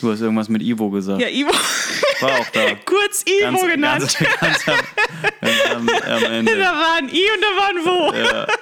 Du 0.00 0.10
hast 0.10 0.20
irgendwas 0.20 0.48
mit 0.48 0.62
Ivo 0.62 0.90
gesagt. 0.90 1.20
Ja, 1.20 1.28
Ivo. 1.28 1.50
War 2.20 2.40
auch 2.40 2.48
da. 2.50 2.74
Kurz 2.84 3.24
Ivo 3.26 3.66
genannt. 3.66 4.16
Ganz, 4.18 4.40
ganz 4.40 4.68
am, 4.68 4.76
ganz 5.40 5.60
am, 5.70 5.88
am 5.88 6.24
Ende. 6.32 6.56
Da 6.56 6.72
war 6.72 6.96
ein 6.98 7.08
I 7.08 7.22
und 7.34 7.42
da 7.42 7.56
war 7.56 7.68
ein 7.68 7.84
Wo. 7.84 8.14
Ja. 8.14 8.46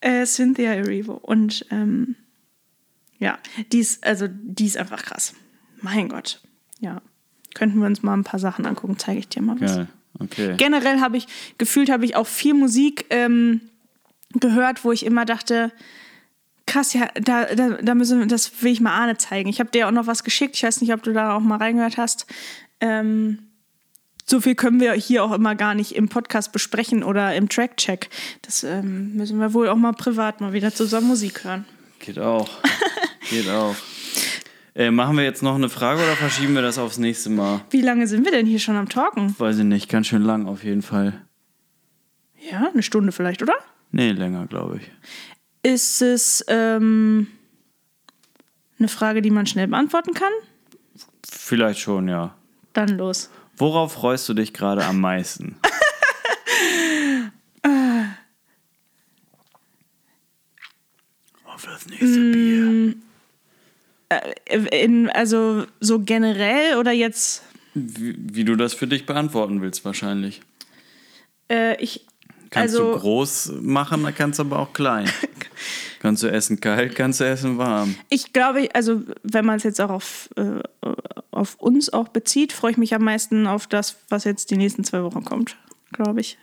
Äh, 0.00 0.26
Cynthia 0.26 0.74
Erivo. 0.74 1.14
Und 1.14 1.64
ähm, 1.70 2.16
ja, 3.18 3.38
die 3.72 3.78
ist, 3.78 4.04
also, 4.04 4.26
die 4.30 4.66
ist 4.66 4.76
einfach 4.76 5.02
krass. 5.02 5.32
Mein 5.80 6.10
Gott. 6.10 6.42
Ja. 6.78 7.00
Könnten 7.54 7.78
wir 7.78 7.86
uns 7.86 8.02
mal 8.02 8.12
ein 8.12 8.22
paar 8.22 8.38
Sachen 8.38 8.66
angucken, 8.66 8.98
zeige 8.98 9.20
ich 9.20 9.28
dir 9.28 9.40
mal 9.40 9.58
was. 9.62 9.76
Geil. 9.76 9.88
Okay. 10.18 10.54
Generell 10.58 11.00
habe 11.00 11.16
ich, 11.16 11.26
gefühlt 11.56 11.88
habe 11.88 12.04
ich 12.04 12.16
auch 12.16 12.26
viel 12.26 12.52
Musik 12.52 13.06
ähm, 13.08 13.62
gehört, 14.34 14.84
wo 14.84 14.92
ich 14.92 15.06
immer 15.06 15.24
dachte, 15.24 15.72
krass, 16.66 16.92
ja, 16.92 17.08
da, 17.14 17.54
da, 17.54 17.70
da 17.82 17.94
müssen 17.94 18.20
wir, 18.20 18.26
das 18.26 18.62
will 18.62 18.72
ich 18.72 18.80
mal 18.80 18.92
Arne 18.92 19.16
zeigen. 19.16 19.48
Ich 19.48 19.60
habe 19.60 19.70
dir 19.70 19.86
auch 19.86 19.92
noch 19.92 20.06
was 20.06 20.24
geschickt, 20.24 20.56
ich 20.56 20.62
weiß 20.62 20.80
nicht, 20.80 20.92
ob 20.92 21.02
du 21.02 21.12
da 21.12 21.36
auch 21.36 21.40
mal 21.40 21.58
reingehört 21.58 21.96
hast. 21.96 22.26
Ähm, 22.80 23.38
so 24.26 24.40
viel 24.40 24.54
können 24.54 24.80
wir 24.80 24.92
hier 24.94 25.22
auch 25.22 25.32
immer 25.32 25.54
gar 25.54 25.74
nicht 25.74 25.94
im 25.94 26.08
Podcast 26.08 26.52
besprechen 26.52 27.02
oder 27.02 27.34
im 27.34 27.48
Track-Check. 27.48 28.08
Das 28.42 28.64
ähm, 28.64 29.14
müssen 29.14 29.38
wir 29.38 29.52
wohl 29.52 29.68
auch 29.68 29.76
mal 29.76 29.92
privat 29.92 30.40
mal 30.40 30.52
wieder 30.52 30.72
zusammen 30.72 31.08
Musik 31.08 31.44
hören. 31.44 31.66
Geht 31.98 32.18
auch. 32.18 32.48
Geht 33.30 33.48
auch. 33.50 33.76
Äh, 34.74 34.90
machen 34.90 35.16
wir 35.16 35.24
jetzt 35.24 35.42
noch 35.42 35.54
eine 35.54 35.68
Frage 35.68 36.02
oder 36.02 36.16
verschieben 36.16 36.54
wir 36.54 36.62
das 36.62 36.78
aufs 36.78 36.98
nächste 36.98 37.30
Mal? 37.30 37.60
Wie 37.70 37.80
lange 37.80 38.06
sind 38.06 38.24
wir 38.24 38.32
denn 38.32 38.46
hier 38.46 38.58
schon 38.58 38.76
am 38.76 38.88
Talken? 38.88 39.34
Weiß 39.38 39.58
ich 39.58 39.64
nicht, 39.64 39.88
ganz 39.88 40.08
schön 40.08 40.22
lang 40.22 40.46
auf 40.46 40.64
jeden 40.64 40.82
Fall. 40.82 41.20
Ja, 42.50 42.70
eine 42.72 42.82
Stunde 42.82 43.12
vielleicht, 43.12 43.42
oder? 43.42 43.54
Nee, 43.92 44.10
länger, 44.10 44.46
glaube 44.46 44.78
ich. 44.78 44.90
Ist 45.64 46.02
es 46.02 46.44
ähm, 46.48 47.26
eine 48.78 48.88
Frage, 48.88 49.22
die 49.22 49.30
man 49.30 49.46
schnell 49.46 49.66
beantworten 49.66 50.12
kann? 50.12 50.32
Vielleicht 51.26 51.80
schon, 51.80 52.06
ja. 52.06 52.36
Dann 52.74 52.98
los. 52.98 53.30
Worauf 53.56 53.94
freust 53.94 54.28
du 54.28 54.34
dich 54.34 54.52
gerade 54.52 54.84
am 54.84 55.00
meisten? 55.00 55.56
Auf 61.46 61.64
das 61.64 61.86
nächste 61.86 62.30
Bier. 62.30 62.96
In, 64.70 65.08
also 65.10 65.64
so 65.80 66.00
generell 66.00 66.76
oder 66.76 66.92
jetzt? 66.92 67.42
Wie, 67.72 68.14
wie 68.18 68.44
du 68.44 68.54
das 68.56 68.74
für 68.74 68.86
dich 68.86 69.06
beantworten 69.06 69.62
willst, 69.62 69.82
wahrscheinlich. 69.86 70.42
Äh, 71.48 71.82
ich, 71.82 72.04
Kannst 72.54 72.76
also, 72.76 72.92
du 72.92 72.98
groß 73.00 73.52
machen, 73.60 74.02
dann 74.04 74.14
kannst 74.14 74.38
du 74.38 74.44
aber 74.44 74.60
auch 74.60 74.72
klein. 74.72 75.10
kannst 76.00 76.22
du 76.22 76.28
essen 76.28 76.60
kalt, 76.60 76.94
kannst 76.94 77.20
du 77.20 77.24
essen 77.24 77.58
warm. 77.58 77.96
ich 78.10 78.32
glaube, 78.32 78.68
also 78.74 79.02
wenn 79.22 79.44
man 79.44 79.56
es 79.56 79.64
jetzt 79.64 79.80
auch 79.80 79.90
auf, 79.90 80.30
äh, 80.36 80.60
auf 81.30 81.56
uns 81.56 81.92
auch 81.92 82.08
bezieht, 82.08 82.52
freue 82.52 82.70
ich 82.72 82.76
mich 82.76 82.94
am 82.94 83.02
meisten 83.02 83.46
auf 83.46 83.66
das, 83.66 83.96
was 84.08 84.24
jetzt 84.24 84.50
die 84.50 84.56
nächsten 84.56 84.84
zwei 84.84 85.02
Wochen 85.02 85.24
kommt, 85.24 85.56
glaube 85.92 86.20
ich. 86.20 86.38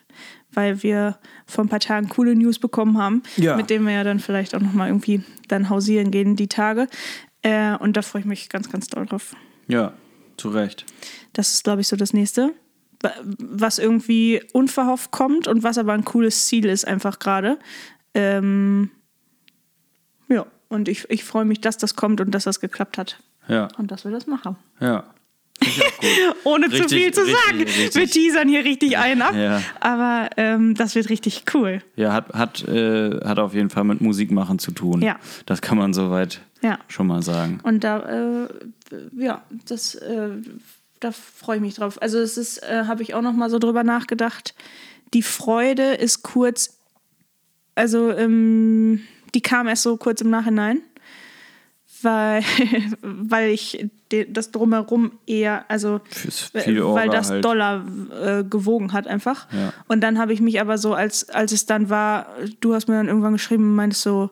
Weil 0.51 0.83
wir 0.83 1.17
vor 1.45 1.63
ein 1.63 1.69
paar 1.69 1.79
Tagen 1.79 2.09
coole 2.09 2.35
News 2.35 2.59
bekommen 2.59 2.97
haben, 2.97 3.23
Ja. 3.37 3.55
mit 3.55 3.69
denen 3.69 3.85
wir 3.85 3.93
ja 3.93 4.03
dann 4.03 4.19
vielleicht 4.19 4.53
auch 4.53 4.59
nochmal 4.59 4.89
irgendwie 4.89 5.23
dann 5.47 5.69
hausieren 5.69 6.11
gehen, 6.11 6.35
die 6.35 6.47
Tage. 6.47 6.87
Äh, 7.41 7.75
und 7.77 7.95
da 7.95 8.01
freue 8.01 8.19
ich 8.21 8.25
mich 8.25 8.49
ganz, 8.49 8.69
ganz 8.69 8.87
doll 8.87 9.05
drauf. 9.05 9.35
Ja, 9.67 9.93
zu 10.37 10.49
Recht. 10.49 10.85
Das 11.33 11.53
ist, 11.53 11.63
glaube 11.63 11.81
ich, 11.81 11.87
so 11.87 11.95
das 11.95 12.11
nächste. 12.13 12.53
Wa- 13.01 13.13
Was 13.37 13.79
irgendwie 13.79 14.41
unverhofft 14.53 15.11
kommt 15.11 15.47
und 15.47 15.63
was 15.63 15.77
aber 15.77 15.93
ein 15.93 16.05
cooles 16.05 16.47
Ziel 16.47 16.65
ist, 16.65 16.87
einfach 16.87 17.19
gerade. 17.19 17.57
Ähm, 18.13 18.91
ja, 20.27 20.45
und 20.69 20.87
ich, 20.87 21.09
ich 21.09 21.23
freue 21.23 21.45
mich, 21.45 21.61
dass 21.61 21.77
das 21.77 21.95
kommt 21.95 22.21
und 22.21 22.31
dass 22.31 22.43
das 22.45 22.59
geklappt 22.59 22.97
hat. 22.97 23.19
Ja, 23.47 23.67
Und 23.77 23.91
dass 23.91 24.03
wir 24.05 24.11
das 24.11 24.27
machen. 24.27 24.55
ja. 24.79 25.03
Ohne 26.43 26.69
zu 26.69 26.77
Richtig, 26.77 26.91
viel 27.03 27.13
zu 27.13 27.21
richtig, 27.21 27.37
sagen. 27.45 27.57
richtig. 27.61 27.95
Wir 27.95 28.07
teasern 28.09 28.49
hier 28.49 28.65
richtig 28.65 28.97
ein 28.97 29.21
ab. 29.21 29.35
Ja. 29.35 29.61
Aber 29.79 30.27
ähm, 30.37 30.73
das 30.73 30.95
wird 30.95 31.09
richtig 31.09 31.43
cool. 31.53 31.83
Ja, 31.95 32.13
hat, 32.13 32.33
hat, 32.33 32.67
äh, 32.67 33.19
hat 33.23 33.37
auf 33.37 33.53
jeden 33.53 33.69
Fall 33.69 33.83
mit 33.83 34.01
Musikmachen 34.01 34.57
zu 34.57 34.71
tun. 34.71 35.03
Ja. 35.03 35.19
Das 35.45 35.61
kann 35.61 35.77
man 35.77 35.93
soweit 35.93 36.41
Ja. 36.63 36.79
schon 36.87 37.05
mal 37.05 37.21
sagen. 37.21 37.59
Und 37.61 37.83
da, 37.83 37.99
äh, 38.43 38.47
ja, 39.15 39.43
das, 39.67 39.93
äh, 39.93 40.29
da 41.01 41.11
freue 41.11 41.57
ich 41.57 41.61
mich 41.61 41.75
drauf. 41.75 42.01
Also 42.01 42.19
es 42.19 42.37
ist, 42.37 42.59
äh, 42.59 42.85
habe 42.85 43.03
ich 43.03 43.13
auch 43.13 43.21
noch 43.21 43.33
mal 43.33 43.49
so 43.49 43.59
drüber 43.59 43.83
nachgedacht. 43.83 44.55
Die 45.13 45.23
Freude 45.23 45.95
ist 45.95 46.21
kurz, 46.23 46.79
also 47.75 48.11
ähm, 48.11 49.01
die 49.33 49.41
kam 49.41 49.67
erst 49.67 49.83
so 49.83 49.97
kurz 49.97 50.21
im 50.21 50.29
Nachhinein, 50.29 50.81
weil, 52.03 52.43
weil 53.01 53.49
ich 53.51 53.89
das 54.29 54.51
drumherum 54.51 55.19
eher, 55.25 55.65
also 55.69 56.01
Fürs 56.09 56.51
weil 56.53 57.09
das 57.09 57.29
halt. 57.29 57.45
Dollar 57.45 57.85
äh, 58.11 58.43
gewogen 58.43 58.93
hat 58.93 59.07
einfach. 59.07 59.51
Ja. 59.51 59.73
Und 59.87 60.01
dann 60.01 60.17
habe 60.17 60.33
ich 60.33 60.41
mich 60.41 60.61
aber 60.61 60.77
so, 60.77 60.93
als, 60.93 61.29
als 61.29 61.51
es 61.51 61.65
dann 61.65 61.89
war, 61.89 62.27
du 62.59 62.73
hast 62.73 62.87
mir 62.87 62.95
dann 62.95 63.07
irgendwann 63.07 63.33
geschrieben 63.33 63.63
und 63.63 63.75
meintest 63.75 64.03
so, 64.03 64.29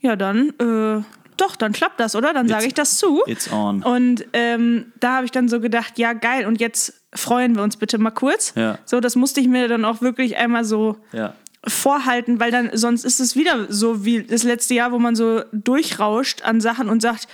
ja 0.00 0.16
dann, 0.16 0.50
äh, 0.58 1.02
doch, 1.40 1.56
dann 1.56 1.72
klappt 1.72 1.98
das, 2.00 2.14
oder? 2.14 2.32
Dann 2.32 2.48
sage 2.48 2.66
ich 2.66 2.74
das 2.74 2.96
zu. 2.96 3.22
It's 3.26 3.50
on. 3.52 3.82
Und 3.82 4.24
ähm, 4.32 4.92
da 5.00 5.16
habe 5.16 5.24
ich 5.24 5.30
dann 5.32 5.48
so 5.48 5.60
gedacht, 5.60 5.98
ja 5.98 6.12
geil, 6.12 6.46
und 6.46 6.60
jetzt 6.60 6.94
freuen 7.14 7.56
wir 7.56 7.62
uns 7.62 7.76
bitte 7.76 7.98
mal 7.98 8.10
kurz. 8.10 8.52
Ja. 8.56 8.78
So, 8.84 9.00
das 9.00 9.16
musste 9.16 9.40
ich 9.40 9.48
mir 9.48 9.68
dann 9.68 9.84
auch 9.84 10.00
wirklich 10.00 10.36
einmal 10.36 10.64
so 10.64 10.96
Ja. 11.12 11.34
vorhalten, 11.66 12.40
weil 12.40 12.50
dann 12.50 12.70
sonst 12.74 13.04
ist 13.04 13.20
es 13.20 13.36
wieder 13.36 13.66
so 13.72 14.04
wie 14.04 14.22
das 14.22 14.42
letzte 14.44 14.74
Jahr, 14.74 14.92
wo 14.92 14.98
man 14.98 15.14
so 15.16 15.42
durchrauscht 15.52 16.42
an 16.42 16.60
Sachen 16.60 16.88
und 16.88 17.00
sagt, 17.02 17.28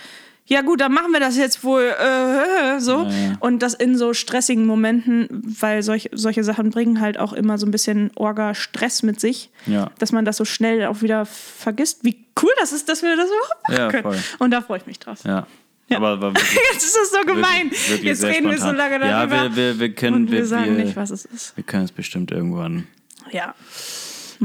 ja 0.47 0.61
gut, 0.61 0.79
dann 0.81 0.93
machen 0.93 1.11
wir 1.11 1.19
das 1.19 1.37
jetzt 1.37 1.63
wohl 1.63 1.83
äh, 1.83 2.79
so. 2.79 3.03
Ja, 3.03 3.09
ja. 3.09 3.33
Und 3.39 3.59
das 3.59 3.73
in 3.73 3.97
so 3.97 4.13
stressigen 4.13 4.65
Momenten, 4.65 5.27
weil 5.59 5.83
solch, 5.83 6.09
solche 6.13 6.43
Sachen 6.43 6.69
bringen 6.71 6.99
halt 7.01 7.19
auch 7.19 7.33
immer 7.33 7.57
so 7.57 7.65
ein 7.65 7.71
bisschen 7.71 8.11
Orga-Stress 8.15 9.03
mit 9.03 9.19
sich, 9.19 9.49
Ja. 9.65 9.91
dass 9.99 10.11
man 10.11 10.25
das 10.25 10.37
so 10.37 10.45
schnell 10.45 10.85
auch 10.85 11.01
wieder 11.01 11.25
vergisst. 11.25 12.03
Wie 12.03 12.25
cool 12.41 12.49
das 12.59 12.71
ist, 12.71 12.87
dass 12.89 13.01
wir 13.03 13.15
das 13.15 13.27
überhaupt 13.27 13.67
machen 13.69 13.77
Ja, 13.77 13.89
können. 13.89 14.03
voll. 14.03 14.19
Und 14.39 14.51
da 14.51 14.61
freue 14.61 14.77
ich 14.79 14.85
mich 14.85 14.99
drauf. 14.99 15.19
Ja. 15.25 15.45
Ja. 15.89 15.97
Aber 15.97 16.19
war 16.21 16.33
wirklich, 16.35 16.59
Jetzt 16.73 16.83
ist 16.83 16.97
das 16.97 17.11
so 17.11 17.25
gemein. 17.25 17.65
wirklich, 17.71 17.89
wirklich 17.89 18.03
Jetzt 18.09 18.23
reden 18.25 18.45
wir 18.49 18.57
so 18.57 18.67
spontan. 18.67 18.75
lange 18.75 18.99
darüber. 18.99 19.35
Ja, 19.35 19.49
wir, 19.49 19.55
wir, 19.55 19.79
wir 19.79 19.93
können, 19.95 20.15
und 20.15 20.31
wir, 20.31 20.39
wir, 20.39 20.45
sagen 20.45 20.75
wir, 20.77 20.83
nicht, 20.83 20.95
was 20.97 21.11
es 21.11 21.23
ist. 21.25 21.55
wir 21.55 21.63
können 21.63 21.85
es 21.85 21.91
bestimmt 21.93 22.31
irgendwann 22.31 22.87
Ja. 23.31 23.55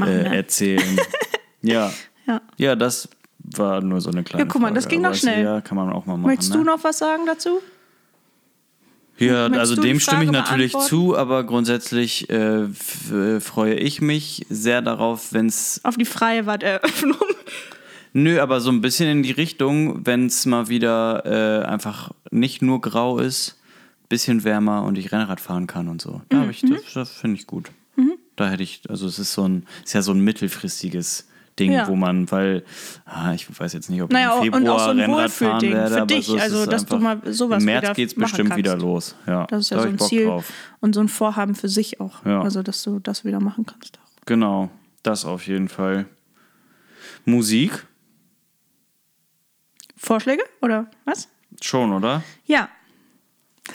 Äh, 0.01 0.37
erzählen. 0.37 0.99
ja. 1.63 1.93
Ja. 2.27 2.41
Ja, 2.57 2.77
das 2.77 3.09
war 3.59 3.81
nur 3.81 4.01
so 4.01 4.11
eine 4.11 4.23
kleine 4.25 4.45
Ja, 4.45 4.49
guck 4.51 4.61
mal, 4.63 4.73
das 4.73 4.85
Frage, 4.85 4.97
ging 4.97 5.05
aber 5.05 5.11
doch 5.13 5.17
es- 5.17 5.21
schnell. 5.23 5.45
Ja, 5.45 5.61
kann 5.61 5.77
man 5.77 5.91
auch 5.93 6.07
mal 6.07 6.17
machen. 6.17 6.31
Möchtest 6.31 6.51
ne? 6.53 6.59
du 6.59 6.65
noch 6.65 6.83
was 6.85 6.99
sagen 6.99 7.23
dazu? 7.27 7.61
Ja, 9.19 9.49
Möchtest 9.49 9.61
also 9.61 9.83
dem 9.83 10.01
stimme 10.01 10.25
ich 10.25 10.31
natürlich 10.31 10.73
zu, 10.73 11.17
aber 11.17 11.45
grundsätzlich 11.45 12.29
äh, 12.31 12.63
äh, 12.65 13.41
freue 13.41 13.75
ich 13.75 14.01
mich 14.01 14.47
sehr 14.49 14.83
darauf, 14.83 15.33
wenn 15.33 15.47
es. 15.47 15.81
Auf 15.85 15.97
die 15.97 16.05
freie 16.07 16.47
Warteröffnung. 16.47 17.17
Nö, 18.15 18.41
aber 18.41 18.61
so 18.61 18.71
ein 18.71 18.81
bisschen 18.81 19.09
in 19.09 19.23
die 19.23 19.31
Richtung, 19.31 20.05
wenn 20.07 20.27
es 20.27 20.45
mal 20.45 20.69
wieder 20.69 21.25
äh, 21.25 21.65
einfach 21.67 22.11
nicht 22.31 22.61
nur 22.63 22.81
grau 22.81 23.19
ist, 23.19 23.59
bisschen 24.09 24.45
wärmer 24.45 24.83
und 24.83 24.99
ich 24.99 25.13
Rennrad 25.13 25.41
fahren 25.41 25.67
kann 25.67 25.89
und 25.89 26.03
so. 26.03 26.21
Da 26.29 26.39
habe 26.41 26.51
ich, 26.51 26.63
Mhm. 26.63 26.75
das, 26.75 26.93
das 26.95 27.11
finde 27.13 27.37
ich 27.41 27.47
gut. 27.47 27.71
Da 28.37 28.49
hätte 28.49 28.63
ich, 28.63 28.83
also 28.89 29.07
es 29.07 29.19
ist 29.19 29.35
so 29.35 29.47
ein, 29.47 29.67
ist 29.85 29.93
ja 29.93 30.01
so 30.03 30.13
ein 30.13 30.21
mittelfristiges 30.21 31.29
Ding, 31.59 31.73
Ja. 31.73 31.87
wo 31.87 31.95
man, 31.97 32.31
weil, 32.31 32.65
ah, 33.05 33.35
ich 33.35 33.47
weiß 33.61 33.75
jetzt 33.75 33.91
nicht, 33.91 34.01
ob 34.03 34.11
Naja, 34.11 34.39
ich 34.41 34.47
im 34.47 34.55
und 34.55 34.69
auch 34.69 34.79
Februar 34.79 34.85
so 34.85 34.91
ein 34.91 35.01
Rennrad 35.01 35.31
fahren 35.31 35.63
werde, 35.63 35.89
für 35.95 35.97
aber 35.99 36.07
dich, 36.07 36.27
so 36.27 36.37
ist 36.37 36.43
also, 36.43 36.67
dass 36.67 36.87
du 36.87 36.97
mal 36.99 37.21
sowas 37.33 37.59
Im 37.63 37.67
März 37.67 37.95
geht 37.95 38.09
es 38.09 38.15
bestimmt 38.15 38.49
kannst. 38.51 38.59
wieder 38.59 38.77
los. 38.77 39.15
Ja, 39.27 39.47
Das 39.47 39.61
ist 39.61 39.71
ja 39.71 39.77
da 39.77 39.83
so 39.83 39.89
ein 39.91 39.99
Ziel 39.99 40.25
drauf. 40.27 40.51
und 40.81 40.95
so 40.95 41.01
ein 41.01 41.09
Vorhaben 41.09 41.55
für 41.55 41.69
sich 41.69 42.01
auch. 42.01 42.25
Ja. 42.25 42.41
Also, 42.43 42.63
dass 42.63 42.83
du 42.83 43.01
das 43.01 43.25
wieder 43.27 43.39
machen 43.41 43.67
kannst. 43.67 43.99
Genau, 44.25 44.71
das 45.03 45.25
auf 45.27 45.47
jeden 45.47 45.69
Fall. 45.69 46.07
Musik? 47.27 47.87
Vorschläge 49.97 50.43
oder 50.63 50.87
was? 51.05 51.29
Schon, 51.61 51.93
oder? 51.93 52.23
Ja. 52.47 52.69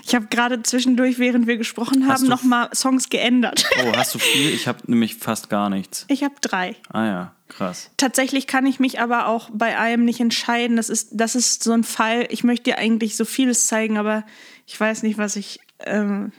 Ich 0.07 0.15
habe 0.15 0.27
gerade 0.27 0.63
zwischendurch, 0.63 1.19
während 1.19 1.47
wir 1.47 1.57
gesprochen 1.57 2.07
Hast 2.07 2.21
haben, 2.21 2.29
nochmal 2.29 2.69
Songs 2.73 3.09
geändert. 3.09 3.65
Oh, 3.83 3.91
hast 3.97 4.15
du 4.15 4.19
viel? 4.19 4.53
Ich 4.53 4.65
habe 4.65 4.79
nämlich 4.87 5.15
fast 5.15 5.49
gar 5.49 5.69
nichts. 5.69 6.05
Ich 6.07 6.23
habe 6.23 6.35
drei. 6.39 6.77
Ah 6.89 7.05
ja, 7.05 7.33
krass. 7.49 7.91
Tatsächlich 7.97 8.47
kann 8.47 8.65
ich 8.65 8.79
mich 8.79 9.01
aber 9.01 9.27
auch 9.27 9.49
bei 9.51 9.77
einem 9.77 10.05
nicht 10.05 10.21
entscheiden. 10.21 10.77
Das 10.77 10.89
ist, 10.89 11.09
das 11.11 11.35
ist 11.35 11.61
so 11.61 11.73
ein 11.73 11.83
Fall. 11.83 12.25
Ich 12.29 12.45
möchte 12.45 12.71
dir 12.71 12.77
eigentlich 12.77 13.17
so 13.17 13.25
vieles 13.25 13.67
zeigen, 13.67 13.97
aber 13.97 14.23
ich 14.65 14.79
weiß 14.79 15.03
nicht, 15.03 15.17
was 15.17 15.35
ich. 15.35 15.59
Ähm, 15.85 16.31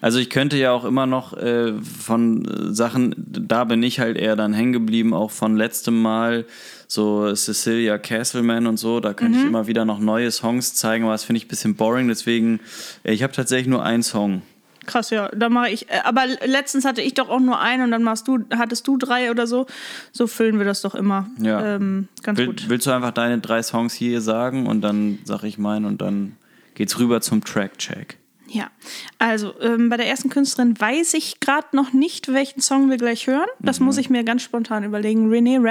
Also 0.00 0.20
ich 0.20 0.30
könnte 0.30 0.56
ja 0.56 0.70
auch 0.70 0.84
immer 0.84 1.06
noch 1.06 1.36
äh, 1.36 1.72
von 1.82 2.48
Sachen, 2.72 3.14
da 3.18 3.64
bin 3.64 3.82
ich 3.82 3.98
halt 3.98 4.16
eher 4.16 4.36
dann 4.36 4.54
hängen 4.54 4.72
geblieben, 4.72 5.12
auch 5.12 5.32
von 5.32 5.56
letztem 5.56 6.00
Mal, 6.00 6.46
so 6.92 7.34
Cecilia 7.34 7.96
Castleman 7.96 8.66
und 8.66 8.76
so, 8.76 9.00
da 9.00 9.14
kann 9.14 9.32
ich 9.32 9.42
immer 9.42 9.66
wieder 9.66 9.86
noch 9.86 9.98
neue 9.98 10.30
Songs 10.30 10.74
zeigen, 10.74 11.04
aber 11.04 11.14
das 11.14 11.24
finde 11.24 11.38
ich 11.38 11.46
ein 11.46 11.48
bisschen 11.48 11.74
boring, 11.74 12.08
deswegen, 12.08 12.60
äh, 13.02 13.12
ich 13.14 13.22
habe 13.22 13.32
tatsächlich 13.32 13.66
nur 13.68 13.82
einen 13.82 14.02
Song. 14.02 14.42
krass, 14.84 15.08
ja. 15.08 15.28
Da 15.34 15.48
mache 15.48 15.70
ich. 15.70 15.88
äh, 15.88 16.00
Aber 16.04 16.26
letztens 16.44 16.84
hatte 16.84 17.00
ich 17.00 17.14
doch 17.14 17.30
auch 17.30 17.40
nur 17.40 17.58
einen 17.60 17.84
und 17.84 17.92
dann 17.92 18.02
machst 18.02 18.28
du, 18.28 18.40
hattest 18.54 18.86
du 18.88 18.98
drei 18.98 19.30
oder 19.30 19.46
so. 19.46 19.64
So 20.12 20.26
füllen 20.26 20.58
wir 20.58 20.66
das 20.66 20.82
doch 20.82 20.94
immer. 20.94 21.30
Ja. 21.40 21.76
Ähm, 21.76 22.08
ganz 22.22 22.38
Will, 22.38 22.46
gut. 22.48 22.68
willst 22.68 22.86
du 22.86 22.90
einfach 22.90 23.12
deine 23.12 23.38
drei 23.38 23.62
Songs 23.62 23.94
hier 23.94 24.20
sagen 24.20 24.66
und 24.66 24.82
dann 24.82 25.18
sag 25.24 25.44
ich 25.44 25.56
meinen 25.56 25.86
und 25.86 26.02
dann 26.02 26.36
geht's 26.74 26.98
rüber 26.98 27.20
zum 27.22 27.42
Track-Check. 27.42 28.18
Ja, 28.48 28.70
also 29.18 29.54
ähm, 29.62 29.88
bei 29.88 29.96
der 29.96 30.08
ersten 30.08 30.28
Künstlerin 30.28 30.78
weiß 30.78 31.14
ich 31.14 31.40
gerade 31.40 31.68
noch 31.72 31.94
nicht, 31.94 32.30
welchen 32.30 32.60
Song 32.60 32.90
wir 32.90 32.98
gleich 32.98 33.26
hören. 33.26 33.48
Das 33.60 33.80
muss 33.80 33.96
ich 33.96 34.10
mir 34.10 34.24
ganz 34.24 34.42
spontan 34.42 34.84
überlegen. 34.84 35.30
René 35.32 35.62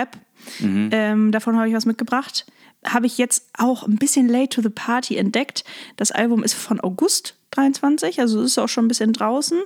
Rap, 0.62 0.94
ähm, 0.94 1.32
davon 1.32 1.58
habe 1.58 1.68
ich 1.70 1.76
was 1.76 1.86
mitgebracht. 1.86 2.46
Habe 2.86 3.06
ich 3.06 3.18
jetzt 3.18 3.48
auch 3.58 3.84
ein 3.88 3.98
bisschen 3.98 4.28
late 4.28 4.50
to 4.50 4.62
the 4.62 4.70
party 4.70 5.18
entdeckt. 5.18 5.64
Das 5.98 6.12
Album 6.12 6.44
ist 6.44 6.54
von 6.56 6.80
August 6.82 7.36
23, 7.52 8.20
also 8.20 8.42
ist 8.42 8.58
auch 8.58 8.70
schon 8.70 8.86
ein 8.86 8.88
bisschen 8.88 9.14
draußen. 9.14 9.62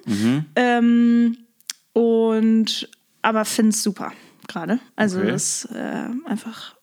Ähm, 0.56 1.38
und 1.93 2.89
aber 3.22 3.45
finde 3.45 3.69
es 3.72 3.81
super 3.84 4.11
gerade. 4.47 4.80
Also 4.95 5.19
Okay. 5.19 5.34
ist 5.34 5.65
äh, 5.73 6.07
einfach 6.26 6.76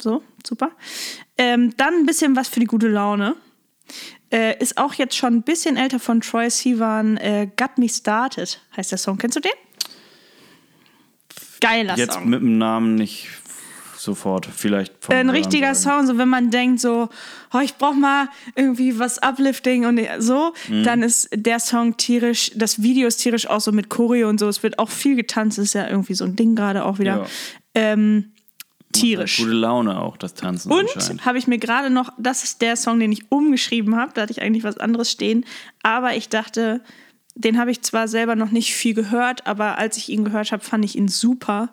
so 0.00 0.22
super. 0.46 0.70
Ähm, 1.38 1.72
dann 1.76 1.94
ein 1.94 2.06
bisschen 2.06 2.36
was 2.36 2.48
für 2.48 2.60
die 2.60 2.66
gute 2.66 2.88
Laune. 2.88 3.36
Äh, 4.32 4.58
ist 4.60 4.76
auch 4.78 4.94
jetzt 4.94 5.16
schon 5.16 5.34
ein 5.36 5.42
bisschen 5.42 5.76
älter 5.76 6.00
von 6.00 6.20
Troy 6.20 6.50
Sivan. 6.50 7.16
Äh, 7.16 7.48
Got 7.56 7.78
Me 7.78 7.88
Started 7.88 8.60
heißt 8.76 8.90
der 8.90 8.98
Song. 8.98 9.18
Kennst 9.18 9.36
du 9.36 9.40
den? 9.40 9.52
Geiler 11.68 11.96
Jetzt 11.96 12.14
Song. 12.14 12.28
mit 12.28 12.40
dem 12.40 12.58
Namen 12.58 12.94
nicht 12.94 13.28
sofort, 13.96 14.46
vielleicht 14.54 14.92
Ein 15.08 15.30
richtiger. 15.30 15.74
Sound, 15.74 16.06
so 16.06 16.16
wenn 16.18 16.28
man 16.28 16.50
denkt, 16.50 16.80
so, 16.80 17.08
oh, 17.52 17.58
ich 17.58 17.74
brauch 17.74 17.94
mal 17.94 18.28
irgendwie 18.54 18.98
was 18.98 19.20
Uplifting 19.22 19.84
und 19.86 20.00
so, 20.20 20.52
Mhm. 20.68 20.84
dann 20.84 21.02
ist 21.02 21.28
der 21.34 21.58
Song 21.58 21.96
tierisch, 21.96 22.52
das 22.54 22.82
Video 22.82 23.08
ist 23.08 23.16
tierisch 23.16 23.48
auch 23.48 23.60
so 23.60 23.72
mit 23.72 23.88
Choreo 23.88 24.28
und 24.28 24.38
so. 24.38 24.48
Es 24.48 24.62
wird 24.62 24.78
auch 24.78 24.90
viel 24.90 25.16
getanzt, 25.16 25.58
ist 25.58 25.74
ja 25.74 25.88
irgendwie 25.88 26.14
so 26.14 26.24
ein 26.24 26.36
Ding 26.36 26.54
gerade 26.54 26.84
auch 26.84 26.98
wieder. 27.00 27.16
Ja. 27.22 27.26
Ähm, 27.74 28.32
tierisch. 28.92 29.38
Gute 29.38 29.50
Laune 29.52 30.00
auch, 30.00 30.16
das 30.16 30.34
Tanzen. 30.34 30.70
Und 30.70 31.24
habe 31.26 31.38
ich 31.38 31.46
mir 31.46 31.58
gerade 31.58 31.90
noch, 31.90 32.12
das 32.18 32.44
ist 32.44 32.62
der 32.62 32.76
Song, 32.76 33.00
den 33.00 33.10
ich 33.12 33.30
umgeschrieben 33.30 33.96
habe, 33.96 34.12
da 34.14 34.22
hatte 34.22 34.32
ich 34.32 34.40
eigentlich 34.42 34.62
was 34.64 34.78
anderes 34.78 35.10
stehen, 35.10 35.44
aber 35.82 36.14
ich 36.16 36.28
dachte, 36.28 36.80
den 37.36 37.58
habe 37.58 37.70
ich 37.70 37.82
zwar 37.82 38.08
selber 38.08 38.34
noch 38.34 38.50
nicht 38.50 38.74
viel 38.74 38.94
gehört, 38.94 39.46
aber 39.46 39.78
als 39.78 39.96
ich 39.98 40.08
ihn 40.08 40.24
gehört 40.24 40.50
habe, 40.52 40.64
fand 40.64 40.84
ich 40.84 40.96
ihn 40.96 41.06
super. 41.08 41.68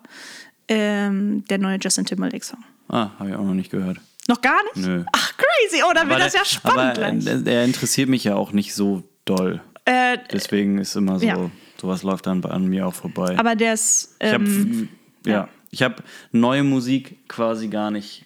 Ähm, 0.68 1.44
der 1.50 1.58
neue 1.58 1.78
Justin 1.80 2.06
Timberlake-Song. 2.06 2.62
Ah, 2.88 3.10
habe 3.18 3.30
ich 3.30 3.34
auch 3.36 3.44
noch 3.44 3.54
nicht 3.54 3.70
gehört. 3.70 3.98
Noch 4.28 4.40
gar 4.40 4.62
nicht? 4.64 4.86
Nö. 4.86 5.04
Ach, 5.12 5.32
crazy. 5.36 5.82
Oh, 5.86 5.92
dann 5.94 6.08
wird 6.08 6.20
das 6.20 6.32
der- 6.32 6.40
ja 6.40 6.44
spannend 6.46 6.98
aber 6.98 7.12
gleich. 7.12 7.26
äh, 7.46 7.50
er 7.54 7.64
interessiert 7.64 8.08
mich 8.08 8.24
ja 8.24 8.34
auch 8.36 8.52
nicht 8.52 8.74
so 8.74 9.02
doll. 9.26 9.60
Äh, 9.84 10.16
Deswegen 10.32 10.78
ist 10.78 10.96
immer 10.96 11.18
so, 11.18 11.26
Ja. 11.26 11.50
sowas 11.78 12.02
läuft 12.02 12.26
dann 12.26 12.40
bei- 12.40 12.48
an 12.50 12.66
mir 12.66 12.86
auch 12.86 12.94
vorbei. 12.94 13.38
aber 13.38 13.54
der 13.54 13.74
ist. 13.74 14.16
ich 14.20 14.32
habe 14.32 14.44
Ähm, 14.44 14.88
ja, 15.26 15.32
ja. 15.32 15.48
ich 15.70 15.82
habe 15.82 15.96
neue 16.32 16.62
Musik 16.62 17.28
quasi 17.28 17.68
gar 17.68 17.90
nicht 17.90 18.24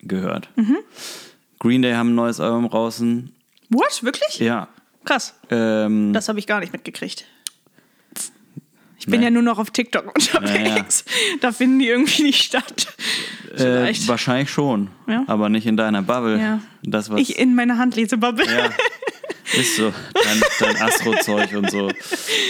gehört. 0.00 0.48
Mhm. 0.56 0.78
Green 1.60 1.82
Day 1.82 1.94
haben 1.94 2.10
ein 2.10 2.14
neues 2.16 2.40
Album 2.40 2.68
draußen. 2.68 3.32
what? 3.70 4.02
Wirklich? 4.02 4.40
Ja. 4.40 4.68
Krass. 5.06 5.34
Ähm, 5.50 6.12
Das 6.12 6.28
habe 6.28 6.38
ich 6.38 6.46
gar 6.46 6.60
nicht 6.60 6.72
mitgekriegt. 6.72 7.24
Ich 8.98 9.06
bin 9.06 9.20
Nee. 9.20 9.26
ja 9.26 9.30
nur 9.30 9.42
noch 9.42 9.58
auf 9.58 9.70
TikTok 9.70 10.06
unterwegs. 10.14 11.04
Da 11.40 11.52
finden 11.52 11.78
die 11.78 11.86
irgendwie 11.88 12.22
nicht 12.24 12.42
statt. 12.42 12.88
äh, 13.56 13.92
wahrscheinlich 14.08 14.50
schon, 14.50 14.88
Ja. 15.06 15.24
aber 15.28 15.48
nicht 15.48 15.66
in 15.66 15.76
deiner 15.76 16.02
Bubble. 16.02 16.38
Ja. 16.40 16.60
Das 16.82 17.08
was 17.10 17.20
ich 17.20 17.38
in 17.38 17.54
meine 17.54 17.78
Handlesebubble. 17.78 18.44
Ja, 18.46 18.70
ist 19.60 19.76
so. 19.76 19.92
Dein, 20.14 20.42
dein 20.60 20.76
Astro-Zeug 20.82 21.54
und 21.54 21.70
so. 21.70 21.90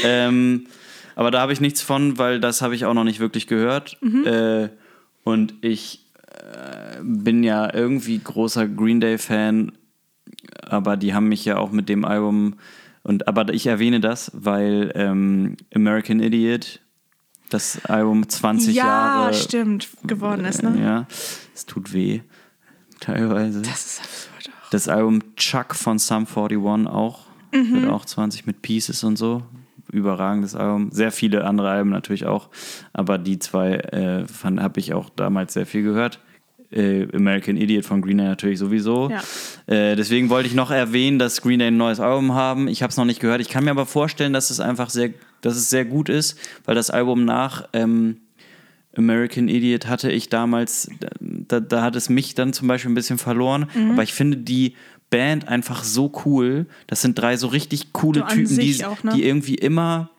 Ähm, 0.02 0.66
aber 1.14 1.30
da 1.30 1.40
habe 1.40 1.52
ich 1.52 1.60
nichts 1.60 1.82
von, 1.82 2.16
weil 2.18 2.40
das 2.40 2.62
habe 2.62 2.74
ich 2.74 2.84
auch 2.86 2.94
noch 2.94 3.04
nicht 3.04 3.20
wirklich 3.20 3.46
gehört. 3.46 3.98
Äh, 4.02 4.68
und 5.24 5.54
ich 5.60 6.04
äh, 6.30 7.00
bin 7.02 7.42
ja 7.42 7.72
irgendwie 7.74 8.18
großer 8.18 8.66
Green 8.68 9.00
Day-Fan, 9.00 9.72
aber 10.62 10.96
die 10.96 11.14
haben 11.14 11.28
mich 11.28 11.44
ja 11.44 11.58
auch 11.58 11.72
mit 11.72 11.88
dem 11.88 12.04
Album. 12.04 12.56
Und, 13.02 13.28
aber 13.28 13.52
ich 13.52 13.66
erwähne 13.66 14.00
das, 14.00 14.32
weil 14.34 14.92
ähm, 14.94 15.56
American 15.74 16.20
Idiot, 16.20 16.80
das 17.50 17.84
Album 17.84 18.28
20 18.28 18.74
ja, 18.74 18.84
Jahre. 18.84 19.34
stimmt, 19.34 19.88
geworden 20.04 20.44
ist, 20.44 20.62
ne? 20.62 20.76
Ja, 20.80 21.06
es 21.54 21.66
tut 21.66 21.92
weh, 21.92 22.20
teilweise. 22.98 23.62
Das 23.62 23.86
ist 23.86 24.00
absurd 24.00 24.50
auch. 24.50 24.70
Das 24.70 24.88
Album 24.88 25.36
Chuck 25.36 25.74
von 25.74 25.98
Sum 25.98 26.26
41 26.26 26.88
auch. 26.88 27.26
Mhm. 27.52 27.82
Wird 27.82 27.90
auch 27.90 28.04
20 28.04 28.46
mit 28.46 28.62
Pieces 28.62 29.04
und 29.04 29.16
so. 29.16 29.42
Überragendes 29.92 30.56
Album. 30.56 30.90
Sehr 30.90 31.12
viele 31.12 31.44
andere 31.44 31.70
Alben 31.70 31.90
natürlich 31.90 32.26
auch. 32.26 32.48
Aber 32.92 33.18
die 33.18 33.38
zwei 33.38 33.74
äh, 33.74 34.26
habe 34.42 34.80
ich 34.80 34.94
auch 34.94 35.10
damals 35.10 35.52
sehr 35.52 35.66
viel 35.66 35.84
gehört. 35.84 36.18
Äh, 36.76 37.08
American 37.14 37.56
Idiot 37.56 37.84
von 37.84 38.02
Green 38.02 38.18
Day 38.18 38.26
natürlich 38.26 38.58
sowieso. 38.58 39.10
Ja. 39.10 39.22
Äh, 39.66 39.96
deswegen 39.96 40.28
wollte 40.28 40.48
ich 40.48 40.54
noch 40.54 40.70
erwähnen, 40.70 41.18
dass 41.18 41.40
Green 41.40 41.58
Day 41.58 41.68
ein 41.68 41.76
neues 41.76 42.00
Album 42.00 42.34
haben. 42.34 42.68
Ich 42.68 42.82
habe 42.82 42.90
es 42.90 42.96
noch 42.96 43.04
nicht 43.04 43.20
gehört. 43.20 43.40
Ich 43.40 43.48
kann 43.48 43.64
mir 43.64 43.70
aber 43.70 43.86
vorstellen, 43.86 44.32
dass 44.32 44.50
es 44.50 44.60
einfach 44.60 44.90
sehr, 44.90 45.10
dass 45.40 45.56
es 45.56 45.70
sehr 45.70 45.84
gut 45.84 46.08
ist, 46.08 46.38
weil 46.64 46.74
das 46.74 46.90
Album 46.90 47.24
nach 47.24 47.68
ähm, 47.72 48.18
American 48.96 49.48
Idiot 49.48 49.86
hatte 49.86 50.10
ich 50.10 50.28
damals, 50.28 50.90
da, 51.20 51.60
da 51.60 51.82
hat 51.82 51.96
es 51.96 52.08
mich 52.08 52.34
dann 52.34 52.52
zum 52.52 52.68
Beispiel 52.68 52.90
ein 52.90 52.94
bisschen 52.94 53.18
verloren. 53.18 53.66
Mhm. 53.74 53.92
Aber 53.92 54.02
ich 54.02 54.12
finde 54.12 54.38
die 54.38 54.74
Band 55.10 55.48
einfach 55.48 55.84
so 55.84 56.12
cool. 56.24 56.66
Das 56.86 57.00
sind 57.00 57.18
drei 57.18 57.36
so 57.36 57.46
richtig 57.46 57.92
coole 57.92 58.24
an 58.24 58.34
Typen, 58.34 58.58
die, 58.58 58.84
auch, 58.84 59.02
ne? 59.02 59.12
die 59.14 59.24
irgendwie 59.24 59.54
immer 59.54 60.10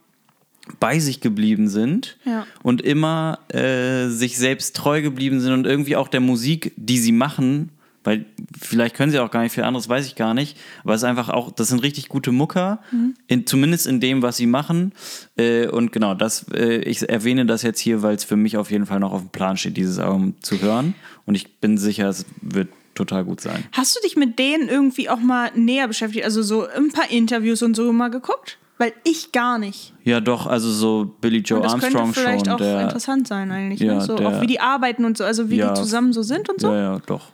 bei 0.80 1.00
sich 1.00 1.22
geblieben 1.22 1.68
sind 1.68 2.18
Ja. 2.26 2.46
und 2.64 2.82
immer 2.82 3.40
äh, 3.50 4.08
sich 4.08 4.38
selbst 4.38 4.76
treu 4.76 5.02
geblieben 5.02 5.40
sind 5.40 5.54
und 5.54 5.66
irgendwie 5.66 5.96
auch 5.96 6.08
der 6.08 6.20
Musik, 6.22 6.74
die 6.76 6.98
sie 6.98 7.12
machen, 7.12 7.70
weil 8.04 8.26
vielleicht 8.58 8.96
können 8.96 9.12
sie 9.12 9.20
auch 9.20 9.32
gar 9.32 9.42
nicht 9.44 9.52
viel 9.52 9.64
anderes, 9.66 9.90
weiß 9.90 10.06
ich 10.08 10.16
gar 10.16 10.34
nicht. 10.34 10.58
Aber 10.86 10.94
es 10.94 11.02
ist 11.02 11.04
einfach 11.04 11.28
auch, 11.28 11.52
das 11.52 11.68
sind 11.68 11.84
richtig 11.84 12.08
gute 12.08 12.32
Mucker, 12.32 12.80
in, 13.28 13.46
zumindest 13.46 13.86
in 13.86 14.00
dem, 14.00 14.22
was 14.22 14.38
sie 14.38 14.46
machen. 14.48 14.94
Äh, 15.38 15.68
und 15.68 15.92
genau, 15.92 16.14
das, 16.14 16.46
äh, 16.54 16.78
ich 16.84 17.08
erwähne 17.10 17.46
das 17.46 17.64
jetzt 17.64 17.82
hier, 17.82 18.04
weil 18.04 18.16
es 18.16 18.24
für 18.24 18.38
mich 18.38 18.56
auf 18.56 18.72
jeden 18.72 18.86
Fall 18.86 19.02
noch 19.02 19.12
auf 19.12 19.22
dem 19.24 19.30
Plan 19.30 19.58
steht, 19.58 19.76
dieses 19.76 20.00
Album 20.00 20.36
zu 20.42 20.62
hören. 20.62 20.94
Und 21.26 21.36
ich 21.36 21.58
bin 21.60 21.78
sicher, 21.78 22.08
es 22.08 22.26
wird 22.42 22.70
total 22.96 23.26
gut 23.26 23.42
sein. 23.42 23.66
Hast 23.74 23.96
du 23.98 24.00
dich 24.02 24.16
mit 24.16 24.40
denen 24.40 24.70
irgendwie 24.70 25.10
auch 25.10 25.20
mal 25.20 25.52
näher 25.56 25.90
beschäftigt? 25.90 26.24
Also 26.24 26.42
so 26.44 26.66
ein 26.66 26.92
paar 26.94 27.12
Interviews 27.12 27.62
und 27.62 27.76
so 27.76 27.92
mal 27.92 28.08
geguckt? 28.10 28.58
Weil 28.80 28.94
ich 29.04 29.32
gar 29.32 29.58
nicht. 29.58 29.94
Ja, 30.04 30.20
doch, 30.20 30.46
also 30.46 30.72
so 30.72 31.16
Billy 31.20 31.40
Joe 31.40 31.58
Und 31.58 31.64
das 31.66 31.74
Armstrong 31.74 32.04
könnte 32.14 32.20
vielleicht 32.20 32.46
schon. 32.46 32.54
auch 32.54 32.58
der, 32.58 32.82
interessant 32.82 33.28
sein 33.28 33.50
eigentlich. 33.52 33.80
Ja, 33.80 33.96
ne? 33.96 34.02
so, 34.02 34.16
der- 34.16 34.28
auch 34.28 34.42
wie 34.42 34.48
die 34.48 34.60
arbeiten 34.60 35.04
und 35.04 35.18
so, 35.18 35.24
also 35.24 35.50
wie 35.50 35.58
Ja. 35.58 35.70
die 35.74 35.80
zusammen 35.80 36.14
so 36.14 36.22
sind 36.22 36.48
und 36.50 36.62
so. 36.62 36.68
Ja, 36.68 36.94
ja, 36.94 37.00
doch. 37.06 37.32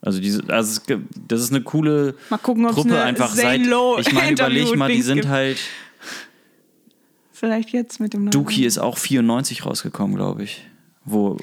Also 0.00 0.18
diese, 0.20 0.42
also 0.48 0.80
es, 0.88 0.98
das 1.28 1.40
ist 1.42 1.50
eine 1.52 1.62
coole 1.62 2.14
Mal 2.30 2.38
gucken, 2.38 2.66
Truppe 2.68 2.88
eine 2.94 3.02
einfach 3.02 3.34
Zane 3.34 3.64
seit. 3.66 4.06
Ich 4.08 4.12
meine, 4.14 4.32
überleg 4.32 4.74
mal, 4.76 4.90
die 4.90 5.02
sind 5.02 5.16
gibt. 5.16 5.28
halt. 5.28 5.58
Vielleicht 7.32 7.70
jetzt 7.70 8.00
mit 8.00 8.12
dem 8.14 8.30
Dookie 8.30 8.64
ist 8.64 8.78
auch 8.78 8.98
94 8.98 9.64
rausgekommen, 9.66 10.16
glaube 10.16 10.44
ich. 10.44 10.62
Wo 11.04 11.36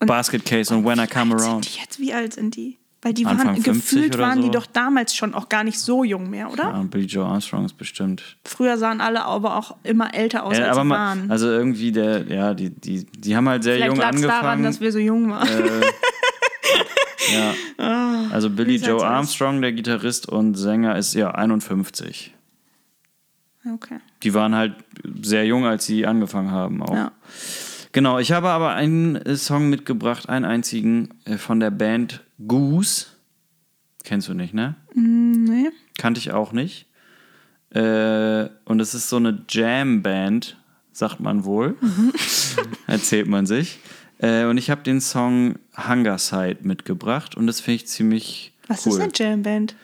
Basket 0.00 0.44
Case 0.44 0.74
und 0.74 0.84
When 0.86 0.98
I 0.98 1.06
Come 1.06 1.34
Around. 1.36 1.64
Sind 1.66 1.74
die 1.76 1.80
jetzt, 1.80 1.98
wie 2.00 2.12
alt 2.14 2.32
sind 2.34 2.56
die? 2.56 2.78
Weil 3.04 3.14
die 3.14 3.26
Anfang 3.26 3.48
waren 3.48 3.56
50 3.56 3.74
gefühlt 3.74 4.18
waren 4.18 4.40
die 4.40 4.46
so. 4.46 4.52
doch 4.52 4.66
damals 4.66 5.14
schon 5.16 5.34
auch 5.34 5.48
gar 5.48 5.64
nicht 5.64 5.80
so 5.80 6.04
jung 6.04 6.30
mehr, 6.30 6.52
oder? 6.52 6.62
Ja, 6.64 6.82
Billy 6.88 7.06
Joe 7.06 7.26
Armstrong 7.26 7.64
ist 7.64 7.76
bestimmt. 7.76 8.36
Früher 8.44 8.78
sahen 8.78 9.00
alle 9.00 9.24
aber 9.24 9.56
auch 9.56 9.74
immer 9.82 10.14
älter 10.14 10.44
aus, 10.44 10.56
Ja, 10.56 10.66
als 10.68 10.76
aber 10.78 10.84
sie 10.84 10.90
waren. 10.90 11.30
also 11.30 11.48
irgendwie 11.48 11.90
der, 11.90 12.26
ja, 12.28 12.54
die, 12.54 12.70
die, 12.70 13.04
die 13.04 13.36
haben 13.36 13.48
halt 13.48 13.64
sehr 13.64 13.74
Vielleicht 13.74 13.96
jung 13.96 14.00
angefangen. 14.04 14.28
daran, 14.42 14.62
dass 14.62 14.80
wir 14.80 14.92
so 14.92 15.00
jung 15.00 15.30
waren. 15.30 15.48
ja. 17.32 17.54
Also 18.32 18.48
Billy 18.50 18.76
Joe 18.76 19.00
halt. 19.02 19.10
Armstrong, 19.12 19.60
der 19.60 19.72
Gitarrist 19.72 20.28
und 20.28 20.54
Sänger, 20.54 20.96
ist 20.96 21.14
ja 21.14 21.32
51. 21.32 22.32
okay. 23.74 23.98
Die 24.22 24.32
waren 24.34 24.54
halt 24.54 24.74
sehr 25.22 25.44
jung, 25.44 25.66
als 25.66 25.84
sie 25.86 26.06
angefangen 26.06 26.50
haben 26.50 26.82
auch. 26.82 26.94
Ja. 26.94 27.12
Genau, 27.92 28.18
ich 28.18 28.32
habe 28.32 28.48
aber 28.48 28.72
einen 28.72 29.16
äh, 29.16 29.36
Song 29.36 29.68
mitgebracht, 29.68 30.28
einen 30.28 30.46
einzigen 30.46 31.10
äh, 31.26 31.36
von 31.36 31.60
der 31.60 31.70
Band 31.70 32.24
Goose. 32.46 33.06
Kennst 34.02 34.28
du 34.28 34.34
nicht, 34.34 34.54
ne? 34.54 34.74
Nee. 34.94 35.70
Kannte 35.98 36.18
ich 36.18 36.32
auch 36.32 36.52
nicht. 36.52 36.86
Äh, 37.70 38.48
und 38.64 38.80
es 38.80 38.94
ist 38.94 39.10
so 39.10 39.16
eine 39.16 39.44
Jam-Band, 39.48 40.56
sagt 40.92 41.20
man 41.20 41.44
wohl. 41.44 41.76
Erzählt 42.86 43.28
man 43.28 43.46
sich. 43.46 43.78
Und 44.18 44.56
ich 44.56 44.70
habe 44.70 44.84
den 44.84 45.00
Song 45.00 45.56
Hunger 45.76 46.16
Side 46.16 46.58
mitgebracht 46.62 47.36
und 47.36 47.48
das 47.48 47.58
finde 47.58 47.76
ich 47.76 47.88
ziemlich 47.88 48.52
Was 48.68 48.86
cool. 48.86 48.92
ist 48.92 49.00
eine 49.00 49.12
Jamband? 49.12 49.74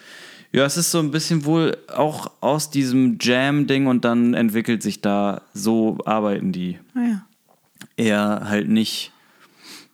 Ja, 0.52 0.64
es 0.64 0.76
ist 0.76 0.92
so 0.92 1.00
ein 1.00 1.10
bisschen 1.10 1.44
wohl 1.44 1.76
auch 1.92 2.30
aus 2.40 2.70
diesem 2.70 3.18
Jam-Ding 3.20 3.88
und 3.88 4.04
dann 4.04 4.34
entwickelt 4.34 4.84
sich 4.84 5.00
da, 5.00 5.42
so 5.54 5.98
arbeiten 6.04 6.52
die. 6.52 6.78
Ah 6.94 7.00
ja. 7.00 7.27
Eher 7.98 8.42
halt 8.48 8.68
nicht. 8.68 9.12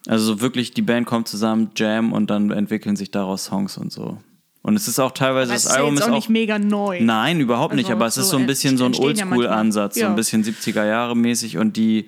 Also 0.07 0.25
so 0.35 0.41
wirklich, 0.41 0.73
die 0.75 0.83
Band 0.83 1.07
kommt 1.07 1.27
zusammen, 1.29 1.71
Jam 1.77 2.13
und 2.13 2.29
dann 2.31 2.51
entwickeln 2.51 2.95
sich 2.97 3.11
daraus 3.11 3.47
Songs 3.47 3.79
und 3.79 3.91
so. 3.93 4.19
Und 4.63 4.77
es 4.77 4.87
ist 4.89 4.99
auch 4.99 5.13
teilweise, 5.13 5.53
Das 5.53 5.63
das, 5.65 5.73
ist 5.73 5.77
ja 5.77 5.83
Album 5.83 5.97
ist 5.99 6.03
auch 6.05 6.09
auch. 6.11 6.15
nicht 6.15 6.29
mega 6.31 6.59
neu. 6.59 7.01
Nein, 7.01 7.41
überhaupt 7.41 7.75
nicht, 7.75 7.87
Also 7.87 7.97
aber 7.97 8.07
es 8.07 8.17
ist 8.17 8.27
so 8.27 8.33
so 8.33 8.37
ein 8.39 8.47
bisschen 8.47 8.77
so 8.79 8.85
ein 8.85 8.89
entstehen 8.93 9.17
ja. 9.17 9.25
Oldschool-Ansatz, 9.27 9.95
so 9.97 10.01
Ja. 10.03 10.09
ein 10.09 10.17
bisschen 10.17 10.43
70er 10.45 10.85
Jahre 10.87 11.17
mäßig 11.17 11.59
und 11.59 11.77
die. 11.77 12.07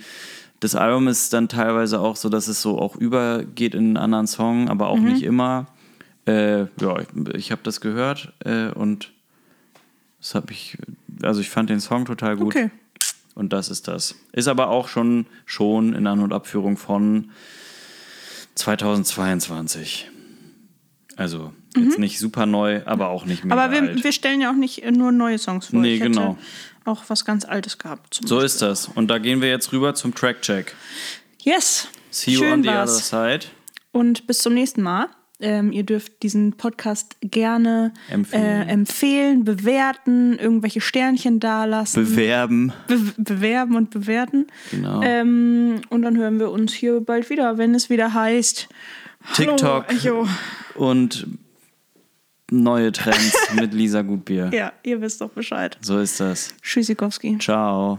Das 0.61 0.75
Album 0.75 1.07
ist 1.09 1.33
dann 1.35 1.49
teilweise 1.49 2.01
auch 2.01 2.17
so, 2.17 2.31
dass 2.31 2.49
es 2.49 2.63
so 2.63 2.79
auch 2.79 2.97
übergeht 2.97 3.75
in 3.75 3.89
einen 3.89 3.97
anderen 3.99 4.27
Song, 4.27 4.69
aber 4.71 4.87
Mhm. 4.87 4.91
auch 4.91 4.99
nicht 5.13 5.23
immer. 5.23 5.67
Äh, 6.27 6.61
ja, 6.81 6.99
ich, 7.01 7.35
ich 7.35 7.53
habe 7.53 7.61
das 7.63 7.81
gehört 7.83 8.33
äh, 8.45 8.69
und 8.71 9.13
das 10.19 10.35
habe 10.35 10.53
ich, 10.53 10.77
also 11.23 11.41
ich 11.43 11.51
fand 11.51 11.69
den 11.71 11.81
Song 11.81 12.05
total 12.07 12.37
gut. 12.37 12.55
Okay. 12.57 12.71
Und 13.37 13.53
das 13.53 13.69
ist 13.69 13.87
das. 13.87 14.17
Ist 14.33 14.49
aber 14.49 14.71
auch 14.71 14.89
schon, 14.89 15.27
schon 15.45 15.93
in 15.93 16.09
An- 16.09 16.21
und 16.21 16.33
Abführung 16.33 16.77
von 16.77 17.31
2022. 18.57 20.11
Also 21.17 21.53
jetzt 21.77 21.99
nicht 21.99 22.19
super 22.19 22.47
neu, 22.47 22.83
aber 22.87 23.09
auch 23.09 23.25
nicht 23.25 23.45
Mhm. 23.45 23.53
Aber 23.53 23.71
wir, 23.71 23.83
alt. 23.83 24.03
wir 24.05 24.13
stellen 24.13 24.41
ja 24.41 24.51
auch 24.51 24.57
nicht 24.57 24.85
nur 24.91 25.13
neue 25.13 25.39
Songs 25.39 25.67
vor. 25.67 25.81
Nee, 25.81 25.95
ich 25.95 26.01
genau. 26.01 26.37
auch 26.85 27.05
was 27.09 27.25
ganz 27.25 27.45
Altes 27.45 27.79
gehabt. 27.79 28.21
So 28.25 28.41
ist 28.41 28.61
das. 28.63 28.89
Und 28.89 29.09
da 29.09 29.19
gehen 29.19 29.41
wir 29.41 29.49
jetzt 29.49 29.73
rüber 29.73 29.95
zum 29.95 30.15
Track-Check. 30.15 30.75
Yes. 31.43 31.89
See 32.11 32.33
you 32.33 32.41
Schön 32.41 32.53
on 32.55 32.63
the 32.63 32.69
war's. 32.69 33.13
other 33.13 33.39
side. 33.39 33.47
Und 33.93 34.27
bis 34.27 34.39
zum 34.39 34.55
nächsten 34.55 34.83
Mal. 34.83 35.09
Ähm, 35.39 35.71
ihr 35.71 35.83
dürft 35.83 36.23
diesen 36.23 36.55
Podcast 36.55 37.17
gerne 37.21 37.93
Empfehlen. 38.11 38.43
Äh, 38.43 38.73
empfehlen, 38.73 39.45
bewerten, 39.45 40.39
irgendwelche 40.39 40.81
Sternchen 40.81 41.41
dalassen, 41.41 42.05
Bewerben. 42.05 42.73
be 42.87 42.99
bewerben 43.19 43.77
und 43.77 43.91
bewerten. 43.91 44.47
Genau. 44.71 45.03
Ähm, 45.03 45.83
und 45.91 46.03
dann 46.03 46.17
hören 46.17 46.39
wir 46.39 46.51
uns 46.51 46.73
hier 46.73 47.01
bald 47.01 47.29
wieder, 47.29 47.59
wenn 47.59 47.75
es 47.75 47.91
wieder 47.91 48.15
heißt 48.15 48.69
TikTok 49.35 49.87
Hallo, 49.89 50.27
und 50.75 51.27
neue 52.51 52.93
Trends 52.93 53.37
mit 53.55 53.75
Lisa 53.75 54.03
Gutbier. 54.03 54.51
Ja, 54.53 54.73
ihr 54.83 55.01
wisst 55.01 55.21
doch 55.21 55.31
Bescheid. 55.31 55.77
So 55.81 55.99
ist 55.99 56.21
das. 56.21 56.55
Tschüssikowski. 56.63 57.39
Ciao. 57.39 57.99